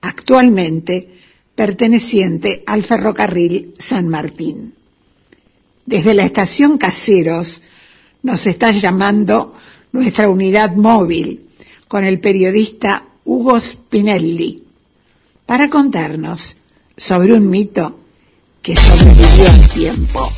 actualmente 0.00 1.14
perteneciente 1.54 2.64
al 2.66 2.82
ferrocarril 2.82 3.74
San 3.78 4.08
Martín. 4.08 4.74
Desde 5.86 6.14
la 6.14 6.24
estación 6.24 6.78
Caseros 6.78 7.62
nos 8.24 8.46
está 8.46 8.70
llamando 8.72 9.54
nuestra 9.92 10.28
unidad 10.28 10.72
móvil 10.72 11.48
con 11.86 12.04
el 12.04 12.18
periodista 12.18 13.04
Hugo 13.24 13.60
Spinelli 13.60 14.64
para 15.46 15.70
contarnos 15.70 16.56
sobre 16.96 17.34
un 17.34 17.48
mito 17.48 18.00
que 18.62 18.74
sobrevivió 18.74 19.50
al 19.50 19.68
tiempo. 19.68 20.32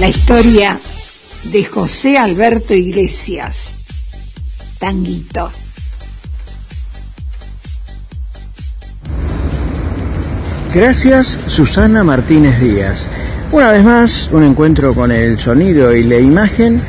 La 0.00 0.08
historia 0.08 0.78
de 1.44 1.64
José 1.64 2.16
Alberto 2.18 2.74
Iglesias, 2.74 3.72
Tanguito. 4.78 5.50
Gracias 10.72 11.38
Susana 11.48 12.02
Martínez 12.02 12.58
Díaz. 12.60 13.06
Una 13.54 13.70
vez 13.70 13.84
más, 13.84 14.30
un 14.32 14.42
encuentro 14.42 14.92
con 14.92 15.12
el 15.12 15.38
sonido 15.38 15.94
y 15.94 16.02
la 16.02 16.18
imagen 16.18 16.80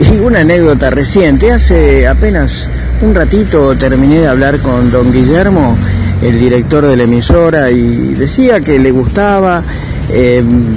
y 0.00 0.16
una 0.20 0.40
anécdota 0.40 0.88
reciente. 0.88 1.52
Hace 1.52 2.08
apenas 2.08 2.66
un 3.02 3.14
ratito 3.14 3.76
terminé 3.76 4.20
de 4.20 4.28
hablar 4.28 4.60
con 4.60 4.90
don 4.90 5.12
Guillermo, 5.12 5.76
el 6.22 6.40
director 6.40 6.86
de 6.86 6.96
la 6.96 7.02
emisora, 7.02 7.70
y 7.70 8.14
decía 8.14 8.62
que 8.62 8.78
le 8.78 8.90
gustaba 8.90 9.62
em, 10.08 10.72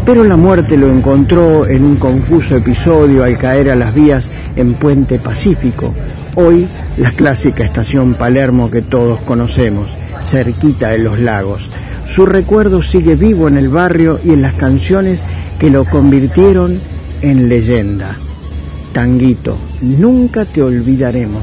Pero 0.07 0.23
la 0.23 0.37
muerte 0.37 0.77
lo 0.77 0.89
encontró 0.89 1.67
en 1.67 1.85
un 1.85 1.97
confuso 1.97 2.55
episodio 2.55 3.25
al 3.25 3.37
caer 3.39 3.71
a 3.71 3.75
las 3.75 3.93
vías 3.93 4.31
en 4.55 4.75
Puente 4.75 5.19
Pacífico, 5.19 5.93
hoy 6.37 6.69
la 6.99 7.11
clásica 7.11 7.65
estación 7.65 8.15
Palermo 8.15 8.71
que 8.71 8.83
todos 8.83 9.19
conocemos 9.23 10.04
cerquita 10.25 10.91
de 10.91 10.99
los 10.99 11.19
lagos. 11.19 11.69
Su 12.15 12.27
recuerdo 12.27 12.83
sigue 12.83 13.17
vivo 13.17 13.49
en 13.49 13.57
el 13.57 13.69
barrio 13.69 14.21
y 14.25 14.31
en 14.31 14.43
las 14.43 14.55
canciones 14.55 15.21
que 15.59 15.71
lo 15.71 15.85
convirtieron 15.85 16.79
en 17.23 17.49
leyenda. 17.49 18.15
Tanguito, 18.93 19.59
nunca 19.81 20.45
te 20.45 20.63
olvidaremos. 20.63 21.43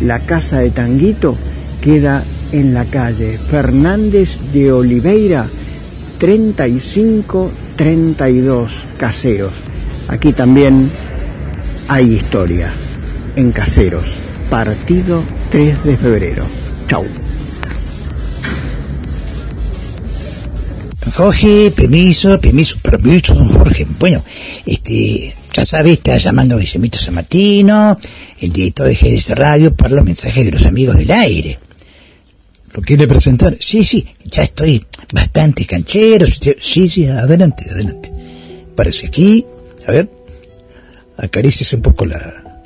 La 0.00 0.20
casa 0.20 0.60
de 0.60 0.70
Tanguito 0.70 1.36
queda 1.80 2.22
en 2.52 2.74
la 2.74 2.84
calle 2.84 3.38
Fernández 3.38 4.38
de 4.52 4.70
Oliveira 4.72 5.46
3532 6.18 8.72
Caseros. 8.96 9.52
Aquí 10.08 10.32
también 10.32 10.88
hay 11.88 12.14
historia 12.14 12.70
en 13.34 13.50
Caseros, 13.52 14.06
partido 14.48 15.22
3 15.50 15.84
de 15.84 15.96
febrero. 15.96 16.44
Chau. 16.88 17.04
Jorge, 21.16 21.72
permiso, 21.74 22.38
permiso, 22.38 22.76
permiso, 22.82 23.32
don 23.32 23.48
Jorge. 23.48 23.86
Bueno, 23.98 24.22
este, 24.66 25.34
ya 25.50 25.64
sabe, 25.64 25.92
está 25.92 26.18
llamando 26.18 26.58
Guillermito 26.58 26.98
San 26.98 27.14
Martino, 27.14 27.98
el 28.38 28.52
director 28.52 28.86
de 28.86 28.94
GDS 28.94 29.30
Radio, 29.30 29.74
para 29.74 29.94
los 29.94 30.04
mensajes 30.04 30.44
de 30.44 30.50
los 30.50 30.66
amigos 30.66 30.94
del 30.98 31.10
aire. 31.10 31.58
¿Lo 32.74 32.82
quiere 32.82 33.06
presentar? 33.06 33.56
Sí, 33.58 33.82
sí, 33.82 34.06
ya 34.26 34.42
estoy 34.42 34.84
bastante 35.10 35.64
canchero. 35.64 36.26
Sí, 36.26 36.90
sí, 36.90 37.06
adelante, 37.06 37.64
adelante. 37.70 38.12
Parece 38.76 39.06
aquí, 39.06 39.46
a 39.86 39.92
ver, 39.92 40.10
acariciese 41.16 41.76
un 41.76 41.82
poco 41.82 42.04
la, 42.04 42.60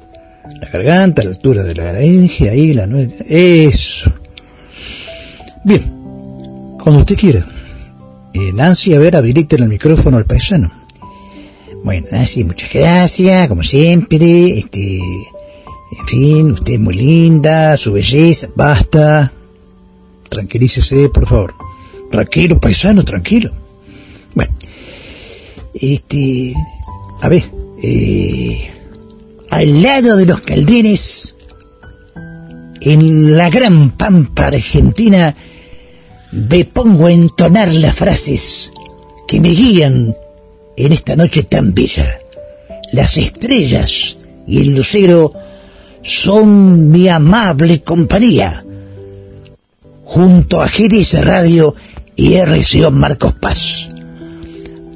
la 0.60 0.68
garganta, 0.70 1.22
la 1.22 1.30
altura 1.30 1.62
de 1.62 1.76
la 1.76 1.92
laringe, 1.92 2.50
ahí, 2.50 2.74
la 2.74 2.88
nuez. 2.88 3.14
Eso. 3.28 4.12
Bien, 5.62 5.82
cuando 6.82 7.02
usted 7.02 7.16
quiera. 7.16 7.46
Eh, 8.32 8.52
Nancy, 8.52 8.94
a 8.94 8.98
ver, 8.98 9.16
habilite 9.16 9.56
el 9.56 9.68
micrófono 9.68 10.16
al 10.16 10.24
paisano. 10.24 10.70
Bueno, 11.82 12.06
Nancy, 12.12 12.44
muchas 12.44 12.72
gracias, 12.72 13.48
como 13.48 13.62
siempre. 13.62 14.58
Este, 14.58 14.98
en 14.98 16.06
fin, 16.06 16.52
usted 16.52 16.74
es 16.74 16.80
muy 16.80 16.94
linda, 16.94 17.76
su 17.76 17.92
belleza, 17.92 18.48
basta. 18.54 19.32
Tranquilícese, 20.28 21.08
por 21.08 21.26
favor. 21.26 21.54
Tranquilo, 22.10 22.60
paisano, 22.60 23.04
tranquilo. 23.04 23.50
Bueno, 24.34 24.54
este, 25.74 26.54
a 27.20 27.28
ver, 27.28 27.44
eh, 27.82 28.70
al 29.50 29.82
lado 29.82 30.16
de 30.16 30.26
los 30.26 30.40
caldenes, 30.40 31.34
en 32.80 33.36
la 33.36 33.50
gran 33.50 33.90
pampa 33.90 34.46
argentina, 34.46 35.34
me 36.32 36.64
pongo 36.64 37.06
a 37.06 37.12
entonar 37.12 37.72
las 37.74 37.94
frases 37.94 38.72
que 39.26 39.40
me 39.40 39.50
guían 39.50 40.14
en 40.76 40.92
esta 40.92 41.16
noche 41.16 41.42
tan 41.42 41.74
bella. 41.74 42.18
Las 42.92 43.16
estrellas 43.16 44.16
y 44.46 44.60
el 44.60 44.74
lucero 44.74 45.32
son 46.02 46.90
mi 46.90 47.08
amable 47.08 47.82
compañía. 47.82 48.64
Junto 50.04 50.60
a 50.60 50.66
GDS 50.66 51.24
Radio 51.24 51.74
y 52.16 52.36
RCO 52.36 52.90
Marcos 52.90 53.34
Paz. 53.34 53.88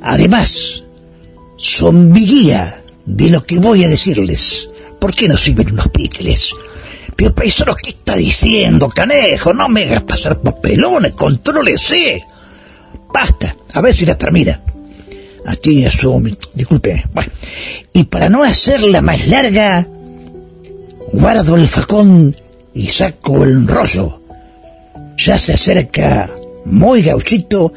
Además, 0.02 0.84
son 1.56 2.10
mi 2.10 2.26
guía 2.26 2.82
de 3.06 3.30
lo 3.30 3.44
que 3.44 3.58
voy 3.58 3.84
a 3.84 3.88
decirles. 3.88 4.68
¿Por 4.98 5.14
qué 5.14 5.28
no 5.28 5.36
sirven 5.36 5.72
unos 5.72 5.88
picles? 5.88 6.52
Pero 7.16 7.34
paisano, 7.34 7.74
¿qué 7.74 7.90
está 7.90 8.16
diciendo, 8.16 8.88
canejo? 8.88 9.52
No 9.52 9.68
me 9.68 9.84
hagas 9.84 10.02
pasar 10.02 10.40
papelones, 10.40 11.14
contrólese. 11.14 12.22
Basta, 13.12 13.54
a 13.72 13.80
ver 13.80 13.94
si 13.94 14.04
la 14.04 14.18
termina. 14.18 14.60
Así 15.46 15.84
asume, 15.84 16.36
disculpe. 16.54 17.04
Bueno, 17.12 17.30
y 17.92 18.04
para 18.04 18.28
no 18.28 18.42
hacerla 18.42 19.00
más 19.00 19.28
larga, 19.28 19.86
guardo 21.12 21.56
el 21.56 21.68
facón 21.68 22.34
y 22.72 22.88
saco 22.88 23.44
el 23.44 23.66
rollo. 23.66 24.20
Ya 25.16 25.38
se 25.38 25.52
acerca 25.52 26.30
muy 26.64 27.02
gauchito, 27.02 27.72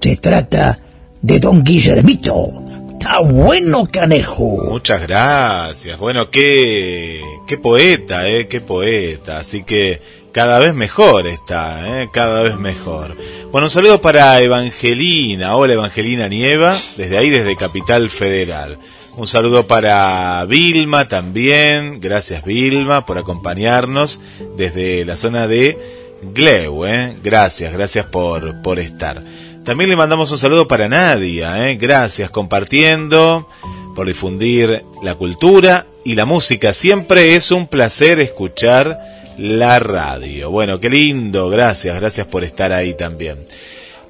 se 0.00 0.16
trata 0.16 0.78
de 1.22 1.40
don 1.40 1.64
Guillermito 1.64 2.63
Está 3.04 3.20
bueno, 3.20 3.86
canejo. 3.92 4.64
Muchas 4.64 5.02
gracias. 5.02 5.98
Bueno, 5.98 6.30
qué, 6.30 7.20
qué 7.46 7.58
poeta, 7.58 8.26
eh, 8.30 8.48
qué 8.48 8.62
poeta. 8.62 9.40
Así 9.40 9.62
que 9.62 10.00
cada 10.32 10.58
vez 10.58 10.72
mejor 10.72 11.26
está, 11.26 12.00
eh, 12.00 12.08
cada 12.10 12.40
vez 12.40 12.56
mejor. 12.56 13.14
Bueno, 13.52 13.66
un 13.66 13.70
saludo 13.70 14.00
para 14.00 14.40
Evangelina. 14.40 15.54
Hola, 15.54 15.74
Evangelina 15.74 16.28
Nieva, 16.28 16.74
desde 16.96 17.18
ahí, 17.18 17.28
desde 17.28 17.56
Capital 17.56 18.08
Federal. 18.08 18.78
Un 19.18 19.26
saludo 19.26 19.66
para 19.66 20.42
Vilma 20.46 21.06
también. 21.06 22.00
Gracias, 22.00 22.42
Vilma, 22.42 23.04
por 23.04 23.18
acompañarnos 23.18 24.18
desde 24.56 25.04
la 25.04 25.18
zona 25.18 25.46
de 25.46 25.76
Gleu, 26.32 26.86
eh. 26.86 27.14
Gracias, 27.22 27.70
gracias 27.70 28.06
por, 28.06 28.62
por 28.62 28.78
estar. 28.78 29.22
También 29.64 29.88
le 29.88 29.96
mandamos 29.96 30.30
un 30.30 30.38
saludo 30.38 30.68
para 30.68 30.88
Nadia, 30.88 31.70
¿eh? 31.70 31.76
gracias 31.76 32.28
compartiendo, 32.28 33.48
por 33.94 34.06
difundir 34.06 34.84
la 35.02 35.14
cultura 35.14 35.86
y 36.04 36.16
la 36.16 36.26
música. 36.26 36.74
Siempre 36.74 37.34
es 37.34 37.50
un 37.50 37.66
placer 37.66 38.20
escuchar 38.20 39.00
la 39.38 39.78
radio. 39.78 40.50
Bueno, 40.50 40.80
qué 40.80 40.90
lindo, 40.90 41.48
gracias, 41.48 41.98
gracias 41.98 42.26
por 42.26 42.44
estar 42.44 42.72
ahí 42.72 42.94
también. 42.94 43.46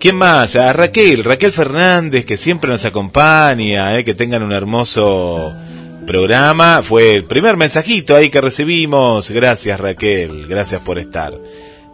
¿Quién 0.00 0.16
más? 0.16 0.55
Raquel, 0.55 1.23
Raquel 1.23 1.52
Fernández, 1.52 2.24
que 2.24 2.36
siempre 2.36 2.68
nos 2.68 2.84
acompaña, 2.84 3.97
¿eh? 3.97 4.05
que 4.05 4.15
tengan 4.15 4.42
un 4.42 4.52
hermoso 4.52 5.55
programa. 6.05 6.83
Fue 6.83 7.15
el 7.15 7.26
primer 7.26 7.57
mensajito 7.57 8.16
ahí 8.16 8.28
que 8.28 8.41
recibimos. 8.41 9.31
Gracias 9.31 9.78
Raquel, 9.78 10.49
gracias 10.49 10.81
por 10.81 10.99
estar. 10.99 11.33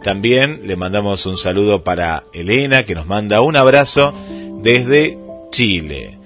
También 0.03 0.61
le 0.65 0.77
mandamos 0.77 1.27
un 1.27 1.37
saludo 1.37 1.85
para 1.85 2.25
Elena, 2.33 2.85
que 2.85 2.95
nos 2.95 3.07
manda 3.07 3.43
un 3.43 3.57
abrazo 3.57 4.15
desde 4.62 5.19
Chile. 5.51 6.19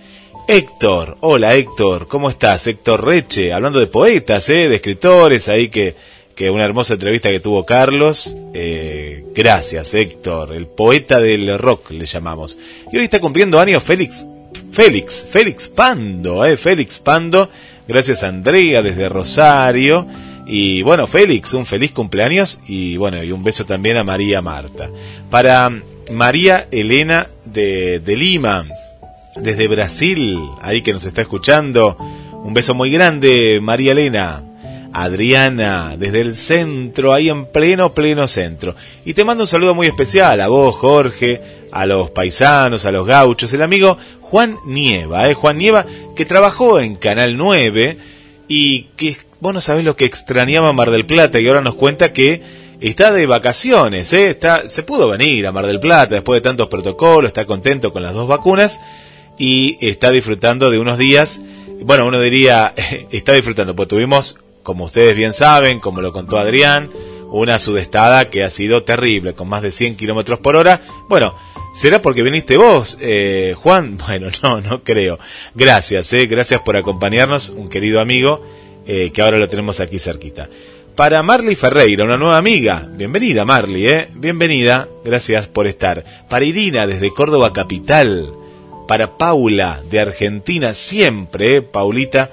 Héctor, 0.47 1.17
hola 1.21 1.55
Héctor, 1.57 2.07
¿cómo 2.07 2.29
estás? 2.29 2.67
Héctor 2.67 3.05
Reche, 3.05 3.53
hablando 3.53 3.81
de 3.81 3.87
poetas, 3.87 4.49
¿eh? 4.51 4.69
de 4.69 4.77
escritores, 4.77 5.49
ahí 5.49 5.71
que, 5.71 5.97
que 6.37 6.51
una 6.51 6.65
hermosa 6.65 6.93
entrevista 6.93 7.31
que 7.31 7.41
tuvo 7.41 7.65
Carlos. 7.65 8.37
Eh, 8.53 9.25
gracias 9.35 9.95
Héctor, 9.95 10.55
el 10.55 10.67
poeta 10.67 11.19
del 11.19 11.59
rock 11.59 11.91
le 11.91 12.07
llamamos. 12.07 12.57
Y 12.93 12.99
hoy 12.99 13.05
está 13.05 13.21
cumpliendo 13.21 13.59
años 13.59 13.83
Félix, 13.83 14.23
Félix, 14.71 15.27
Félix 15.29 15.67
Pando, 15.67 16.45
¿eh? 16.45 16.57
Félix 16.57 16.99
Pando. 16.99 17.49
Gracias 17.89 18.23
Andrea 18.23 18.83
desde 18.83 19.09
Rosario. 19.09 20.07
Y 20.47 20.83
bueno, 20.83 21.07
Félix, 21.07 21.55
un 21.55 21.67
feliz 21.67 21.93
cumpleaños 21.93 22.61
y 22.67 22.97
bueno, 22.97 23.23
y 23.23 23.33
un 23.33 23.43
beso 23.43 23.65
también 23.65 23.97
a 23.97 24.05
María 24.05 24.43
Marta. 24.43 24.91
Para 25.31 25.71
María 26.11 26.69
Elena 26.71 27.29
de, 27.45 28.01
de 28.01 28.17
Lima, 28.17 28.65
desde 29.37 29.69
Brasil, 29.69 30.39
ahí 30.61 30.83
que 30.83 30.93
nos 30.93 31.05
está 31.05 31.23
escuchando, 31.23 31.97
un 32.45 32.53
beso 32.53 32.75
muy 32.75 32.91
grande, 32.91 33.59
María 33.63 33.93
Elena. 33.93 34.43
Adriana, 34.97 35.97
desde 35.99 36.21
el 36.21 36.37
centro, 36.37 37.13
ahí 37.13 37.29
en 37.29 37.47
pleno, 37.47 37.95
pleno 37.95 38.29
centro. 38.29 38.77
Y 39.05 39.13
te 39.15 39.25
mando 39.25 39.43
un 39.43 39.49
saludo 39.49 39.75
muy 39.75 39.89
especial 39.89 40.41
a 40.41 40.47
vos, 40.47 40.77
Jorge, 40.77 41.41
a 41.73 41.85
los 41.85 42.11
paisanos, 42.11 42.87
a 42.87 42.93
los 42.93 43.05
gauchos, 43.05 43.53
el 43.53 43.63
amigo 43.63 43.99
Juan 44.21 44.57
Nieva, 44.65 45.29
¿eh? 45.29 45.35
Juan 45.35 45.59
Nieva, 45.59 45.85
que 46.15 46.25
trabajó 46.25 46.79
en 46.79 46.95
Canal 46.95 47.37
9 47.37 47.99
y 48.49 48.85
que 48.97 49.17
vos 49.41 49.69
no 49.69 49.83
lo 49.83 49.97
que 49.97 50.05
extrañaba 50.05 50.73
Mar 50.73 50.91
del 50.91 51.07
Plata 51.07 51.41
y 51.41 51.47
ahora 51.47 51.61
nos 51.61 51.75
cuenta 51.75 52.13
que 52.13 52.43
está 52.81 53.13
de 53.13 53.27
vacaciones, 53.27 54.13
¿eh? 54.13 54.31
está, 54.31 54.69
se 54.69 54.83
pudo 54.83 55.09
venir 55.09 55.47
a 55.47 55.53
Mar 55.53 55.67
del 55.67 55.81
Plata 55.81 56.15
después 56.17 56.39
de 56.39 56.49
tantos 56.49 56.69
protocolos, 56.69 57.29
está 57.29 57.47
contento 57.47 57.93
con 57.93 58.03
las 58.03 58.15
dos 58.15 58.29
vacunas 58.29 58.81
y 59.39 59.77
está 59.81 60.11
disfrutando 60.11 60.71
de 60.71 60.79
unos 60.79 60.99
días, 60.99 61.41
bueno, 61.81 62.07
uno 62.07 62.21
diría, 62.21 62.75
está 63.11 63.33
disfrutando, 63.33 63.75
pues 63.75 63.89
tuvimos, 63.89 64.39
como 64.63 64.85
ustedes 64.85 65.17
bien 65.17 65.33
saben, 65.33 65.81
como 65.81 66.01
lo 66.01 66.13
contó 66.13 66.39
Adrián, 66.39 66.91
una 67.31 67.59
sudestada 67.59 68.31
que 68.31 68.45
ha 68.45 68.51
sido 68.51 68.85
terrible, 68.85 69.35
con 69.35 69.49
más 69.49 69.63
de 69.63 69.73
100 69.73 69.97
kilómetros 69.97 70.39
por 70.39 70.57
hora. 70.57 70.81
Bueno, 71.09 71.35
¿será 71.75 72.01
porque 72.01 72.23
viniste 72.23 72.57
vos, 72.57 72.97
eh, 73.01 73.55
Juan? 73.57 73.99
Bueno, 74.07 74.29
no, 74.43 74.61
no 74.61 74.83
creo. 74.83 75.19
Gracias, 75.55 76.13
eh, 76.15 76.27
gracias 76.27 76.63
por 76.63 76.77
acompañarnos, 76.77 77.51
un 77.51 77.69
querido 77.69 78.01
amigo 78.01 78.43
eh, 78.87 79.11
que 79.13 79.21
ahora 79.21 79.39
lo 79.39 79.49
tenemos 79.49 79.81
aquí 79.81 79.99
cerquita. 79.99 80.49
Para 80.95 81.23
Marley 81.25 81.57
Ferreira, 81.57 82.05
una 82.05 82.17
nueva 82.17 82.37
amiga. 82.37 82.87
Bienvenida, 82.89 83.45
Marley, 83.45 83.87
¿eh? 83.89 84.09
Bienvenida. 84.15 84.89
Gracias 85.05 85.49
por 85.49 85.67
estar. 85.67 86.05
Para 86.29 86.45
Irina, 86.45 86.87
desde 86.87 87.11
Córdoba 87.11 87.53
Capital. 87.53 88.33
Para 88.87 89.19
Paula, 89.19 89.83
de 89.91 89.99
Argentina, 89.99 90.73
siempre, 90.75 91.57
¿eh? 91.57 91.63
Paulita, 91.63 92.31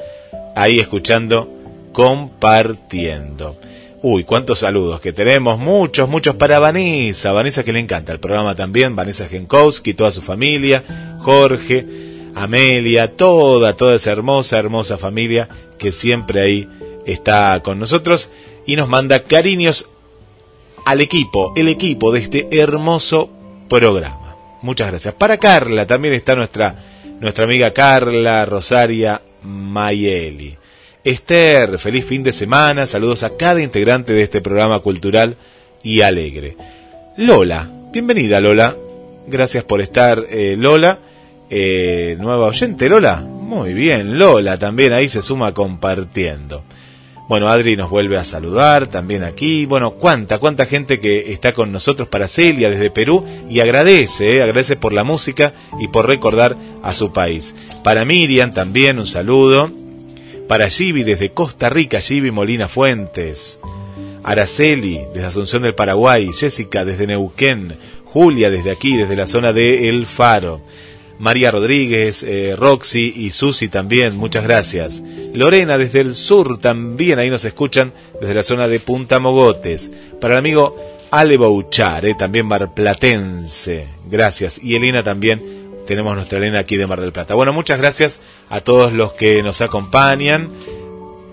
ahí 0.56 0.80
escuchando, 0.80 1.50
compartiendo. 1.92 3.58
Uy, 4.04 4.24
cuántos 4.24 4.58
saludos 4.58 5.00
que 5.00 5.14
tenemos, 5.14 5.60
muchos, 5.60 6.10
muchos 6.10 6.36
para 6.36 6.58
Vanessa, 6.58 7.32
Vanessa 7.34 7.64
que 7.64 7.72
le 7.72 7.80
encanta 7.80 8.12
el 8.12 8.20
programa 8.20 8.56
también, 8.56 8.96
Vanessa 8.96 9.28
Genkowski, 9.28 9.94
toda 9.94 10.12
su 10.12 10.24
familia, 10.24 11.18
Jorge, 11.20 11.86
Amelia, 12.34 13.12
toda, 13.12 13.78
toda 13.78 13.96
esa 13.96 14.12
hermosa, 14.12 14.58
hermosa 14.58 14.98
familia 14.98 15.50
que 15.78 15.92
siempre 15.92 16.42
ahí 16.42 16.68
está 17.06 17.62
con 17.62 17.78
nosotros 17.78 18.32
y 18.66 18.76
nos 18.76 18.90
manda 18.90 19.24
cariños 19.24 19.88
al 20.84 21.00
equipo, 21.02 21.54
el 21.56 21.68
equipo 21.68 22.12
de 22.12 22.22
este 22.22 22.48
hermoso 22.60 23.30
programa. 23.70 24.36
Muchas 24.64 24.90
gracias. 24.90 25.14
Para 25.14 25.38
Carla 25.38 25.86
también 25.86 26.16
está 26.16 26.36
nuestra, 26.36 26.76
nuestra 27.20 27.46
amiga 27.46 27.72
Carla 27.72 28.48
Rosaria 28.48 29.22
Mayeli. 29.44 30.58
Esther, 31.04 31.80
feliz 31.80 32.06
fin 32.06 32.22
de 32.22 32.32
semana, 32.32 32.86
saludos 32.86 33.24
a 33.24 33.36
cada 33.36 33.62
integrante 33.62 34.14
de 34.14 34.22
este 34.22 34.40
programa 34.40 34.80
cultural 34.80 35.36
y 35.82 36.02
alegre. 36.02 36.58
Lola, 37.18 37.68
bienvenida 37.92 38.40
Lola, 38.40 38.76
gracias 39.28 39.64
por 39.64 39.82
estar 39.82 40.24
eh, 40.30 40.56
Lola 40.60 41.00
eh, 41.50 42.18
nueva 42.20 42.46
oyente, 42.46 42.88
Lola. 42.88 43.20
Muy 43.20 43.74
bien, 43.74 44.20
Lola 44.20 44.60
también 44.60 44.94
ahí 44.94 45.10
se 45.10 45.24
suma 45.24 45.56
compartiendo. 45.56 46.64
Bueno, 47.28 47.50
Adri 47.50 47.76
nos 47.76 47.90
vuelve 47.90 48.18
a 48.18 48.24
saludar 48.24 48.86
también 48.88 49.24
aquí. 49.24 49.66
Bueno, 49.66 49.92
cuánta, 49.96 50.38
cuánta 50.38 50.66
gente 50.68 51.00
que 51.00 51.32
está 51.32 51.54
con 51.54 51.72
nosotros 51.72 52.10
para 52.10 52.28
Celia 52.28 52.70
desde 52.70 52.92
Perú 52.92 53.26
y 53.50 53.60
agradece, 53.60 54.38
eh, 54.38 54.44
agradece 54.44 54.76
por 54.76 54.94
la 54.94 55.04
música 55.04 55.54
y 55.80 55.88
por 55.88 56.08
recordar 56.08 56.58
a 56.84 56.94
su 56.94 57.12
país. 57.12 57.56
Para 57.84 58.06
Miriam 58.06 58.54
también 58.54 59.00
un 59.00 59.08
saludo. 59.08 59.81
Para 60.52 60.70
Givi 60.70 61.04
desde 61.04 61.30
Costa 61.30 61.70
Rica, 61.70 62.02
Givi 62.02 62.30
Molina 62.30 62.68
Fuentes. 62.68 63.58
Araceli 64.22 65.00
desde 65.14 65.28
Asunción 65.28 65.62
del 65.62 65.76
Paraguay. 65.76 66.30
Jessica 66.38 66.84
desde 66.84 67.08
Neuquén. 67.08 67.74
Julia 68.04 68.50
desde 68.50 68.70
aquí, 68.70 68.98
desde 68.98 69.16
la 69.16 69.28
zona 69.28 69.54
de 69.54 69.88
El 69.88 70.06
Faro. 70.06 70.60
María 71.20 71.52
Rodríguez, 71.52 72.24
eh, 72.24 72.58
Roxy 72.58 73.14
y 73.16 73.32
Susi 73.32 73.70
también, 73.70 74.18
muchas 74.18 74.44
gracias. 74.44 75.02
Lorena 75.34 75.78
desde 75.78 76.02
el 76.02 76.16
sur 76.16 76.58
también, 76.58 77.18
ahí 77.18 77.30
nos 77.30 77.46
escuchan 77.46 77.94
desde 78.20 78.34
la 78.34 78.44
zona 78.44 78.68
de 78.68 78.82
Punta 78.82 79.20
Mogotes. 79.20 79.90
Para 80.20 80.34
el 80.34 80.40
amigo 80.40 80.76
Ale 81.12 81.38
Bouchar, 81.38 82.06
eh, 82.06 82.16
también 82.20 82.46
marplatense, 82.46 83.88
gracias. 84.10 84.60
Y 84.62 84.76
Elena 84.76 85.02
también, 85.02 85.61
tenemos 85.86 86.16
nuestra 86.16 86.38
Elena 86.38 86.60
aquí 86.60 86.78
de 86.78 86.88
Mar 86.88 87.02
del 87.02 87.12
Plata. 87.12 87.36
Bueno, 87.36 87.54
muchas 87.54 87.80
gracias 87.80 88.22
a 88.50 88.62
todos 88.62 88.94
los 88.94 89.14
que 89.14 89.42
nos 89.44 89.62
acompañan. 89.62 90.50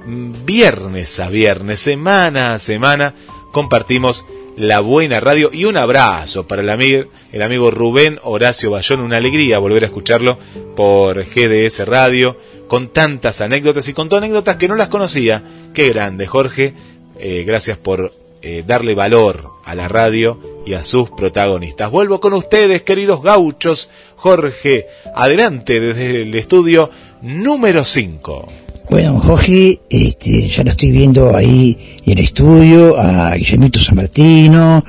Viernes 0.07 1.20
a 1.20 1.28
viernes, 1.28 1.81
semana 1.81 2.55
a 2.55 2.59
semana, 2.59 3.15
compartimos 3.52 4.25
la 4.57 4.81
buena 4.81 5.20
radio 5.20 5.51
y 5.52 5.67
un 5.67 5.77
abrazo 5.77 6.49
para 6.49 6.62
el 6.62 6.70
amigo, 6.70 7.05
el 7.33 7.43
amigo 7.43 7.70
Rubén 7.70 8.18
Horacio 8.25 8.73
Bayón, 8.73 9.01
una 9.01 9.18
alegría 9.18 9.59
volver 9.60 9.85
a 9.85 9.86
escucharlo 9.86 10.39
por 10.75 11.25
GDS 11.25 11.86
Radio, 11.86 12.36
con 12.67 12.89
tantas 12.89 13.41
anécdotas 13.41 13.89
y 13.89 13.93
con 13.93 14.09
todas 14.09 14.25
anécdotas 14.25 14.57
que 14.57 14.67
no 14.67 14.75
las 14.75 14.89
conocía. 14.89 15.44
Qué 15.75 15.91
grande, 15.91 16.27
Jorge, 16.27 16.75
eh, 17.20 17.44
gracias 17.47 17.78
por 17.78 18.12
eh, 18.42 18.65
darle 18.67 18.94
valor 18.94 19.50
a 19.65 19.75
la 19.75 19.89
radio 19.89 20.39
y 20.67 20.75
a 20.75 20.83
sus 20.83 21.10
protagonistas. 21.10 21.91
Vuelvo 21.91 22.20
con 22.20 22.34
ustedes, 22.34 22.83
queridos 22.83 23.23
gauchos. 23.23 23.89
Jorge, 24.17 24.86
adelante 25.15 25.81
desde 25.81 26.23
el 26.23 26.34
estudio 26.34 26.91
número 27.23 27.84
5. 27.84 28.49
Bueno, 28.91 29.20
Jorge, 29.20 29.81
este, 29.91 30.49
ya 30.49 30.65
lo 30.65 30.70
estoy 30.70 30.91
viendo 30.91 31.36
ahí 31.36 31.99
en 32.07 32.12
el 32.12 32.25
estudio, 32.25 32.99
a 32.99 33.34
Guillermito 33.34 33.78
San 33.78 33.97
Martino, 33.97 34.83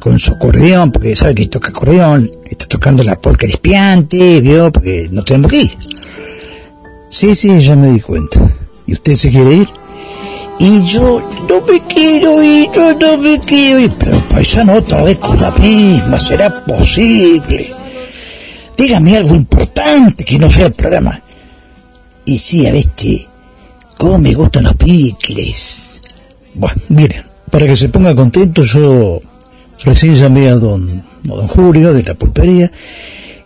con 0.00 0.18
su 0.18 0.32
acordeón, 0.32 0.90
porque 0.90 1.14
sabe 1.14 1.34
que 1.34 1.48
toca 1.48 1.68
acordeón, 1.68 2.30
está 2.50 2.66
tocando 2.66 3.02
la 3.02 3.20
polca 3.20 3.46
espiante, 3.46 4.40
vio, 4.40 4.72
porque 4.72 5.08
no 5.10 5.22
tenemos 5.22 5.50
que 5.50 5.62
ir. 5.62 5.76
Sí, 7.10 7.34
sí, 7.34 7.60
ya 7.60 7.76
me 7.76 7.90
di 7.90 8.00
cuenta. 8.00 8.40
¿Y 8.86 8.94
usted 8.94 9.16
se 9.16 9.30
quiere 9.30 9.52
ir? 9.54 9.81
Y 10.62 10.84
yo 10.86 11.20
no 11.48 11.60
me 11.62 11.82
quiero 11.88 12.40
ir, 12.40 12.68
yo 12.72 12.94
no 12.94 13.18
me 13.18 13.40
quiero 13.40 13.80
ir. 13.80 13.90
Pero 13.98 14.16
paisano, 14.28 14.74
otra 14.74 15.02
vez 15.02 15.18
con 15.18 15.40
la 15.40 15.50
misma, 15.50 16.20
¿será 16.20 16.64
posible? 16.64 17.74
Dígame 18.76 19.16
algo 19.16 19.34
importante 19.34 20.24
que 20.24 20.38
no 20.38 20.48
sea 20.48 20.66
el 20.66 20.72
programa. 20.72 21.20
Y 22.24 22.38
sí, 22.38 22.64
a 22.64 22.70
este, 22.70 23.26
cómo 23.98 24.18
me 24.18 24.34
gustan 24.34 24.62
los 24.62 24.76
picles. 24.76 26.00
Bueno, 26.54 26.80
miren, 26.90 27.24
para 27.50 27.66
que 27.66 27.74
se 27.74 27.88
ponga 27.88 28.14
contento, 28.14 28.62
yo 28.62 29.20
recién 29.84 30.14
llamé 30.14 30.48
a 30.48 30.54
don, 30.54 31.02
a 31.24 31.28
don 31.28 31.48
Julio 31.48 31.92
de 31.92 32.04
la 32.04 32.14
pulpería 32.14 32.70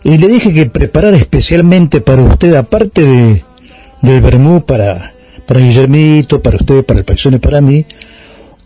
y 0.03 0.19
le 0.19 0.27
dije 0.27 0.53
que 0.53 0.67
preparar 0.67 1.15
especialmente 1.15 1.99
para 1.99 2.21
usted, 2.21 2.53
aparte 2.53 3.03
de, 3.03 3.43
del 4.03 4.21
vermú 4.21 4.63
para, 4.63 5.13
para 5.47 5.61
Guillermito, 5.61 6.41
para 6.41 6.57
usted, 6.57 6.83
para 6.83 6.99
el 6.99 7.05
paisano 7.05 7.37
y 7.37 7.39
para 7.39 7.61
mí, 7.61 7.85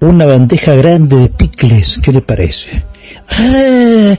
una 0.01 0.26
bandeja 0.26 0.74
grande 0.74 1.16
de 1.16 1.30
picles. 1.30 2.00
¿Qué 2.01 2.11
le 2.11 2.22
parece? 2.22 2.84
Ah, 3.30 4.16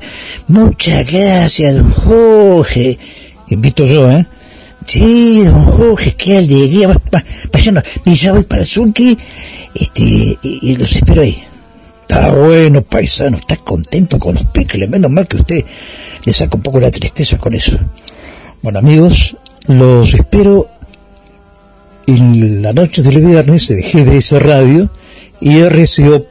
muchas 0.47 1.05
gracias, 1.11 1.75
don 1.75 1.91
Jorge. 1.91 2.99
Invito 3.49 3.85
yo, 3.85 4.11
¿eh? 4.11 4.25
Sí, 4.87 5.43
don 5.45 5.65
Jorge, 5.65 6.15
qué 6.15 6.39
alegría. 6.39 6.89
Pasando, 7.51 7.83
ya 8.07 8.33
voy 8.33 8.45
para 8.45 8.63
el 8.63 8.69
Zulki, 8.69 9.19
este, 9.75 10.03
y, 10.03 10.39
y 10.43 10.77
los 10.77 10.95
espero 10.95 11.23
ahí. 11.23 11.43
Está 12.03 12.33
bueno, 12.33 12.83
paisano, 12.83 13.39
está 13.39 13.57
contento 13.57 14.19
con 14.19 14.35
los 14.35 14.45
picles. 14.45 14.89
Menos 14.89 15.11
mal 15.11 15.27
que 15.27 15.37
usted 15.37 15.65
le 16.25 16.33
saca 16.33 16.57
un 16.57 16.63
poco 16.63 16.79
la 16.79 16.91
tristeza 16.91 17.39
con 17.39 17.55
eso. 17.55 17.77
Bueno, 18.63 18.79
amigos, 18.79 19.37
los 19.67 20.15
espero 20.15 20.69
en 22.07 22.63
la 22.63 22.73
noche 22.73 23.03
del 23.03 23.21
viernes 23.21 23.69
de 23.69 23.83
GDS 23.83 24.43
Radio 24.43 24.91
y 25.41 25.61
RCO 25.61 26.27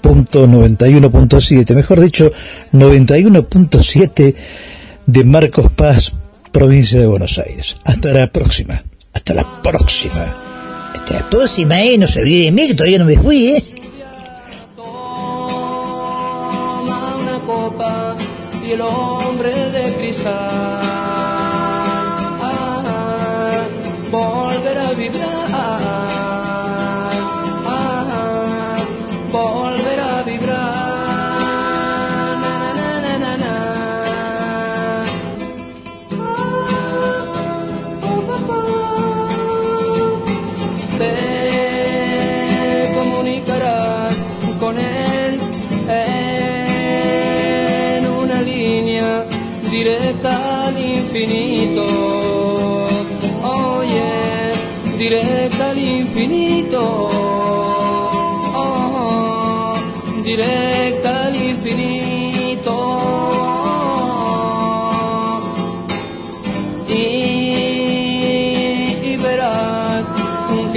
punto 0.00 0.46
91.7, 0.46 1.74
mejor 1.74 2.00
dicho 2.00 2.32
91.7 2.72 4.34
de 5.06 5.24
Marcos 5.24 5.70
Paz, 5.72 6.12
provincia 6.50 6.98
de 6.98 7.06
Buenos 7.06 7.38
Aires. 7.38 7.76
Hasta 7.84 8.12
la 8.12 8.30
próxima. 8.30 8.82
Hasta 9.12 9.34
la 9.34 9.62
próxima. 9.62 10.26
Hasta 10.94 11.14
la 11.14 11.30
próxima, 11.30 11.82
eh. 11.82 11.98
No 11.98 12.06
se 12.06 12.20
olvide 12.20 12.44
de 12.44 12.52
mí, 12.52 12.68
que 12.68 12.74
todavía 12.74 12.98
no 12.98 13.04
me 13.04 13.16
fui, 13.16 13.48
eh. 13.48 13.64
una 17.20 17.40
copa 17.46 18.16
y 18.66 18.72
el 18.72 18.80
hombre 18.80 19.50
de 19.50 19.94
cristal 19.94 20.79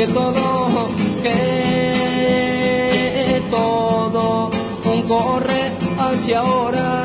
que 0.05 0.11
todo, 0.11 0.89
que 1.23 1.41
todo 3.49 4.51
corre 5.07 5.71
hacia 5.97 6.39
ahora. 6.39 7.03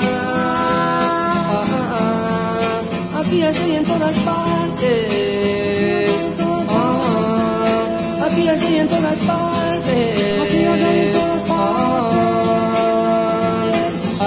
Aquí, 3.20 3.42
allá 3.42 3.66
y 3.68 3.76
en 3.76 3.84
todas 3.84 4.18
partes. 4.18 6.10
Ah, 6.68 8.26
Aquí, 8.26 8.48
allá 8.48 8.70
y 8.70 8.76
en 8.78 8.88
todas 8.88 9.18
partes. 9.30 11.16
Ah, 11.50 11.84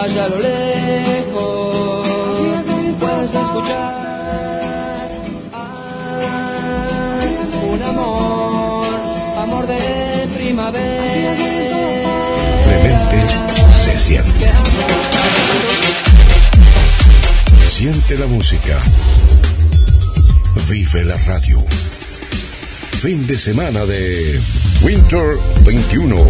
Allá 0.03 0.25
a 0.25 0.29
lo 0.29 0.39
lejos 0.39 2.07
puedes 2.99 3.33
escuchar 3.35 4.00
siente. 14.01 14.49
Siente 17.67 18.17
la 18.17 18.25
música. 18.25 18.81
Vive 20.67 21.05
la 21.05 21.17
radio. 21.17 21.63
Fin 22.99 23.27
de 23.27 23.37
semana 23.37 23.85
de 23.85 24.41
Winter 24.81 25.37
21. 25.63 26.25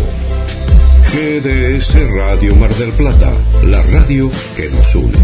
GDS 1.13 1.95
Radio 2.13 2.57
Mar 2.57 2.75
del 2.75 2.91
Plata, 2.91 3.31
la 3.63 3.81
radio 3.83 4.29
que 4.57 4.67
nos 4.69 4.93
une. 4.95 5.17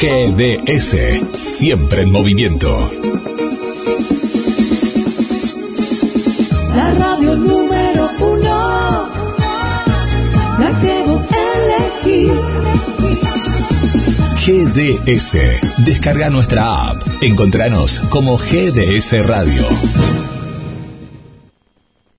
GDS, 0.00 0.96
siempre 1.32 2.02
en 2.02 2.12
movimiento. 2.12 3.23
La 6.74 6.90
radio 6.90 7.36
número 7.36 8.10
uno, 8.20 9.08
la 10.58 10.80
que 10.80 11.04
vos 11.06 11.24
elegís. 12.04 12.38
GDS. 14.44 15.84
Descarga 15.84 16.30
nuestra 16.30 16.90
app. 16.90 17.02
Encontranos 17.22 18.00
como 18.10 18.36
GDS 18.36 19.26
Radio. 19.26 20.33